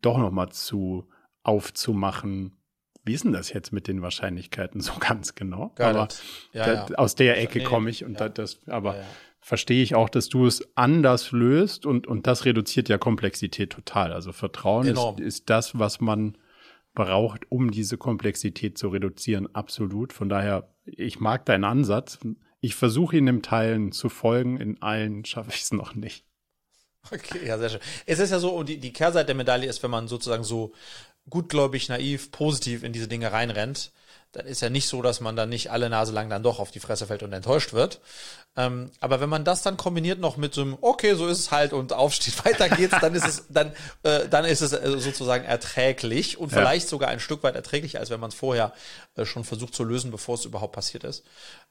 doch 0.00 0.18
noch 0.18 0.30
mal 0.30 0.50
zu 0.50 1.08
aufzumachen, 1.42 2.56
wie 3.06 3.14
ist 3.14 3.24
denn 3.24 3.32
das 3.32 3.52
jetzt 3.52 3.72
mit 3.72 3.88
den 3.88 4.02
Wahrscheinlichkeiten 4.02 4.80
so 4.82 4.92
ganz 4.98 5.34
genau? 5.34 5.72
Geil. 5.76 5.96
Aber 5.96 6.08
ja, 6.52 6.84
da, 6.86 6.94
aus 6.96 7.14
der 7.14 7.40
Ecke 7.40 7.62
komme 7.62 7.88
ich 7.88 8.04
und 8.04 8.20
ja. 8.20 8.28
das, 8.28 8.60
aber 8.66 8.96
verstehe 9.40 9.82
ich 9.82 9.94
auch, 9.94 10.08
dass 10.08 10.28
du 10.28 10.44
es 10.44 10.76
anders 10.76 11.30
löst 11.30 11.86
und, 11.86 12.08
und 12.08 12.26
das 12.26 12.44
reduziert 12.44 12.88
ja 12.88 12.98
Komplexität 12.98 13.70
total. 13.70 14.12
Also 14.12 14.32
Vertrauen 14.32 14.88
ist, 14.88 15.20
ist 15.20 15.50
das, 15.50 15.78
was 15.78 16.00
man 16.00 16.36
braucht, 16.94 17.50
um 17.50 17.70
diese 17.70 17.96
Komplexität 17.96 18.76
zu 18.76 18.88
reduzieren. 18.88 19.54
Absolut. 19.54 20.12
Von 20.12 20.28
daher, 20.28 20.74
ich 20.84 21.20
mag 21.20 21.46
deinen 21.46 21.62
Ansatz. 21.62 22.18
Ich 22.60 22.74
versuche 22.74 23.18
ihn 23.18 23.28
im 23.28 23.42
Teilen 23.42 23.92
zu 23.92 24.08
folgen. 24.08 24.56
In 24.58 24.82
allen 24.82 25.24
schaffe 25.24 25.50
ich 25.54 25.62
es 25.62 25.72
noch 25.72 25.94
nicht. 25.94 26.24
Okay, 27.12 27.46
ja, 27.46 27.56
sehr 27.56 27.68
schön. 27.68 27.80
Es 28.06 28.18
ist 28.18 28.30
ja 28.30 28.40
so, 28.40 28.64
die, 28.64 28.78
die 28.78 28.92
Kehrseite 28.92 29.26
der 29.26 29.34
Medaille 29.36 29.68
ist, 29.68 29.80
wenn 29.84 29.92
man 29.92 30.08
sozusagen 30.08 30.42
so 30.42 30.72
gutgläubig, 31.30 31.88
naiv, 31.88 32.30
positiv 32.30 32.82
in 32.82 32.92
diese 32.92 33.08
Dinge 33.08 33.32
reinrennt, 33.32 33.92
dann 34.32 34.46
ist 34.46 34.60
ja 34.60 34.68
nicht 34.68 34.86
so, 34.86 35.02
dass 35.02 35.20
man 35.20 35.34
dann 35.34 35.48
nicht 35.48 35.70
alle 35.70 35.88
Nase 35.88 36.12
lang 36.12 36.28
dann 36.28 36.42
doch 36.42 36.58
auf 36.58 36.70
die 36.70 36.80
Fresse 36.80 37.06
fällt 37.06 37.22
und 37.22 37.32
enttäuscht 37.32 37.72
wird. 37.72 38.00
Ähm, 38.54 38.90
aber 39.00 39.20
wenn 39.20 39.28
man 39.28 39.44
das 39.44 39.62
dann 39.62 39.76
kombiniert 39.76 40.18
noch 40.18 40.36
mit 40.36 40.54
so 40.54 40.62
einem, 40.62 40.78
okay, 40.80 41.14
so 41.14 41.26
ist 41.26 41.38
es 41.38 41.50
halt 41.50 41.72
und 41.72 41.92
aufsteht, 41.92 42.44
weiter 42.44 42.68
geht's, 42.68 42.96
dann 43.00 43.14
ist 43.14 43.26
es, 43.26 43.44
dann, 43.48 43.72
äh, 44.02 44.28
dann 44.28 44.44
ist 44.44 44.60
es 44.60 44.72
äh, 44.72 44.98
sozusagen 44.98 45.44
erträglich 45.44 46.38
und 46.38 46.50
vielleicht 46.50 46.84
ja. 46.84 46.90
sogar 46.90 47.08
ein 47.10 47.20
Stück 47.20 47.42
weit 47.42 47.54
erträglicher, 47.54 47.98
als 48.00 48.10
wenn 48.10 48.20
man 48.20 48.28
es 48.28 48.34
vorher 48.34 48.72
äh, 49.14 49.24
schon 49.24 49.44
versucht 49.44 49.74
zu 49.74 49.84
lösen, 49.84 50.10
bevor 50.10 50.34
es 50.36 50.44
überhaupt 50.44 50.72
passiert 50.74 51.04
ist. 51.04 51.24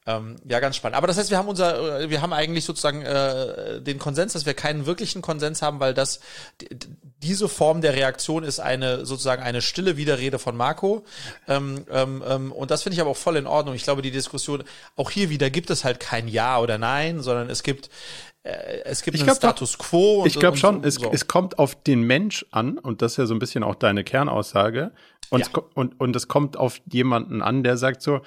Ähm, 0.08 0.36
ja, 0.48 0.60
ganz 0.60 0.76
spannend. 0.76 0.98
Aber 0.98 1.08
das 1.08 1.18
heißt, 1.18 1.32
wir 1.32 1.38
haben 1.38 1.48
unser, 1.48 2.02
äh, 2.02 2.10
wir 2.12 2.22
haben 2.22 2.32
eigentlich 2.32 2.64
sozusagen 2.64 3.02
äh, 3.02 3.82
den 3.82 3.98
Konsens, 3.98 4.34
dass 4.34 4.46
wir 4.46 4.54
keinen 4.54 4.86
wirklichen 4.86 5.24
Konsens 5.24 5.64
haben, 5.64 5.80
weil 5.80 5.96
das 5.96 6.20
diese 7.24 7.50
Form 7.50 7.82
der 7.82 7.96
Reaktion 7.96 8.44
ist 8.44 8.60
eine 8.60 9.06
sozusagen 9.06 9.42
eine 9.42 9.64
stille 9.64 9.98
Widerrede 9.98 10.38
von 10.38 10.56
Marco. 10.56 11.06
Ähm, 11.48 11.86
ähm, 11.90 12.24
ähm, 12.28 12.52
und 12.52 12.70
das 12.70 12.84
finde 12.84 12.96
ich 12.96 13.02
aber 13.02 13.10
auch 13.10 13.18
voll 13.18 13.36
in 13.36 13.48
Ordnung. 13.48 13.74
Ich 13.74 13.84
glaube, 13.84 14.04
die 14.04 14.12
Diskussion, 14.12 14.64
auch 14.96 15.10
hier 15.10 15.32
wieder 15.32 15.50
gibt 15.50 15.72
es 15.72 15.84
halt 15.84 16.00
kein 16.00 16.28
Ja 16.28 16.60
oder 16.60 16.78
Nein, 16.78 17.22
sondern 17.22 17.50
es 17.50 17.64
gibt 17.64 17.90
äh, 18.44 18.82
es 18.84 19.02
gibt 19.02 19.16
ich 19.16 19.22
einen 19.22 19.28
glaub, 19.28 19.38
Status 19.38 19.80
quo. 19.80 20.22
Und, 20.22 20.28
ich 20.28 20.40
glaube 20.40 20.58
schon, 20.58 20.84
so, 20.84 20.88
es, 20.88 21.00
es 21.02 21.28
kommt 21.28 21.58
auf 21.58 21.82
den 21.82 22.02
Mensch 22.02 22.46
an 22.52 22.78
und 22.78 23.02
das 23.02 23.14
ist 23.14 23.18
ja 23.18 23.26
so 23.26 23.34
ein 23.34 23.40
bisschen 23.40 23.64
auch 23.64 23.76
deine 23.76 24.04
Kernaussage. 24.04 24.92
Und, 25.32 25.40
ja. 25.40 25.48
es, 25.48 25.64
und, 25.74 26.00
und 26.00 26.16
es 26.16 26.28
kommt 26.28 26.58
auf 26.58 26.80
jemanden 26.92 27.42
an, 27.42 27.64
der 27.64 27.78
sagt 27.78 28.04
so, 28.04 28.22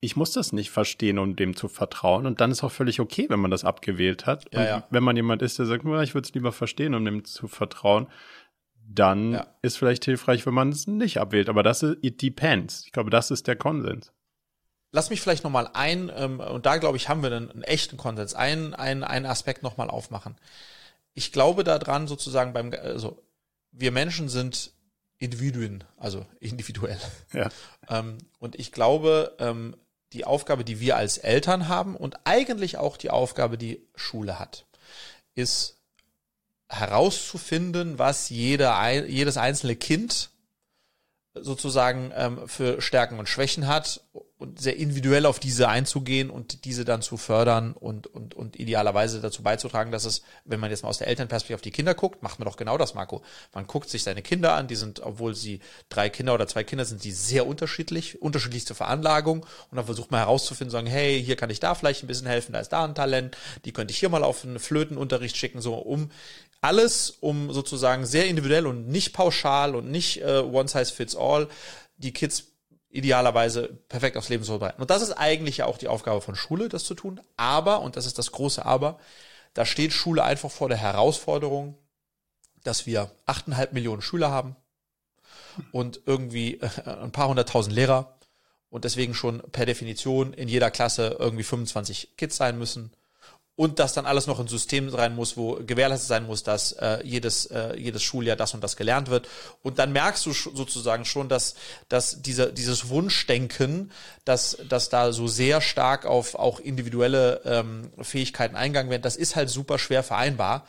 ich 0.00 0.16
muss 0.16 0.32
das 0.32 0.52
nicht 0.52 0.70
verstehen, 0.70 1.18
um 1.18 1.36
dem 1.36 1.54
zu 1.54 1.68
vertrauen. 1.68 2.26
Und 2.26 2.40
dann 2.40 2.50
ist 2.50 2.64
auch 2.64 2.72
völlig 2.72 3.00
okay, 3.00 3.26
wenn 3.28 3.40
man 3.40 3.50
das 3.50 3.64
abgewählt 3.64 4.26
hat. 4.26 4.52
Ja, 4.52 4.60
und 4.60 4.66
ja. 4.66 4.86
wenn 4.90 5.02
man 5.02 5.14
jemand 5.14 5.42
ist, 5.42 5.58
der 5.58 5.66
sagt, 5.66 5.84
ich 5.84 6.14
würde 6.14 6.26
es 6.26 6.34
lieber 6.34 6.52
verstehen, 6.52 6.94
um 6.94 7.04
dem 7.04 7.24
zu 7.24 7.48
vertrauen, 7.48 8.08
dann 8.88 9.34
ja. 9.34 9.46
ist 9.62 9.76
vielleicht 9.76 10.04
hilfreich, 10.06 10.46
wenn 10.46 10.54
man 10.54 10.70
es 10.70 10.86
nicht 10.86 11.18
abwählt. 11.18 11.48
Aber 11.50 11.62
das 11.62 11.82
ist, 11.82 11.98
it 12.02 12.22
depends. 12.22 12.84
Ich 12.86 12.92
glaube, 12.92 13.10
das 13.10 13.30
ist 13.30 13.46
der 13.46 13.56
Konsens. 13.56 14.12
Lass 14.90 15.10
mich 15.10 15.20
vielleicht 15.20 15.44
nochmal 15.44 15.70
ein, 15.74 16.10
ähm, 16.16 16.40
und 16.40 16.66
da 16.66 16.78
glaube 16.78 16.96
ich, 16.96 17.08
haben 17.08 17.22
wir 17.22 17.30
einen, 17.30 17.50
einen 17.50 17.62
echten 17.62 17.96
Konsens, 17.96 18.34
einen, 18.34 18.74
einen, 18.74 19.04
einen 19.04 19.26
Aspekt 19.26 19.62
nochmal 19.62 19.88
aufmachen. 19.88 20.36
Ich 21.14 21.30
glaube 21.30 21.62
daran 21.62 22.08
sozusagen 22.08 22.52
beim, 22.52 22.72
also 22.72 23.22
wir 23.70 23.92
Menschen 23.92 24.28
sind 24.28 24.72
Individuen, 25.18 25.84
also 25.96 26.26
individuell. 26.40 26.98
Ja. 27.32 27.50
ähm, 27.88 28.18
und 28.38 28.58
ich 28.58 28.72
glaube, 28.72 29.36
ähm, 29.38 29.76
die 30.12 30.24
Aufgabe, 30.24 30.64
die 30.64 30.80
wir 30.80 30.96
als 30.96 31.18
Eltern 31.18 31.68
haben 31.68 31.96
und 31.96 32.18
eigentlich 32.24 32.78
auch 32.78 32.96
die 32.96 33.10
Aufgabe, 33.10 33.56
die 33.56 33.86
Schule 33.94 34.38
hat, 34.38 34.66
ist 35.34 35.78
herauszufinden, 36.68 37.98
was 37.98 38.28
jeder, 38.28 39.04
jedes 39.06 39.36
einzelne 39.36 39.76
Kind 39.76 40.30
sozusagen 41.34 42.12
ähm, 42.14 42.48
für 42.48 42.80
Stärken 42.80 43.18
und 43.18 43.28
Schwächen 43.28 43.68
hat 43.68 44.02
und 44.40 44.58
sehr 44.60 44.76
individuell 44.76 45.26
auf 45.26 45.38
diese 45.38 45.68
einzugehen 45.68 46.30
und 46.30 46.64
diese 46.64 46.84
dann 46.84 47.02
zu 47.02 47.16
fördern 47.16 47.72
und, 47.72 48.06
und, 48.08 48.34
und 48.34 48.58
idealerweise 48.58 49.20
dazu 49.20 49.42
beizutragen, 49.42 49.92
dass 49.92 50.04
es, 50.04 50.22
wenn 50.44 50.58
man 50.58 50.70
jetzt 50.70 50.82
mal 50.82 50.88
aus 50.88 50.98
der 50.98 51.06
Elternperspektive 51.06 51.56
auf 51.56 51.62
die 51.62 51.70
Kinder 51.70 51.94
guckt, 51.94 52.22
macht 52.22 52.38
man 52.38 52.46
doch 52.48 52.56
genau 52.56 52.78
das, 52.78 52.94
Marco. 52.94 53.22
Man 53.54 53.66
guckt 53.66 53.90
sich 53.90 54.02
seine 54.02 54.22
Kinder 54.22 54.54
an, 54.54 54.66
die 54.66 54.76
sind, 54.76 55.00
obwohl 55.00 55.34
sie 55.34 55.60
drei 55.88 56.08
Kinder 56.08 56.34
oder 56.34 56.48
zwei 56.48 56.64
Kinder 56.64 56.84
sind, 56.84 57.04
die 57.04 57.12
sehr 57.12 57.46
unterschiedlich, 57.46 58.20
unterschiedlichste 58.20 58.74
Veranlagung 58.74 59.46
und 59.70 59.76
dann 59.76 59.84
versucht 59.84 60.10
man 60.10 60.20
herauszufinden, 60.20 60.72
sagen, 60.72 60.86
hey, 60.86 61.22
hier 61.22 61.36
kann 61.36 61.50
ich 61.50 61.60
da 61.60 61.74
vielleicht 61.74 62.02
ein 62.02 62.08
bisschen 62.08 62.26
helfen, 62.26 62.52
da 62.52 62.60
ist 62.60 62.70
da 62.70 62.84
ein 62.84 62.94
Talent, 62.94 63.36
die 63.64 63.72
könnte 63.72 63.92
ich 63.92 63.98
hier 63.98 64.08
mal 64.08 64.24
auf 64.24 64.42
einen 64.42 64.58
Flötenunterricht 64.58 65.36
schicken, 65.36 65.60
so 65.60 65.74
um 65.74 66.10
alles, 66.60 67.10
um 67.20 67.52
sozusagen 67.52 68.06
sehr 68.06 68.26
individuell 68.26 68.66
und 68.66 68.88
nicht 68.88 69.12
pauschal 69.12 69.74
und 69.74 69.90
nicht 69.90 70.20
äh, 70.20 70.40
one 70.40 70.68
size 70.68 70.92
fits 70.92 71.16
all 71.16 71.48
die 71.96 72.12
Kids 72.12 72.44
idealerweise 72.90 73.68
perfekt 73.88 74.16
aufs 74.16 74.28
Leben 74.28 74.44
vorbereiten. 74.44 74.80
Und 74.80 74.90
das 74.90 75.02
ist 75.02 75.12
eigentlich 75.12 75.58
ja 75.58 75.66
auch 75.66 75.78
die 75.78 75.88
Aufgabe 75.88 76.20
von 76.20 76.34
Schule, 76.34 76.68
das 76.68 76.84
zu 76.84 76.94
tun. 76.94 77.20
Aber, 77.36 77.80
und 77.80 77.96
das 77.96 78.06
ist 78.06 78.18
das 78.18 78.32
große 78.32 78.64
Aber, 78.64 78.98
da 79.54 79.64
steht 79.64 79.92
Schule 79.92 80.24
einfach 80.24 80.50
vor 80.50 80.68
der 80.68 80.78
Herausforderung, 80.78 81.78
dass 82.62 82.86
wir 82.86 83.10
achteinhalb 83.26 83.72
Millionen 83.72 84.02
Schüler 84.02 84.30
haben 84.30 84.56
und 85.72 86.00
irgendwie 86.06 86.60
äh, 86.60 86.68
ein 86.84 87.12
paar 87.12 87.28
hunderttausend 87.28 87.74
Lehrer 87.74 88.18
und 88.68 88.84
deswegen 88.84 89.14
schon 89.14 89.40
per 89.50 89.66
Definition 89.66 90.32
in 90.32 90.48
jeder 90.48 90.70
Klasse 90.70 91.16
irgendwie 91.18 91.42
25 91.42 92.16
Kids 92.16 92.36
sein 92.36 92.58
müssen 92.58 92.92
und 93.60 93.78
dass 93.78 93.92
dann 93.92 94.06
alles 94.06 94.26
noch 94.26 94.40
ein 94.40 94.48
System 94.48 94.88
rein 94.88 95.14
muss, 95.14 95.36
wo 95.36 95.56
gewährleistet 95.56 96.08
sein 96.08 96.24
muss, 96.24 96.42
dass 96.42 96.72
äh, 96.72 97.00
jedes, 97.04 97.44
äh, 97.44 97.76
jedes 97.76 98.02
Schuljahr 98.02 98.34
das 98.34 98.54
und 98.54 98.64
das 98.64 98.74
gelernt 98.74 99.10
wird. 99.10 99.28
Und 99.62 99.78
dann 99.78 99.92
merkst 99.92 100.24
du 100.24 100.32
sozusagen 100.32 101.04
schon, 101.04 101.28
dass, 101.28 101.56
dass 101.90 102.22
diese, 102.22 102.54
dieses 102.54 102.88
Wunschdenken, 102.88 103.92
dass, 104.24 104.56
dass 104.66 104.88
da 104.88 105.12
so 105.12 105.26
sehr 105.26 105.60
stark 105.60 106.06
auf 106.06 106.36
auch 106.36 106.58
individuelle 106.58 107.42
ähm, 107.44 107.90
Fähigkeiten 108.00 108.56
eingegangen 108.56 108.90
werden, 108.90 109.02
das 109.02 109.16
ist 109.16 109.36
halt 109.36 109.50
super 109.50 109.78
schwer 109.78 110.02
vereinbar 110.02 110.66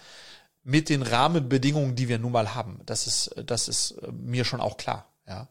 mit 0.65 0.89
den 0.89 1.01
Rahmenbedingungen, 1.01 1.95
die 1.95 2.09
wir 2.09 2.19
nun 2.19 2.33
mal 2.33 2.55
haben. 2.55 2.81
Das 2.85 3.07
ist, 3.07 3.33
das 3.45 3.69
ist 3.69 3.91
äh, 3.91 4.11
mir 4.11 4.43
schon 4.43 4.59
auch 4.59 4.75
klar, 4.75 5.09
ja. 5.25 5.47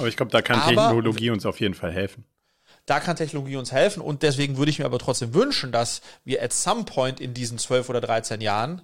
Aber 0.00 0.08
ich 0.08 0.16
glaube, 0.16 0.32
da 0.32 0.42
kann 0.42 0.58
Aber, 0.58 0.70
Technologie 0.70 1.30
uns 1.30 1.46
auf 1.46 1.60
jeden 1.60 1.74
Fall 1.74 1.92
helfen. 1.92 2.24
Da 2.86 3.00
kann 3.00 3.16
Technologie 3.16 3.56
uns 3.56 3.72
helfen 3.72 4.02
und 4.02 4.22
deswegen 4.22 4.56
würde 4.56 4.70
ich 4.70 4.78
mir 4.78 4.84
aber 4.84 4.98
trotzdem 4.98 5.32
wünschen, 5.32 5.72
dass 5.72 6.02
wir 6.24 6.42
at 6.42 6.52
some 6.52 6.84
point 6.84 7.20
in 7.20 7.32
diesen 7.32 7.58
12 7.58 7.88
oder 7.88 8.00
13 8.00 8.40
Jahren 8.40 8.82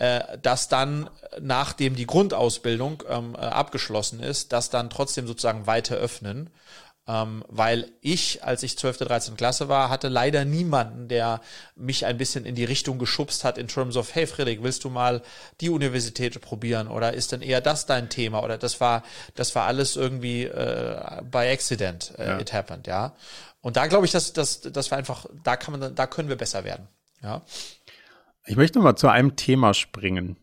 äh, 0.00 0.38
dass 0.38 0.68
dann, 0.68 1.10
nachdem 1.40 1.94
die 1.94 2.06
Grundausbildung 2.06 3.02
ähm, 3.06 3.34
äh, 3.34 3.38
abgeschlossen 3.38 4.20
ist, 4.20 4.50
das 4.50 4.70
dann 4.70 4.88
trotzdem 4.88 5.26
sozusagen 5.26 5.66
weiter 5.66 5.96
öffnen 5.96 6.48
ähm, 7.10 7.44
weil 7.48 7.90
ich, 8.00 8.44
als 8.44 8.62
ich 8.62 8.78
12., 8.78 8.98
13. 8.98 9.36
Klasse 9.36 9.68
war, 9.68 9.88
hatte 9.90 10.08
leider 10.08 10.44
niemanden, 10.44 11.08
der 11.08 11.40
mich 11.74 12.06
ein 12.06 12.16
bisschen 12.18 12.44
in 12.44 12.54
die 12.54 12.64
Richtung 12.64 12.98
geschubst 12.98 13.42
hat 13.42 13.58
in 13.58 13.66
terms 13.66 13.96
of, 13.96 14.14
hey 14.14 14.26
Friedrich, 14.26 14.62
willst 14.62 14.84
du 14.84 14.90
mal 14.90 15.22
die 15.60 15.70
Universität 15.70 16.40
probieren 16.40 16.86
oder 16.86 17.14
ist 17.14 17.32
denn 17.32 17.42
eher 17.42 17.60
das 17.60 17.86
dein 17.86 18.10
Thema 18.10 18.44
oder 18.44 18.58
das 18.58 18.80
war, 18.80 19.02
das 19.34 19.54
war 19.56 19.66
alles 19.66 19.96
irgendwie 19.96 20.44
äh, 20.44 21.22
by 21.28 21.50
accident, 21.50 22.12
äh, 22.16 22.28
ja. 22.28 22.38
it 22.38 22.52
happened, 22.52 22.86
ja. 22.86 23.14
Und 23.60 23.76
da 23.76 23.88
glaube 23.88 24.06
ich, 24.06 24.12
dass, 24.12 24.32
dass, 24.32 24.60
dass 24.60 24.90
wir 24.90 24.98
einfach, 24.98 25.26
da 25.42 25.56
kann 25.56 25.78
man, 25.78 25.94
da 25.94 26.06
können 26.06 26.28
wir 26.28 26.36
besser 26.36 26.64
werden, 26.64 26.86
ja. 27.22 27.42
Ich 28.46 28.56
möchte 28.56 28.78
noch 28.78 28.84
mal 28.84 28.96
zu 28.96 29.08
einem 29.08 29.36
Thema 29.36 29.74
springen 29.74 30.36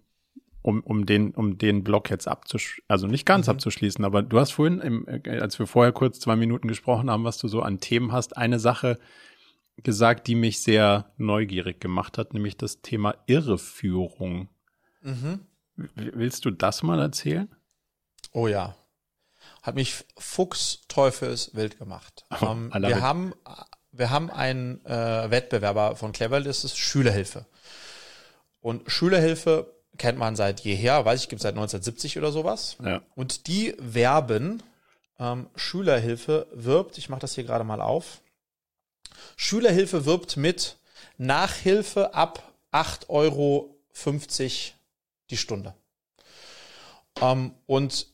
um, 0.67 0.81
um 0.81 1.05
den, 1.05 1.31
um 1.31 1.57
den 1.57 1.85
Block 1.85 2.09
jetzt 2.09 2.27
abzuschließen, 2.27 2.83
also 2.89 3.07
nicht 3.07 3.25
ganz 3.25 3.47
mhm. 3.47 3.51
abzuschließen, 3.51 4.03
aber 4.03 4.21
du 4.21 4.37
hast 4.37 4.51
vorhin, 4.51 4.81
im, 4.81 5.07
äh, 5.07 5.39
als 5.39 5.57
wir 5.59 5.65
vorher 5.65 5.93
kurz 5.93 6.19
zwei 6.19 6.35
Minuten 6.35 6.67
gesprochen 6.67 7.09
haben, 7.09 7.23
was 7.23 7.37
du 7.37 7.47
so 7.47 7.61
an 7.61 7.79
Themen 7.79 8.11
hast, 8.11 8.35
eine 8.35 8.59
Sache 8.59 8.99
gesagt, 9.77 10.27
die 10.27 10.35
mich 10.35 10.61
sehr 10.61 11.13
neugierig 11.15 11.79
gemacht 11.79 12.17
hat, 12.17 12.33
nämlich 12.33 12.57
das 12.57 12.81
Thema 12.81 13.15
Irreführung. 13.27 14.49
Mhm. 14.99 15.39
Willst 15.95 16.43
du 16.43 16.51
das 16.51 16.83
mal 16.83 16.99
erzählen? 16.99 17.47
Oh 18.33 18.47
ja. 18.47 18.75
Hat 19.63 19.75
mich 19.75 20.03
Fuchs 20.17 20.81
Teufels 20.89 21.55
wild 21.55 21.77
gemacht. 21.77 22.25
Oh, 22.41 22.45
ähm, 22.45 22.73
wir 22.77 22.99
haben, 22.99 23.33
wir 23.93 24.09
haben 24.09 24.29
einen 24.29 24.85
äh, 24.85 25.31
Wettbewerber 25.31 25.95
von 25.95 26.11
Clever, 26.11 26.41
das 26.41 26.65
ist 26.65 26.77
Schülerhilfe. 26.77 27.45
Und 28.59 28.91
Schülerhilfe 28.91 29.76
kennt 29.97 30.17
man 30.17 30.35
seit 30.35 30.61
jeher, 30.61 31.05
weiß 31.05 31.21
ich, 31.21 31.29
gibt 31.29 31.39
es 31.39 31.43
seit 31.43 31.53
1970 31.53 32.17
oder 32.17 32.31
sowas. 32.31 32.77
Ja. 32.83 33.01
Und 33.15 33.47
die 33.47 33.75
werben, 33.79 34.63
ähm, 35.19 35.47
Schülerhilfe 35.55 36.47
wirbt, 36.51 36.97
ich 36.97 37.09
mache 37.09 37.21
das 37.21 37.35
hier 37.35 37.43
gerade 37.43 37.63
mal 37.63 37.81
auf, 37.81 38.21
Schülerhilfe 39.35 40.05
wirbt 40.05 40.37
mit 40.37 40.77
Nachhilfe 41.17 42.13
ab 42.13 42.53
8,50 42.71 43.09
Euro 43.09 43.75
die 45.29 45.37
Stunde. 45.37 45.73
Ähm, 47.21 47.53
und 47.65 48.07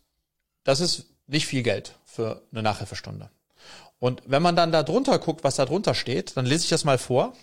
das 0.63 0.79
ist 0.79 1.05
nicht 1.27 1.47
viel 1.47 1.63
Geld 1.63 1.95
für 2.05 2.41
eine 2.51 2.63
Nachhilfestunde. 2.63 3.29
Und 3.99 4.21
wenn 4.25 4.41
man 4.41 4.55
dann 4.55 4.71
da 4.71 4.83
drunter 4.83 5.17
guckt, 5.19 5.43
was 5.43 5.55
da 5.55 5.65
drunter 5.65 5.93
steht, 5.93 6.35
dann 6.35 6.45
lese 6.45 6.63
ich 6.63 6.69
das 6.69 6.83
mal 6.83 6.97
vor 6.97 7.33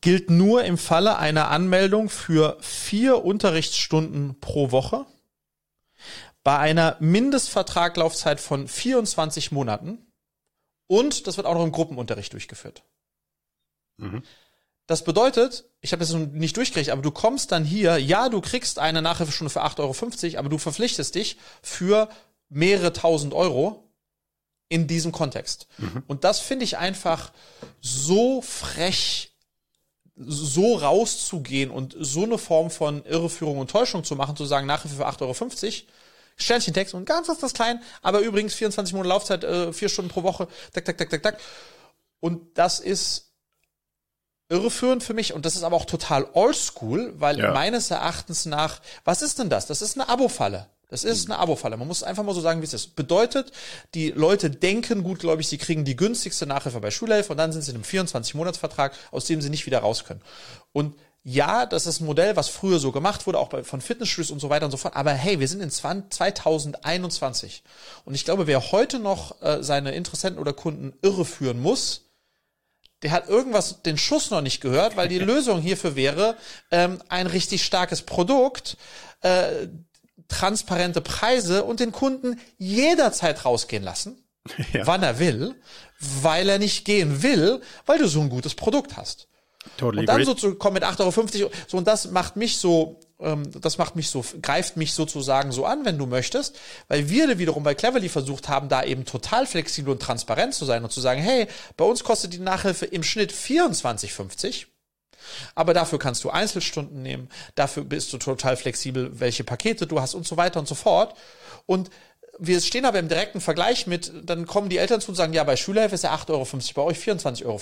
gilt 0.00 0.30
nur 0.30 0.64
im 0.64 0.78
Falle 0.78 1.18
einer 1.18 1.48
Anmeldung 1.48 2.08
für 2.08 2.56
vier 2.60 3.24
Unterrichtsstunden 3.24 4.40
pro 4.40 4.70
Woche 4.70 5.06
bei 6.42 6.58
einer 6.58 6.96
Mindestvertraglaufzeit 7.00 8.40
von 8.40 8.66
24 8.66 9.52
Monaten 9.52 9.98
und 10.86 11.26
das 11.26 11.36
wird 11.36 11.46
auch 11.46 11.54
noch 11.54 11.64
im 11.64 11.72
Gruppenunterricht 11.72 12.32
durchgeführt. 12.32 12.82
Mhm. 13.98 14.22
Das 14.86 15.04
bedeutet, 15.04 15.66
ich 15.80 15.92
habe 15.92 16.00
das 16.00 16.12
nicht 16.12 16.56
durchgekriegt, 16.56 16.90
aber 16.90 17.02
du 17.02 17.12
kommst 17.12 17.52
dann 17.52 17.64
hier, 17.64 17.98
ja, 17.98 18.28
du 18.28 18.40
kriegst 18.40 18.80
eine 18.80 19.02
Nachhilfestunde 19.02 19.50
für 19.50 19.62
8,50 19.62 19.78
Euro, 20.32 20.38
aber 20.38 20.48
du 20.48 20.58
verpflichtest 20.58 21.14
dich 21.14 21.36
für 21.62 22.08
mehrere 22.48 22.92
tausend 22.92 23.32
Euro 23.32 23.88
in 24.68 24.86
diesem 24.86 25.12
Kontext. 25.12 25.68
Mhm. 25.78 26.02
Und 26.06 26.24
das 26.24 26.40
finde 26.40 26.64
ich 26.64 26.78
einfach 26.78 27.32
so 27.80 28.42
frech 28.42 29.29
so 30.26 30.74
rauszugehen 30.76 31.70
und 31.70 31.96
so 31.98 32.24
eine 32.24 32.38
Form 32.38 32.70
von 32.70 33.04
Irreführung 33.04 33.58
und 33.58 33.70
Täuschung 33.70 34.04
zu 34.04 34.16
machen, 34.16 34.36
zu 34.36 34.44
sagen, 34.44 34.66
Nachhilfe 34.66 34.96
für 34.96 35.06
8,50 35.06 35.22
Euro, 35.22 35.86
Sternchentext 36.36 36.94
und 36.94 37.04
ganz 37.04 37.28
was 37.28 37.38
das 37.38 37.54
klein, 37.54 37.82
aber 38.02 38.20
übrigens 38.20 38.54
24 38.54 38.94
Monate 38.94 39.08
Laufzeit, 39.08 39.44
äh, 39.44 39.72
vier 39.72 39.88
Stunden 39.88 40.10
pro 40.10 40.22
Woche, 40.22 40.48
tak, 40.72 40.84
tak, 40.84 40.98
tak, 40.98 41.10
tak, 41.10 41.22
tak. 41.22 41.40
Und 42.20 42.58
das 42.58 42.80
ist 42.80 43.30
irreführend 44.48 45.02
für 45.02 45.14
mich 45.14 45.32
und 45.32 45.46
das 45.46 45.56
ist 45.56 45.62
aber 45.62 45.76
auch 45.76 45.84
total 45.86 46.26
oldschool, 46.32 47.14
weil 47.18 47.38
ja. 47.38 47.52
meines 47.52 47.90
Erachtens 47.90 48.46
nach, 48.46 48.80
was 49.04 49.22
ist 49.22 49.38
denn 49.38 49.48
das? 49.48 49.66
Das 49.66 49.80
ist 49.80 49.98
eine 49.98 50.08
Abo-Falle. 50.08 50.66
Das 50.90 51.04
ist 51.04 51.30
eine 51.30 51.38
Abo-Falle. 51.38 51.76
Man 51.76 51.88
muss 51.88 52.02
einfach 52.02 52.24
mal 52.24 52.34
so 52.34 52.40
sagen, 52.40 52.60
wie 52.60 52.64
es 52.64 52.74
ist. 52.74 52.96
Bedeutet, 52.96 53.52
die 53.94 54.10
Leute 54.10 54.50
denken 54.50 55.02
gut, 55.04 55.20
glaube 55.20 55.40
ich, 55.40 55.48
sie 55.48 55.58
kriegen 55.58 55.84
die 55.84 55.96
günstigste 55.96 56.46
Nachhilfe 56.46 56.80
bei 56.80 56.90
Schulhilfe 56.90 57.32
und 57.32 57.38
dann 57.38 57.52
sind 57.52 57.62
sie 57.62 57.70
in 57.70 57.76
einem 57.76 57.84
24-Monats-Vertrag, 57.84 58.92
aus 59.12 59.24
dem 59.24 59.40
sie 59.40 59.50
nicht 59.50 59.66
wieder 59.66 59.78
raus 59.78 60.04
können. 60.04 60.20
Und 60.72 60.96
ja, 61.22 61.66
das 61.66 61.86
ist 61.86 62.00
ein 62.00 62.06
Modell, 62.06 62.34
was 62.34 62.48
früher 62.48 62.78
so 62.78 62.92
gemacht 62.92 63.26
wurde, 63.26 63.38
auch 63.38 63.48
bei, 63.48 63.62
von 63.62 63.80
Fitnessstudios 63.80 64.30
und 64.30 64.40
so 64.40 64.48
weiter 64.48 64.64
und 64.64 64.70
so 64.70 64.78
fort. 64.78 64.96
Aber 64.96 65.12
hey, 65.12 65.38
wir 65.38 65.48
sind 65.48 65.60
in 65.60 65.70
2021. 65.70 67.62
Und 68.04 68.14
ich 68.14 68.24
glaube, 68.24 68.46
wer 68.46 68.72
heute 68.72 68.98
noch 68.98 69.40
äh, 69.42 69.62
seine 69.62 69.92
Interessenten 69.92 70.40
oder 70.40 70.54
Kunden 70.54 70.94
irreführen 71.02 71.60
muss, 71.60 72.06
der 73.02 73.12
hat 73.12 73.28
irgendwas, 73.28 73.82
den 73.82 73.98
Schuss 73.98 74.30
noch 74.30 74.40
nicht 74.40 74.60
gehört, 74.60 74.96
weil 74.96 75.08
die 75.08 75.18
Lösung 75.20 75.60
hierfür 75.60 75.94
wäre, 75.94 76.36
ähm, 76.70 77.02
ein 77.08 77.26
richtig 77.26 77.64
starkes 77.64 78.02
Produkt, 78.02 78.76
äh, 79.20 79.68
transparente 80.30 81.00
Preise 81.00 81.64
und 81.64 81.80
den 81.80 81.92
Kunden 81.92 82.40
jederzeit 82.58 83.44
rausgehen 83.44 83.82
lassen, 83.82 84.24
ja. 84.72 84.86
wann 84.86 85.02
er 85.02 85.18
will, 85.18 85.54
weil 86.22 86.48
er 86.48 86.58
nicht 86.58 86.84
gehen 86.84 87.22
will, 87.22 87.60
weil 87.86 87.98
du 87.98 88.08
so 88.08 88.20
ein 88.20 88.30
gutes 88.30 88.54
Produkt 88.54 88.96
hast. 88.96 89.28
Totally 89.76 90.00
und 90.00 90.06
dann 90.06 90.16
great. 90.16 90.26
so 90.26 90.34
zu 90.34 90.54
kommen 90.54 90.74
mit 90.74 90.84
8,50 90.84 91.42
Euro, 91.42 91.52
so 91.66 91.76
und 91.76 91.86
das 91.86 92.10
macht 92.10 92.36
mich 92.36 92.56
so, 92.56 92.98
ähm, 93.20 93.42
das 93.60 93.76
macht 93.76 93.94
mich 93.94 94.08
so, 94.08 94.24
greift 94.40 94.78
mich 94.78 94.94
sozusagen 94.94 95.52
so 95.52 95.66
an, 95.66 95.84
wenn 95.84 95.98
du 95.98 96.06
möchtest, 96.06 96.58
weil 96.88 97.10
wir 97.10 97.38
wiederum 97.38 97.62
bei 97.62 97.74
Cleverly 97.74 98.08
versucht 98.08 98.48
haben, 98.48 98.70
da 98.70 98.82
eben 98.82 99.04
total 99.04 99.46
flexibel 99.46 99.92
und 99.92 100.00
transparent 100.00 100.54
zu 100.54 100.64
sein 100.64 100.82
und 100.82 100.92
zu 100.92 101.02
sagen, 101.02 101.20
hey, 101.20 101.46
bei 101.76 101.84
uns 101.84 102.04
kostet 102.04 102.32
die 102.32 102.38
Nachhilfe 102.38 102.86
im 102.86 103.02
Schnitt 103.02 103.32
24,50 103.32 104.66
aber 105.54 105.74
dafür 105.74 105.98
kannst 105.98 106.24
du 106.24 106.30
Einzelstunden 106.30 107.02
nehmen, 107.02 107.28
dafür 107.54 107.84
bist 107.84 108.12
du 108.12 108.18
total 108.18 108.56
flexibel, 108.56 109.20
welche 109.20 109.44
Pakete 109.44 109.86
du 109.86 110.00
hast 110.00 110.14
und 110.14 110.26
so 110.26 110.36
weiter 110.36 110.60
und 110.60 110.68
so 110.68 110.74
fort. 110.74 111.16
Und 111.66 111.90
wir 112.38 112.60
stehen 112.60 112.86
aber 112.86 112.98
im 112.98 113.08
direkten 113.08 113.40
Vergleich 113.40 113.86
mit, 113.86 114.12
dann 114.24 114.46
kommen 114.46 114.70
die 114.70 114.78
Eltern 114.78 115.00
zu 115.00 115.10
und 115.10 115.14
sagen, 115.14 115.34
ja, 115.34 115.44
bei 115.44 115.56
Schülerhilfe 115.56 115.94
ist 115.94 116.04
ja 116.04 116.14
8,50 116.14 116.30
Euro, 116.30 116.46
bei 116.74 116.82
euch 116.82 116.98
24,50 116.98 117.44
Euro. 117.44 117.60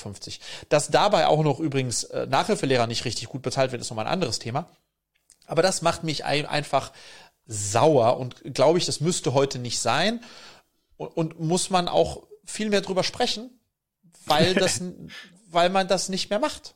Dass 0.68 0.88
dabei 0.88 1.26
auch 1.26 1.42
noch 1.42 1.58
übrigens 1.58 2.04
äh, 2.04 2.26
Nachhilfelehrer 2.26 2.86
nicht 2.86 3.04
richtig 3.04 3.28
gut 3.28 3.42
bezahlt 3.42 3.72
wird, 3.72 3.82
ist 3.82 3.90
nochmal 3.90 4.06
ein 4.06 4.12
anderes 4.12 4.38
Thema. 4.38 4.68
Aber 5.46 5.62
das 5.62 5.82
macht 5.82 6.04
mich 6.04 6.24
einfach 6.24 6.92
sauer 7.46 8.18
und 8.18 8.54
glaube 8.54 8.78
ich, 8.78 8.86
das 8.86 9.00
müsste 9.00 9.32
heute 9.32 9.58
nicht 9.58 9.80
sein 9.80 10.20
und, 10.96 11.08
und 11.16 11.40
muss 11.40 11.70
man 11.70 11.88
auch 11.88 12.22
viel 12.44 12.68
mehr 12.68 12.82
drüber 12.82 13.02
sprechen, 13.02 13.50
weil 14.26 14.54
das, 14.54 14.80
weil 15.48 15.70
man 15.70 15.88
das 15.88 16.08
nicht 16.08 16.30
mehr 16.30 16.38
macht. 16.38 16.74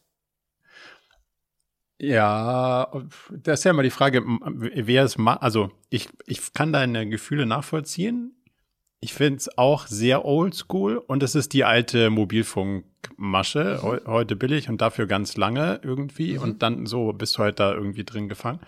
Ja, 2.02 2.88
das 3.30 3.60
ist 3.60 3.64
ja 3.64 3.70
immer 3.70 3.84
die 3.84 3.90
Frage, 3.90 4.24
wer 4.24 5.04
es 5.04 5.18
macht. 5.18 5.42
Also 5.42 5.70
ich, 5.88 6.08
ich 6.26 6.52
kann 6.52 6.72
deine 6.72 7.08
Gefühle 7.08 7.46
nachvollziehen. 7.46 8.34
Ich 8.98 9.14
finde 9.14 9.36
es 9.36 9.56
auch 9.56 9.86
sehr 9.86 10.24
oldschool 10.24 10.96
und 10.96 11.22
es 11.22 11.36
ist 11.36 11.52
die 11.52 11.62
alte 11.62 12.10
Mobilfunkmasche, 12.10 13.80
mhm. 13.80 14.10
heute 14.10 14.34
billig 14.34 14.68
und 14.68 14.80
dafür 14.80 15.06
ganz 15.06 15.36
lange 15.36 15.80
irgendwie 15.84 16.38
mhm. 16.38 16.42
und 16.42 16.62
dann 16.62 16.86
so 16.86 17.12
bist 17.12 17.38
du 17.38 17.44
halt 17.44 17.60
da 17.60 17.72
irgendwie 17.72 18.04
drin 18.04 18.28
gefangen. 18.28 18.58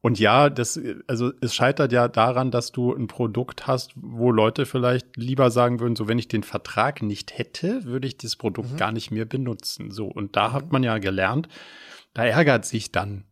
Und 0.00 0.20
ja, 0.20 0.48
das, 0.48 0.80
also 1.08 1.32
es 1.40 1.54
scheitert 1.56 1.92
ja 1.92 2.06
daran, 2.06 2.52
dass 2.52 2.70
du 2.70 2.94
ein 2.94 3.08
Produkt 3.08 3.66
hast, 3.66 3.92
wo 3.96 4.30
Leute 4.30 4.64
vielleicht 4.64 5.16
lieber 5.16 5.50
sagen 5.50 5.80
würden, 5.80 5.96
so 5.96 6.06
wenn 6.06 6.18
ich 6.18 6.28
den 6.28 6.44
Vertrag 6.44 7.02
nicht 7.02 7.36
hätte, 7.36 7.84
würde 7.84 8.06
ich 8.06 8.16
das 8.16 8.36
Produkt 8.36 8.72
mhm. 8.72 8.76
gar 8.76 8.92
nicht 8.92 9.10
mehr 9.10 9.24
benutzen. 9.24 9.90
So, 9.90 10.06
und 10.06 10.36
da 10.36 10.52
hat 10.52 10.66
mhm. 10.66 10.72
man 10.72 10.82
ja 10.84 10.98
gelernt, 10.98 11.48
da 12.14 12.24
ärgert 12.24 12.64
sich 12.64 12.92
dann 12.92 13.24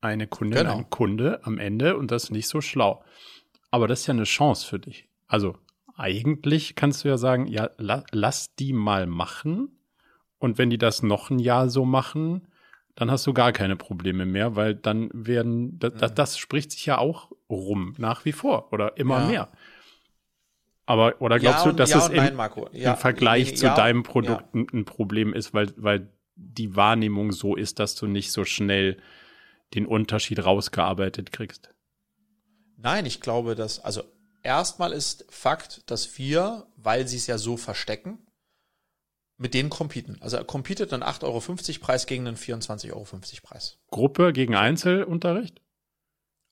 eine 0.00 0.26
Kundin, 0.26 0.58
Genau. 0.60 0.78
ein 0.78 0.90
Kunde 0.90 1.40
am 1.44 1.58
Ende 1.58 1.96
und 1.96 2.10
das 2.10 2.24
ist 2.24 2.30
nicht 2.30 2.48
so 2.48 2.60
schlau. 2.60 3.04
Aber 3.70 3.86
das 3.88 4.00
ist 4.00 4.06
ja 4.06 4.14
eine 4.14 4.24
Chance 4.24 4.66
für 4.66 4.78
dich. 4.78 5.08
Also 5.26 5.56
eigentlich 5.96 6.74
kannst 6.74 7.04
du 7.04 7.08
ja 7.08 7.18
sagen, 7.18 7.46
ja, 7.46 7.70
la, 7.76 8.04
lass 8.10 8.54
die 8.54 8.72
mal 8.72 9.06
machen 9.06 9.78
und 10.38 10.56
wenn 10.58 10.70
die 10.70 10.78
das 10.78 11.02
noch 11.02 11.30
ein 11.30 11.38
Jahr 11.38 11.68
so 11.68 11.84
machen, 11.84 12.48
dann 12.94 13.10
hast 13.10 13.26
du 13.26 13.32
gar 13.34 13.52
keine 13.52 13.76
Probleme 13.76 14.26
mehr, 14.26 14.56
weil 14.56 14.74
dann 14.74 15.10
werden, 15.12 15.78
das, 15.78 15.94
das, 15.94 16.14
das 16.14 16.38
spricht 16.38 16.72
sich 16.72 16.86
ja 16.86 16.98
auch 16.98 17.30
rum, 17.48 17.94
nach 17.98 18.24
wie 18.24 18.32
vor 18.32 18.72
oder 18.72 18.96
immer 18.96 19.20
Ja. 19.20 19.26
mehr. 19.26 19.48
Aber, 20.86 21.20
oder 21.20 21.38
glaubst 21.38 21.64
ja 21.66 21.70
du, 21.70 21.76
dass 21.76 21.90
ja 21.90 21.98
es 21.98 22.08
im, 22.08 22.16
nein, 22.16 22.38
im 22.72 22.96
Vergleich 22.96 23.56
zu 23.56 23.66
deinem 23.68 24.02
Produkt 24.02 24.54
ein 24.54 24.84
Problem 24.84 25.32
ist, 25.34 25.54
weil, 25.54 25.72
weil 25.76 26.10
die 26.40 26.74
Wahrnehmung 26.76 27.32
so 27.32 27.54
ist, 27.54 27.78
dass 27.78 27.94
du 27.94 28.06
nicht 28.06 28.32
so 28.32 28.44
schnell 28.44 28.96
den 29.74 29.86
Unterschied 29.86 30.44
rausgearbeitet 30.44 31.32
kriegst. 31.32 31.70
Nein, 32.76 33.06
ich 33.06 33.20
glaube, 33.20 33.54
dass, 33.54 33.78
also 33.78 34.02
erstmal 34.42 34.92
ist 34.92 35.26
Fakt, 35.28 35.90
dass 35.90 36.18
wir, 36.18 36.66
weil 36.76 37.06
sie 37.06 37.18
es 37.18 37.26
ja 37.26 37.38
so 37.38 37.56
verstecken, 37.56 38.18
mit 39.36 39.54
denen 39.54 39.70
competen. 39.70 40.18
Also 40.20 40.36
er 40.36 40.44
competet 40.44 40.92
einen 40.92 41.02
8,50 41.02 41.24
Euro 41.24 41.80
Preis 41.80 42.06
gegen 42.06 42.26
einen 42.26 42.36
24,50 42.36 42.92
Euro 42.92 43.06
Preis. 43.42 43.78
Gruppe 43.90 44.32
gegen 44.32 44.54
Einzelunterricht? 44.54 45.60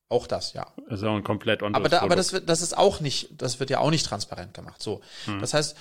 Auch 0.09 0.27
das, 0.27 0.55
ja. 0.55 0.73
Das 0.89 1.01
ist 1.01 1.05
auch 1.05 1.17
ein 1.17 1.25
komplett 1.25 1.63
anderes 1.63 1.83
Aber, 1.83 1.89
da, 1.91 2.01
aber 2.01 2.17
das, 2.17 2.33
wird, 2.33 2.49
das 2.49 2.63
ist 2.63 2.77
auch 2.77 3.01
nicht, 3.01 3.31
das 3.43 3.61
wird 3.61 3.69
ja 3.69 3.81
auch 3.81 3.91
nicht 3.91 4.07
transparent 4.07 4.55
gemacht. 4.55 4.83
So. 4.83 5.03
Hm. 5.27 5.39
Das 5.41 5.53
heißt, 5.53 5.77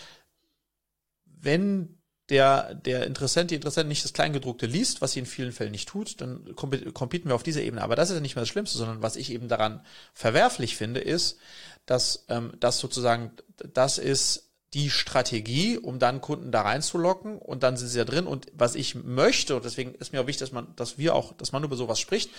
wenn 1.25 1.96
der, 2.29 2.73
der 2.75 3.05
Interessent, 3.05 3.51
die 3.51 3.55
Interessent 3.55 3.87
nicht 3.87 4.03
das 4.03 4.13
Kleingedruckte 4.13 4.65
liest, 4.65 5.01
was 5.01 5.13
sie 5.13 5.19
in 5.19 5.25
vielen 5.25 5.51
Fällen 5.51 5.71
nicht 5.71 5.87
tut, 5.87 6.19
dann 6.19 6.43
compe- 6.55 6.91
competen 6.91 7.29
wir 7.29 7.35
auf 7.35 7.43
dieser 7.43 7.61
Ebene. 7.61 7.81
Aber 7.81 7.95
das 7.95 8.09
ist 8.09 8.15
ja 8.15 8.21
nicht 8.21 8.35
mehr 8.35 8.41
das 8.41 8.49
Schlimmste, 8.49 8.77
sondern 8.77 9.01
was 9.01 9.15
ich 9.15 9.31
eben 9.31 9.47
daran 9.47 9.81
verwerflich 10.13 10.75
finde, 10.75 10.99
ist, 10.99 11.37
dass 11.85 12.25
ähm, 12.27 12.51
das 12.59 12.79
sozusagen, 12.79 13.31
das 13.73 13.97
ist 13.97 14.46
die 14.73 14.89
Strategie, 14.89 15.77
um 15.77 15.97
dann 15.97 16.19
Kunden 16.21 16.51
da 16.51 16.61
reinzulocken 16.61 17.37
und 17.37 17.63
dann 17.63 17.77
sind 17.77 17.87
sie 17.87 17.97
ja 17.97 18.03
drin. 18.05 18.27
Und 18.27 18.47
was 18.53 18.75
ich 18.75 18.95
möchte, 18.95 19.55
und 19.55 19.63
deswegen 19.65 19.95
ist 19.95 20.11
mir 20.11 20.21
auch 20.21 20.27
wichtig, 20.27 20.41
dass 20.41 20.51
man, 20.51 20.75
dass 20.75 20.97
wir 20.97 21.15
auch, 21.15 21.33
dass 21.33 21.51
man 21.53 21.63
über 21.63 21.77
sowas 21.77 21.99
spricht, 21.99 22.29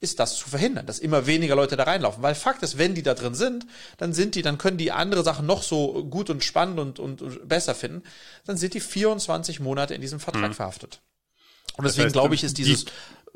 ist 0.00 0.18
das 0.18 0.36
zu 0.36 0.48
verhindern, 0.48 0.86
dass 0.86 0.98
immer 0.98 1.26
weniger 1.26 1.54
Leute 1.56 1.76
da 1.76 1.84
reinlaufen. 1.84 2.22
Weil 2.22 2.34
Fakt 2.34 2.62
ist, 2.62 2.78
wenn 2.78 2.94
die 2.94 3.02
da 3.02 3.14
drin 3.14 3.34
sind, 3.34 3.66
dann 3.98 4.12
sind 4.14 4.34
die, 4.34 4.42
dann 4.42 4.56
können 4.58 4.78
die 4.78 4.92
andere 4.92 5.22
Sachen 5.22 5.46
noch 5.46 5.62
so 5.62 6.04
gut 6.04 6.30
und 6.30 6.42
spannend 6.42 6.78
und, 6.80 6.98
und, 6.98 7.20
und 7.22 7.46
besser 7.48 7.74
finden, 7.74 8.02
dann 8.46 8.56
sind 8.56 8.74
die 8.74 8.80
24 8.80 9.60
Monate 9.60 9.94
in 9.94 10.00
diesem 10.00 10.20
Vertrag 10.20 10.54
verhaftet. 10.54 11.00
Und 11.76 11.84
deswegen 11.84 12.04
heißt, 12.06 12.12
glaube 12.14 12.34
ich, 12.34 12.44
ist 12.44 12.56
die- 12.58 12.64
dieses 12.64 12.84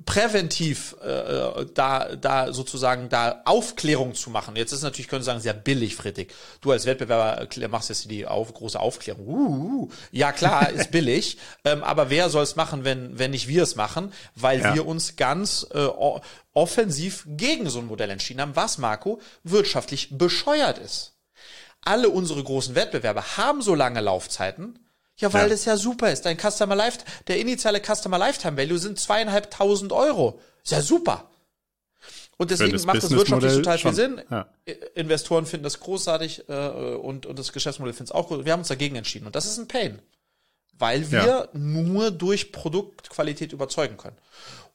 präventiv 0.06 0.94
äh, 1.02 1.66
da 1.74 2.14
da 2.16 2.52
sozusagen 2.52 3.08
da 3.08 3.42
Aufklärung 3.44 4.14
zu 4.14 4.30
machen. 4.30 4.56
Jetzt 4.56 4.72
ist 4.72 4.82
natürlich 4.82 5.08
können 5.08 5.22
Sie 5.22 5.26
sagen 5.26 5.40
sehr 5.40 5.52
billig, 5.54 5.96
Friedrich. 5.96 6.28
Du 6.60 6.70
als 6.70 6.86
Wettbewerber 6.86 7.38
erklär- 7.38 7.68
machst 7.68 7.88
jetzt 7.88 8.10
die 8.10 8.26
auf, 8.26 8.54
große 8.54 8.78
Aufklärung. 8.78 9.26
Uh, 9.26 9.82
uh. 9.84 9.88
Ja 10.12 10.32
klar, 10.32 10.70
ist 10.72 10.90
billig, 10.90 11.38
ähm, 11.64 11.82
aber 11.82 12.10
wer 12.10 12.30
soll 12.30 12.44
es 12.44 12.56
machen, 12.56 12.84
wenn 12.84 13.18
wenn 13.18 13.32
nicht 13.32 13.48
wir 13.48 13.62
es 13.62 13.76
machen? 13.76 14.12
Weil 14.34 14.60
Ja. 14.60 14.74
wir 14.74 14.86
uns 14.86 15.16
ganz 15.16 15.66
äh, 15.74 15.88
offensiv 16.54 17.24
gegen 17.26 17.68
so 17.68 17.80
ein 17.80 17.86
Modell 17.86 18.10
entschieden 18.10 18.40
haben, 18.40 18.56
was 18.56 18.78
Marco 18.78 19.20
wirtschaftlich 19.44 20.16
bescheuert 20.16 20.78
ist. 20.78 21.14
Alle 21.84 22.08
unsere 22.10 22.42
großen 22.42 22.74
Wettbewerber 22.74 23.36
haben 23.36 23.62
so 23.62 23.74
lange 23.74 24.00
Laufzeiten. 24.00 24.78
Ja, 25.18 25.32
weil 25.32 25.44
Ja. 25.44 25.48
das 25.48 25.64
ja 25.64 25.76
super 25.76 26.10
ist. 26.12 26.22
Dein 26.24 26.38
Customer 26.38 26.74
Life, 26.76 27.00
der 27.26 27.38
initiale 27.38 27.80
Customer 27.80 28.18
Lifetime 28.18 28.56
Value 28.56 28.78
sind 28.78 28.98
zweieinhalbtausend 28.98 29.92
Euro. 29.92 30.40
Ist 30.62 30.72
ja 30.72 30.82
super. 30.82 31.28
Und 32.36 32.52
deswegen 32.52 32.72
das 32.72 32.86
macht 32.86 33.02
das 33.02 33.10
wirtschaftlich 33.10 33.52
total 33.54 33.78
viel 33.78 33.82
schon. 33.82 33.94
Sinn. 33.94 34.22
Ja. 34.30 34.46
Investoren 34.94 35.44
finden 35.44 35.64
das 35.64 35.80
großartig 35.80 36.48
äh, 36.48 36.68
und, 36.94 37.26
und 37.26 37.36
das 37.38 37.52
Geschäftsmodell 37.52 37.94
findet 37.94 38.10
es 38.10 38.14
auch 38.14 38.28
gut. 38.28 38.44
Wir 38.44 38.52
haben 38.52 38.60
uns 38.60 38.68
dagegen 38.68 38.94
entschieden. 38.94 39.26
Und 39.26 39.34
das 39.34 39.44
ist 39.46 39.58
ein 39.58 39.66
Pain. 39.66 40.00
Weil 40.78 41.10
wir 41.10 41.24
Ja. 41.24 41.48
nur 41.52 42.12
durch 42.12 42.52
Produktqualität 42.52 43.52
überzeugen 43.52 43.96
können. 43.96 44.16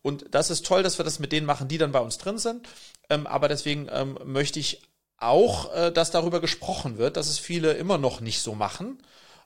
Und 0.02 0.26
das 0.32 0.49
ist 0.49 0.65
toll, 0.65 0.84
dass 0.84 0.98
wir 0.99 1.06
das 1.06 1.20
mit 1.20 1.32
denen 1.32 1.45
machen, 1.45 1.70
die 1.70 1.78
dann 1.78 1.94
bei 1.94 1.99
uns 2.02 2.18
drin 2.18 2.38
sind. 2.38 2.68
Ähm, 3.10 3.26
aber 3.26 3.48
deswegen 3.48 3.88
ähm, 3.90 4.20
möchte 4.26 4.60
ich 4.60 4.82
auch, 5.18 5.74
äh, 5.74 5.91
dass 5.94 6.11
darüber 6.11 6.41
gesprochen 6.41 6.98
wird, 6.98 7.15
dass 7.15 7.28
es 7.30 7.40
viele 7.40 7.72
immer 7.74 7.98
noch 7.98 8.20
nicht 8.20 8.41
so 8.41 8.53
machen 8.56 9.02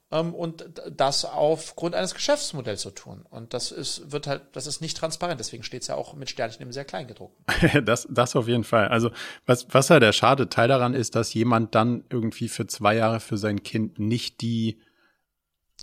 und 0.10 0.62
d- 0.62 0.92
das 0.96 1.26
aufgrund 1.26 1.94
eines 1.94 2.14
Geschäftsmodells 2.14 2.82
zu 2.82 2.92
tun. 2.92 3.26
Und 3.30 3.54
das 3.54 3.72
ist, 3.72 4.12
wird 4.12 4.26
halt, 4.28 4.42
das 4.54 4.66
ist 4.66 4.80
nicht 4.80 4.96
transparent. 4.96 5.40
Deswegen 5.40 5.64
steht 5.64 5.82
es 5.82 5.88
ja 5.90 5.96
auch 5.96 6.14
mit 6.14 6.30
Sternchen 6.30 6.62
im 6.62 6.72
sehr 6.72 6.86
Kleingedruckten. 6.86 7.46
das, 7.86 8.08
das 8.10 8.36
auf 8.38 8.48
jeden 8.48 8.64
Fall. 8.64 8.88
Also, 8.88 9.12
was, 9.46 9.68
was 9.74 9.90
ja 9.90 10.00
der 10.00 10.14
schade 10.14 10.48
Teil 10.48 10.70
daran 10.70 10.94
ist, 10.94 11.16
dass 11.16 11.34
jemand 11.34 11.76
dann 11.76 12.06
irgendwie 12.10 12.48
für 12.48 12.68
zwei 12.68 12.96
Jahre 12.96 13.20
für 13.20 13.38
sein 13.38 13.64
Kind 13.64 14.00
nicht 14.00 14.40
die, 14.42 14.80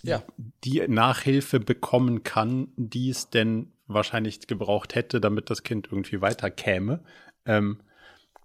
Ja. 0.02 0.22
die 0.64 0.86
Nachhilfe 0.88 1.60
bekommen 1.60 2.22
kann, 2.22 2.68
die 2.76 3.10
es 3.10 3.28
denn 3.28 3.72
wahrscheinlich 3.86 4.46
gebraucht 4.46 4.94
hätte, 4.94 5.20
damit 5.20 5.51
das 5.51 5.62
Kind 5.64 5.88
irgendwie 5.90 6.22
weiterkäme. 6.22 7.05
Ähm, 7.44 7.80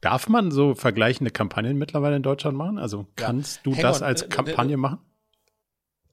darf 0.01 0.27
man 0.27 0.51
so 0.51 0.76
vergleichende 0.76 1.31
Kampagnen 1.31 1.77
mittlerweile 1.77 2.18
in 2.18 2.23
Deutschland 2.23 2.57
machen? 2.57 2.77
Also 2.77 3.07
kannst 3.15 3.65
du 3.65 3.72
Hang 3.73 3.81
das 3.81 4.01
on. 4.01 4.07
als 4.07 4.23
Äh, 4.23 4.26
äh, 4.26 4.30
Kampagne 4.30 4.76
machen? 4.76 4.99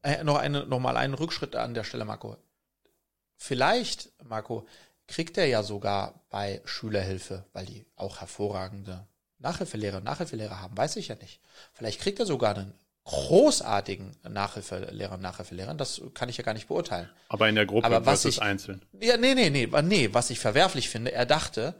Äh, 0.02 0.22
noch 0.24 0.36
eine, 0.36 0.66
noch 0.66 0.78
mal 0.80 0.96
einen 0.96 1.14
Rückschritt 1.14 1.56
an 1.56 1.74
der 1.74 1.84
Stelle, 1.84 2.04
Marco. 2.04 2.36
Vielleicht, 3.36 4.10
Marco, 4.24 4.66
kriegt 5.06 5.36
er 5.38 5.46
ja 5.46 5.62
sogar 5.62 6.20
bei 6.30 6.60
Schülerhilfe, 6.64 7.44
weil 7.52 7.66
die 7.66 7.86
auch 7.96 8.20
hervorragende 8.20 9.06
Nachhilfelehrer 9.38 9.98
und 9.98 10.04
Nachhilfelehrer 10.04 10.60
haben, 10.60 10.76
weiß 10.76 10.96
ich 10.96 11.08
ja 11.08 11.14
nicht. 11.16 11.40
Vielleicht 11.74 12.00
kriegt 12.00 12.18
er 12.18 12.26
sogar 12.26 12.56
einen 12.56 12.72
großartigen 13.04 14.16
Nachhilfelehrer 14.28 15.14
und 15.14 15.22
Nachhilfelehrer, 15.22 15.74
das 15.74 16.00
kann 16.14 16.28
ich 16.28 16.38
ja 16.38 16.44
gar 16.44 16.54
nicht 16.54 16.66
beurteilen. 16.66 17.08
Aber 17.28 17.48
in 17.48 17.54
der 17.54 17.66
Gruppe 17.66 17.86
Aber 17.86 18.04
was 18.04 18.24
ich- 18.24 18.42
einzeln. 18.42 18.82
Ja, 18.98 19.16
nee, 19.16 19.34
nee, 19.34 19.50
nee, 19.50 19.68
nee, 19.82 20.08
was 20.12 20.30
ich 20.30 20.40
verwerflich 20.40 20.88
finde, 20.88 21.12
er 21.12 21.26
dachte, 21.26 21.74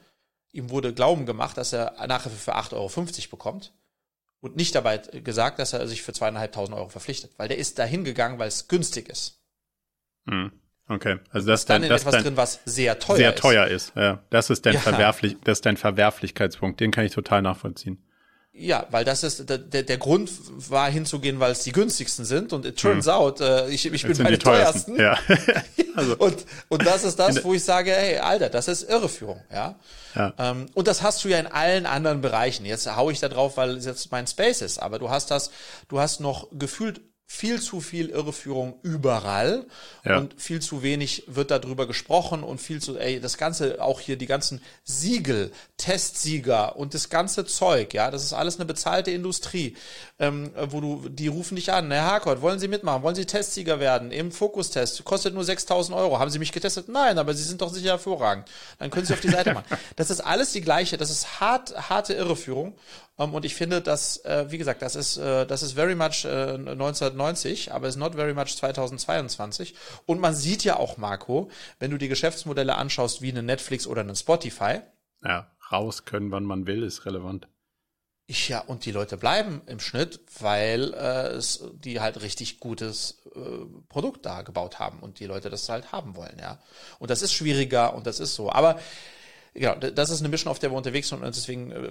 ihm 0.53 0.71
wurde 0.71 0.95
Glauben 0.95 1.27
gemacht, 1.27 1.57
dass 1.57 1.73
er 1.73 1.95
Nachhilfe 2.07 2.37
für 2.39 2.55
8,50 2.55 2.75
Euro 2.75 3.31
bekommt 3.31 3.73
und 4.47 4.57
nicht 4.57 4.75
dabei 4.75 4.99
gesagt, 4.99 5.59
dass 5.59 5.73
er 5.73 5.87
sich 5.89 6.03
für 6.03 6.13
zweieinhalbtausend 6.13 6.77
Euro 6.77 6.89
verpflichtet, 6.89 7.33
weil 7.37 7.49
der 7.49 7.59
ist 7.59 7.79
dahin 7.79 8.05
gegangen, 8.05 8.39
weil 8.39 8.49
es 8.49 8.69
günstig 8.69 9.09
ist. 9.09 9.41
Hm. 10.29 10.53
Okay, 10.89 11.19
also 11.31 11.49
das 11.49 11.61
ist 11.63 11.71
Dann 11.71 11.83
dein, 11.83 11.85
in 11.85 11.89
das 11.91 12.03
etwas 12.03 12.23
drin, 12.23 12.37
was 12.37 12.61
sehr 12.65 12.99
teuer 13.01 13.17
sehr 13.17 13.35
ist. 13.35 13.41
teuer 13.41 13.67
ist. 13.67 13.93
Ja, 13.97 14.23
das 14.31 14.51
ist 14.51 14.67
dein 14.67 14.75
Ja. 14.75 14.81
verwerflich, 14.81 15.37
das 15.43 15.59
ist 15.59 15.67
dein 15.67 15.77
Verwerflichkeitspunkt. 15.77 16.79
Den 16.79 16.93
kann 16.93 17.05
ich 17.05 17.13
total 17.13 17.43
nachvollziehen. 17.43 17.99
Ja, 18.59 18.87
weil 18.91 19.05
das 19.05 19.23
ist 19.23 19.51
der, 19.51 19.59
der, 19.59 19.99
Grund 19.99 20.31
war 20.71 20.91
hinzugehen, 20.91 21.41
weil 21.41 21.53
es 21.53 21.63
die 21.63 21.73
günstigsten 21.73 22.25
sind 22.25 22.53
und 22.53 22.65
it 22.65 22.79
turns 22.79 23.07
out, 23.07 23.41
äh, 23.41 23.69
ich, 23.69 23.85
ich 23.85 24.03
bin 24.03 24.17
bei 24.17 24.31
den 24.31 24.41
teuersten. 24.41 24.97
teuersten. 24.97 24.99
Ja. 24.99 25.19
also, 25.95 26.17
Und, 26.19 26.45
und 26.69 26.87
das 26.87 27.05
ist 27.05 27.19
das, 27.19 27.43
wo 27.45 27.55
ich 27.55 27.65
sage, 27.65 27.93
hey, 27.93 28.19
Alter, 28.19 28.49
das 28.49 28.69
ist 28.69 28.89
Irreführung, 28.89 29.41
ja. 29.53 29.77
Ja. 30.15 30.33
Ähm, 30.39 30.67
und 30.75 30.89
das 30.89 31.03
hast 31.03 31.25
du 31.25 31.29
ja 31.29 31.39
in 31.39 31.47
allen 31.47 31.87
anderen 31.87 32.21
Bereichen. 32.21 32.65
Jetzt 32.65 32.87
hau 32.97 33.11
ich 33.11 33.21
da 33.21 33.29
drauf, 33.29 33.57
weil 33.57 33.77
es 33.77 33.85
jetzt 33.85 34.11
mein 34.13 34.27
Space 34.27 34.63
ist, 34.63 34.79
aber 34.79 34.99
du 34.99 35.11
hast 35.11 35.31
das, 35.31 35.51
du 35.89 36.01
hast 36.01 36.21
noch 36.21 36.49
gefühlt 36.53 37.01
viel 37.29 37.61
zu 37.61 37.81
viel 37.81 38.09
Irreführung 38.11 38.79
überall 38.83 39.65
Ja. 40.05 40.19
und 40.19 40.41
viel 40.41 40.61
zu 40.63 40.83
wenig 40.83 41.25
wird 41.27 41.51
darüber 41.51 41.87
gesprochen 41.89 42.45
und 42.45 42.61
viel 42.61 42.81
zu, 42.81 42.97
ey, 42.99 43.21
das 43.21 43.37
Ganze, 43.37 43.83
auch 43.83 43.99
hier 43.99 44.17
die 44.17 44.27
ganzen 44.27 44.61
Siegel, 44.85 45.51
Testsieger 45.77 46.77
und 46.77 46.95
das 46.95 47.09
ganze 47.11 47.45
Zeug, 47.45 47.95
ja, 47.95 48.11
das 48.11 48.23
ist 48.23 48.33
alles 48.33 48.57
eine 48.57 48.65
bezahlte 48.65 49.11
Industrie, 49.11 49.77
ähm, 50.19 50.51
wo 50.69 50.81
du, 50.81 51.09
die 51.09 51.29
rufen 51.29 51.57
dich 51.57 51.73
an, 51.73 51.91
Herr 51.91 52.05
Harkort, 52.05 52.43
wollen 52.43 52.59
Sie 52.59 52.69
mitmachen, 52.69 53.03
wollen 53.03 53.15
Sie 53.17 53.25
Testsieger 53.27 53.81
werden 53.81 54.11
im 54.13 54.31
Fokustest, 54.31 55.05
kostet 55.05 55.35
nur 55.35 55.45
6000 55.45 55.97
Euro, 55.97 56.19
haben 56.19 56.31
Sie 56.31 56.39
mich 56.39 56.53
getestet? 56.53 56.89
Nein, 56.89 57.19
aber 57.19 57.35
Sie 57.35 57.43
sind 57.43 57.61
doch 57.61 57.73
sicher 57.73 57.91
hervorragend, 57.91 58.49
dann 58.79 58.91
können 58.91 59.07
Sie 59.07 59.13
auf 59.15 59.21
die 59.21 59.31
Seite 59.31 59.53
machen. 59.55 59.67
Das 59.97 60.11
ist 60.11 60.21
alles 60.21 60.53
die 60.53 60.61
gleiche, 60.61 60.97
das 60.97 61.11
ist 61.11 61.41
hart, 61.41 61.75
harte 61.91 62.15
Irreführung 62.15 62.75
und 63.17 63.45
ich 63.45 63.55
finde, 63.55 63.81
dass, 63.81 64.19
äh, 64.25 64.47
wie 64.51 64.59
gesagt, 64.59 64.83
das 64.83 64.95
ist, 64.95 65.17
äh, 65.17 65.47
das 65.47 65.63
ist 65.63 65.73
very 65.73 65.95
much 65.95 66.25
äh, 66.25 66.55
1990, 66.55 67.73
aber 67.73 67.89
ist 67.89 67.97
not 67.97 68.15
very 68.15 68.35
much 68.35 68.57
2022. 68.57 69.75
Und 70.05 70.21
man 70.21 70.35
sieht 70.35 70.65
ja 70.65 70.77
auch, 70.77 70.99
Marco, 70.99 71.51
wenn 71.79 71.91
du 71.91 71.97
die 71.97 72.09
Geschäftsmodelle 72.09 72.75
anschaust, 72.75 73.23
wie 73.23 73.31
eine 73.31 73.43
Netflix 73.43 73.87
oder 73.87 74.03
eine 74.03 74.15
Spotify, 74.15 74.81
ja, 75.25 75.51
raus 75.73 76.05
können, 76.05 76.31
wann 76.31 76.45
man 76.45 76.67
will, 76.67 76.83
ist 76.83 77.07
relevant. 77.07 77.49
ja, 78.29 78.61
und 78.61 78.85
die 78.85 78.93
Leute 78.93 79.17
bleiben 79.17 79.63
im 79.67 79.81
Schnitt, 79.81 80.21
weil 80.41 80.93
äh, 80.93 81.29
es, 81.29 81.65
die 81.73 82.01
halt 82.01 82.21
richtig 82.21 82.61
gutes 82.61 83.23
äh, 83.35 83.41
Produkt 83.89 84.27
da 84.27 84.43
gebaut 84.43 84.79
haben 84.79 84.99
und 85.01 85.21
die 85.21 85.27
Leute 85.27 85.49
das 85.49 85.69
halt 85.71 85.91
haben 85.91 86.17
wollen, 86.17 86.39
ja. 86.39 86.59
Und 86.99 87.11
das 87.11 87.23
ist 87.23 87.33
schwieriger 87.33 87.95
und 87.95 88.07
das 88.07 88.21
ist 88.21 88.35
so. 88.35 88.53
Aber 88.53 88.79
genau, 89.59 89.75
das 89.75 90.11
ist 90.11 90.21
eine 90.21 90.29
Mission, 90.29 90.51
auf 90.51 90.59
der 90.59 90.71
wir 90.71 90.77
unterwegs 90.77 91.09
sind 91.09 91.23
und 91.23 91.35
deswegen 91.35 91.73
äh, 91.73 91.91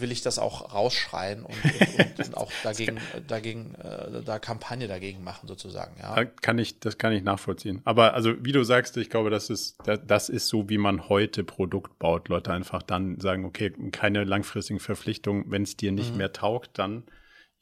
will 0.00 0.12
ich 0.12 0.22
das 0.22 0.38
auch 0.38 0.74
rausschreien 0.74 1.42
und, 1.44 1.54
und, 1.98 2.26
und 2.26 2.36
auch 2.36 2.50
dagegen, 2.62 2.98
dagegen, 3.26 3.74
äh, 3.74 4.22
da 4.24 4.38
Kampagne 4.38 4.88
dagegen 4.88 5.24
machen 5.24 5.48
sozusagen. 5.48 5.96
Ja. 6.00 6.24
Kann 6.24 6.58
ich, 6.58 6.78
das 6.80 6.98
kann 6.98 7.12
ich 7.12 7.22
nachvollziehen. 7.22 7.80
Aber 7.84 8.14
also 8.14 8.34
wie 8.44 8.52
du 8.52 8.62
sagst, 8.64 8.96
ich 8.96 9.10
glaube, 9.10 9.30
das 9.30 9.50
ist, 9.50 9.76
das 10.06 10.28
ist 10.28 10.48
so, 10.48 10.68
wie 10.68 10.78
man 10.78 11.08
heute 11.08 11.44
Produkt 11.44 11.98
baut. 11.98 12.28
Leute 12.28 12.52
einfach 12.52 12.82
dann 12.82 13.20
sagen, 13.20 13.44
okay, 13.44 13.72
keine 13.92 14.24
langfristigen 14.24 14.80
Verpflichtungen, 14.80 15.44
wenn 15.48 15.62
es 15.62 15.76
dir 15.76 15.92
nicht 15.92 16.12
mhm. 16.12 16.18
mehr 16.18 16.32
taugt, 16.32 16.78
dann 16.78 17.04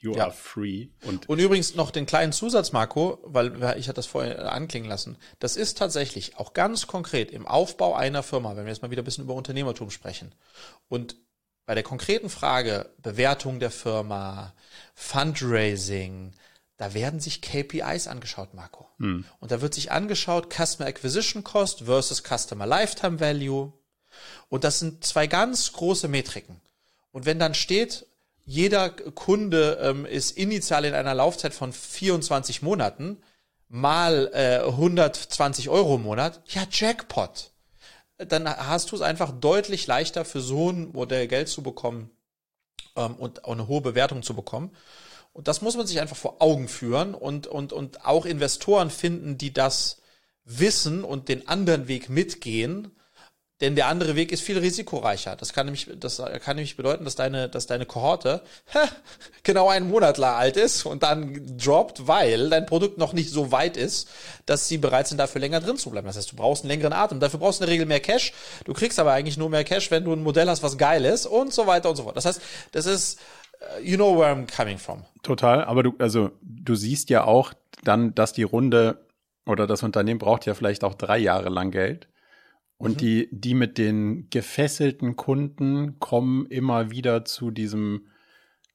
You 0.05 0.15
ja. 0.15 0.25
are 0.25 0.33
free. 0.33 0.89
Und, 1.07 1.31
und 1.31 1.39
übrigens 1.39 1.77
noch 1.77 1.91
den 1.91 2.05
kleinen 2.05 2.33
Zusatz, 2.33 2.73
Marco, 2.73 3.21
weil 3.25 3.79
ich 3.79 3.89
hatte 3.89 3.97
das 3.97 4.07
vorher 4.07 4.53
anklingen 4.53 4.89
lassen. 4.89 5.17
Das 5.39 5.57
ist 5.57 5.79
tatsächlich 5.79 6.37
auch 6.37 6.53
ganz 6.53 6.87
konkret 6.87 7.31
im 7.31 7.47
Aufbau 7.47 7.95
einer 7.95 8.23
Firma, 8.23 8.55
wenn 8.55 8.67
wir 8.67 8.73
jetzt 8.73 8.83
mal 8.83 8.91
wieder 8.91 9.01
ein 9.01 9.07
bisschen 9.07 9.25
über 9.25 9.33
Unternehmertum 9.33 9.91
sprechen. 9.91 10.35
Und 10.89 11.17
bei 11.65 11.75
der 11.75 11.83
konkreten 11.83 12.29
Frage 12.29 12.93
Bewertung 12.99 13.61
der 13.61 13.71
Firma, 13.71 14.53
Fundraising, 14.95 16.33
da 16.77 16.93
werden 16.93 17.19
sich 17.19 17.41
KPIs 17.41 18.07
angeschaut, 18.07 18.53
Marco. 18.53 18.87
Hm. 18.99 19.25
Und 19.41 19.53
da 19.53 19.63
wird 19.63 19.73
sich 19.73 19.91
angeschaut 19.91 20.53
Customer 20.53 20.87
Acquisition 20.87 21.45
Cost 21.45 21.85
versus 21.85 22.23
Customer 22.23 22.67
Lifetime 22.67 23.21
Value. 23.21 23.73
Und 24.51 24.65
das 24.65 24.81
sind 24.81 25.03
zwei 25.03 25.27
ganz 25.27 25.73
große 25.73 26.09
Metriken. 26.09 26.61
Und 27.11 27.25
wenn 27.25 27.39
dann 27.39 27.55
steht, 27.55 28.07
jeder 28.45 28.91
Kunde 28.91 29.79
ähm, 29.81 30.07
ist 30.07 30.37
initial 30.37 30.85
in 30.85 30.95
einer 30.95 31.15
Laufzeit 31.15 31.55
von 31.55 31.73
24 31.73 32.63
Monaten 32.63 33.23
mal 33.69 34.31
äh, 34.35 34.69
120 34.69 35.69
Euro 35.69 35.97
im 35.97 36.03
Monat, 36.03 36.43
ja, 36.49 36.63
Jackpot. 36.71 37.51
Dann 38.19 38.49
hast 38.49 38.93
du 38.93 38.97
es 38.97 39.03
einfach 39.03 39.33
deutlich 39.33 39.87
leichter 39.87 40.25
für 40.25 40.41
so 40.41 40.71
ein 40.71 40.93
Modell 40.93 41.27
Geld 41.27 41.49
zu 41.49 41.63
bekommen 41.63 42.11
ähm, 42.97 43.17
und 43.17 43.45
auch 43.45 43.53
eine 43.53 43.67
hohe 43.67 43.81
Bewertung 43.81 44.23
zu 44.23 44.35
bekommen. 44.35 44.71
Und 45.33 45.49
das 45.49 45.63
muss 45.63 45.77
man 45.77 45.87
sich 45.87 46.01
einfach 46.01 46.17
vor 46.17 46.41
Augen 46.41 46.69
führen 46.69 47.15
und, 47.15 47.47
und, 47.49 47.73
und 47.73 48.05
auch 48.05 48.25
Investoren 48.25 48.91
finden, 48.91 49.37
die 49.37 49.53
das 49.53 50.01
wissen 50.45 51.03
und 51.03 51.29
den 51.29 51.49
anderen 51.49 51.89
Weg 51.89 52.09
mitgehen 52.09 52.93
denn 53.65 53.77
der 53.77 53.87
andere 53.87 54.15
Weg 54.15 54.31
ist 54.31 54.43
viel 54.43 54.59
risikoreicher. 54.59 55.37
Das 55.37 55.55
kann 55.55 55.65
nämlich, 55.65 55.89
das 55.99 56.23
kann 56.45 56.57
nämlich 56.57 56.77
bedeuten, 56.77 57.05
dass 57.05 57.15
deine, 57.15 57.49
dass 57.49 57.67
deine 57.67 57.87
Kohorte 57.87 58.43
genau 59.43 59.71
einen 59.71 59.89
Monat 59.89 60.21
alt 60.21 60.59
ist 60.59 60.85
und 60.85 61.03
dann 61.03 61.57
droppt, 61.57 62.07
weil 62.07 62.51
dein 62.51 62.67
Produkt 62.67 62.99
noch 62.99 63.15
nicht 63.15 63.31
so 63.31 63.53
weit 63.53 63.79
ist, 63.79 64.11
dass 64.45 64.69
sie 64.69 64.77
bereit 64.77 65.09
sind, 65.09 65.17
dafür 65.17 65.41
länger 65.41 65.61
drin 65.61 65.79
zu 65.79 65.91
bleiben. 65.91 66.07
Das 66.07 66.19
heißt, 66.19 66.33
du 66.33 66.37
brauchst 66.37 66.65
einen 66.65 66.69
längeren 66.69 66.93
Atem. 66.93 67.21
Dafür 67.21 67.41
brauchst 67.41 67.61
du 67.61 67.65
in 67.65 67.69
der 67.69 67.73
Regel 67.73 67.87
mehr 67.87 68.01
Cash. 68.01 68.35
Du 68.67 68.75
kriegst 68.75 68.99
aber 68.99 69.13
eigentlich 69.13 69.39
nur 69.39 69.49
mehr 69.49 69.65
Cash, 69.65 69.91
wenn 69.91 70.05
du 70.05 70.13
ein 70.13 70.23
Modell 70.23 70.49
hast, 70.49 70.63
was 70.63 70.77
geil 70.77 71.07
ist 71.07 71.25
und 71.25 71.55
so 71.55 71.67
weiter 71.67 71.89
und 71.89 71.97
so 71.97 72.03
fort. 72.03 72.17
Das 72.19 72.27
heißt, 72.27 72.43
das 72.73 72.85
ist, 72.85 73.19
uh, 73.61 73.81
you 73.83 73.97
know 73.97 74.15
where 74.19 74.31
I'm 74.31 74.47
coming 74.55 74.77
from. 74.77 75.05
Total. 75.23 75.65
Aber 75.65 75.83
du, 75.83 75.95
also, 75.99 76.33
du 76.43 76.75
siehst 76.75 77.09
ja 77.09 77.25
auch 77.25 77.55
dann, 77.83 78.15
dass 78.15 78.35
die 78.35 78.43
Runde 78.43 78.99
oder 79.47 79.67
das 79.67 79.83
Unternehmen 79.83 80.19
braucht 80.19 80.45
ja 80.45 80.53
vielleicht 80.53 80.85
auch 80.85 80.95
drei 80.95 81.17
Jahre 81.17 81.49
lang 81.49 81.71
Geld. 81.71 82.09
Und 82.77 82.97
mhm. 82.97 82.99
die, 82.99 83.29
die 83.31 83.55
mit 83.55 83.79
den 83.79 84.29
gefesselten 84.31 85.17
Kunden 85.17 85.99
kommen 85.99 86.47
immer 86.47 86.91
wieder 86.91 87.25
zu 87.25 87.51
diesem 87.51 88.09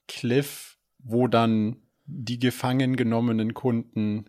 Cliff, 0.07 0.77
wo 0.99 1.27
dann 1.27 1.77
die 2.05 2.39
gefangen 2.39 2.95
genommenen 2.95 3.53
Kunden 3.53 4.25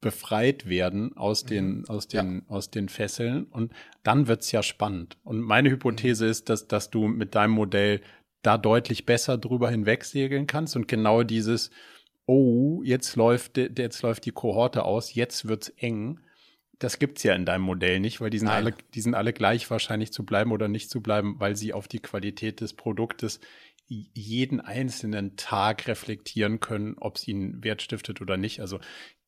befreit 0.00 0.66
werden 0.66 1.16
aus 1.16 1.44
den, 1.44 1.78
mhm. 1.78 1.84
aus 1.88 2.08
den, 2.08 2.36
ja. 2.36 2.54
aus 2.54 2.70
den 2.70 2.88
Fesseln. 2.88 3.44
Und 3.44 3.72
dann 4.02 4.28
wird's 4.28 4.52
ja 4.52 4.62
spannend. 4.62 5.18
Und 5.24 5.40
meine 5.40 5.70
Hypothese 5.70 6.24
mhm. 6.24 6.30
ist, 6.30 6.48
dass, 6.48 6.68
dass 6.68 6.90
du 6.90 7.06
mit 7.06 7.34
deinem 7.34 7.52
Modell 7.52 8.00
da 8.42 8.56
deutlich 8.56 9.04
besser 9.04 9.36
drüber 9.36 9.70
hinwegsegeln 9.70 10.46
kannst 10.46 10.76
und 10.76 10.88
genau 10.88 11.22
dieses, 11.22 11.70
oh, 12.24 12.82
jetzt 12.82 13.16
läuft, 13.16 13.58
jetzt 13.58 14.02
läuft 14.02 14.24
die 14.24 14.30
Kohorte 14.30 14.84
aus, 14.84 15.14
jetzt 15.14 15.46
wird's 15.48 15.68
eng 15.76 16.20
das 16.80 16.98
gibt's 16.98 17.22
ja 17.22 17.34
in 17.34 17.44
deinem 17.44 17.62
Modell 17.62 18.00
nicht, 18.00 18.20
weil 18.20 18.30
die 18.30 18.38
sind 18.38 18.48
alle, 18.48 18.74
die 18.94 19.00
sind 19.02 19.14
alle 19.14 19.34
gleich 19.34 19.70
wahrscheinlich 19.70 20.12
zu 20.12 20.24
bleiben 20.24 20.50
oder 20.50 20.66
nicht 20.66 20.90
zu 20.90 21.02
bleiben, 21.02 21.36
weil 21.38 21.54
sie 21.54 21.74
auf 21.74 21.88
die 21.88 22.00
Qualität 22.00 22.60
des 22.62 22.72
Produktes 22.72 23.38
jeden 23.86 24.60
einzelnen 24.60 25.36
Tag 25.36 25.86
reflektieren 25.88 26.58
können, 26.58 26.96
ob 26.98 27.16
es 27.16 27.28
ihnen 27.28 27.62
Wert 27.62 27.82
stiftet 27.82 28.22
oder 28.22 28.38
nicht. 28.38 28.60
Also 28.60 28.80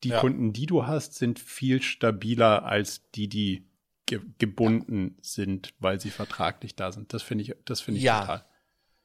die 0.03 0.11
ja. 0.11 0.20
Kunden, 0.20 0.55
die 0.55 0.66
du 0.66 0.87
hast, 0.87 1.15
sind 1.15 1.39
viel 1.39 1.83
stabiler 1.83 2.65
als 2.65 3.11
die, 3.11 3.29
die 3.29 3.69
ge 4.07 4.20
gebunden 4.39 5.16
ja. 5.16 5.23
sind, 5.23 5.74
weil 5.79 6.01
sie 6.01 6.11
vertraglich 6.11 6.74
da 6.74 6.91
sind. 6.91 7.12
Das 7.12 7.23
finde 7.23 7.45
ich, 7.45 7.55
das 7.66 7.83
finde 7.83 7.99
ich 7.99 8.05
ja. 8.05 8.20
total. 8.20 8.45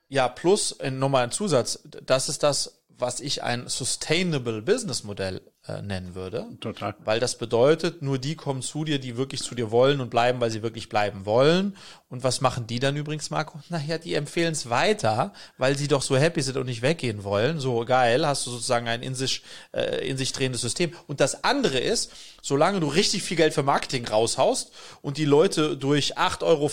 Ja, 0.08 0.30
plus 0.30 0.72
äh, 0.74 0.90
nochmal 0.90 1.26
ein 1.26 1.32
Zusatz. 1.32 1.86
Das 2.06 2.30
ist 2.30 2.44
das, 2.44 2.86
was 2.88 3.20
ich 3.20 3.44
ein 3.44 3.68
Sustainable 3.68 4.62
Business 4.62 5.04
Modell 5.04 5.42
äh, 5.68 5.82
nennen 5.82 6.16
würde. 6.16 6.48
Total. 6.60 6.96
Weil 7.04 7.20
das 7.20 7.38
bedeutet, 7.38 8.02
nur 8.02 8.18
die 8.18 8.36
kommen 8.36 8.62
zu 8.62 8.84
dir, 8.84 9.00
die 9.00 9.18
wirklich 9.18 9.42
zu 9.44 9.56
dir 9.56 9.72
wollen 9.72 10.02
und 10.02 10.10
bleiben, 10.10 10.40
weil 10.40 10.52
sie 10.52 10.64
wirklich 10.64 10.90
bleiben 10.90 11.26
wollen. 11.26 11.76
Und 12.10 12.24
was 12.24 12.40
machen 12.40 12.68
die 12.68 12.80
dann 12.80 12.96
übrigens, 12.96 13.30
Marco? 13.30 13.60
Naja, 13.70 13.98
die 13.98 14.14
empfehlen 14.14 14.54
es 14.54 14.70
weiter, 14.70 15.34
weil 15.58 15.78
sie 15.78 15.88
doch 15.88 16.02
so 16.02 16.16
happy 16.16 16.42
sind 16.42 16.56
und 16.58 16.68
nicht 16.68 16.82
weggehen 16.82 17.24
wollen. 17.24 17.60
So 17.60 17.84
geil, 17.84 18.26
hast 18.26 18.46
du 18.46 18.52
sozusagen 18.52 18.88
ein 18.88 19.02
in 19.02 19.14
sich, 19.14 19.44
äh, 19.74 20.08
in 20.08 20.18
sich 20.18 20.32
drehendes 20.32 20.62
System. 20.62 20.94
Und 21.08 21.20
das 21.20 21.44
andere 21.44 21.80
ist, 21.80 22.12
solange 22.42 22.80
du 22.80 22.88
richtig 22.88 23.24
viel 23.24 23.36
Geld 23.36 23.54
für 23.54 23.64
Marketing 23.64 24.08
raushaust 24.08 24.72
und 25.02 25.18
die 25.18 25.26
Leute 25.26 25.76
durch 25.76 26.18
8,50 26.18 26.44
Euro 26.44 26.70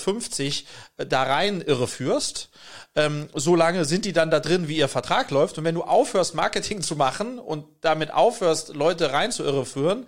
äh, 0.99 1.07
da 1.07 1.25
rein 1.25 1.61
irreführst, 1.61 2.51
ähm, 2.97 3.29
so 3.35 3.57
lange 3.57 3.85
sind 3.85 4.05
die 4.05 4.12
dann 4.12 4.31
da 4.31 4.39
drin, 4.39 4.69
wie 4.69 4.77
ihr 4.77 4.89
Vertrag 4.89 5.31
läuft. 5.33 5.59
Und 5.59 5.65
wenn 5.65 5.75
du 5.75 5.83
aufhörst, 5.83 6.35
Marketing 6.35 6.81
zu 6.81 6.95
machen 6.95 7.41
und 7.41 7.66
damit 7.81 8.12
aufhörst, 8.12 8.75
Leute 8.85 9.12
rein 9.12 9.32
zu 9.32 9.43
irreführen, 9.44 10.06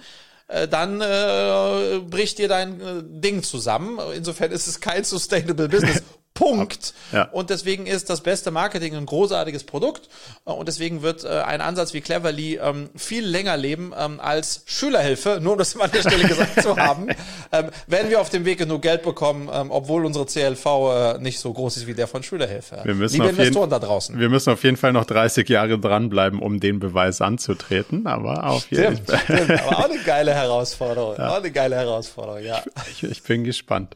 äh, 0.49 0.69
dann 0.69 1.01
äh, 1.01 1.99
bricht 2.01 2.39
dir 2.39 2.49
dein 2.49 2.81
äh, 2.81 3.03
Ding 3.03 3.43
zusammen. 3.43 3.99
Insofern 4.15 4.53
ist 4.53 4.67
es 4.67 4.81
kein 4.81 5.03
Sustainable 5.03 5.69
Business. 5.69 6.03
Punkt. 6.37 6.95
Ja. 7.13 7.25
Und 7.33 7.51
deswegen 7.51 7.87
ist 7.87 8.09
das 8.09 8.21
beste 8.21 8.53
Marketing 8.53 8.95
ein 8.95 9.07
großartiges 9.07 9.65
Produkt. 9.65 10.09
Und 10.45 10.69
deswegen 10.69 11.03
wird 11.03 11.25
äh, 11.25 11.29
ein 11.29 11.61
Ansatz 11.61 11.95
wie 11.95 12.01
Cleverly 12.01 12.61
ähm, 12.63 12.91
viel 12.95 13.27
länger 13.27 13.57
leben 13.57 13.93
ähm, 13.99 14.21
als 14.21 14.63
Schülerhilfe, 14.67 15.39
nur 15.43 15.53
um 15.53 15.59
das 15.59 15.75
mal 15.75 15.85
an 15.85 15.91
der 15.93 16.03
Stelle 16.03 16.29
gesagt 16.29 16.63
zu 16.63 16.77
haben. 16.77 17.09
Ähm, 17.53 17.71
werden 17.87 18.11
wir 18.11 18.21
auf 18.21 18.29
dem 18.29 18.45
Weg 18.45 18.59
genug 18.59 18.83
Geld 18.83 19.03
bekommen, 19.03 19.49
ähm, 19.53 19.71
obwohl 19.71 20.05
unsere 20.05 20.27
CLV 20.27 20.67
äh, 20.67 21.19
nicht 21.19 21.39
so 21.39 21.53
groß 21.53 21.77
ist 21.77 21.87
wie 21.87 21.95
der 21.95 22.09
von 22.09 22.25
Schülerhilfe. 22.25 22.81
Wir 22.83 22.95
müssen 22.95 23.15
Liebe 23.15 23.29
Investoren 23.29 23.71
jeden, 23.71 23.81
da 23.81 23.87
draußen. 23.87 24.19
Wir 24.19 24.29
müssen 24.29 24.53
auf 24.53 24.65
jeden 24.65 24.77
Fall 24.77 24.93
noch 24.93 25.05
30 25.05 25.49
Jahre 25.49 25.79
dranbleiben, 25.79 26.41
um 26.41 26.59
den 26.59 26.81
Beweis 26.81 27.21
anzutreten, 27.21 28.07
aber 28.09 28.49
auf 28.49 28.69
jeden 28.71 29.05
Fall. 29.07 29.19
Stimmt, 29.21 29.51
aber 29.51 29.79
auch 29.79 29.85
eine 29.89 29.99
geile 30.05 30.35
Herausforderung. 30.35 31.15
Ja. 31.19 31.31
Auch 31.31 31.37
eine 31.37 31.53
geile 31.53 31.77
Herausforderung, 31.77 32.43
ja. 32.43 32.63
Ich, 32.91 33.05
ich 33.05 33.23
bin 33.23 33.45
gespannt. 33.45 33.95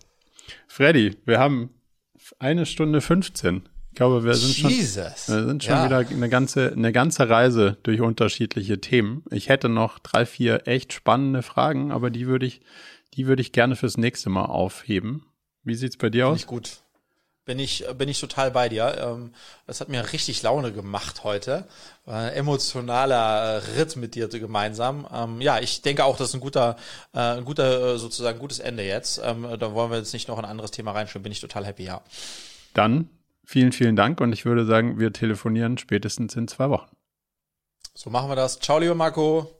Freddy, 0.68 1.16
wir 1.26 1.40
haben 1.40 1.70
eine 2.38 2.66
Stunde 2.66 3.00
15. 3.00 3.62
Ich 3.90 3.96
glaube, 3.96 4.24
wir 4.24 4.34
sind 4.34 4.54
schon, 4.54 4.70
Jesus. 4.70 5.28
wir 5.28 5.46
sind 5.46 5.64
schon 5.64 5.74
ja. 5.74 5.84
wieder 5.84 5.98
eine 5.98 6.28
ganze, 6.28 6.72
eine 6.72 6.92
ganze 6.92 7.28
Reise 7.28 7.76
durch 7.82 8.00
unterschiedliche 8.00 8.80
Themen. 8.80 9.24
Ich 9.30 9.48
hätte 9.48 9.68
noch 9.68 9.98
drei, 9.98 10.26
vier 10.26 10.68
echt 10.68 10.92
spannende 10.92 11.42
Fragen, 11.42 11.90
aber 11.90 12.10
die 12.10 12.26
würde 12.26 12.46
ich, 12.46 12.60
die 13.14 13.26
würde 13.26 13.42
ich 13.42 13.50
gerne 13.50 13.74
fürs 13.74 13.96
nächste 13.96 14.30
Mal 14.30 14.44
aufheben. 14.44 15.24
Wie 15.64 15.74
sieht's 15.74 15.96
bei 15.96 16.08
dir 16.08 16.26
Find 16.26 16.34
aus? 16.34 16.40
Ich 16.40 16.46
gut. 16.46 16.82
Bin 17.46 17.58
ich, 17.58 17.84
bin 17.96 18.08
ich 18.08 18.20
total 18.20 18.50
bei 18.50 18.68
dir. 18.68 18.96
Ähm, 19.00 19.32
das 19.66 19.80
hat 19.80 19.88
mir 19.88 20.12
richtig 20.12 20.42
Laune 20.42 20.72
gemacht 20.72 21.24
heute. 21.24 21.66
Ein 22.06 22.32
emotionaler 22.32 23.62
Ritt 23.76 23.96
mit 23.96 24.14
dir 24.14 24.28
gemeinsam. 24.28 25.06
Ähm, 25.12 25.40
ja, 25.40 25.58
ich 25.58 25.82
denke 25.82 26.04
auch, 26.04 26.16
das 26.16 26.28
ist 26.28 26.34
ein 26.34 26.40
guter, 26.40 26.76
äh, 27.12 27.18
ein 27.18 27.44
guter, 27.44 27.94
äh, 27.94 27.98
sozusagen 27.98 28.38
gutes 28.38 28.58
Ende 28.58 28.82
jetzt. 28.82 29.20
Ähm, 29.24 29.46
da 29.58 29.74
wollen 29.74 29.90
wir 29.90 29.98
jetzt 29.98 30.12
nicht 30.12 30.28
noch 30.28 30.38
ein 30.38 30.44
anderes 30.44 30.70
Thema 30.70 30.92
reinschauen. 30.92 31.22
Bin 31.22 31.32
ich 31.32 31.40
total 31.40 31.66
happy, 31.66 31.84
ja. 31.84 32.02
Dann 32.74 33.08
vielen, 33.44 33.72
vielen 33.72 33.96
Dank 33.96 34.20
und 34.20 34.32
ich 34.32 34.44
würde 34.44 34.64
sagen, 34.64 34.98
wir 35.00 35.12
telefonieren 35.12 35.78
spätestens 35.78 36.36
in 36.36 36.46
zwei 36.46 36.70
Wochen. 36.70 36.94
So 37.94 38.10
machen 38.10 38.28
wir 38.28 38.36
das. 38.36 38.60
Ciao, 38.60 38.78
lieber 38.78 38.94
Marco. 38.94 39.59